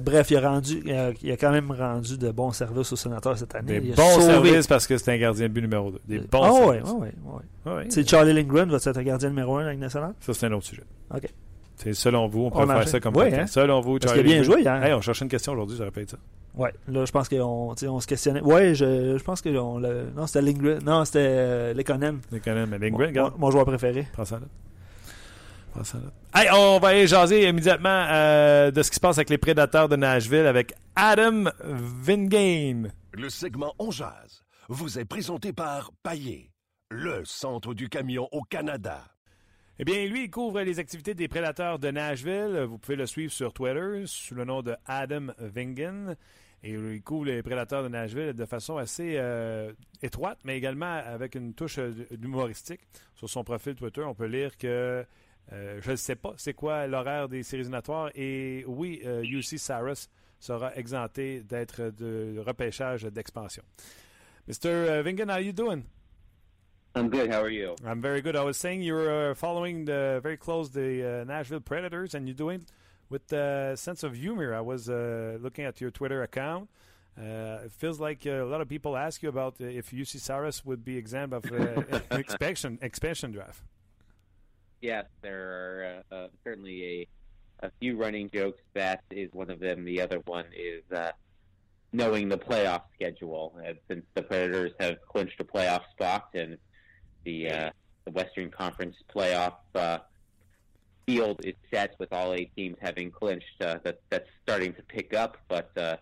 Bref, 0.00 0.30
il 0.30 0.36
a, 0.36 0.48
rendu, 0.48 0.82
il 1.22 1.30
a, 1.30 1.36
quand 1.36 1.50
même 1.50 1.70
rendu 1.70 2.16
de 2.16 2.30
bons 2.30 2.52
services 2.52 2.92
aux 2.92 2.96
sénateurs 2.96 3.38
cette 3.38 3.54
année. 3.54 3.80
Des 3.80 3.92
bons 3.92 4.20
services 4.20 4.66
parce 4.66 4.86
que 4.86 4.96
c'est 4.96 5.12
un 5.12 5.18
gardien 5.18 5.48
de 5.48 5.52
but 5.52 5.62
numéro 5.62 5.90
2. 5.90 6.00
Des 6.06 6.18
bons 6.20 6.48
oh, 6.50 6.72
services. 6.72 6.92
Oui, 6.96 7.08
oui, 7.24 7.42
oui. 7.66 7.82
C'est 7.90 8.08
Charlie 8.08 8.32
Lindgren 8.32 8.68
va 8.70 8.76
être 8.76 8.96
un 8.96 9.02
gardien 9.02 9.28
numéro 9.28 9.56
1 9.56 9.66
avec 9.66 9.78
nationale? 9.78 10.14
Ça, 10.20 10.32
c'est 10.34 10.46
un 10.46 10.52
autre 10.52 10.66
sujet. 10.66 10.84
OK. 11.14 11.28
C'est 11.76 11.92
selon 11.92 12.26
vous, 12.26 12.46
on 12.46 12.50
peut 12.50 12.66
faire 12.66 12.88
ça 12.88 13.00
comme 13.00 13.16
oui, 13.16 13.34
hein? 13.34 13.46
Selon 13.46 13.80
vous, 13.80 13.98
Parce 13.98 14.12
qu'il 14.12 14.20
a 14.20 14.24
bien 14.24 14.42
joué 14.42 14.62
hier. 14.62 14.82
Hey, 14.82 14.94
on 14.94 15.00
cherchait 15.00 15.24
une 15.24 15.30
question 15.30 15.52
aujourd'hui, 15.52 15.76
j'aurais 15.76 15.90
pas 15.90 16.00
ça. 16.06 16.16
Ouais, 16.54 16.72
là, 16.88 17.04
je 17.04 17.12
pense 17.12 17.28
qu'on 17.28 17.74
on 17.82 18.00
se 18.00 18.06
questionnait. 18.06 18.40
Ouais, 18.40 18.74
je, 18.74 19.18
je 19.18 19.22
pense 19.22 19.42
que 19.42 19.54
on 19.58 19.78
le... 19.78 20.06
Non, 20.16 20.26
c'était 20.26 20.40
Lindgren. 20.40 20.78
Non, 20.82 21.04
c'était 21.04 21.18
euh, 21.20 21.74
Lekonen. 21.74 22.20
Lekonen, 22.32 22.66
mais 22.70 22.78
Lindgren. 22.78 23.12
Mon, 23.14 23.32
mon, 23.36 23.50
joueur 23.50 23.66
préféré. 23.66 24.06
Prends 24.14 24.24
ça 24.24 24.36
là. 24.36 24.46
Ça. 25.84 25.98
Hey, 26.34 26.48
on 26.52 26.78
va 26.78 26.88
aller 26.88 27.06
jaser 27.06 27.48
immédiatement 27.48 28.06
euh, 28.08 28.70
de 28.70 28.82
ce 28.82 28.90
qui 28.90 28.96
se 28.96 29.00
passe 29.00 29.18
avec 29.18 29.30
les 29.30 29.38
prédateurs 29.38 29.88
de 29.88 29.96
Nashville 29.96 30.46
avec 30.46 30.74
Adam 30.94 31.50
Vingame. 31.62 32.90
Le 33.12 33.28
segment 33.28 33.74
On 33.78 33.90
jase 33.90 34.42
vous 34.68 34.98
est 34.98 35.04
présenté 35.04 35.52
par 35.52 35.92
Paillé, 36.02 36.50
le 36.90 37.24
centre 37.24 37.72
du 37.72 37.88
camion 37.88 38.28
au 38.32 38.42
Canada. 38.42 39.04
Eh 39.78 39.84
bien, 39.84 40.06
lui, 40.06 40.24
il 40.24 40.30
couvre 40.30 40.62
les 40.62 40.78
activités 40.78 41.14
des 41.14 41.28
prédateurs 41.28 41.78
de 41.78 41.90
Nashville. 41.90 42.64
Vous 42.66 42.78
pouvez 42.78 42.96
le 42.96 43.06
suivre 43.06 43.32
sur 43.32 43.52
Twitter 43.52 44.04
sous 44.06 44.34
le 44.34 44.44
nom 44.44 44.62
de 44.62 44.74
Adam 44.86 45.28
Vingen. 45.38 46.16
Et 46.62 46.72
il 46.72 47.02
couvre 47.02 47.26
les 47.26 47.42
prédateurs 47.42 47.82
de 47.82 47.88
Nashville 47.88 48.32
de 48.32 48.44
façon 48.44 48.76
assez 48.78 49.16
euh, 49.18 49.72
étroite, 50.02 50.38
mais 50.44 50.56
également 50.56 50.94
avec 50.94 51.34
une 51.34 51.54
touche 51.54 51.78
humoristique. 52.10 52.80
Sur 53.14 53.28
son 53.28 53.44
profil 53.44 53.74
Twitter, 53.74 54.02
on 54.02 54.14
peut 54.14 54.26
lire 54.26 54.56
que 54.56 55.04
euh, 55.52 55.80
je 55.82 55.92
ne 55.92 55.96
sais 55.96 56.16
pas 56.16 56.34
c'est 56.36 56.54
quoi 56.54 56.86
l'horaire 56.86 57.28
des 57.28 57.42
séries 57.42 57.62
éliminatoires. 57.62 58.10
Et 58.14 58.64
oui, 58.66 59.00
UC 59.04 59.54
euh, 59.54 59.58
Saras 59.58 60.08
sera 60.38 60.74
exempté 60.76 61.42
d'être 61.42 61.90
de 61.90 62.38
repêchage 62.38 63.04
d'expansion. 63.04 63.62
Mr. 64.48 65.02
Vingen, 65.02 65.30
how 65.30 65.38
you 65.38 65.52
doing? 65.52 65.84
I'm 66.96 67.10
good. 67.10 67.30
How 67.30 67.42
are 67.42 67.50
you? 67.50 67.76
I'm 67.84 68.00
very 68.00 68.22
good. 68.22 68.36
I 68.36 68.42
was 68.42 68.56
saying 68.56 68.80
you're 68.80 69.30
uh, 69.30 69.34
following 69.34 69.84
the 69.84 70.18
very 70.22 70.38
close 70.38 70.70
the 70.70 71.20
uh, 71.20 71.24
Nashville 71.24 71.60
Predators, 71.60 72.14
and 72.14 72.26
you're 72.26 72.34
doing 72.34 72.64
with 73.10 73.30
a 73.34 73.76
sense 73.76 74.02
of 74.02 74.14
humor. 74.16 74.54
I 74.54 74.62
was 74.62 74.88
uh, 74.88 75.36
looking 75.42 75.66
at 75.66 75.78
your 75.78 75.90
Twitter 75.90 76.22
account. 76.22 76.70
Uh, 77.18 77.64
it 77.64 77.72
feels 77.72 78.00
like 78.00 78.26
uh, 78.26 78.42
a 78.42 78.46
lot 78.46 78.62
of 78.62 78.68
people 78.68 78.96
ask 78.96 79.22
you 79.22 79.28
about 79.28 79.56
if 79.58 79.90
UC 79.90 80.16
Saras 80.16 80.64
would 80.64 80.84
be 80.84 80.96
exempt 80.96 81.34
of 81.34 81.44
uh, 81.52 82.00
expansion 82.16 82.78
expansion 82.80 83.30
draft. 83.30 83.62
Yes, 84.86 85.06
there 85.20 86.04
are 86.12 86.28
certainly 86.44 86.84
a 86.84 87.66
a 87.66 87.70
few 87.80 87.96
running 87.96 88.30
jokes. 88.30 88.62
That 88.74 89.02
is 89.10 89.32
one 89.32 89.50
of 89.50 89.58
them. 89.58 89.84
The 89.84 90.00
other 90.00 90.20
one 90.26 90.44
is 90.56 90.84
knowing 91.92 92.28
the 92.28 92.38
playoff 92.38 92.82
schedule. 92.94 93.58
since 93.88 94.04
the 94.14 94.22
Predators 94.22 94.70
have 94.78 94.98
clinched 95.08 95.40
a 95.40 95.44
playoff 95.44 95.82
spot 95.90 96.28
and 96.34 96.56
the 97.24 97.50
uh, 97.50 97.70
the 98.04 98.12
Western 98.12 98.48
Conference 98.48 98.94
playoff 99.12 99.54
uh, 99.74 99.98
field 101.04 101.40
is 101.44 101.54
set 101.74 101.96
with 101.98 102.12
all 102.12 102.32
eight 102.32 102.54
teams 102.54 102.76
having 102.80 103.10
clinched. 103.10 103.60
Uh, 103.60 103.78
that 103.82 103.98
that's 104.08 104.30
starting 104.44 104.72
to 104.74 104.82
pick 104.82 105.14
up, 105.14 105.38
but 105.48 105.76
uh, 105.76 105.96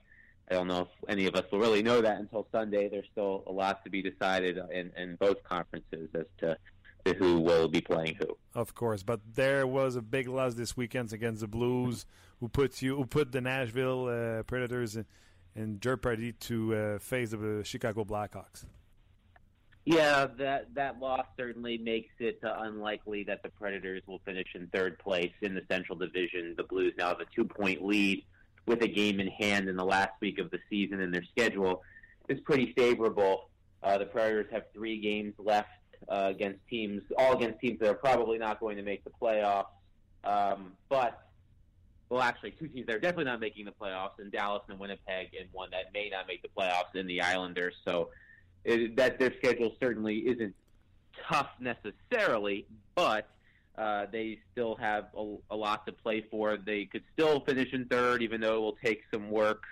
I 0.51 0.55
don't 0.55 0.69
know 0.69 0.83
if 0.83 1.09
any 1.09 1.25
of 1.25 1.35
us 1.37 1.45
will 1.51 1.61
really 1.61 1.83
know 1.83 2.03
that 2.03 2.19
until 2.19 2.47
Sunday. 2.53 2.91
There's 2.91 3.09
still 3.13 3.45
a 3.47 3.53
lot 3.53 3.83
to 3.85 3.91
be 3.91 4.03
decided 4.03 4.59
in, 4.71 4.93
in 4.95 5.17
both 5.17 5.43
conferences 5.43 6.11
as 6.15 6.27
to, 6.41 6.59
to 7.05 7.15
who 7.15 7.41
will 7.41 7.69
be 7.69 7.81
playing 7.81 8.17
who. 8.17 8.37
Of 8.55 8.75
course, 8.75 9.03
but 9.03 9.21
there 9.35 9.67
was 9.67 9.97
a 9.97 10.03
big 10.03 10.29
loss 10.29 10.55
this 10.55 10.77
weekend 10.77 11.13
against 11.13 11.41
the 11.41 11.49
Blues, 11.49 12.07
who 12.41 12.49
put 12.49 12.83
you 12.83 12.97
who 12.97 13.07
put 13.07 13.33
the 13.33 13.41
Nashville 13.41 14.07
uh, 14.07 14.43
Predators 14.45 14.97
in, 14.97 15.07
in 15.55 15.81
jeopardy 15.81 16.33
to 16.33 16.75
uh, 16.75 16.99
face 16.99 17.31
the 17.31 17.63
Chicago 17.65 18.05
Blackhawks. 18.05 18.65
Yeah, 19.85 20.29
that 20.39 20.75
that 20.75 20.99
loss 20.99 21.27
certainly 21.37 21.77
makes 21.77 22.15
it 22.19 22.39
uh, 22.43 22.55
unlikely 22.61 23.25
that 23.25 23.43
the 23.43 23.51
Predators 23.51 24.03
will 24.07 24.21
finish 24.25 24.49
in 24.55 24.67
third 24.69 24.99
place 24.99 25.33
in 25.43 25.55
the 25.55 25.63
Central 25.71 25.99
Division. 25.99 26.55
The 26.57 26.65
Blues 26.65 26.95
now 26.97 27.09
have 27.09 27.21
a 27.21 27.27
two-point 27.35 27.85
lead 27.85 28.25
with 28.67 28.83
a 28.83 28.89
game 28.89 29.21
in 29.21 29.29
hand 29.29 29.69
in 29.69 29.77
the 29.77 29.85
last 29.85 30.13
week 30.21 30.39
of 30.39 30.51
the 30.51 30.59
season, 30.71 31.03
and 31.03 31.13
their 31.13 31.25
schedule 31.25 31.83
is 32.31 32.41
pretty 32.41 32.73
favorable. 32.73 33.51
Uh, 33.83 33.99
the 33.99 34.07
Predators 34.07 34.47
have 34.51 34.63
three 34.73 34.99
games 34.99 35.35
left 35.39 35.69
uh, 36.09 36.27
against 36.31 36.61
teams, 36.69 37.03
all 37.19 37.37
against 37.37 37.61
teams 37.61 37.79
that 37.81 37.89
are 37.89 37.95
probably 37.95 38.39
not 38.39 38.61
going 38.61 38.77
to 38.77 38.83
make 38.83 39.05
the 39.05 39.11
playoffs. 39.11 39.67
Um, 40.25 40.73
but 40.89 41.21
well, 42.09 42.23
actually, 42.23 42.53
two 42.53 42.69
teams 42.69 42.87
that 42.87 42.97
are 42.97 43.01
definitely 43.01 43.25
not 43.25 43.41
making 43.41 43.65
the 43.65 43.73
playoffs 43.73 44.21
in 44.21 44.31
Dallas 44.31 44.63
and 44.69 44.79
Winnipeg, 44.79 45.35
and 45.39 45.49
one 45.53 45.71
that 45.71 45.93
may 45.93 46.09
not 46.11 46.27
make 46.27 46.43
the 46.43 46.49
playoffs 46.57 46.95
in 46.95 47.07
the 47.07 47.21
Islanders. 47.21 47.75
So 47.85 48.11
it, 48.65 48.97
that 48.97 49.19
their 49.19 49.33
schedule 49.39 49.75
certainly 49.81 50.19
isn't 50.19 50.55
tough 51.29 51.49
necessarily, 51.61 52.67
but 52.95 53.29
uh, 53.77 54.07
they 54.13 54.39
still 54.53 54.77
have 54.77 55.07
a, 55.17 55.37
a 55.51 55.57
lot 55.57 55.87
to 55.87 55.93
play 55.93 56.25
for. 56.31 56.57
They 56.57 56.85
could 56.85 57.03
still 57.13 57.41
finish 57.41 57.73
in 57.73 57.87
third, 57.87 58.23
even 58.23 58.41
though 58.41 58.57
it 58.57 58.61
will 58.61 58.79
take 58.85 59.03
some 59.13 59.31
work. 59.31 59.65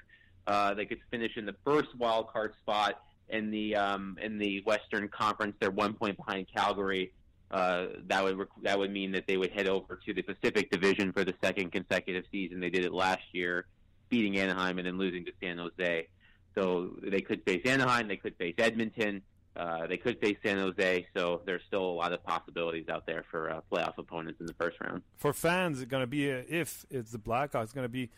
Uh, 0.46 0.74
they 0.74 0.86
could 0.86 1.00
finish 1.10 1.36
in 1.36 1.46
the 1.46 1.54
first 1.64 1.94
wild 1.96 2.28
card 2.28 2.54
spot 2.60 3.00
in 3.32 3.50
the 3.50 3.74
um, 3.74 4.16
in 4.22 4.38
the 4.38 4.62
Western 4.64 5.08
Conference. 5.08 5.56
They're 5.58 5.70
one 5.70 5.94
point 5.94 6.16
behind 6.16 6.46
Calgary. 6.54 7.12
Uh, 7.50 7.86
that 8.06 8.22
would 8.22 8.38
that 8.62 8.78
would 8.78 8.92
mean 8.92 9.12
that 9.12 9.26
they 9.26 9.36
would 9.36 9.50
head 9.50 9.66
over 9.66 9.98
to 10.06 10.14
the 10.14 10.22
Pacific 10.22 10.70
Division 10.70 11.12
for 11.12 11.24
the 11.24 11.34
second 11.42 11.72
consecutive 11.72 12.24
season. 12.30 12.60
They 12.60 12.70
did 12.70 12.84
it 12.84 12.92
last 12.92 13.22
year, 13.32 13.66
beating 14.08 14.38
Anaheim 14.38 14.78
and 14.78 14.86
then 14.86 14.98
losing 14.98 15.24
to 15.24 15.32
San 15.42 15.58
Jose. 15.58 16.08
So 16.54 16.96
they 17.02 17.20
could 17.20 17.42
face 17.44 17.62
Anaheim, 17.64 18.08
they 18.08 18.16
could 18.16 18.36
face 18.36 18.54
Edmonton, 18.58 19.22
uh, 19.56 19.86
they 19.86 19.96
could 19.96 20.18
face 20.20 20.36
San 20.44 20.58
Jose. 20.58 21.06
So 21.16 21.40
there's 21.46 21.62
still 21.66 21.84
a 21.84 21.96
lot 21.96 22.12
of 22.12 22.22
possibilities 22.22 22.88
out 22.90 23.06
there 23.06 23.24
for 23.30 23.50
uh, 23.50 23.60
playoff 23.70 23.96
opponents 23.98 24.40
in 24.40 24.46
the 24.46 24.54
first 24.54 24.78
round. 24.80 25.02
For 25.16 25.32
fans, 25.32 25.80
it's 25.80 25.90
going 25.90 26.02
to 26.02 26.06
be 26.06 26.28
a, 26.30 26.44
if 26.48 26.84
it's 26.90 27.10
the 27.10 27.18
Blackhawks, 27.18 27.64
it's 27.64 27.72
going 27.72 27.86
to 27.86 27.90
be 27.90 28.10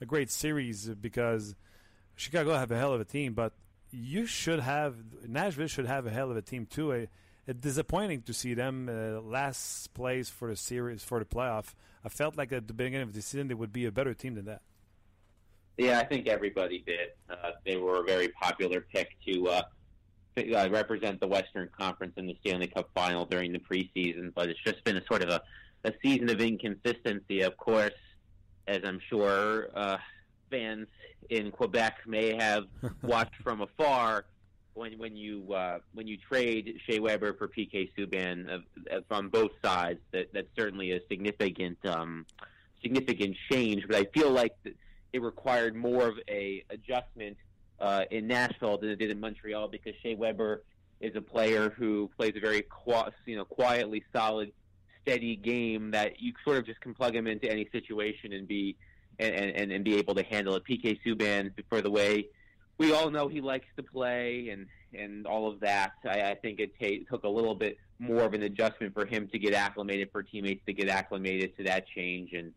a 0.00 0.06
great 0.06 0.30
series 0.30 0.88
because 0.88 1.56
Chicago 2.14 2.54
have 2.54 2.70
a 2.70 2.76
hell 2.76 2.92
of 2.92 3.00
a 3.00 3.04
team, 3.04 3.34
but 3.34 3.52
you 3.92 4.26
should 4.26 4.60
have 4.60 4.96
Nashville 5.26 5.66
should 5.66 5.86
have 5.86 6.06
a 6.06 6.10
hell 6.10 6.30
of 6.30 6.36
a 6.36 6.42
team 6.42 6.66
too. 6.66 7.08
It's 7.46 7.60
disappointing 7.60 8.22
to 8.22 8.34
see 8.34 8.54
them 8.54 8.88
uh, 8.88 9.20
last 9.20 9.92
place 9.94 10.28
for 10.28 10.48
the 10.48 10.56
series 10.56 11.02
for 11.02 11.18
the 11.18 11.24
playoff. 11.24 11.74
I 12.04 12.08
felt 12.08 12.36
like 12.36 12.52
at 12.52 12.68
the 12.68 12.74
beginning 12.74 13.02
of 13.02 13.12
the 13.12 13.22
season 13.22 13.48
they 13.48 13.54
would 13.54 13.72
be 13.72 13.86
a 13.86 13.92
better 13.92 14.14
team 14.14 14.34
than 14.34 14.44
that. 14.46 14.62
Yeah, 15.78 15.98
I 15.98 16.04
think 16.04 16.28
everybody 16.28 16.84
did. 16.86 17.10
Uh, 17.28 17.52
they 17.64 17.76
were 17.76 18.00
a 18.00 18.04
very 18.04 18.28
popular 18.28 18.82
pick 18.82 19.16
to 19.26 19.48
uh, 19.48 19.62
uh, 20.36 20.68
represent 20.70 21.20
the 21.20 21.26
Western 21.26 21.70
Conference 21.76 22.12
in 22.16 22.26
the 22.26 22.36
Stanley 22.40 22.66
Cup 22.66 22.90
Final 22.94 23.24
during 23.24 23.52
the 23.52 23.58
preseason, 23.58 24.32
but 24.34 24.48
it's 24.48 24.60
just 24.62 24.84
been 24.84 24.96
a 24.96 25.06
sort 25.06 25.22
of 25.22 25.30
a, 25.30 25.42
a 25.84 25.92
season 26.02 26.28
of 26.28 26.40
inconsistency. 26.40 27.40
Of 27.40 27.56
course, 27.56 27.94
as 28.66 28.80
I'm 28.84 29.00
sure 29.08 29.70
uh, 29.74 29.96
fans 30.50 30.88
in 31.28 31.50
Quebec 31.50 31.98
may 32.06 32.34
have 32.36 32.64
watched 33.02 33.36
from 33.42 33.60
afar, 33.60 34.24
when 34.74 34.98
when 34.98 35.16
you 35.16 35.52
uh, 35.52 35.78
when 35.94 36.06
you 36.06 36.16
trade 36.16 36.80
Shea 36.86 37.00
Weber 37.00 37.34
for 37.34 37.48
PK 37.48 37.90
Subban 37.96 38.62
uh, 38.90 39.00
from 39.08 39.28
both 39.28 39.52
sides, 39.62 40.00
that 40.12 40.32
that's 40.32 40.48
certainly 40.56 40.92
a 40.92 41.00
significant 41.08 41.78
um, 41.86 42.26
significant 42.82 43.36
change. 43.50 43.86
But 43.86 43.96
I 43.96 44.04
feel 44.12 44.30
like. 44.30 44.54
It 45.12 45.22
required 45.22 45.74
more 45.74 46.06
of 46.06 46.14
a 46.28 46.62
adjustment 46.70 47.36
uh, 47.80 48.02
in 48.12 48.28
Nashville 48.28 48.78
than 48.78 48.90
it 48.90 49.00
did 49.00 49.10
in 49.10 49.18
Montreal 49.18 49.66
because 49.66 49.92
Shea 50.04 50.14
Weber 50.14 50.62
is 51.00 51.16
a 51.16 51.20
player 51.20 51.70
who 51.70 52.10
plays 52.16 52.34
a 52.36 52.40
very 52.40 52.62
qu- 52.62 53.10
you 53.26 53.36
know 53.36 53.44
quietly 53.44 54.04
solid, 54.12 54.52
steady 55.02 55.36
game 55.36 55.90
that 55.92 56.20
you 56.20 56.32
sort 56.44 56.58
of 56.58 56.66
just 56.66 56.80
can 56.80 56.94
plug 56.94 57.14
him 57.14 57.26
into 57.26 57.50
any 57.50 57.68
situation 57.72 58.32
and 58.32 58.46
be 58.46 58.76
and, 59.20 59.56
and, 59.56 59.72
and 59.72 59.84
be 59.84 59.96
able 59.96 60.14
to 60.14 60.22
handle 60.22 60.54
it. 60.54 60.64
PK 60.64 60.98
Subban 61.04 61.52
for 61.68 61.80
the 61.80 61.90
way 61.90 62.28
we 62.80 62.94
all 62.94 63.10
know 63.10 63.28
he 63.28 63.42
likes 63.42 63.66
to 63.76 63.82
play 63.82 64.48
and 64.48 64.66
and 64.94 65.26
all 65.26 65.48
of 65.48 65.60
that. 65.60 65.92
I, 66.04 66.30
I 66.30 66.34
think 66.34 66.58
it 66.58 66.72
t- 66.80 67.06
took 67.08 67.24
a 67.24 67.28
little 67.28 67.54
bit 67.54 67.78
more 67.98 68.22
of 68.22 68.32
an 68.32 68.42
adjustment 68.42 68.94
for 68.94 69.04
him 69.04 69.28
to 69.28 69.38
get 69.38 69.52
acclimated, 69.52 70.10
for 70.10 70.22
teammates 70.22 70.64
to 70.66 70.72
get 70.72 70.88
acclimated 70.88 71.56
to 71.58 71.64
that 71.64 71.86
change, 71.86 72.32
and 72.32 72.52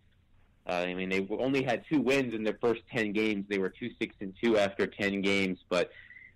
uh, 0.66 0.86
I 0.88 0.93
mean, 0.93 1.09
they 1.09 1.28
only 1.30 1.61
had 1.61 1.84
two 1.91 1.99
wins 1.99 2.34
in 2.34 2.45
their 2.45 2.57
first 2.61 2.84
ten 2.89 3.11
games. 3.11 3.45
They 3.49 3.57
were 3.57 3.70
two 3.70 3.91
six 3.99 4.16
and 4.22 4.34
two 4.41 4.57
after 4.57 4.88
ten 4.88 5.22
games, 5.22 5.59
but 5.68 5.91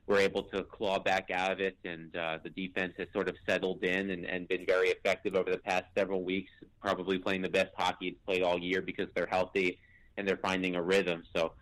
were 0.06 0.20
able 0.20 0.44
to 0.44 0.64
claw 0.64 1.00
back 1.00 1.32
out 1.32 1.52
of 1.52 1.62
it, 1.62 1.78
and 1.86 2.14
uh, 2.16 2.40
the 2.44 2.50
defense 2.50 2.94
has 2.98 3.08
sort 3.14 3.30
of 3.30 3.36
settled 3.48 3.84
in 3.84 4.10
and, 4.10 4.26
and 4.26 4.50
been 4.50 4.66
very 4.66 4.90
effective 4.90 5.36
over 5.36 5.50
the 5.50 5.58
past 5.58 5.86
several 5.98 6.24
weeks. 6.24 6.52
Probably 6.82 7.18
playing 7.18 7.42
the 7.42 7.50
best 7.50 7.72
hockey 7.78 8.10
it's 8.10 8.20
played 8.26 8.44
all 8.44 8.60
year 8.60 8.82
because 8.82 9.08
they're 9.16 9.28
healthy 9.28 9.80
and 10.18 10.28
they're 10.28 10.38
finding 10.38 10.76
a 10.76 10.82
rhythm. 10.82 11.24
So 11.36 11.54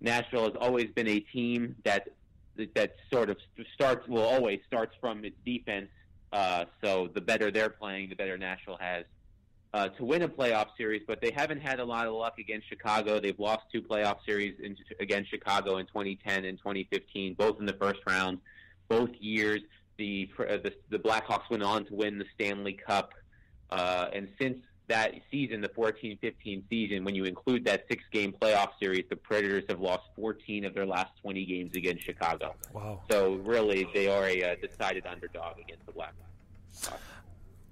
Nashville 0.00 0.44
has 0.44 0.56
always 0.60 0.88
been 0.94 1.08
a 1.08 1.20
team 1.20 1.76
that 1.84 2.08
that 2.74 2.96
sort 3.12 3.30
of 3.30 3.38
starts 3.74 4.06
well 4.08 4.24
always 4.24 4.60
starts 4.66 4.94
from 5.00 5.24
its 5.24 5.36
defense. 5.44 5.88
Uh, 6.32 6.64
so 6.82 7.08
the 7.14 7.20
better 7.20 7.50
they're 7.50 7.70
playing, 7.70 8.08
the 8.08 8.14
better 8.14 8.36
Nashville 8.36 8.78
has 8.80 9.04
uh, 9.72 9.88
to 9.88 10.04
win 10.04 10.22
a 10.22 10.28
playoff 10.28 10.68
series. 10.76 11.02
But 11.06 11.20
they 11.20 11.30
haven't 11.30 11.60
had 11.60 11.80
a 11.80 11.84
lot 11.84 12.06
of 12.06 12.14
luck 12.14 12.38
against 12.38 12.68
Chicago. 12.68 13.20
They've 13.20 13.38
lost 13.38 13.62
two 13.72 13.82
playoff 13.82 14.18
series 14.26 14.58
in, 14.60 14.76
against 15.00 15.30
Chicago 15.30 15.78
in 15.78 15.86
2010 15.86 16.44
and 16.44 16.58
2015, 16.58 17.34
both 17.34 17.58
in 17.60 17.66
the 17.66 17.74
first 17.74 18.00
round. 18.06 18.38
Both 18.88 19.10
years, 19.20 19.60
the 19.96 20.28
uh, 20.38 20.58
the, 20.62 20.72
the 20.90 20.98
Blackhawks 20.98 21.48
went 21.50 21.62
on 21.62 21.84
to 21.86 21.94
win 21.94 22.18
the 22.18 22.26
Stanley 22.34 22.74
Cup. 22.74 23.14
Uh, 23.70 24.08
and 24.12 24.28
since 24.40 24.58
that 24.90 25.14
season, 25.30 25.60
the 25.60 25.68
14-15 25.68 26.62
season, 26.68 27.04
when 27.04 27.14
you 27.14 27.24
include 27.24 27.64
that 27.64 27.86
six-game 27.88 28.34
playoff 28.40 28.70
series, 28.78 29.04
the 29.08 29.16
Predators 29.16 29.64
have 29.68 29.80
lost 29.80 30.04
14 30.16 30.64
of 30.66 30.74
their 30.74 30.86
last 30.86 31.12
20 31.22 31.46
games 31.46 31.74
against 31.74 32.04
Chicago. 32.04 32.54
Wow. 32.72 33.00
So 33.10 33.34
really, 33.36 33.88
they 33.94 34.08
are 34.08 34.26
a 34.26 34.52
uh, 34.52 34.54
decided 34.60 35.06
underdog 35.06 35.58
against 35.58 35.86
the 35.86 35.92
Blackhawks. 35.92 36.30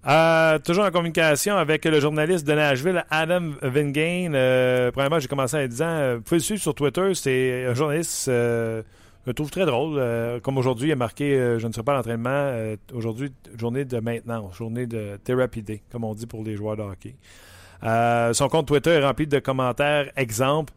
Euh, 0.07 0.59
toujours 0.61 0.85
en 0.85 0.91
communication 0.91 1.57
avec 1.57 1.85
le 1.85 2.01
journaliste 2.01 2.47
de 2.47 2.55
Nashville, 2.55 3.05
Adam 3.11 3.55
Vingane. 3.61 4.33
Euh, 4.35 4.91
premièrement, 4.93 5.19
j'ai 5.19 5.29
commencé 5.29 5.57
en 5.57 5.67
disant, 5.67 5.89
euh, 5.89 6.17
vous 6.17 6.23
pouvez 6.23 6.39
le 6.39 6.43
suivre 6.43 6.63
sur 6.63 6.75
Twitter, 6.75 7.15
c'est 7.15 7.67
un 7.67 7.75
journaliste 7.75 8.29
euh, 8.29 8.83
je 9.25 9.31
le 9.31 9.35
trouve 9.35 9.51
très 9.51 9.67
drôle. 9.67 9.99
Euh, 9.99 10.41
comme 10.41 10.59
aujourd'hui, 10.59 10.89
il 10.89 10.93
a 10.93 10.97
marqué 10.97 11.35
euh, 11.35 11.59
Je 11.59 11.67
ne 11.67 11.73
serai 11.73 11.83
pas 11.83 11.93
à 11.93 11.97
l'entraînement. 11.97 12.31
Euh, 12.31 12.77
aujourd'hui, 12.95 13.33
journée 13.59 13.85
de 13.85 13.99
maintenance, 14.01 14.57
journée 14.57 14.87
de 14.87 15.19
thérapie 15.23 15.65
comme 15.91 16.05
on 16.05 16.15
dit 16.15 16.27
pour 16.27 16.45
les 16.45 16.57
joueurs 16.57 16.77
de 16.77 16.83
hockey. 16.83 17.15
son 18.33 18.49
compte 18.49 18.67
Twitter 18.69 18.91
est 18.91 19.05
rempli 19.05 19.27
de 19.27 19.39
commentaires. 19.39 20.11
Exemple 20.17 20.73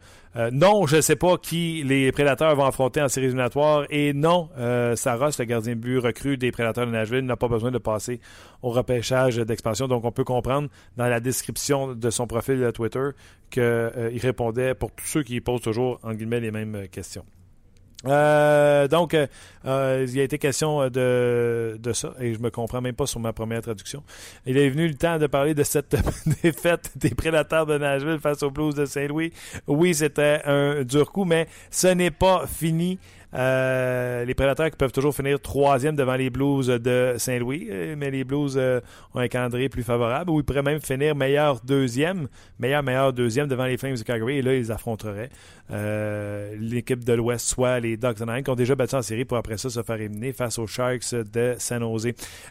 Non, 0.52 0.86
je 0.86 0.96
ne 0.96 1.00
sais 1.00 1.16
pas 1.16 1.38
qui 1.38 1.82
les 1.84 2.12
prédateurs 2.12 2.54
vont 2.54 2.64
affronter 2.64 3.00
en 3.00 3.08
séries 3.08 3.26
éliminatoires. 3.26 3.86
Et 3.90 4.12
non, 4.12 4.50
Saros, 4.96 5.30
le 5.38 5.44
gardien 5.44 5.74
de 5.74 5.80
but 5.80 5.98
recru 5.98 6.36
des 6.36 6.52
prédateurs 6.52 6.86
de 6.86 6.92
Nashville, 6.92 7.24
n'a 7.24 7.36
pas 7.36 7.48
besoin 7.48 7.70
de 7.70 7.78
passer 7.78 8.20
au 8.62 8.70
repêchage 8.70 9.36
d'expansion. 9.36 9.88
Donc, 9.88 10.04
on 10.04 10.12
peut 10.12 10.24
comprendre 10.24 10.68
dans 10.96 11.08
la 11.08 11.20
description 11.20 11.94
de 11.94 12.10
son 12.10 12.26
profil 12.26 12.70
Twitter 12.74 13.10
qu'il 13.50 14.20
répondait 14.20 14.74
pour 14.74 14.90
tous 14.92 15.06
ceux 15.06 15.22
qui 15.22 15.40
posent 15.40 15.62
toujours, 15.62 16.00
en 16.02 16.12
guillemets, 16.12 16.40
les 16.40 16.50
mêmes 16.50 16.88
questions. 16.88 17.24
Euh, 18.06 18.88
donc, 18.88 19.14
euh, 19.14 19.26
euh, 19.64 20.06
il 20.08 20.18
a 20.20 20.22
été 20.22 20.38
question 20.38 20.88
de, 20.88 21.78
de 21.78 21.92
ça, 21.92 22.14
et 22.20 22.34
je 22.34 22.40
me 22.40 22.50
comprends 22.50 22.80
même 22.80 22.94
pas 22.94 23.06
sur 23.06 23.20
ma 23.20 23.32
première 23.32 23.62
traduction. 23.62 24.02
Il 24.46 24.58
est 24.58 24.68
venu 24.68 24.88
le 24.88 24.94
temps 24.94 25.18
de 25.18 25.26
parler 25.26 25.54
de 25.54 25.62
cette 25.62 25.96
défaite 26.42 26.90
des 26.96 27.10
prédateurs 27.10 27.66
de 27.66 27.78
Nashville 27.78 28.18
face 28.18 28.42
aux 28.42 28.50
Blues 28.50 28.74
de 28.74 28.86
Saint-Louis. 28.86 29.32
Oui, 29.66 29.94
c'était 29.94 30.40
un 30.44 30.82
dur 30.82 31.12
coup, 31.12 31.24
mais 31.24 31.46
ce 31.70 31.88
n'est 31.88 32.10
pas 32.10 32.46
fini. 32.46 32.98
Euh, 33.34 34.24
les 34.24 34.34
Prédateurs 34.34 34.70
peuvent 34.72 34.92
toujours 34.92 35.14
finir 35.14 35.40
troisième 35.40 35.96
devant 35.96 36.16
les 36.16 36.28
Blues 36.28 36.66
de 36.66 37.14
Saint-Louis, 37.16 37.68
euh, 37.70 37.94
mais 37.96 38.10
les 38.10 38.24
Blues 38.24 38.54
euh, 38.56 38.80
ont 39.14 39.20
un 39.20 39.28
calendrier 39.28 39.68
plus 39.68 39.82
favorable 39.82 40.30
ou 40.30 40.40
ils 40.40 40.44
pourraient 40.44 40.62
même 40.62 40.80
finir 40.80 41.16
meilleur 41.16 41.60
deuxième, 41.64 42.28
meilleur, 42.58 42.82
meilleur 42.82 43.12
deuxième 43.12 43.48
devant 43.48 43.64
les 43.64 43.78
Flames 43.78 43.96
de 43.96 44.02
Calgary 44.02 44.38
et 44.38 44.42
là, 44.42 44.54
ils 44.54 44.70
affronteraient 44.70 45.30
l'équipe 46.60 47.02
de 47.02 47.14
l'Ouest, 47.14 47.48
soit 47.48 47.80
les 47.80 47.96
Ducks 47.96 48.18
de 48.18 48.26
Nine 48.26 48.42
qui 48.42 48.50
ont 48.50 48.54
déjà 48.54 48.74
battu 48.74 48.94
en 48.94 49.00
série 49.00 49.24
pour 49.24 49.38
après 49.38 49.56
ça 49.56 49.70
se 49.70 49.82
faire 49.82 49.98
éliminer 49.98 50.34
face 50.34 50.58
aux 50.58 50.66
Sharks 50.66 51.14
de 51.14 51.54
San 51.56 51.80
Jose. 51.80 52.08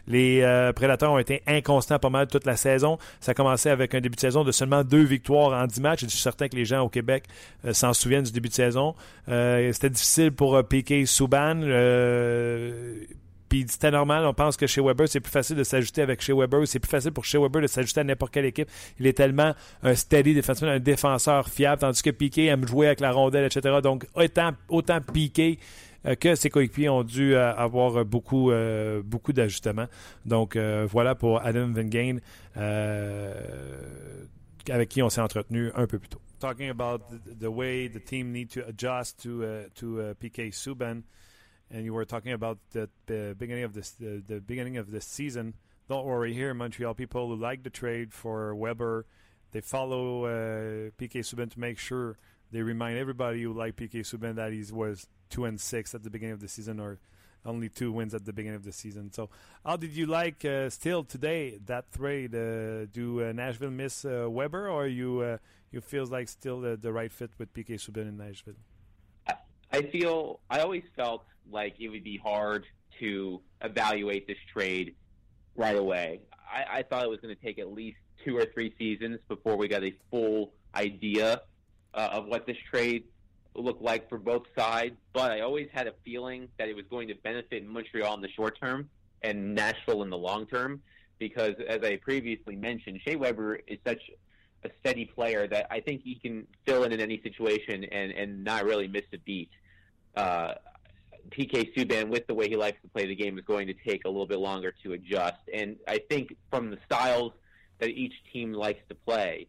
Les 0.08 0.40
Prédateurs 0.74 1.12
ont 1.12 1.18
été 1.18 1.40
inconstants 1.46 2.00
pas 2.00 2.10
mal 2.10 2.26
toute 2.26 2.46
la 2.46 2.56
saison. 2.56 2.98
Ça 3.20 3.30
a 3.30 3.34
commencé 3.34 3.68
avec 3.68 3.94
un 3.94 4.00
début 4.00 4.16
de 4.16 4.20
saison 4.20 4.42
de 4.42 4.50
seulement 4.50 4.82
deux 4.82 5.04
victoires 5.04 5.52
en 5.52 5.68
dix 5.68 5.80
matchs. 5.80 6.00
Je 6.00 6.08
suis 6.08 6.18
certain 6.18 6.48
que 6.48 6.56
les 6.56 6.64
gens 6.64 6.80
au 6.80 6.88
Québec 6.88 7.26
s'en 7.70 7.92
souviennent 7.92 8.24
du 8.24 8.32
début 8.32 8.48
de 8.48 8.54
saison. 8.54 8.96
C'était 9.28 9.90
difficile 9.90 10.32
pour 10.32 10.60
Piqué 10.72 11.04
Souban. 11.04 11.60
Euh, 11.64 13.04
puis 13.50 13.66
c'était 13.68 13.90
normal, 13.90 14.24
on 14.24 14.32
pense 14.32 14.56
que 14.56 14.66
chez 14.66 14.80
Weber, 14.80 15.06
c'est 15.06 15.20
plus 15.20 15.30
facile 15.30 15.56
de 15.56 15.64
s'ajuster 15.64 16.00
avec 16.00 16.22
chez 16.22 16.32
Weber. 16.32 16.66
C'est 16.66 16.78
plus 16.78 16.88
facile 16.88 17.12
pour 17.12 17.26
chez 17.26 17.36
Weber 17.36 17.60
de 17.60 17.66
s'ajuster 17.66 18.00
à 18.00 18.04
n'importe 18.04 18.32
quelle 18.32 18.46
équipe. 18.46 18.70
Il 18.98 19.06
est 19.06 19.12
tellement 19.12 19.52
un 19.82 19.94
steady 19.94 20.32
défenseur, 20.32 20.70
un 20.70 20.80
défenseur 20.80 21.50
fiable, 21.50 21.82
tandis 21.82 22.00
que 22.00 22.08
Piqué 22.08 22.46
aime 22.46 22.66
jouer 22.66 22.86
avec 22.86 23.00
la 23.00 23.12
rondelle, 23.12 23.44
etc. 23.44 23.80
Donc, 23.82 24.06
autant, 24.14 24.52
autant 24.70 25.02
Piqué 25.02 25.58
euh, 26.06 26.14
que 26.14 26.34
ses 26.34 26.48
coéquipiers 26.48 26.88
ont 26.88 27.04
dû 27.04 27.34
euh, 27.34 27.54
avoir 27.54 28.02
beaucoup, 28.06 28.50
d'ajustements. 28.50 29.88
Donc, 30.24 30.56
voilà 30.56 31.14
pour 31.14 31.44
Adam 31.44 31.68
Van 31.68 32.16
avec 34.70 34.88
qui 34.88 35.02
on 35.02 35.10
s'est 35.10 35.20
entretenu 35.20 35.70
un 35.74 35.86
peu 35.86 35.98
plus 35.98 36.08
tôt. 36.08 36.20
Talking 36.42 36.68
about 36.68 37.08
the, 37.08 37.34
the, 37.34 37.50
way 37.50 37.86
the 37.86 38.00
team 38.00 38.32
need 38.32 38.50
to 38.50 38.66
adjust 38.66 39.22
to 39.22 39.44
uh, 39.44 39.62
to 39.76 40.00
uh, 40.00 40.14
PK 40.14 40.48
Subban, 40.50 41.04
and 41.70 41.84
you 41.84 41.94
were 41.94 42.04
talking 42.04 42.32
about 42.32 42.58
the, 42.72 42.90
the 43.06 43.36
beginning 43.38 43.62
of 43.62 43.72
this 43.72 43.92
the, 43.92 44.22
the, 44.26 44.40
beginning 44.40 44.76
of 44.76 44.90
this 44.90 45.06
season. 45.06 45.54
Don't 45.88 46.04
worry, 46.04 46.34
here 46.34 46.50
in 46.50 46.56
Montreal, 46.56 46.94
people 46.94 47.28
who 47.28 47.36
like 47.36 47.62
the 47.62 47.70
trade 47.70 48.12
for 48.12 48.54
Weber, 48.54 49.06
they 49.52 49.60
follow 49.60 50.24
uh, 50.24 50.90
PK 50.98 51.20
Subban 51.20 51.50
to 51.52 51.60
make 51.60 51.78
sure 51.78 52.18
they 52.50 52.62
remind 52.62 52.98
everybody 52.98 53.42
who 53.42 53.52
like 53.52 53.76
PK 53.76 54.00
Subban 54.00 54.34
that 54.34 54.52
he 54.52 54.64
was 54.72 55.06
two 55.30 55.44
and 55.44 55.60
six 55.60 55.94
at 55.94 56.02
the 56.02 56.10
beginning 56.10 56.34
of 56.34 56.40
the 56.40 56.48
season, 56.48 56.80
or 56.80 56.98
only 57.44 57.68
two 57.68 57.92
wins 57.92 58.14
at 58.14 58.24
the 58.24 58.32
beginning 58.32 58.56
of 58.56 58.64
the 58.64 58.72
season. 58.72 59.12
So, 59.12 59.30
how 59.64 59.76
did 59.76 59.92
you 59.92 60.06
like 60.06 60.44
uh, 60.44 60.70
still 60.70 61.04
today 61.04 61.58
that 61.66 61.92
trade? 61.92 62.34
Uh, 62.34 62.86
do 62.86 63.24
uh, 63.24 63.32
Nashville 63.32 63.70
miss 63.70 64.04
uh, 64.04 64.26
Weber, 64.28 64.68
or 64.68 64.86
you 64.86 65.20
uh, 65.20 65.38
you 65.70 65.80
feels 65.80 66.10
like 66.10 66.28
still 66.28 66.60
the, 66.60 66.76
the 66.76 66.92
right 66.92 67.12
fit 67.12 67.30
with 67.38 67.52
PK 67.52 67.74
Subban 67.74 68.08
in 68.08 68.16
Nashville? 68.16 68.54
I 69.72 69.82
feel 69.82 70.40
I 70.50 70.60
always 70.60 70.84
felt 70.96 71.24
like 71.50 71.76
it 71.80 71.88
would 71.88 72.04
be 72.04 72.18
hard 72.18 72.66
to 73.00 73.40
evaluate 73.62 74.26
this 74.26 74.36
trade 74.52 74.94
right 75.56 75.76
away. 75.76 76.20
I, 76.52 76.78
I 76.78 76.82
thought 76.82 77.04
it 77.04 77.10
was 77.10 77.20
going 77.20 77.34
to 77.34 77.42
take 77.42 77.58
at 77.58 77.72
least 77.72 77.96
two 78.24 78.36
or 78.36 78.44
three 78.44 78.74
seasons 78.78 79.18
before 79.28 79.56
we 79.56 79.68
got 79.68 79.82
a 79.82 79.94
full 80.10 80.52
idea 80.74 81.40
uh, 81.94 82.08
of 82.12 82.26
what 82.26 82.46
this 82.46 82.56
trade 82.70 83.04
look 83.54 83.78
like 83.80 84.08
for 84.08 84.18
both 84.18 84.44
sides, 84.56 84.96
but 85.12 85.30
I 85.30 85.40
always 85.40 85.68
had 85.72 85.86
a 85.86 85.92
feeling 86.04 86.48
that 86.58 86.68
it 86.68 86.76
was 86.76 86.86
going 86.90 87.08
to 87.08 87.14
benefit 87.14 87.66
Montreal 87.66 88.14
in 88.14 88.20
the 88.20 88.30
short 88.30 88.58
term 88.58 88.88
and 89.22 89.54
Nashville 89.54 90.02
in 90.02 90.10
the 90.10 90.18
long 90.18 90.46
term 90.46 90.82
because, 91.18 91.54
as 91.68 91.82
I 91.82 91.96
previously 91.96 92.56
mentioned, 92.56 93.00
Shea 93.04 93.16
Weber 93.16 93.60
is 93.66 93.78
such 93.86 94.00
a 94.64 94.70
steady 94.80 95.04
player 95.04 95.46
that 95.48 95.66
I 95.70 95.80
think 95.80 96.02
he 96.02 96.14
can 96.14 96.46
fill 96.64 96.84
in 96.84 96.92
in 96.92 97.00
any 97.00 97.20
situation 97.22 97.84
and, 97.84 98.12
and 98.12 98.44
not 98.44 98.64
really 98.64 98.88
miss 98.88 99.04
a 99.12 99.18
beat. 99.18 99.50
Uh, 100.16 100.54
PK 101.30 101.74
Subban, 101.74 102.08
with 102.08 102.26
the 102.26 102.34
way 102.34 102.48
he 102.48 102.56
likes 102.56 102.80
to 102.82 102.88
play 102.88 103.06
the 103.06 103.14
game, 103.14 103.38
is 103.38 103.44
going 103.44 103.66
to 103.68 103.74
take 103.74 104.04
a 104.04 104.08
little 104.08 104.26
bit 104.26 104.38
longer 104.38 104.72
to 104.82 104.92
adjust. 104.92 105.40
And 105.52 105.76
I 105.86 105.98
think 106.10 106.36
from 106.50 106.70
the 106.70 106.78
styles 106.86 107.32
that 107.78 107.90
each 107.90 108.14
team 108.32 108.52
likes 108.52 108.80
to 108.88 108.94
play, 108.94 109.46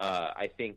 uh, 0.00 0.30
I 0.36 0.48
think 0.56 0.76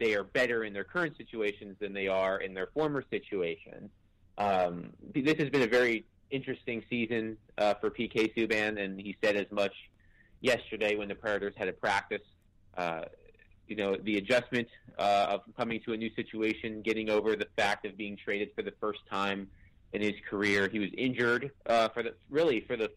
they 0.00 0.14
are 0.14 0.24
better 0.24 0.64
in 0.64 0.72
their 0.72 0.82
current 0.82 1.16
situations 1.16 1.76
than 1.78 1.92
they 1.92 2.08
are 2.08 2.40
in 2.40 2.54
their 2.54 2.68
former 2.74 3.04
situation. 3.10 3.90
Um, 4.38 4.90
this 5.14 5.38
has 5.38 5.50
been 5.50 5.62
a 5.62 5.68
very 5.68 6.06
interesting 6.30 6.82
season 6.88 7.36
uh, 7.58 7.74
for 7.74 7.90
PK 7.90 8.34
Subban, 8.34 8.82
and 8.82 8.98
he 8.98 9.14
said 9.22 9.36
as 9.36 9.46
much 9.52 9.74
yesterday 10.40 10.96
when 10.96 11.08
the 11.08 11.14
Predators 11.14 11.52
had 11.56 11.68
a 11.68 11.72
practice. 11.72 12.22
Uh, 12.76 13.02
you 13.68 13.76
know, 13.76 13.94
the 14.02 14.16
adjustment 14.16 14.66
uh, 14.98 15.26
of 15.28 15.42
coming 15.56 15.80
to 15.82 15.92
a 15.92 15.96
new 15.96 16.10
situation, 16.16 16.82
getting 16.82 17.10
over 17.10 17.36
the 17.36 17.46
fact 17.56 17.84
of 17.84 17.96
being 17.96 18.16
traded 18.16 18.48
for 18.56 18.62
the 18.62 18.72
first 18.80 19.00
time 19.08 19.48
in 19.92 20.00
his 20.00 20.14
career. 20.28 20.68
He 20.68 20.78
was 20.78 20.88
injured 20.96 21.50
uh, 21.66 21.88
for 21.90 22.02
the 22.02 22.14
really 22.30 22.62
for 22.62 22.76
the 22.76 22.90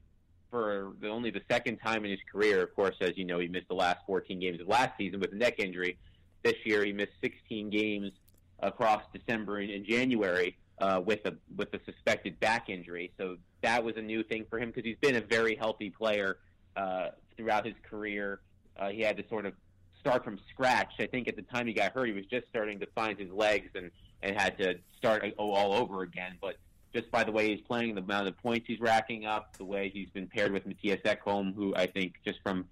for 0.50 0.94
the, 1.02 1.10
only 1.10 1.32
the 1.32 1.42
second 1.50 1.78
time 1.78 2.06
in 2.06 2.12
his 2.12 2.20
career. 2.32 2.64
Of 2.64 2.76
course, 2.76 2.96
as 3.02 3.18
you 3.18 3.26
know, 3.26 3.40
he 3.40 3.48
missed 3.48 3.68
the 3.68 3.76
last 3.76 4.00
14 4.08 4.40
games 4.40 4.62
of 4.62 4.68
last 4.68 4.92
season 4.98 5.20
with 5.20 5.34
a 5.34 5.36
neck 5.36 5.60
injury. 5.60 5.98
This 6.44 6.56
year, 6.66 6.84
he 6.84 6.92
missed 6.92 7.14
16 7.22 7.70
games 7.70 8.12
across 8.60 9.04
December 9.14 9.60
and, 9.60 9.86
January 9.86 10.58
uh, 10.80 11.02
with 11.04 11.26
a 11.26 11.34
with 11.56 11.74
a 11.74 11.80
suspected 11.86 12.40
back 12.40 12.70
injury. 12.70 13.12
So 13.18 13.38
that 13.62 13.84
was 13.84 13.96
a 13.98 14.02
new 14.02 14.24
thing 14.24 14.46
for 14.50 14.60
him 14.60 14.70
because 14.70 14.84
he's 14.84 14.98
been 15.02 15.16
a 15.16 15.22
very 15.22 15.56
healthy 15.56 15.90
player 15.90 16.38
uh, 16.76 17.10
throughout 17.38 17.66
his 17.66 17.76
career. 17.90 18.42
Uh, 18.78 18.90
he 18.90 19.02
had 19.02 19.18
to 19.18 19.28
sort 19.30 19.46
of 19.46 19.54
start 20.00 20.24
from 20.24 20.40
scratch. 20.52 20.94
I 21.00 21.08
think 21.08 21.28
at 21.28 21.36
the 21.36 21.44
time 21.44 21.68
he 21.68 21.74
got 21.74 21.94
hurt, 21.94 22.08
he 22.08 22.14
was 22.14 22.26
just 22.26 22.48
starting 22.50 22.80
to 22.80 22.88
find 22.88 23.18
his 23.18 23.32
legs 23.32 23.70
and 23.76 23.92
and 24.22 24.40
had 24.40 24.58
to 24.58 24.76
start 24.98 25.24
all 25.38 25.74
over 25.74 26.02
again. 26.02 26.38
But 26.42 26.56
just 26.94 27.10
by 27.12 27.24
the 27.24 27.32
way 27.32 27.50
he's 27.50 27.62
playing, 27.62 27.96
the 27.96 28.02
amount 28.02 28.28
of 28.28 28.38
points 28.38 28.68
he's 28.68 28.80
racking 28.80 29.26
up, 29.26 29.58
the 29.58 29.66
way 29.66 29.90
he's 29.94 30.10
been 30.10 30.28
paired 30.28 30.52
with 30.52 30.66
Matthias 30.66 31.02
Ekholm, 31.06 31.54
who 31.56 31.76
I 31.76 31.88
think 31.88 32.16
just 32.26 32.40
from 32.44 32.66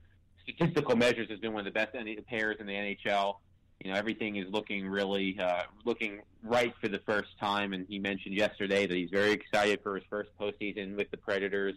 statistical 0.43 0.95
measures 0.95 1.29
has 1.29 1.39
been 1.39 1.53
one 1.53 1.65
of 1.65 1.73
the 1.73 1.77
best 1.77 1.93
pairs 2.27 2.57
in 2.59 2.67
the 2.67 2.73
NHL 2.73 3.35
you 3.83 3.91
know 3.91 3.97
everything 3.97 4.35
is 4.35 4.45
looking 4.49 4.87
really 4.87 5.37
uh, 5.39 5.63
looking 5.85 6.21
right 6.43 6.73
for 6.79 6.87
the 6.87 6.99
first 6.99 7.29
time. 7.39 7.73
And 7.73 7.85
he 7.87 7.99
mentioned 7.99 8.35
yesterday 8.35 8.85
that 8.85 8.95
he's 8.95 9.09
very 9.09 9.31
excited 9.31 9.79
for 9.81 9.95
his 9.95 10.03
first 10.09 10.29
postseason 10.39 10.95
with 10.95 11.09
the 11.11 11.17
Predators. 11.17 11.75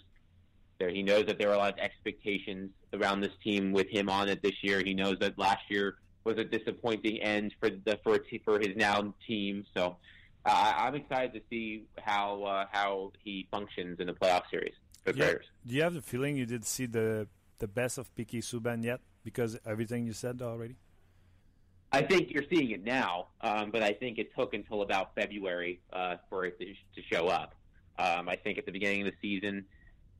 There, 0.79 0.91
he 0.91 1.03
knows 1.03 1.27
that 1.27 1.39
there 1.39 1.51
are 1.51 1.55
a 1.55 1.59
lot 1.59 1.73
of 1.75 1.79
expectations 1.79 2.71
around 2.93 3.21
this 3.21 3.33
team 3.43 3.73
with 3.73 3.89
him 3.89 4.11
on 4.11 4.29
it 4.29 4.43
this 4.43 4.63
year. 4.63 4.83
He 4.85 4.93
knows 4.93 5.17
that 5.21 5.39
last 5.39 5.63
year 5.71 5.97
was 6.25 6.37
a 6.37 6.45
disappointing 6.45 7.23
end 7.23 7.55
for 7.59 7.71
the 7.71 7.99
for 8.03 8.19
for 8.45 8.59
his 8.59 8.77
now 8.77 9.15
team. 9.27 9.65
So 9.75 9.97
uh, 10.45 10.73
I'm 10.77 10.95
excited 10.95 11.33
to 11.35 11.41
see 11.49 11.85
how 11.99 12.43
uh, 12.43 12.67
how 12.71 13.13
he 13.23 13.49
functions 13.51 13.99
in 13.99 14.09
the 14.09 14.13
playoff 14.15 14.43
series 14.51 14.75
for 15.05 15.13
the 15.13 15.19
yeah. 15.19 15.25
Predators. 15.25 15.47
Do 15.67 15.75
you 15.75 15.83
have 15.83 15.95
the 15.95 16.03
feeling 16.03 16.37
you 16.37 16.47
did 16.47 16.67
see 16.67 16.85
the 16.85 17.29
the 17.61 17.69
best 17.69 17.97
of 17.97 18.15
PK 18.15 18.41
Subban 18.41 18.85
yet? 18.85 19.01
Because 19.23 19.59
everything 19.65 20.05
you 20.05 20.13
said 20.13 20.43
already. 20.43 20.77
I 21.95 22.03
think 22.03 22.33
you're 22.33 22.45
seeing 22.53 22.73
it 22.73 22.85
now, 22.85 23.29
um, 23.41 23.71
but 23.71 23.83
I 23.83 23.93
think 23.93 24.19
it 24.19 24.35
took 24.37 24.53
until 24.53 24.83
about 24.83 25.15
February 25.15 25.81
uh, 25.93 26.17
for 26.29 26.45
it 26.45 26.59
to, 26.59 26.67
to 26.67 27.09
show 27.09 27.29
up. 27.29 27.55
Um, 27.99 28.29
I 28.29 28.35
think 28.35 28.59
at 28.59 28.67
the 28.67 28.73
beginning 28.73 29.07
of 29.07 29.13
the 29.13 29.17
season, 29.23 29.65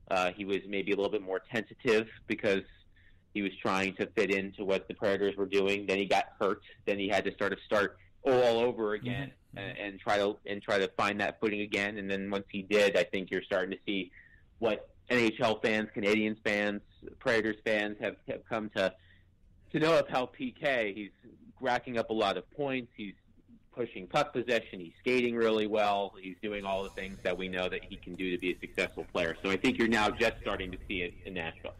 uh, 0.09 0.31
he 0.31 0.45
was 0.45 0.59
maybe 0.67 0.93
a 0.93 0.95
little 0.95 1.11
bit 1.11 1.21
more 1.21 1.41
tentative 1.51 2.07
because 2.27 2.63
he 3.33 3.41
was 3.41 3.51
trying 3.61 3.93
to 3.95 4.07
fit 4.15 4.31
into 4.31 4.63
what 4.63 4.87
the 4.87 4.93
Predators 4.93 5.35
were 5.35 5.45
doing. 5.45 5.85
Then 5.85 5.97
he 5.97 6.05
got 6.05 6.27
hurt. 6.39 6.61
Then 6.85 6.97
he 6.97 7.09
had 7.09 7.25
to 7.25 7.35
sort 7.37 7.51
of 7.51 7.59
start 7.65 7.97
all 8.23 8.59
over 8.59 8.93
again 8.93 9.31
mm-hmm. 9.55 9.57
and, 9.57 9.77
and 9.77 9.99
try 9.99 10.17
to 10.17 10.37
and 10.45 10.61
try 10.61 10.77
to 10.77 10.87
find 10.95 11.19
that 11.19 11.41
footing 11.41 11.59
again. 11.59 11.97
And 11.97 12.09
then 12.09 12.31
once 12.31 12.45
he 12.49 12.61
did, 12.61 12.95
I 12.95 13.03
think 13.03 13.29
you're 13.31 13.43
starting 13.43 13.71
to 13.71 13.77
see 13.85 14.11
what 14.59 14.89
NHL 15.11 15.61
fans, 15.61 15.89
Canadians 15.93 16.37
fans, 16.45 16.81
Predators 17.19 17.57
fans 17.65 17.97
have, 17.99 18.15
have 18.29 18.45
come 18.47 18.71
to 18.77 18.93
to 19.73 19.79
know 19.79 19.99
of 19.99 20.07
how 20.07 20.29
PK. 20.39 20.95
He's 20.95 21.11
racking 21.61 21.97
up 21.97 22.09
a 22.09 22.13
lot 22.13 22.37
of 22.37 22.49
points. 22.51 22.91
He's 22.95 23.13
pushing 23.73 24.07
puck 24.07 24.33
possession. 24.33 24.79
He's 24.79 24.93
skating 24.99 25.35
really 25.35 25.67
well. 25.67 26.13
He's 26.21 26.37
doing 26.41 26.65
all 26.65 26.83
the 26.83 26.89
things 26.91 27.17
that 27.23 27.37
we 27.37 27.47
know 27.49 27.67
that 27.69 27.83
he 27.83 27.97
can 27.97 28.15
do 28.15 28.31
to 28.31 28.37
be 28.37 28.51
a 28.51 28.59
successful 28.59 29.05
player. 29.11 29.35
So 29.43 29.49
I 29.49 29.57
think 29.57 29.77
you're 29.77 29.87
now 29.87 30.09
just 30.09 30.35
starting 30.41 30.71
to 30.71 30.77
see 30.87 31.01
it 31.01 31.13
in 31.25 31.33
Nashville. 31.33 31.73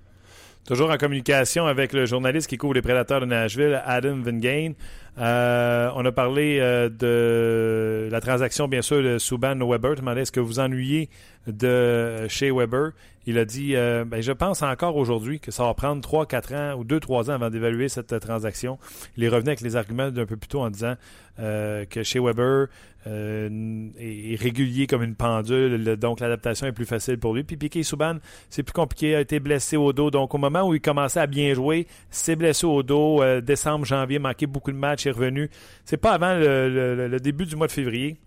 Toujours 0.66 0.90
en 0.90 0.98
communication 0.98 1.68
avec 1.68 1.94
le 1.94 2.08
journaliste 2.08 2.50
qui 2.50 2.58
couvre 2.58 2.74
les 2.74 2.82
prédateurs 2.82 3.20
de 3.20 3.28
Nashville, 3.28 3.80
Adam 3.86 4.16
Vingain. 4.16 4.74
Euh, 5.18 5.90
on 5.96 6.04
a 6.04 6.12
parlé 6.12 6.58
euh, 6.60 6.90
de 6.90 8.10
la 8.12 8.20
transaction, 8.20 8.68
bien 8.68 8.82
sûr, 8.82 9.02
de 9.02 9.18
Subban-Weber. 9.18 9.96
Tu 9.96 10.02
demandais 10.02 10.22
est-ce 10.22 10.32
que 10.32 10.40
vous 10.40 10.60
ennuyez 10.60 11.10
de 11.48 12.28
chez 12.28 12.52
Weber? 12.52 12.92
Il 13.28 13.40
a 13.40 13.46
dit 13.46 13.76
euh, 13.76 14.06
ben, 14.06 14.22
Je 14.22 14.32
pense 14.32 14.62
encore 14.62 14.96
aujourd'hui 14.98 15.40
que 15.40 15.52
ça 15.52 15.64
va 15.64 15.74
prendre 15.74 16.08
3-4 16.08 16.56
ans 16.56 16.80
ou 16.80 16.84
2-3 16.84 17.32
ans 17.32 17.34
avant 17.34 17.50
d'évaluer 17.50 17.90
cette 17.90 18.20
transaction. 18.20 18.78
Il 19.18 19.24
est 19.24 19.30
revenu 19.30 19.50
avec 19.50 19.62
les 19.62 19.76
arguments 19.76 20.12
d'un 20.12 20.26
peu 20.26 20.38
plus 20.38 20.48
tôt 20.48 20.62
en 20.62 20.70
disant 20.70 20.96
euh, 21.40 21.86
que 21.86 22.04
chez 22.04 22.20
Weber 22.20 22.68
euh, 23.08 23.90
est 24.00 24.40
régulier 24.40 24.88
comme 24.88 25.04
une 25.04 25.16
pendule, 25.16 25.96
donc 25.98 26.20
l'adaptation 26.20 26.66
est 26.68 26.72
plus 26.72 26.86
facile 26.86 27.18
pour 27.18 27.34
lui. 27.34 27.44
Puis 27.44 27.58
Piquet 27.58 27.84
Souban, 27.84 28.18
c'est 28.50 28.64
plus 28.64 28.74
compliqué, 28.74 29.16
a 29.16 29.22
été 29.22 29.40
blessé 29.40 29.76
au 29.76 29.92
dos. 29.92 30.12
Donc 30.12 30.34
au 30.34 30.38
moment 30.38 30.68
où 30.68 30.74
il 30.74 30.82
commençait 30.82 31.20
à 31.20 31.28
bien 31.28 31.54
jouer, 31.54 31.88
s'est 32.10 32.36
blessé 32.36 32.66
au 32.66 32.84
dos, 32.84 33.24
décembre, 33.42 33.86
janvier, 33.86 34.20
manqué 34.20 34.46
beaucoup 34.48 34.72
de 34.72 34.78
matchs, 34.78 35.05
revenu. 35.12 35.50
C'est 35.86 35.98
pas 35.98 36.14
avant 36.14 36.34
le 36.36 37.18
début 37.20 37.46
du 37.46 37.56
mois 37.56 37.68
de 37.68 37.72
février 37.72 38.18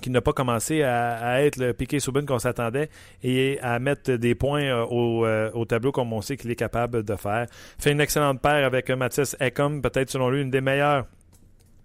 qui 0.00 0.10
n'a 0.10 0.20
pas 0.20 0.32
commencé 0.32 0.82
à, 0.82 1.42
être 1.42 1.56
le 1.58 1.74
piqué 1.74 2.00
Souban 2.00 2.24
qu'on 2.24 2.38
s'attendait 2.38 2.88
et 3.22 3.58
à 3.60 3.78
mettre 3.78 4.12
des 4.12 4.34
points 4.34 4.62
euh, 4.62 4.86
euh, 4.90 5.50
au, 5.52 5.64
tableau 5.64 5.92
comme 5.92 6.12
on 6.12 6.22
sait 6.22 6.36
qu'il 6.36 6.50
est 6.50 6.56
capable 6.56 7.02
de 7.02 7.16
faire. 7.16 7.46
Fait 7.78 7.92
une 7.92 8.00
excellente 8.00 8.40
paire 8.40 8.64
avec 8.64 8.90
Mathis 8.90 9.36
Ecom, 9.40 9.82
peut-être 9.82 10.10
selon 10.10 10.30
lui 10.30 10.40
une 10.40 10.50
des 10.50 10.60
meilleures 10.60 11.06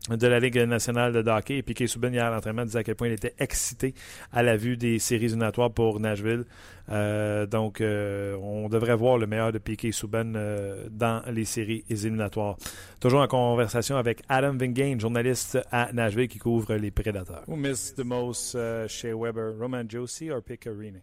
de 0.09 0.27
la 0.27 0.39
Ligue 0.39 0.57
nationale 0.57 1.11
de 1.11 1.29
hockey. 1.29 1.57
Et 1.57 1.63
Piquet 1.63 1.87
Souben, 1.87 2.13
hier 2.13 2.25
à 2.25 2.31
l'entraînement, 2.31 2.63
disait 2.63 2.79
à 2.79 2.83
quel 2.83 2.95
point 2.95 3.07
il 3.07 3.13
était 3.13 3.35
excité 3.39 3.93
à 4.31 4.43
la 4.43 4.55
vue 4.55 4.77
des 4.77 4.99
séries 4.99 5.25
éliminatoires 5.25 5.71
pour 5.71 5.99
Nashville. 5.99 6.45
Euh, 6.89 7.45
donc, 7.45 7.81
euh, 7.81 8.37
on 8.37 8.69
devrait 8.69 8.95
voir 8.95 9.17
le 9.17 9.27
meilleur 9.27 9.51
de 9.51 9.57
Piquet 9.57 9.91
Souben 9.91 10.35
euh, 10.35 10.87
dans 10.89 11.21
les 11.29 11.45
séries 11.45 11.83
éliminatoires. 11.89 12.57
Toujours 12.99 13.21
en 13.21 13.27
conversation 13.27 13.97
avec 13.97 14.21
Adam 14.29 14.53
Vingain, 14.53 14.97
journaliste 14.97 15.59
à 15.71 15.91
Nashville 15.91 16.29
qui 16.29 16.39
couvre 16.39 16.75
les 16.75 16.91
Prédateurs. 16.91 17.43
Who 17.47 17.55
missed 17.55 17.97
the 17.97 18.05
most 18.05 18.55
uh, 18.55 18.87
Shea 18.87 19.13
Weber, 19.13 19.55
Roman 19.59 19.83
Josie 19.89 20.31
or 20.31 20.41
Picarini? 20.41 21.01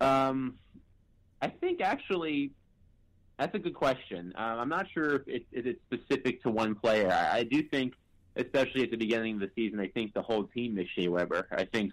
Um, 0.00 0.54
I 1.42 1.48
think 1.48 1.80
actually 1.80 2.52
That's 3.38 3.54
a 3.54 3.58
good 3.58 3.74
question. 3.74 4.32
Um, 4.36 4.60
I'm 4.60 4.68
not 4.68 4.86
sure 4.92 5.16
if, 5.16 5.28
it, 5.28 5.46
if, 5.50 5.66
it's 5.66 5.80
specific 5.92 6.42
to 6.42 6.50
one 6.50 6.74
player. 6.74 7.10
I, 7.10 7.38
I, 7.38 7.42
do 7.44 7.62
think, 7.62 7.94
especially 8.36 8.84
at 8.84 8.90
the 8.90 8.96
beginning 8.96 9.34
of 9.34 9.40
the 9.40 9.50
season, 9.56 9.80
I 9.80 9.88
think 9.88 10.14
the 10.14 10.22
whole 10.22 10.44
team 10.44 10.76
missed 10.76 10.94
Shea 10.94 11.08
Weber. 11.08 11.48
I 11.50 11.64
think 11.64 11.92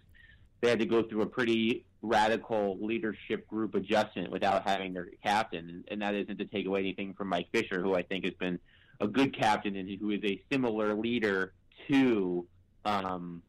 they 0.62 0.70
had 0.70 0.80
to 0.80 0.86
go 0.86 1.02
through 1.02 1.24
a 1.24 1.26
pretty 1.26 1.84
radical 2.04 2.78
leadership 2.80 3.48
group 3.48 3.74
adjustment 3.74 4.32
without 4.32 4.68
having 4.68 4.94
their 4.94 5.10
captain, 5.24 5.70
and, 5.70 5.84
and 5.90 6.02
that 6.04 6.14
isn't 6.14 6.38
to 6.38 6.46
take 6.46 6.68
away 6.68 6.82
anything 6.82 7.16
from 7.16 7.30
Mike 7.30 7.48
Fisher, 7.52 7.82
who 7.82 7.96
I 7.96 8.04
think 8.04 8.26
has 8.26 8.36
been 8.36 8.60
a 9.00 9.08
good 9.08 9.36
captain 9.36 9.76
and 9.76 9.90
who 10.00 10.12
is 10.12 10.24
a 10.24 10.40
similar 10.52 10.94
leader 10.94 11.54
to 11.90 12.46
um, 12.86 13.42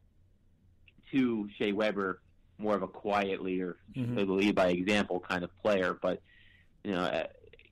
to 1.12 1.48
Shea 1.58 1.72
Weber, 1.72 2.20
more 2.56 2.74
of 2.74 2.82
a 2.82 2.88
quiet 2.88 3.42
leader, 3.42 3.76
mm-hmm. 3.94 4.30
lead 4.30 4.54
by 4.54 4.68
example 4.68 5.20
kind 5.20 5.44
of 5.44 5.50
player, 5.62 5.98
but 6.00 6.22
you 6.84 6.92
know 6.92 7.26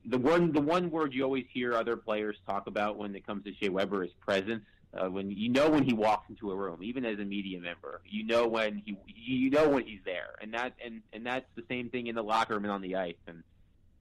the 0.05 0.17
one 0.17 0.51
the 0.51 0.61
one 0.61 0.89
word 0.89 1.13
you 1.13 1.23
always 1.23 1.45
hear 1.51 1.73
other 1.73 1.95
players 1.95 2.37
talk 2.47 2.67
about 2.67 2.97
when 2.97 3.15
it 3.15 3.25
comes 3.25 3.43
to 3.45 3.53
Shea 3.55 3.69
Weber 3.69 4.03
is 4.03 4.11
presence. 4.19 4.63
Uh, 4.93 5.09
when 5.09 5.31
you 5.31 5.47
know 5.47 5.69
when 5.69 5.83
he 5.83 5.93
walks 5.93 6.29
into 6.29 6.51
a 6.51 6.55
room, 6.55 6.83
even 6.83 7.05
as 7.05 7.17
a 7.17 7.23
media 7.23 7.59
member, 7.61 8.01
you 8.05 8.25
know 8.25 8.47
when 8.47 8.81
he 8.85 8.97
you 9.15 9.49
know 9.49 9.69
when 9.69 9.85
he's 9.85 10.01
there, 10.03 10.35
and 10.41 10.53
that 10.53 10.73
and 10.83 11.01
and 11.13 11.25
that's 11.25 11.45
the 11.55 11.63
same 11.69 11.89
thing 11.89 12.07
in 12.07 12.15
the 12.15 12.23
locker 12.23 12.55
room 12.55 12.65
and 12.65 12.73
on 12.73 12.81
the 12.81 12.95
ice. 12.95 13.15
And 13.27 13.43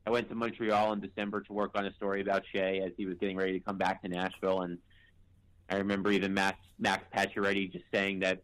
I 0.05 0.11
went 0.11 0.29
to 0.31 0.35
Montreal 0.35 0.93
in 0.95 1.01
December 1.01 1.43
to 1.43 1.53
work 1.53 1.73
on 1.77 1.87
a 1.87 1.95
story 1.95 2.23
about 2.23 2.43
Shea 2.53 2.81
as 2.81 2.93
he 2.97 3.07
was 3.07 3.17
getting 3.19 3.37
ready 3.37 3.53
to 3.53 3.61
come 3.61 3.79
back 3.79 4.03
to 4.03 4.09
Nashville, 4.09 4.63
and 4.63 4.79
I 5.69 5.77
remember 5.77 6.11
even 6.11 6.35
Max 6.35 6.59
Max 6.79 7.05
Pacioretty 7.15 7.71
just 7.71 7.85
saying 7.93 8.21
that 8.21 8.43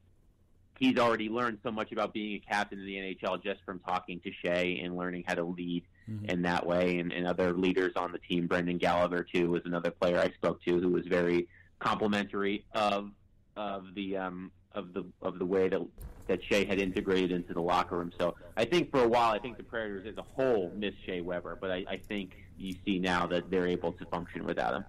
he's 0.78 0.98
already 0.98 1.28
learned 1.28 1.58
so 1.62 1.70
much 1.70 1.92
about 1.92 2.12
being 2.12 2.36
a 2.36 2.38
captain 2.38 2.78
in 2.78 2.86
the 2.86 2.94
NHL 2.94 3.42
just 3.42 3.60
from 3.64 3.78
talking 3.80 4.20
to 4.20 4.30
Shea 4.42 4.80
and 4.82 4.96
learning 4.96 5.24
how 5.26 5.34
to 5.34 5.44
lead 5.44 5.84
mm-hmm. 6.08 6.26
in 6.26 6.42
that 6.42 6.66
way. 6.66 6.98
And, 6.98 7.12
and 7.12 7.26
other 7.26 7.52
leaders 7.52 7.92
on 7.96 8.12
the 8.12 8.18
team, 8.18 8.46
Brendan 8.46 8.78
Gallagher 8.78 9.22
too, 9.24 9.50
was 9.50 9.62
another 9.64 9.90
player 9.90 10.18
I 10.18 10.30
spoke 10.32 10.62
to 10.64 10.80
who 10.80 10.90
was 10.90 11.06
very 11.06 11.48
complimentary 11.78 12.64
of 12.72 13.10
of 13.56 13.94
the 13.94 14.16
um, 14.16 14.50
of 14.72 14.92
the 14.92 15.04
of 15.22 15.38
the 15.38 15.46
way 15.46 15.68
that 15.68 15.80
that 16.26 16.42
Shea 16.44 16.64
had 16.64 16.80
integrated 16.80 17.32
into 17.32 17.54
the 17.54 17.60
locker 17.60 17.96
room. 17.96 18.12
So 18.18 18.34
I 18.56 18.64
think 18.64 18.90
for 18.90 19.02
a 19.02 19.08
while, 19.08 19.32
I 19.32 19.38
think 19.38 19.56
the 19.56 19.62
Predators 19.62 20.06
as 20.06 20.18
a 20.18 20.22
whole 20.22 20.72
missed 20.74 20.96
Shea 21.06 21.20
Weber, 21.20 21.56
but 21.60 21.70
I, 21.70 21.84
I 21.88 21.96
think 21.96 22.32
you 22.58 22.74
see 22.84 22.98
now 22.98 23.26
that 23.28 23.50
they're 23.50 23.68
able 23.68 23.92
to 23.92 24.04
function 24.06 24.44
without 24.44 24.74
him. 24.74 24.84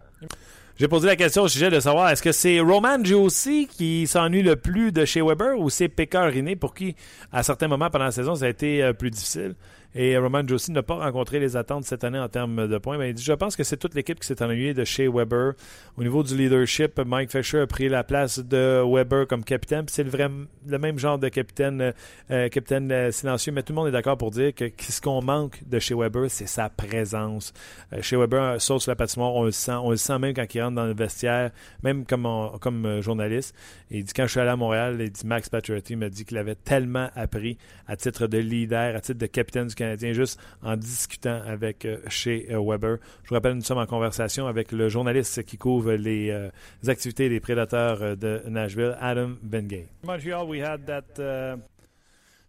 J'ai 0.80 0.88
posé 0.88 1.08
la 1.08 1.16
question 1.16 1.42
au 1.42 1.48
sujet 1.48 1.72
de 1.72 1.80
savoir 1.80 2.10
est-ce 2.10 2.22
que 2.22 2.32
c'est 2.32 2.60
Roman 2.60 3.04
Josie 3.04 3.68
qui 3.68 4.06
s'ennuie 4.06 4.44
le 4.44 4.56
plus 4.56 4.92
de 4.92 5.06
chez 5.06 5.24
Weber 5.24 5.58
ou 5.58 5.72
c'est 5.72 5.88
Pekka 5.88 6.26
Riné 6.26 6.56
pour 6.56 6.76
qui, 6.76 6.96
à 7.32 7.42
certains 7.42 7.68
moments 7.68 7.90
pendant 7.90 8.06
la 8.06 8.12
saison, 8.12 8.36
ça 8.36 8.46
a 8.46 8.50
été 8.50 8.84
euh, 8.84 8.94
plus 8.94 9.10
difficile? 9.10 9.56
Et 10.00 10.16
Roman 10.16 10.48
Josie 10.48 10.72
n'a 10.72 10.84
pas 10.84 10.94
rencontré 10.94 11.40
les 11.40 11.58
attentes 11.58 11.84
cette 11.86 12.04
année 12.04 12.20
en 12.20 12.30
termes 12.30 12.68
de 12.68 12.78
points. 12.78 13.00
Mais 13.00 13.10
il 13.10 13.14
dit 13.16 13.24
Je 13.24 13.34
pense 13.34 13.56
que 13.56 13.64
c'est 13.64 13.78
toute 13.78 13.96
l'équipe 13.96 14.20
qui 14.20 14.28
s'est 14.28 14.44
ennuyée 14.44 14.76
de 14.76 14.84
chez 14.84 15.08
Weber. 15.08 15.54
Au 15.98 16.04
niveau 16.04 16.22
du 16.22 16.38
leadership, 16.38 17.00
Mike 17.00 17.32
Fisher 17.32 17.62
a 17.62 17.68
pris 17.68 17.90
la 17.90 18.04
place 18.04 18.38
de 18.38 18.84
Weber 18.86 19.26
comme 19.26 19.44
capitaine. 19.44 19.86
c'est 19.88 20.04
le, 20.04 20.78
même 20.78 21.00
genre 21.00 21.18
de 21.18 21.30
capitaine, 21.30 21.94
euh, 22.30 22.48
capitaine 22.50 22.92
euh, 22.92 23.12
silencieux. 23.12 23.52
Mais 23.52 23.64
tout 23.64 23.74
le 23.74 23.78
monde 23.78 23.88
est 23.88 23.92
d'accord 23.92 24.20
pour 24.20 24.30
dire 24.30 24.54
que 24.54 24.66
ce 24.78 25.02
qu'on 25.02 25.24
manque 25.24 25.68
de 25.68 25.80
chez 25.80 25.96
Weber, 25.96 26.30
c'est 26.30 26.46
sa 26.46 26.70
présence. 26.70 27.52
Euh, 27.92 28.04
chez 28.04 28.18
Weber, 28.18 28.62
sauf 28.62 28.84
sur 28.84 28.92
la 28.92 28.96
patinoire, 28.96 29.34
on 29.34 29.46
le 29.46 29.52
sent. 29.52 29.72
On 29.72 29.90
le 29.90 29.98
sent 29.98 30.20
même 30.20 30.36
quand 30.36 30.46
il 30.54 30.62
rentre 30.62 30.76
dans 30.76 30.86
le 30.86 30.94
vestiaire, 30.94 31.50
même 31.82 32.06
comme, 32.06 32.52
comme 32.62 33.02
journaliste. 33.02 33.56
Et 33.90 33.98
il 33.98 34.04
dit 34.04 34.14
Quand 34.14 34.28
je 34.28 34.32
suis 34.32 34.40
allé 34.40 34.52
à 34.52 34.56
Montréal, 34.56 34.98
il 35.00 35.10
dit 35.10 35.26
Max 35.26 35.50
Pacioretty 35.50 35.96
m'a 35.96 36.10
dit 36.10 36.24
qu'il 36.24 36.38
avait 36.38 36.54
tellement 36.54 37.10
appris 37.16 37.58
à 37.88 37.96
titre 37.96 38.28
de 38.28 38.38
leader, 38.38 38.96
à 38.96 39.02
titre 39.02 39.18
de 39.18 39.26
capitaine 39.26 39.66
du 39.66 39.74
Canadien 39.88 40.14
juste 40.14 40.40
en 40.62 40.76
discutant 40.76 41.42
avec 41.46 41.86
euh, 41.86 42.00
chez 42.10 42.48
euh, 42.52 42.62
Weber. 42.62 42.98
Je 43.24 43.30
vous 43.30 43.36
rappelle, 43.36 43.54
nous 43.54 43.62
sommes 43.62 43.78
en 43.78 43.86
conversation 43.86 44.48
avec 44.48 44.72
le 44.72 44.90
journaliste 44.90 45.44
qui 45.44 45.58
couvre 45.58 45.94
les, 45.94 46.30
euh, 46.30 46.50
activités 46.88 47.30
des 47.30 47.40
prédateurs 47.40 48.18
de 48.18 48.42
Nashville, 48.48 48.98
Adam 49.00 49.36
Bengay. 49.42 49.88
Montreal, 50.04 50.48
we 50.48 50.62
had 50.62 50.86
that 50.86 51.20
uh, 51.20 51.58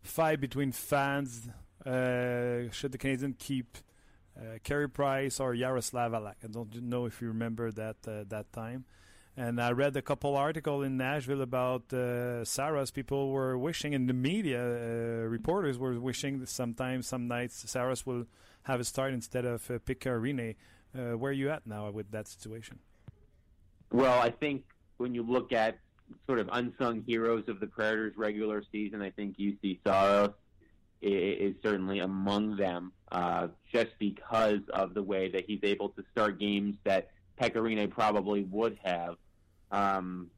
fight 0.03 0.41
between 0.41 0.73
fans. 0.73 1.49
Uh, 1.87 2.71
should 2.73 2.93
the 2.93 2.99
Canadians 2.99 3.37
keep 3.39 3.79
uh, 4.37 4.59
Carey 4.65 4.89
Price 4.89 5.41
or 5.41 5.55
Yaroslav 5.55 6.13
Alak? 6.13 6.35
I 6.45 6.49
don't 6.49 6.75
know 6.83 7.07
if 7.07 7.23
you 7.23 7.29
remember 7.29 7.71
that 7.73 7.97
uh, 8.07 8.25
that 8.29 8.53
time. 8.53 8.85
And 9.39 9.61
I 9.61 9.71
read 9.71 9.97
a 9.97 10.03
couple 10.03 10.35
articles 10.35 10.85
in 10.85 10.97
Nashville 10.97 11.43
about 11.43 11.93
uh, 11.93 12.45
Sarah's. 12.45 12.91
People 12.91 13.31
were 13.31 13.57
wishing, 13.57 13.95
and 13.95 14.09
the 14.09 14.13
media, 14.13 14.61
uh, 14.61 15.29
reporters 15.29 15.79
were 15.79 16.01
wishing 16.01 16.41
that 16.41 16.49
sometimes, 16.49 17.07
some 17.07 17.29
nights, 17.29 17.63
Sarah's 17.71 18.05
will 18.05 18.25
have 18.65 18.81
a 18.81 18.85
start 18.85 19.15
instead 19.15 19.45
of 19.45 19.71
uh. 19.85 20.57
Uh, 20.93 21.17
where 21.17 21.31
are 21.31 21.33
you 21.33 21.51
at 21.51 21.65
now 21.69 21.89
with 21.93 22.11
that 22.11 22.27
situation? 22.27 22.81
Well, 23.93 24.21
I 24.21 24.31
think 24.31 24.65
when 24.97 25.15
you 25.15 25.23
look 25.23 25.53
at 25.53 25.79
sort 26.27 26.41
of 26.41 26.49
unsung 26.51 27.05
heroes 27.07 27.45
of 27.47 27.61
the 27.61 27.69
Predators 27.69 28.15
regular 28.17 28.65
season, 28.73 29.03
I 29.03 29.11
think 29.11 29.39
UC 29.39 29.79
Saros 29.87 30.31
is, 31.01 31.55
certainly 31.63 32.01
among 32.01 32.57
them, 32.57 32.91
uh, 33.13 33.47
just 33.73 33.91
because 34.01 34.63
of 34.75 34.95
the 34.95 35.03
way 35.05 35.31
that 35.31 35.45
he's 35.47 35.61
able 35.63 35.91
to 35.91 36.03
start 36.11 36.41
games 36.41 36.75
that 36.83 37.11
Pecorine 37.41 37.89
probably 37.89 38.43
would 38.43 38.77
have 38.83 39.15
um, 39.71 40.31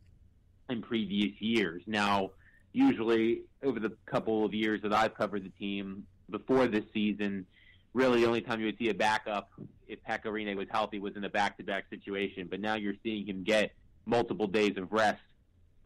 in 0.69 0.83
previous 0.83 1.41
years. 1.41 1.83
Now, 1.87 2.31
usually 2.73 3.43
over 3.63 3.81
the 3.81 3.93
couple 4.07 4.45
of 4.45 4.55
years 4.55 4.83
that 4.83 4.93
I've 4.93 5.15
covered 5.15 5.45
the 5.45 5.51
team 5.51 6.07
before 6.31 6.67
this 6.67 6.85
season, 6.93 7.47
really 7.93 8.21
the 8.21 8.27
only 8.27 8.41
time 8.41 8.61
you 8.61 8.67
would 8.67 8.79
see 8.79 8.89
a 8.89 8.95
backup 8.95 9.51
if 9.89 9.99
Pecorine 10.05 10.55
was 10.57 10.69
healthy 10.71 11.01
was 11.01 11.17
in 11.17 11.25
a 11.25 11.29
back-to-back 11.29 11.87
situation. 11.91 12.47
But 12.49 12.61
now 12.61 12.75
you're 12.75 12.95
seeing 13.03 13.27
him 13.27 13.43
get 13.43 13.73
multiple 14.07 14.47
days 14.47 14.77
of 14.77 14.93
rest, 14.93 15.21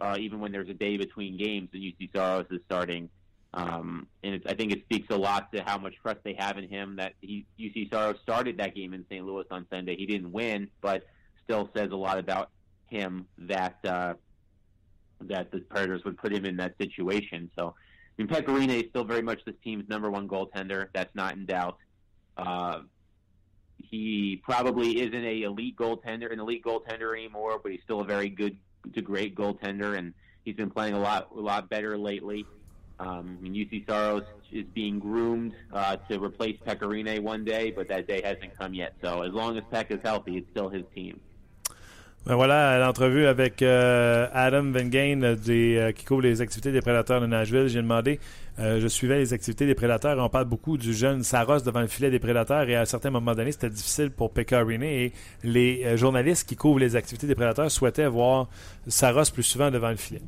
uh, 0.00 0.16
even 0.18 0.40
when 0.40 0.52
there's 0.52 0.68
a 0.68 0.74
day 0.74 0.96
between 0.96 1.38
games 1.38 1.70
and 1.72 1.82
UC 1.82 2.12
Saros 2.12 2.46
is 2.50 2.60
starting. 2.66 3.08
Um, 3.54 4.08
and 4.24 4.42
I 4.46 4.54
think 4.54 4.72
it 4.72 4.82
speaks 4.82 5.08
a 5.10 5.16
lot 5.16 5.52
to 5.52 5.62
how 5.62 5.78
much 5.78 5.94
trust 6.02 6.18
they 6.24 6.34
have 6.34 6.58
in 6.58 6.68
him 6.68 6.96
that 6.96 7.14
he, 7.20 7.46
UC 7.58 7.90
Saros 7.90 8.16
started 8.20 8.58
that 8.58 8.74
game 8.74 8.92
in 8.92 9.04
St. 9.08 9.24
Louis 9.24 9.44
on 9.50 9.66
Sunday. 9.70 9.96
He 9.96 10.06
didn't 10.06 10.32
win, 10.32 10.68
but 10.80 11.06
still 11.44 11.70
says 11.74 11.92
a 11.92 11.96
lot 11.96 12.18
about 12.18 12.50
him 12.94 13.26
that 13.38 13.76
uh, 13.84 14.14
that 15.22 15.50
the 15.50 15.60
Predators 15.60 16.04
would 16.04 16.16
put 16.16 16.32
him 16.32 16.44
in 16.44 16.56
that 16.56 16.76
situation. 16.78 17.50
So, 17.56 17.74
I 17.76 18.22
mean, 18.22 18.28
Pecorine 18.28 18.70
is 18.70 18.84
still 18.90 19.04
very 19.04 19.22
much 19.22 19.44
this 19.44 19.54
team's 19.62 19.88
number 19.88 20.10
one 20.10 20.28
goaltender. 20.28 20.88
That's 20.94 21.14
not 21.14 21.34
in 21.34 21.46
doubt. 21.46 21.78
Uh, 22.36 22.80
he 23.78 24.40
probably 24.42 25.00
isn't 25.00 25.24
a 25.24 25.42
elite 25.42 25.76
goaltender, 25.76 26.32
an 26.32 26.40
elite 26.40 26.64
goaltender 26.64 27.16
anymore, 27.16 27.58
but 27.62 27.72
he's 27.72 27.82
still 27.82 28.00
a 28.00 28.04
very 28.04 28.28
good 28.28 28.56
to 28.94 29.02
great 29.02 29.34
goaltender, 29.34 29.96
and 29.98 30.14
he's 30.44 30.56
been 30.56 30.70
playing 30.70 30.94
a 30.94 31.00
lot 31.00 31.30
a 31.36 31.40
lot 31.40 31.68
better 31.68 31.98
lately. 31.98 32.46
Um, 33.00 33.38
I 33.38 33.42
mean, 33.42 33.54
UC 33.54 33.86
Saros 33.88 34.22
is 34.52 34.66
being 34.72 35.00
groomed 35.00 35.54
uh, 35.72 35.96
to 36.08 36.22
replace 36.22 36.56
Pecorine 36.64 37.20
one 37.20 37.44
day, 37.44 37.72
but 37.72 37.88
that 37.88 38.06
day 38.06 38.22
hasn't 38.22 38.56
come 38.56 38.72
yet. 38.72 38.94
So 39.02 39.22
as 39.22 39.32
long 39.32 39.58
as 39.58 39.64
Peck 39.72 39.90
is 39.90 39.98
healthy, 40.04 40.36
it's 40.36 40.48
still 40.50 40.68
his 40.68 40.84
team. 40.94 41.20
Ben 42.26 42.36
voilà 42.36 42.78
l'entrevue 42.78 43.26
avec 43.26 43.60
euh, 43.60 44.26
Adam 44.32 44.62
Vengain 44.70 45.36
des, 45.36 45.76
euh, 45.76 45.92
qui 45.92 46.06
couvre 46.06 46.22
les 46.22 46.40
activités 46.40 46.72
des 46.72 46.80
prédateurs 46.80 47.20
de 47.20 47.26
Nashville. 47.26 47.68
J'ai 47.68 47.82
demandé 47.82 48.18
Euh, 48.60 48.80
je 48.80 48.86
suivais 48.86 49.18
les 49.18 49.32
activités 49.32 49.66
des 49.66 49.74
prédateurs. 49.74 50.16
On 50.18 50.28
parle 50.28 50.44
beaucoup 50.44 50.78
du 50.78 50.94
jeune 50.94 51.24
Saros 51.24 51.60
devant 51.60 51.80
le 51.80 51.88
filet 51.88 52.10
des 52.10 52.20
prédateurs 52.20 52.68
et 52.68 52.76
à 52.76 52.82
un 52.82 52.84
certain 52.84 53.10
moment 53.10 53.34
donné, 53.34 53.50
c'était 53.50 53.70
difficile 53.70 54.10
pour 54.10 54.32
Pecorine 54.32 54.84
et 54.84 55.12
les 55.42 55.82
euh, 55.84 55.96
journalistes 55.96 56.48
qui 56.48 56.54
couvrent 56.54 56.78
les 56.78 56.94
activités 56.94 57.26
des 57.26 57.34
prédateurs 57.34 57.70
souhaitaient 57.70 58.06
voir 58.06 58.48
Saros 58.86 59.32
plus 59.32 59.42
souvent 59.42 59.72
devant 59.72 59.90
le 59.90 59.96
filet. 59.96 60.22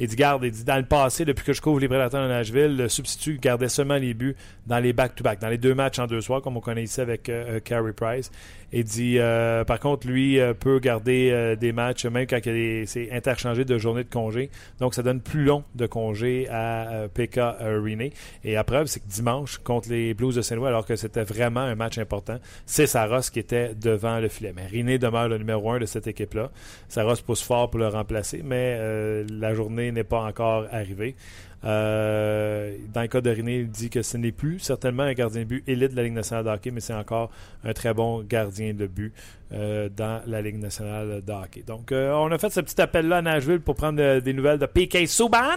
Il 0.00 0.08
dit, 0.08 0.16
garde, 0.16 0.44
dit, 0.44 0.64
dans 0.64 0.76
le 0.76 0.86
passé, 0.86 1.24
depuis 1.24 1.44
que 1.44 1.52
je 1.52 1.60
couvre 1.60 1.78
les 1.78 1.88
prédateurs 1.88 2.22
de 2.22 2.28
Nashville, 2.28 2.76
le 2.76 2.88
substitut 2.88 3.38
gardait 3.38 3.68
seulement 3.68 3.96
les 3.96 4.14
buts 4.14 4.34
dans 4.66 4.78
les 4.80 4.92
back-to-back, 4.92 5.40
dans 5.40 5.48
les 5.48 5.58
deux 5.58 5.74
matchs 5.74 6.00
en 6.00 6.06
deux 6.06 6.20
soirs, 6.20 6.42
comme 6.42 6.56
on 6.56 6.60
connaît 6.60 6.84
ici 6.84 7.00
avec 7.00 7.28
euh, 7.28 7.60
Carey 7.60 7.92
Price. 7.92 8.30
Il 8.70 8.84
dit, 8.84 9.18
par 9.66 9.80
contre, 9.80 10.06
lui 10.06 10.38
peut 10.60 10.78
garder 10.78 11.56
des 11.58 11.72
matchs 11.72 12.04
même 12.04 12.26
quand 12.26 12.38
c'est 12.44 13.08
interchangé 13.12 13.64
de 13.64 13.78
journées 13.78 14.04
de 14.04 14.10
congé. 14.10 14.50
Donc, 14.78 14.92
ça 14.92 15.02
donne 15.02 15.22
plus 15.22 15.42
long 15.42 15.64
de 15.74 15.86
congé 15.86 16.46
à 16.50 17.06
PK 17.14 17.38
euh, 17.68 18.08
Et 18.44 18.54
la 18.54 18.64
preuve, 18.64 18.86
c'est 18.86 19.00
que 19.00 19.08
dimanche, 19.08 19.58
contre 19.58 19.90
les 19.90 20.14
Blues 20.14 20.34
de 20.34 20.42
Saint-Louis, 20.42 20.68
alors 20.68 20.86
que 20.86 20.96
c'était 20.96 21.24
vraiment 21.24 21.60
un 21.60 21.74
match 21.74 21.98
important, 21.98 22.38
c'est 22.66 22.86
Saros 22.86 23.30
qui 23.32 23.38
était 23.38 23.74
devant 23.74 24.18
le 24.18 24.28
filet. 24.28 24.52
Mais 24.54 24.66
Riné 24.66 24.98
demeure 24.98 25.28
le 25.28 25.38
numéro 25.38 25.70
un 25.70 25.78
de 25.78 25.86
cette 25.86 26.06
équipe-là. 26.06 26.50
Saros 26.88 27.16
pousse 27.24 27.42
fort 27.42 27.70
pour 27.70 27.80
le 27.80 27.88
remplacer, 27.88 28.42
mais 28.44 28.76
euh, 28.78 29.26
la 29.30 29.54
journée 29.54 29.92
n'est 29.92 30.04
pas 30.04 30.22
encore 30.22 30.66
arrivée. 30.70 31.16
Euh, 31.64 32.76
dans 32.94 33.02
le 33.02 33.08
cas 33.08 33.20
de 33.20 33.30
Riné, 33.30 33.58
il 33.58 33.68
dit 33.68 33.90
que 33.90 34.02
ce 34.02 34.16
n'est 34.16 34.30
plus 34.30 34.60
certainement 34.60 35.02
un 35.02 35.12
gardien 35.12 35.42
de 35.42 35.46
but 35.46 35.64
élite 35.66 35.90
de 35.90 35.96
la 35.96 36.04
Ligue 36.04 36.12
nationale 36.12 36.44
de 36.44 36.50
hockey, 36.50 36.70
mais 36.70 36.80
c'est 36.80 36.94
encore 36.94 37.30
un 37.64 37.72
très 37.72 37.92
bon 37.94 38.22
gardien 38.22 38.74
de 38.74 38.86
but 38.86 39.12
dans 39.50 40.22
la 40.26 40.42
Ligue 40.42 40.58
nationale 40.58 41.22
de 41.26 41.32
hockey. 41.32 41.64
Donc, 41.66 41.90
on 41.92 42.30
a 42.30 42.38
fait 42.38 42.50
ce 42.50 42.60
petit 42.60 42.80
appel-là 42.80 43.16
à 43.16 43.22
Nashville 43.22 43.60
pour 43.60 43.74
prendre 43.74 44.20
des 44.20 44.32
nouvelles 44.32 44.58
de 44.58 44.66
PK 44.66 45.08
Subban. 45.08 45.56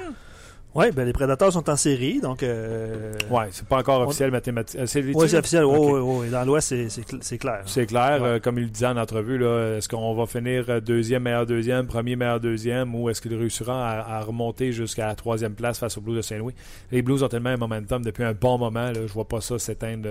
Oui, 0.74 0.86
ben 0.92 1.04
les 1.06 1.12
prédateurs 1.12 1.52
sont 1.52 1.70
en 1.70 1.76
série, 1.76 2.22
donc. 2.22 2.44
Euh, 2.44 3.14
oui, 3.30 3.44
c'est 3.52 3.68
pas 3.68 3.80
encore 3.80 4.08
officiel 4.08 4.32
mathématique. 4.32 4.80
Euh, 4.80 4.86
oui, 5.14 5.28
c'est 5.28 5.38
officiel. 5.38 5.66
Oui, 5.66 6.00
oui, 6.00 6.30
Dans 6.30 6.46
l'Ouest, 6.46 6.74
c'est 6.88 7.38
clair. 7.38 7.64
C'est 7.66 7.86
clair. 7.86 8.24
Euh, 8.24 8.40
comme 8.40 8.58
il 8.58 8.66
le 8.66 8.70
disait 8.70 8.86
en 8.86 8.96
entrevue, 8.96 9.44
est-ce 9.44 9.90
qu'on 9.90 10.14
va 10.14 10.26
finir 10.26 10.66
euh, 10.70 10.80
deuxième, 10.80 11.24
meilleur 11.24 11.46
deuxième, 11.46 11.88
premier, 11.88 12.16
meilleur 12.16 12.40
deuxième, 12.40 12.96
ou 12.96 13.10
est-ce 13.10 13.22
qu'il 13.22 13.36
réussira 13.36 14.00
à, 14.00 14.22
remonter 14.22 14.72
jusqu'à 14.72 15.08
la 15.08 15.16
troisième 15.16 15.56
place 15.56 15.78
face 15.78 15.98
aux 15.98 16.02
Blues 16.02 16.16
de 16.16 16.22
Saint-Louis? 16.22 16.54
Les 16.90 17.02
Blues 17.02 17.22
ont 17.22 17.28
tellement 17.28 17.50
un 17.50 17.58
momentum 17.58 18.02
depuis 18.02 18.24
un 18.24 18.34
bon 18.34 18.58
moment. 18.58 18.92
Là, 18.92 19.06
je 19.06 19.12
vois 19.12 19.28
pas 19.28 19.42
ça 19.42 19.60
s'éteindre 19.60 20.08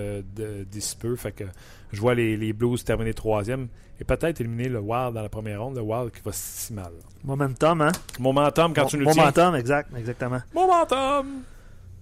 d'ici 0.71 0.95
peu. 0.95 1.17
Fait 1.17 1.33
que 1.33 1.45
je 1.93 2.01
vois 2.01 2.15
les, 2.15 2.37
les 2.37 2.53
Blues 2.53 2.83
terminer 2.85 3.15
troisième 3.15 3.69
et 4.01 4.05
peut-être 4.05 4.41
éliminer 4.41 4.69
le 4.69 4.81
Wild 4.81 5.15
dans 5.15 5.23
la 5.23 5.29
première 5.29 5.63
ronde, 5.63 5.77
le 5.77 5.83
Wild 5.83 6.11
qui 6.11 6.21
va 6.25 6.31
si 6.33 6.73
mal. 6.73 6.93
Momentum, 7.25 7.83
hein? 7.83 7.93
Momentum 8.19 8.73
quand 8.75 8.87
tu 8.87 8.97
nous 8.97 9.07
dis. 9.07 9.19
Momentum, 9.19 9.55
exact, 9.55 9.91
exactement. 9.97 10.41
Momentum! 10.55 11.43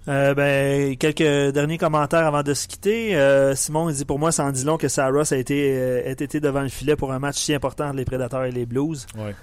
Euh, 0.07 0.33
ben, 0.33 0.97
quelques 0.97 1.53
derniers 1.53 1.77
commentaires 1.77 2.27
avant 2.27 2.43
de 2.43 2.55
se 2.55 2.67
quitter. 2.67 3.15
Euh, 3.15 3.55
Simon 3.55 3.91
il 3.91 3.97
dit 3.97 4.05
pour 4.07 4.19
moi, 4.19 4.33
sans 4.33 4.51
dit 4.53 4.65
long 4.65 4.79
que 4.79 4.89
Sarah 4.89 5.23
a 5.31 5.37
été, 5.37 5.77
euh, 5.77 6.15
été 6.17 6.41
devant 6.41 6.63
le 6.63 6.69
filet 6.69 6.97
pour 6.97 7.13
un 7.13 7.19
match 7.19 7.37
si 7.37 7.53
important 7.53 7.87
entre 7.87 7.97
les 7.97 8.07
Prédateurs 8.07 8.45
et 8.45 8.53
les 8.53 8.65
Blues. 8.65 9.07
Ouais. 9.17 9.35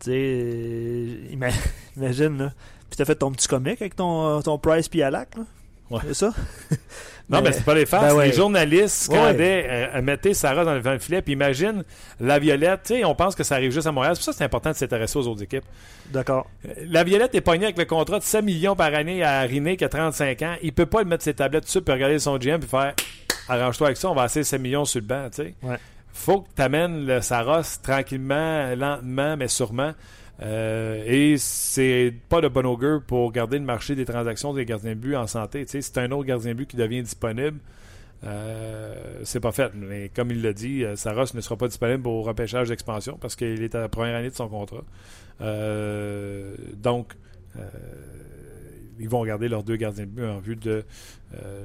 Tu 0.00 0.10
sais, 0.10 1.06
imagine, 1.96 2.38
là. 2.38 2.52
Puis 2.90 2.96
t'as 2.96 3.04
fait 3.04 3.16
ton 3.16 3.30
petit 3.30 3.46
comic 3.46 3.80
avec 3.80 3.94
ton, 3.94 4.40
ton 4.42 4.58
Price 4.58 4.88
puis 4.88 5.02
Alak, 5.02 5.36
là. 5.36 5.42
Ouais. 5.90 6.00
C'est 6.08 6.14
ça? 6.14 6.32
Non, 7.30 7.42
mais, 7.42 7.52
c'est 7.52 7.64
pas 7.64 7.74
les 7.74 7.84
farces. 7.84 8.14
Ben 8.14 8.22
les 8.22 8.32
journalistes 8.32 9.04
scandaient, 9.04 9.66
euh, 9.68 10.02
mettaient 10.02 10.32
Sarah 10.32 10.64
dans 10.64 10.74
le, 10.74 10.98
filet. 10.98 11.20
Puis 11.20 11.34
imagine 11.34 11.84
la 12.20 12.38
Violette. 12.38 12.80
Tu 12.84 12.94
sais, 12.94 13.04
on 13.04 13.14
pense 13.14 13.34
que 13.34 13.44
ça 13.44 13.56
arrive 13.56 13.70
juste 13.70 13.86
à 13.86 13.92
Montréal. 13.92 14.16
C'est 14.16 14.20
pour 14.20 14.24
ça 14.24 14.32
que 14.32 14.38
c'est 14.38 14.44
important 14.44 14.70
de 14.70 14.76
s'intéresser 14.76 15.18
aux 15.18 15.26
autres 15.26 15.42
équipes. 15.42 15.64
D'accord. 16.10 16.46
Euh, 16.66 16.72
la 16.88 17.04
Violette 17.04 17.34
est 17.34 17.42
pognée 17.42 17.64
avec 17.64 17.78
le 17.78 17.84
contrat 17.84 18.18
de 18.18 18.24
7 18.24 18.42
millions 18.42 18.74
par 18.74 18.94
année 18.94 19.22
à 19.22 19.40
Riné 19.42 19.76
qui 19.76 19.84
a 19.84 19.88
35 19.90 20.42
ans. 20.42 20.54
Il 20.62 20.72
peut 20.72 20.86
pas 20.86 21.00
le 21.00 21.08
mettre 21.08 21.24
ses 21.24 21.34
tablettes 21.34 21.64
dessus 21.64 21.82
pour 21.82 21.94
regarder 21.94 22.18
son 22.18 22.38
GM 22.38 22.60
puis 22.60 22.68
faire 22.68 22.94
arrange-toi 23.48 23.88
avec 23.88 23.96
ça, 23.96 24.10
on 24.10 24.14
va 24.14 24.26
essayer 24.26 24.44
7 24.44 24.60
millions 24.60 24.84
sur 24.84 25.00
le 25.00 25.06
banc. 25.06 25.28
Tu 25.30 25.42
sais. 25.42 25.54
Ouais. 25.62 25.76
Faut 26.12 26.40
que 26.40 26.48
tu 26.54 26.62
amènes 26.62 27.06
le 27.06 27.20
Saros 27.20 27.78
tranquillement, 27.82 28.74
lentement, 28.74 29.36
mais 29.36 29.48
sûrement. 29.48 29.92
Euh, 30.40 31.02
et 31.04 31.36
c'est 31.36 32.14
pas 32.28 32.40
de 32.40 32.48
bon 32.48 32.64
augure 32.64 33.02
pour 33.02 33.32
garder 33.32 33.58
le 33.58 33.64
marché 33.64 33.96
des 33.96 34.04
transactions 34.04 34.54
des 34.54 34.64
gardiens 34.64 34.94
de 34.94 35.00
but 35.00 35.16
en 35.16 35.26
santé. 35.26 35.64
Tu 35.64 35.72
sais, 35.72 35.82
c'est 35.82 35.98
un 35.98 36.10
autre 36.12 36.26
gardien 36.26 36.52
de 36.52 36.58
but 36.58 36.66
qui 36.66 36.76
devient 36.76 37.02
disponible. 37.02 37.58
Euh, 38.24 39.20
c'est 39.24 39.40
pas 39.40 39.52
fait. 39.52 39.72
Mais 39.74 40.10
comme 40.14 40.30
il 40.30 40.42
l'a 40.42 40.52
dit, 40.52 40.84
euh, 40.84 40.96
Saros 40.96 41.34
ne 41.34 41.40
sera 41.40 41.56
pas 41.56 41.68
disponible 41.68 42.02
pour 42.02 42.24
repêchage 42.24 42.68
d'expansion 42.68 43.18
parce 43.20 43.36
qu'il 43.36 43.62
est 43.62 43.74
à 43.74 43.80
la 43.80 43.88
première 43.88 44.16
année 44.16 44.30
de 44.30 44.34
son 44.34 44.48
contrat. 44.48 44.84
donc, 46.76 47.14
ils 49.00 49.08
vont 49.08 49.24
garder 49.24 49.48
leurs 49.48 49.62
deux 49.62 49.76
gardiens 49.76 50.04
de 50.04 50.10
but 50.10 50.26
en 50.26 50.38
vue 50.38 50.56
de 50.56 50.84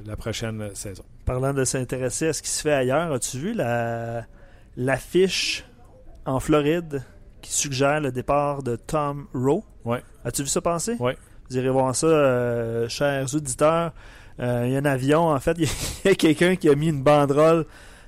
la 0.04 0.16
prochaine 0.16 0.74
saison. 0.74 1.04
Parlant 1.24 1.54
de 1.54 1.64
s'intéresser 1.64 2.28
à 2.28 2.32
ce 2.32 2.42
qui 2.42 2.50
se 2.50 2.62
fait 2.62 2.72
ailleurs, 2.72 3.12
as-tu 3.12 3.38
vu 3.38 3.54
la 3.54 4.26
l'affiche 4.76 5.64
en 6.26 6.40
Floride? 6.40 7.04
Qui 7.44 7.52
suggère 7.52 8.00
le 8.00 8.10
départ 8.10 8.62
de 8.62 8.76
Tom 8.76 9.26
Rowe. 9.34 9.62
Ouais. 9.84 10.02
As-tu 10.24 10.42
vu 10.42 10.48
ça 10.48 10.60
passer? 10.60 10.96
Oui. 10.98 11.12
Vous 11.48 11.58
irez 11.58 11.68
voir 11.68 11.94
ça, 11.94 12.06
euh, 12.06 12.88
chers 12.88 13.34
auditeurs. 13.34 13.92
Euh, 14.40 14.64
il 14.66 14.72
y 14.72 14.76
a 14.76 14.78
un 14.80 14.84
avion, 14.84 15.28
en 15.28 15.38
fait, 15.38 15.56
il 15.58 15.68
y 16.04 16.08
a 16.08 16.14
quelqu'un 16.14 16.56
qui 16.56 16.68
a 16.68 16.74
mis 16.74 16.88
une 16.88 17.02
banderole. 17.02 17.66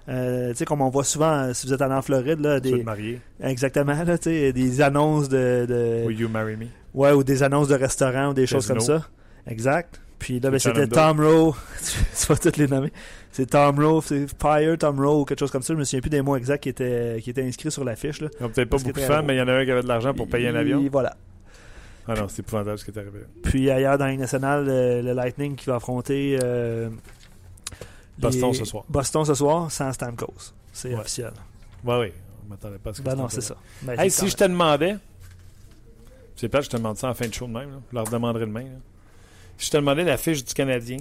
Euh, 0.08 0.50
tu 0.50 0.56
sais, 0.56 0.64
comme 0.64 0.80
on 0.80 0.88
voit 0.88 1.04
souvent, 1.04 1.52
si 1.52 1.66
vous 1.66 1.74
êtes 1.74 1.82
allé 1.82 1.94
en 1.94 2.02
Floride, 2.02 2.40
là, 2.40 2.60
des. 2.60 2.82
marié. 2.82 3.20
Exactement, 3.42 4.02
là, 4.04 4.16
tu 4.18 4.30
sais, 4.30 4.52
des 4.52 4.80
annonces 4.80 5.28
de, 5.28 5.66
de. 5.68 6.06
Will 6.06 6.18
you 6.18 6.28
marry 6.28 6.56
me? 6.56 6.66
Ouais, 6.94 7.12
ou 7.12 7.22
des 7.22 7.42
annonces 7.42 7.68
de 7.68 7.74
restaurants 7.74 8.30
ou 8.30 8.34
des 8.34 8.46
choses 8.46 8.66
comme 8.66 8.80
ça. 8.80 9.06
Exact. 9.46 10.00
Puis 10.18 10.40
là, 10.40 10.50
ben, 10.50 10.58
c'était 10.58 10.86
Tom 10.86 11.20
Rowe. 11.20 11.54
tu 12.18 12.26
vas 12.26 12.36
toutes 12.36 12.56
les 12.56 12.68
nommer. 12.68 12.92
C'est 13.36 13.44
Tom 13.44 13.78
Rowe, 13.78 14.00
c'est 14.00 14.26
Fire, 14.40 14.78
Tom 14.78 14.98
Rowe, 14.98 15.20
ou 15.20 15.24
quelque 15.26 15.40
chose 15.40 15.50
comme 15.50 15.60
ça. 15.60 15.74
Je 15.74 15.78
me 15.78 15.84
souviens 15.84 16.00
plus 16.00 16.08
des 16.08 16.22
mots 16.22 16.36
exacts 16.36 16.62
qui 16.62 16.70
étaient, 16.70 17.20
qui 17.22 17.28
étaient 17.28 17.42
inscrits 17.42 17.70
sur 17.70 17.84
l'affiche. 17.84 18.22
A 18.22 18.48
peut-être 18.48 18.70
pas 18.70 18.78
beaucoup 18.78 18.92
de 18.92 19.00
fans, 19.00 19.22
mais 19.22 19.34
il 19.34 19.38
y 19.38 19.42
en 19.42 19.48
a 19.48 19.52
un 19.52 19.64
qui 19.66 19.70
avait 19.70 19.82
de 19.82 19.88
l'argent 19.88 20.14
pour 20.14 20.26
payer 20.26 20.48
un 20.48 20.54
avion. 20.54 20.82
voilà. 20.90 21.14
Ah 22.08 22.14
non, 22.14 22.28
c'est 22.28 22.40
épouvantable 22.40 22.78
ce 22.78 22.84
qui 22.86 22.92
est 22.92 22.98
arrivé. 22.98 23.18
Puis 23.42 23.70
ailleurs 23.70 23.98
dans 23.98 24.06
la 24.06 24.16
nationale, 24.16 24.64
le, 24.64 25.12
Lightning 25.12 25.54
qui 25.54 25.66
va 25.66 25.74
affronter 25.74 26.38
euh, 26.42 26.88
Boston 28.16 28.54
ce 28.54 28.64
soir. 28.64 28.84
Boston 28.88 29.26
ce 29.26 29.34
soir 29.34 29.70
sans 29.70 29.92
Stamkos. 29.92 30.54
C'est 30.72 30.94
officiel. 30.94 31.32
Oui, 31.84 31.94
oui. 32.00 32.12
On 32.46 32.48
m'attendait 32.48 32.78
pas 32.78 32.88
à 32.88 32.94
ce 32.94 33.02
que 33.02 33.04
ben 33.04 33.16
non, 33.16 33.28
c'est 33.28 33.42
ça. 33.42 33.56
Ben, 33.82 34.00
hey, 34.00 34.10
si 34.10 34.30
je 34.30 34.34
te 34.36 34.44
demandais, 34.44 34.96
c'est 36.36 36.48
pas 36.48 36.62
je 36.62 36.70
te 36.70 36.76
demande 36.78 36.96
ça 36.96 37.10
en 37.10 37.14
fin 37.14 37.28
de 37.28 37.34
show 37.34 37.46
de 37.46 37.52
même, 37.52 37.70
là. 37.70 37.80
je 37.90 37.94
leur 37.96 38.04
demanderai 38.04 38.46
demain. 38.46 38.64
Là. 38.64 38.78
Si 39.58 39.66
je 39.66 39.72
te 39.72 39.76
demandais 39.76 40.04
la 40.04 40.16
fiche 40.16 40.42
du 40.42 40.54
Canadien 40.54 41.00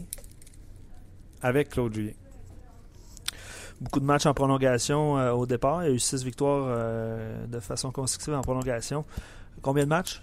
avec 1.41 1.69
Claude 1.69 1.93
Julien. 1.93 2.11
Beaucoup 3.81 3.99
de 3.99 4.05
matchs 4.05 4.25
en 4.25 4.33
prolongation 4.33 5.17
euh, 5.17 5.31
au 5.31 5.45
départ. 5.45 5.83
Il 5.83 5.89
y 5.89 5.91
a 5.91 5.95
eu 5.95 5.99
six 5.99 6.23
victoires 6.23 6.65
euh, 6.67 7.45
de 7.47 7.59
façon 7.59 7.91
consécutive 7.91 8.33
en 8.33 8.41
prolongation. 8.41 9.05
Combien 9.61 9.83
de 9.83 9.89
matchs? 9.89 10.21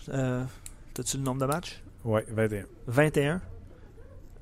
As-tu 0.99 1.17
le 1.17 1.23
nombre 1.23 1.41
de 1.41 1.47
matchs? 1.47 1.83
Oui, 2.05 2.21
21. 2.29 2.65
21 2.87 3.41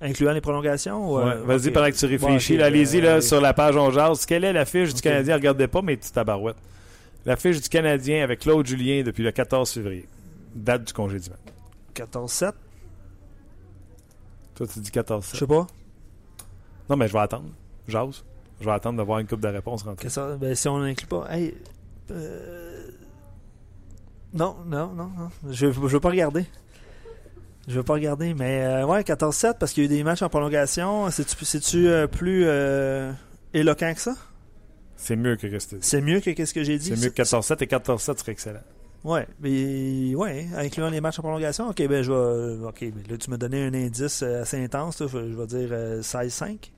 Incluant 0.03 0.33
les 0.33 0.41
prolongations 0.41 1.15
Vas-y, 1.45 1.71
pendant 1.71 1.91
que 1.91 1.97
tu 1.97 2.07
réfléchis. 2.07 2.61
Allez-y 2.61 3.23
sur 3.23 3.41
la 3.41 3.53
page 3.53 3.77
On 3.77 3.91
Jase. 3.91 4.25
Quelle 4.25 4.45
est 4.45 4.53
la 4.53 4.65
fiche 4.65 4.95
du 4.95 5.03
Canadien? 5.03 5.35
Regardez 5.35 5.69
pas 5.69 5.83
mes 5.83 5.97
petites 5.97 6.15
tabarouettes. 6.15 6.57
La 7.27 7.37
fiche 7.37 7.61
du 7.61 7.69
Canadien 7.69 8.25
avec 8.25 8.41
Claude 8.41 8.67
Julien 8.67 9.03
depuis 9.03 9.23
le 9.23 9.31
14 9.31 9.71
février. 9.71 10.09
Date 10.55 10.85
du 10.85 10.93
congédiement. 10.93 11.37
14-7 11.95 12.53
Toi, 14.55 14.67
tu 14.67 14.81
dis 14.81 14.91
14-7. 14.91 15.33
Je 15.33 15.39
sais 15.39 15.47
pas. 15.47 15.67
Non, 16.89 16.97
mais 16.97 17.09
je 17.09 17.13
vais 17.13 17.19
attendre. 17.19 17.51
J'ose. 17.87 18.25
Je 18.61 18.67
vais 18.67 18.73
attendre 18.73 18.99
de 18.99 19.03
voir 19.03 19.19
une 19.19 19.27
coupe 19.27 19.41
de 19.41 19.49
réponse 19.49 19.83
rentrer. 19.83 20.11
Ça, 20.11 20.37
ben, 20.37 20.55
si 20.55 20.69
on 20.69 20.79
n'inclut 20.79 21.07
pas. 21.07 21.27
Hey, 21.31 21.55
euh... 22.11 22.91
Non, 24.33 24.57
non, 24.67 24.89
non, 24.89 25.11
non. 25.17 25.31
Je 25.51 25.67
ne 25.67 25.71
veux 25.73 26.01
pas 26.01 26.11
regarder. 26.11 26.47
Je 27.69 27.75
veux 27.75 27.83
pas 27.83 27.95
regarder, 27.95 28.35
mais 28.35 28.65
euh, 28.65 28.87
ouais, 28.87 29.03
14-7 29.03 29.55
parce 29.59 29.73
qu'il 29.73 29.85
y 29.85 29.87
a 29.87 29.91
eu 29.91 29.97
des 29.97 30.05
matchs 30.05 30.23
en 30.23 30.29
prolongation. 30.29 31.11
C'est-tu 31.11 31.89
euh, 31.89 32.07
plus 32.07 32.45
euh, 32.47 33.13
éloquent 33.55 33.95
que 33.95 34.01
ça? 34.01 34.15
C'est 34.97 35.17
mieux 35.17 35.37
que 35.37 35.59
ce 35.59 35.67
que 35.67 35.77
C'est 35.81 36.01
mieux 36.01 36.21
que 36.21 36.45
ce 36.45 36.55
que 36.55 36.63
j'ai 36.63 36.79
dit. 36.79 36.95
C'est 36.95 37.03
mieux 37.03 37.11
que 37.11 37.23
14-7 37.23 37.63
et 37.63 37.67
14-7 37.67 38.19
serait 38.19 38.33
excellent. 38.33 38.63
Ouais, 39.03 39.27
mais 39.41 40.15
ouais, 40.15 40.47
incluant 40.57 40.91
les 40.91 41.01
matchs 41.01 41.19
en 41.21 41.23
prolongation, 41.23 41.71
ok, 41.71 41.89
ben 41.89 42.03
je 42.03 42.13
vais. 42.13 42.67
Ok, 42.67 42.85
là 43.09 43.17
tu 43.17 43.31
m'as 43.31 43.39
donné 43.39 43.65
un 43.65 43.73
indice 43.73 44.23
assez 44.23 44.63
intense, 44.63 44.99
je, 45.01 45.17
vais 45.17 45.47
dire 45.47 45.71
16-5. 46.03 46.71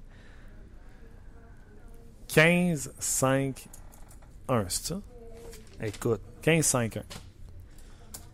15-5-1, 2.32 3.54
c'est 4.68 4.86
ça? 4.86 5.00
Écoute. 5.82 6.20
15-5-1. 6.42 7.02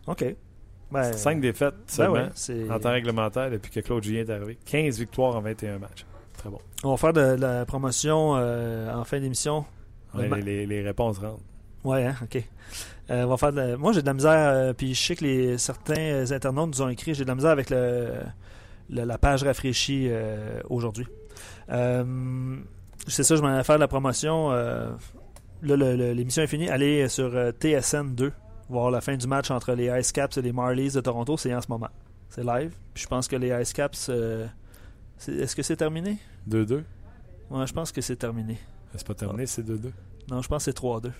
OK. 0.07 0.35
Ben, 0.91 1.13
5 1.13 1.39
défaites 1.39 1.75
ben 1.97 2.31
seulement 2.33 2.73
en 2.73 2.79
temps 2.79 2.91
réglementaire 2.91 3.51
depuis 3.51 3.69
que 3.69 3.79
Claude 3.81 4.03
Julien 4.03 4.21
est 4.21 4.29
arrivé. 4.29 4.57
15 4.65 4.97
victoires 4.97 5.35
en 5.35 5.41
21 5.41 5.77
matchs. 5.77 6.05
Très 6.37 6.49
bon. 6.49 6.59
On 6.83 6.91
va 6.91 6.97
faire 6.97 7.13
de, 7.13 7.35
la 7.39 7.65
promotion 7.65 8.35
euh, 8.37 8.91
en 8.91 9.03
fin 9.03 9.19
d'émission. 9.19 9.65
les, 10.15 10.65
les, 10.65 10.81
réponses 10.81 11.19
rentrent. 11.19 11.43
Ouais, 11.83 12.05
hein, 12.05 12.15
ok. 12.23 12.41
Euh, 13.11 13.23
on 13.23 13.27
va 13.27 13.37
faire 13.37 13.53
de 13.53 13.75
Moi, 13.75 13.93
j'ai 13.93 14.01
de 14.01 14.07
la 14.07 14.13
misère, 14.13 14.49
euh, 14.49 14.73
puis 14.73 14.95
je 14.95 15.01
sais 15.01 15.15
que 15.15 15.25
les, 15.25 15.57
certains 15.57 16.31
internautes 16.31 16.69
nous 16.69 16.81
ont 16.81 16.89
écrit, 16.89 17.13
j'ai 17.13 17.23
de 17.23 17.29
la 17.29 17.35
misère 17.35 17.51
avec 17.51 17.69
le, 17.69 18.13
la 18.89 19.17
page 19.17 19.43
rafraîchie 19.43 20.09
aujourd'hui. 20.69 21.05
C'est 23.07 23.23
ça, 23.23 23.35
je 23.35 23.41
m'en 23.41 23.55
vais 23.55 23.63
faire 23.63 23.75
de 23.75 23.81
la 23.81 23.87
promotion. 23.87 24.49
là, 24.49 24.93
l'émission 25.61 26.43
est 26.43 26.47
finie. 26.47 26.69
Allez 26.69 27.07
sur 27.09 27.31
TSN 27.59 28.15
2 28.15 28.31
voir 28.69 28.91
la 28.91 29.01
fin 29.01 29.17
du 29.17 29.27
match 29.27 29.51
entre 29.51 29.73
les 29.73 29.87
Ice 29.99 30.11
Caps 30.11 30.37
et 30.37 30.41
les 30.41 30.53
Marlies 30.53 30.91
de 30.91 31.01
Toronto, 31.01 31.35
c'est 31.37 31.53
en 31.53 31.61
ce 31.61 31.67
moment. 31.69 31.89
C'est 32.29 32.43
live. 32.43 32.73
Puis 32.93 33.03
je 33.03 33.07
pense 33.07 33.27
que 33.27 33.35
les 33.35 33.49
Ice 33.61 33.73
Caps. 33.73 34.07
Euh, 34.09 34.47
est-ce 35.27 35.55
que 35.55 35.63
c'est 35.63 35.75
terminé? 35.75 36.17
2-2 36.47 36.83
Ouais, 37.49 37.65
je 37.65 37.73
pense 37.73 37.91
que 37.91 37.99
c'est 38.01 38.15
terminé. 38.15 38.57
C'est 38.95 39.05
pas 39.05 39.15
terminé, 39.15 39.45
c'est 39.47 39.63
2-2. 39.63 39.91
Non, 40.29 40.41
je 40.41 40.47
pense 40.47 40.65
que 40.65 40.71
c'est 40.71 40.77
3-2. 40.77 41.11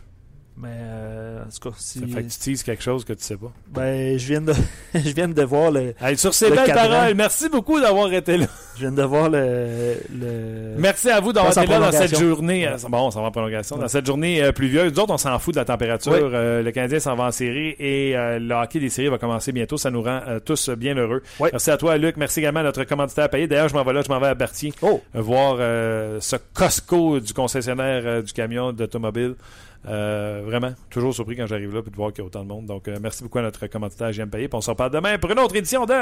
Mais 0.62 0.70
euh, 0.74 1.42
en 1.42 1.50
tout 1.50 1.70
cas, 1.70 1.76
si. 1.80 2.00
Ça 2.00 2.06
fait 2.06 2.24
que 2.24 2.30
tu 2.30 2.36
utilises 2.36 2.64
quelque 2.64 2.84
chose 2.84 3.06
que 3.06 3.14
tu 3.14 3.24
sais 3.24 3.38
pas. 3.38 3.52
Ben, 3.70 4.20
je 4.20 4.28
viens 4.28 4.42
de, 4.42 4.54
je 4.94 5.14
viens 5.14 5.30
de 5.30 5.44
voir 5.44 5.72
le. 5.72 5.94
sur 6.18 6.34
ces 6.34 6.50
belles 6.50 6.74
paroles, 6.74 7.16
merci 7.16 7.48
beaucoup 7.48 7.80
d'avoir 7.80 8.12
été 8.12 8.36
là. 8.38 8.48
Je 8.80 8.86
viens 8.86 8.92
de 8.92 9.04
voir 9.04 9.30
le. 9.30 9.96
le... 10.10 10.76
Merci 10.78 11.10
à 11.10 11.20
vous 11.20 11.34
d'avoir 11.34 11.58
été 11.58 11.68
là 11.68 11.80
dans 11.80 11.92
cette 11.92 12.18
journée. 12.18 12.66
Euh, 12.66 12.78
bon, 12.88 13.08
on 13.08 13.12
s'en 13.12 13.22
va 13.22 13.28
en 13.28 13.32
prolongation. 13.32 13.78
Dans 13.78 13.90
cette 13.90 14.06
journée 14.06 14.42
euh, 14.42 14.54
pluvieuse. 14.54 14.94
Nous 14.94 15.00
autres, 15.00 15.14
on 15.14 15.18
s'en 15.18 15.38
fout 15.38 15.54
de 15.54 15.60
la 15.60 15.66
température. 15.66 16.14
Euh, 16.14 16.62
le 16.62 16.72
Canadien 16.72 17.00
s'en 17.00 17.16
va 17.16 17.26
en 17.26 17.32
série 17.32 17.76
et 17.78 18.14
le 18.16 18.54
hockey 18.54 18.80
des 18.80 18.90
séries 18.90 19.10
va 19.10 19.18
commencer 19.18 19.52
bientôt. 19.52 19.78
Ça 19.78 19.92
nous 19.92 20.02
rend 20.02 20.22
tous 20.46 20.70
bien 20.70 20.96
heureux. 20.96 21.22
Merci 21.40 21.72
à 21.72 21.78
toi, 21.78 21.98
Luc. 21.98 22.16
Merci 22.18 22.40
également 22.40 22.62
à 22.62 22.64
notre 22.64 22.86
commanditaire 22.86 23.30
payé. 23.30 23.48
D'ailleurs, 23.48 23.70
je 23.70 23.74
m'en 23.74 23.84
vais 23.84 23.94
là, 23.94 24.02
je 24.06 24.10
m'en 24.10 24.20
vais 24.20 24.28
à 24.28 24.36
Berthier. 24.36 24.74
Oh. 24.82 25.02
Voir 25.14 25.58
ce 25.58 26.36
Costco 26.54 27.20
du 27.20 27.34
concessionnaire 27.34 28.24
du 28.24 28.32
camion 28.34 28.72
d'automobile. 28.72 29.36
Euh, 29.86 30.42
vraiment, 30.46 30.74
toujours 30.90 31.14
surpris 31.14 31.36
quand 31.36 31.48
j'arrive 31.48 31.74
là 31.74 31.82
et 31.86 31.90
de 31.90 31.96
voir 31.96 32.12
qu'il 32.12 32.20
y 32.20 32.22
a 32.22 32.26
autant 32.26 32.44
de 32.44 32.50
monde. 32.50 32.66
Donc, 32.66 32.88
euh, 32.88 32.98
merci 33.02 33.24
beaucoup 33.24 33.40
à 33.40 33.44
notre 33.44 33.68
commentateur 33.68 34.12
JM 34.12 34.30
Payé. 34.30 34.50
on 34.54 34.62
se 34.62 34.70
reparle 34.70 34.92
demain 34.92 35.18
pour 35.18 35.32
une 35.32 35.40
autre 35.40 35.56
édition 35.56 35.86
de 35.86 35.96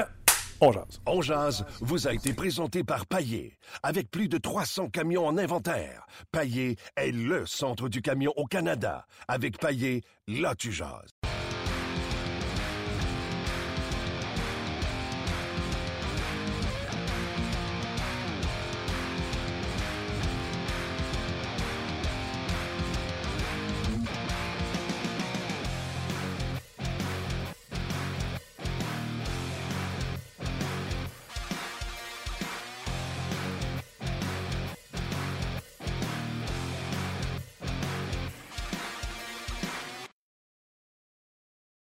On 0.60 0.72
Jazz. 0.72 1.02
On 1.06 1.22
Jazz 1.22 1.66
vous 1.82 2.08
a 2.08 2.14
été 2.14 2.34
présenté 2.34 2.84
par 2.84 3.06
Paillé. 3.06 3.58
Avec 3.84 4.10
plus 4.10 4.28
de 4.28 4.38
300 4.38 4.90
camions 4.90 5.28
en 5.28 5.38
inventaire, 5.38 6.08
Paillé 6.32 6.78
est 6.96 7.12
le 7.12 7.46
centre 7.46 7.90
du 7.90 8.02
camion 8.02 8.34
au 8.36 8.46
Canada. 8.46 9.06
Avec 9.28 9.60
Paillé, 9.60 10.04
là 10.28 10.56
tu 10.56 10.72
jases. 10.72 11.12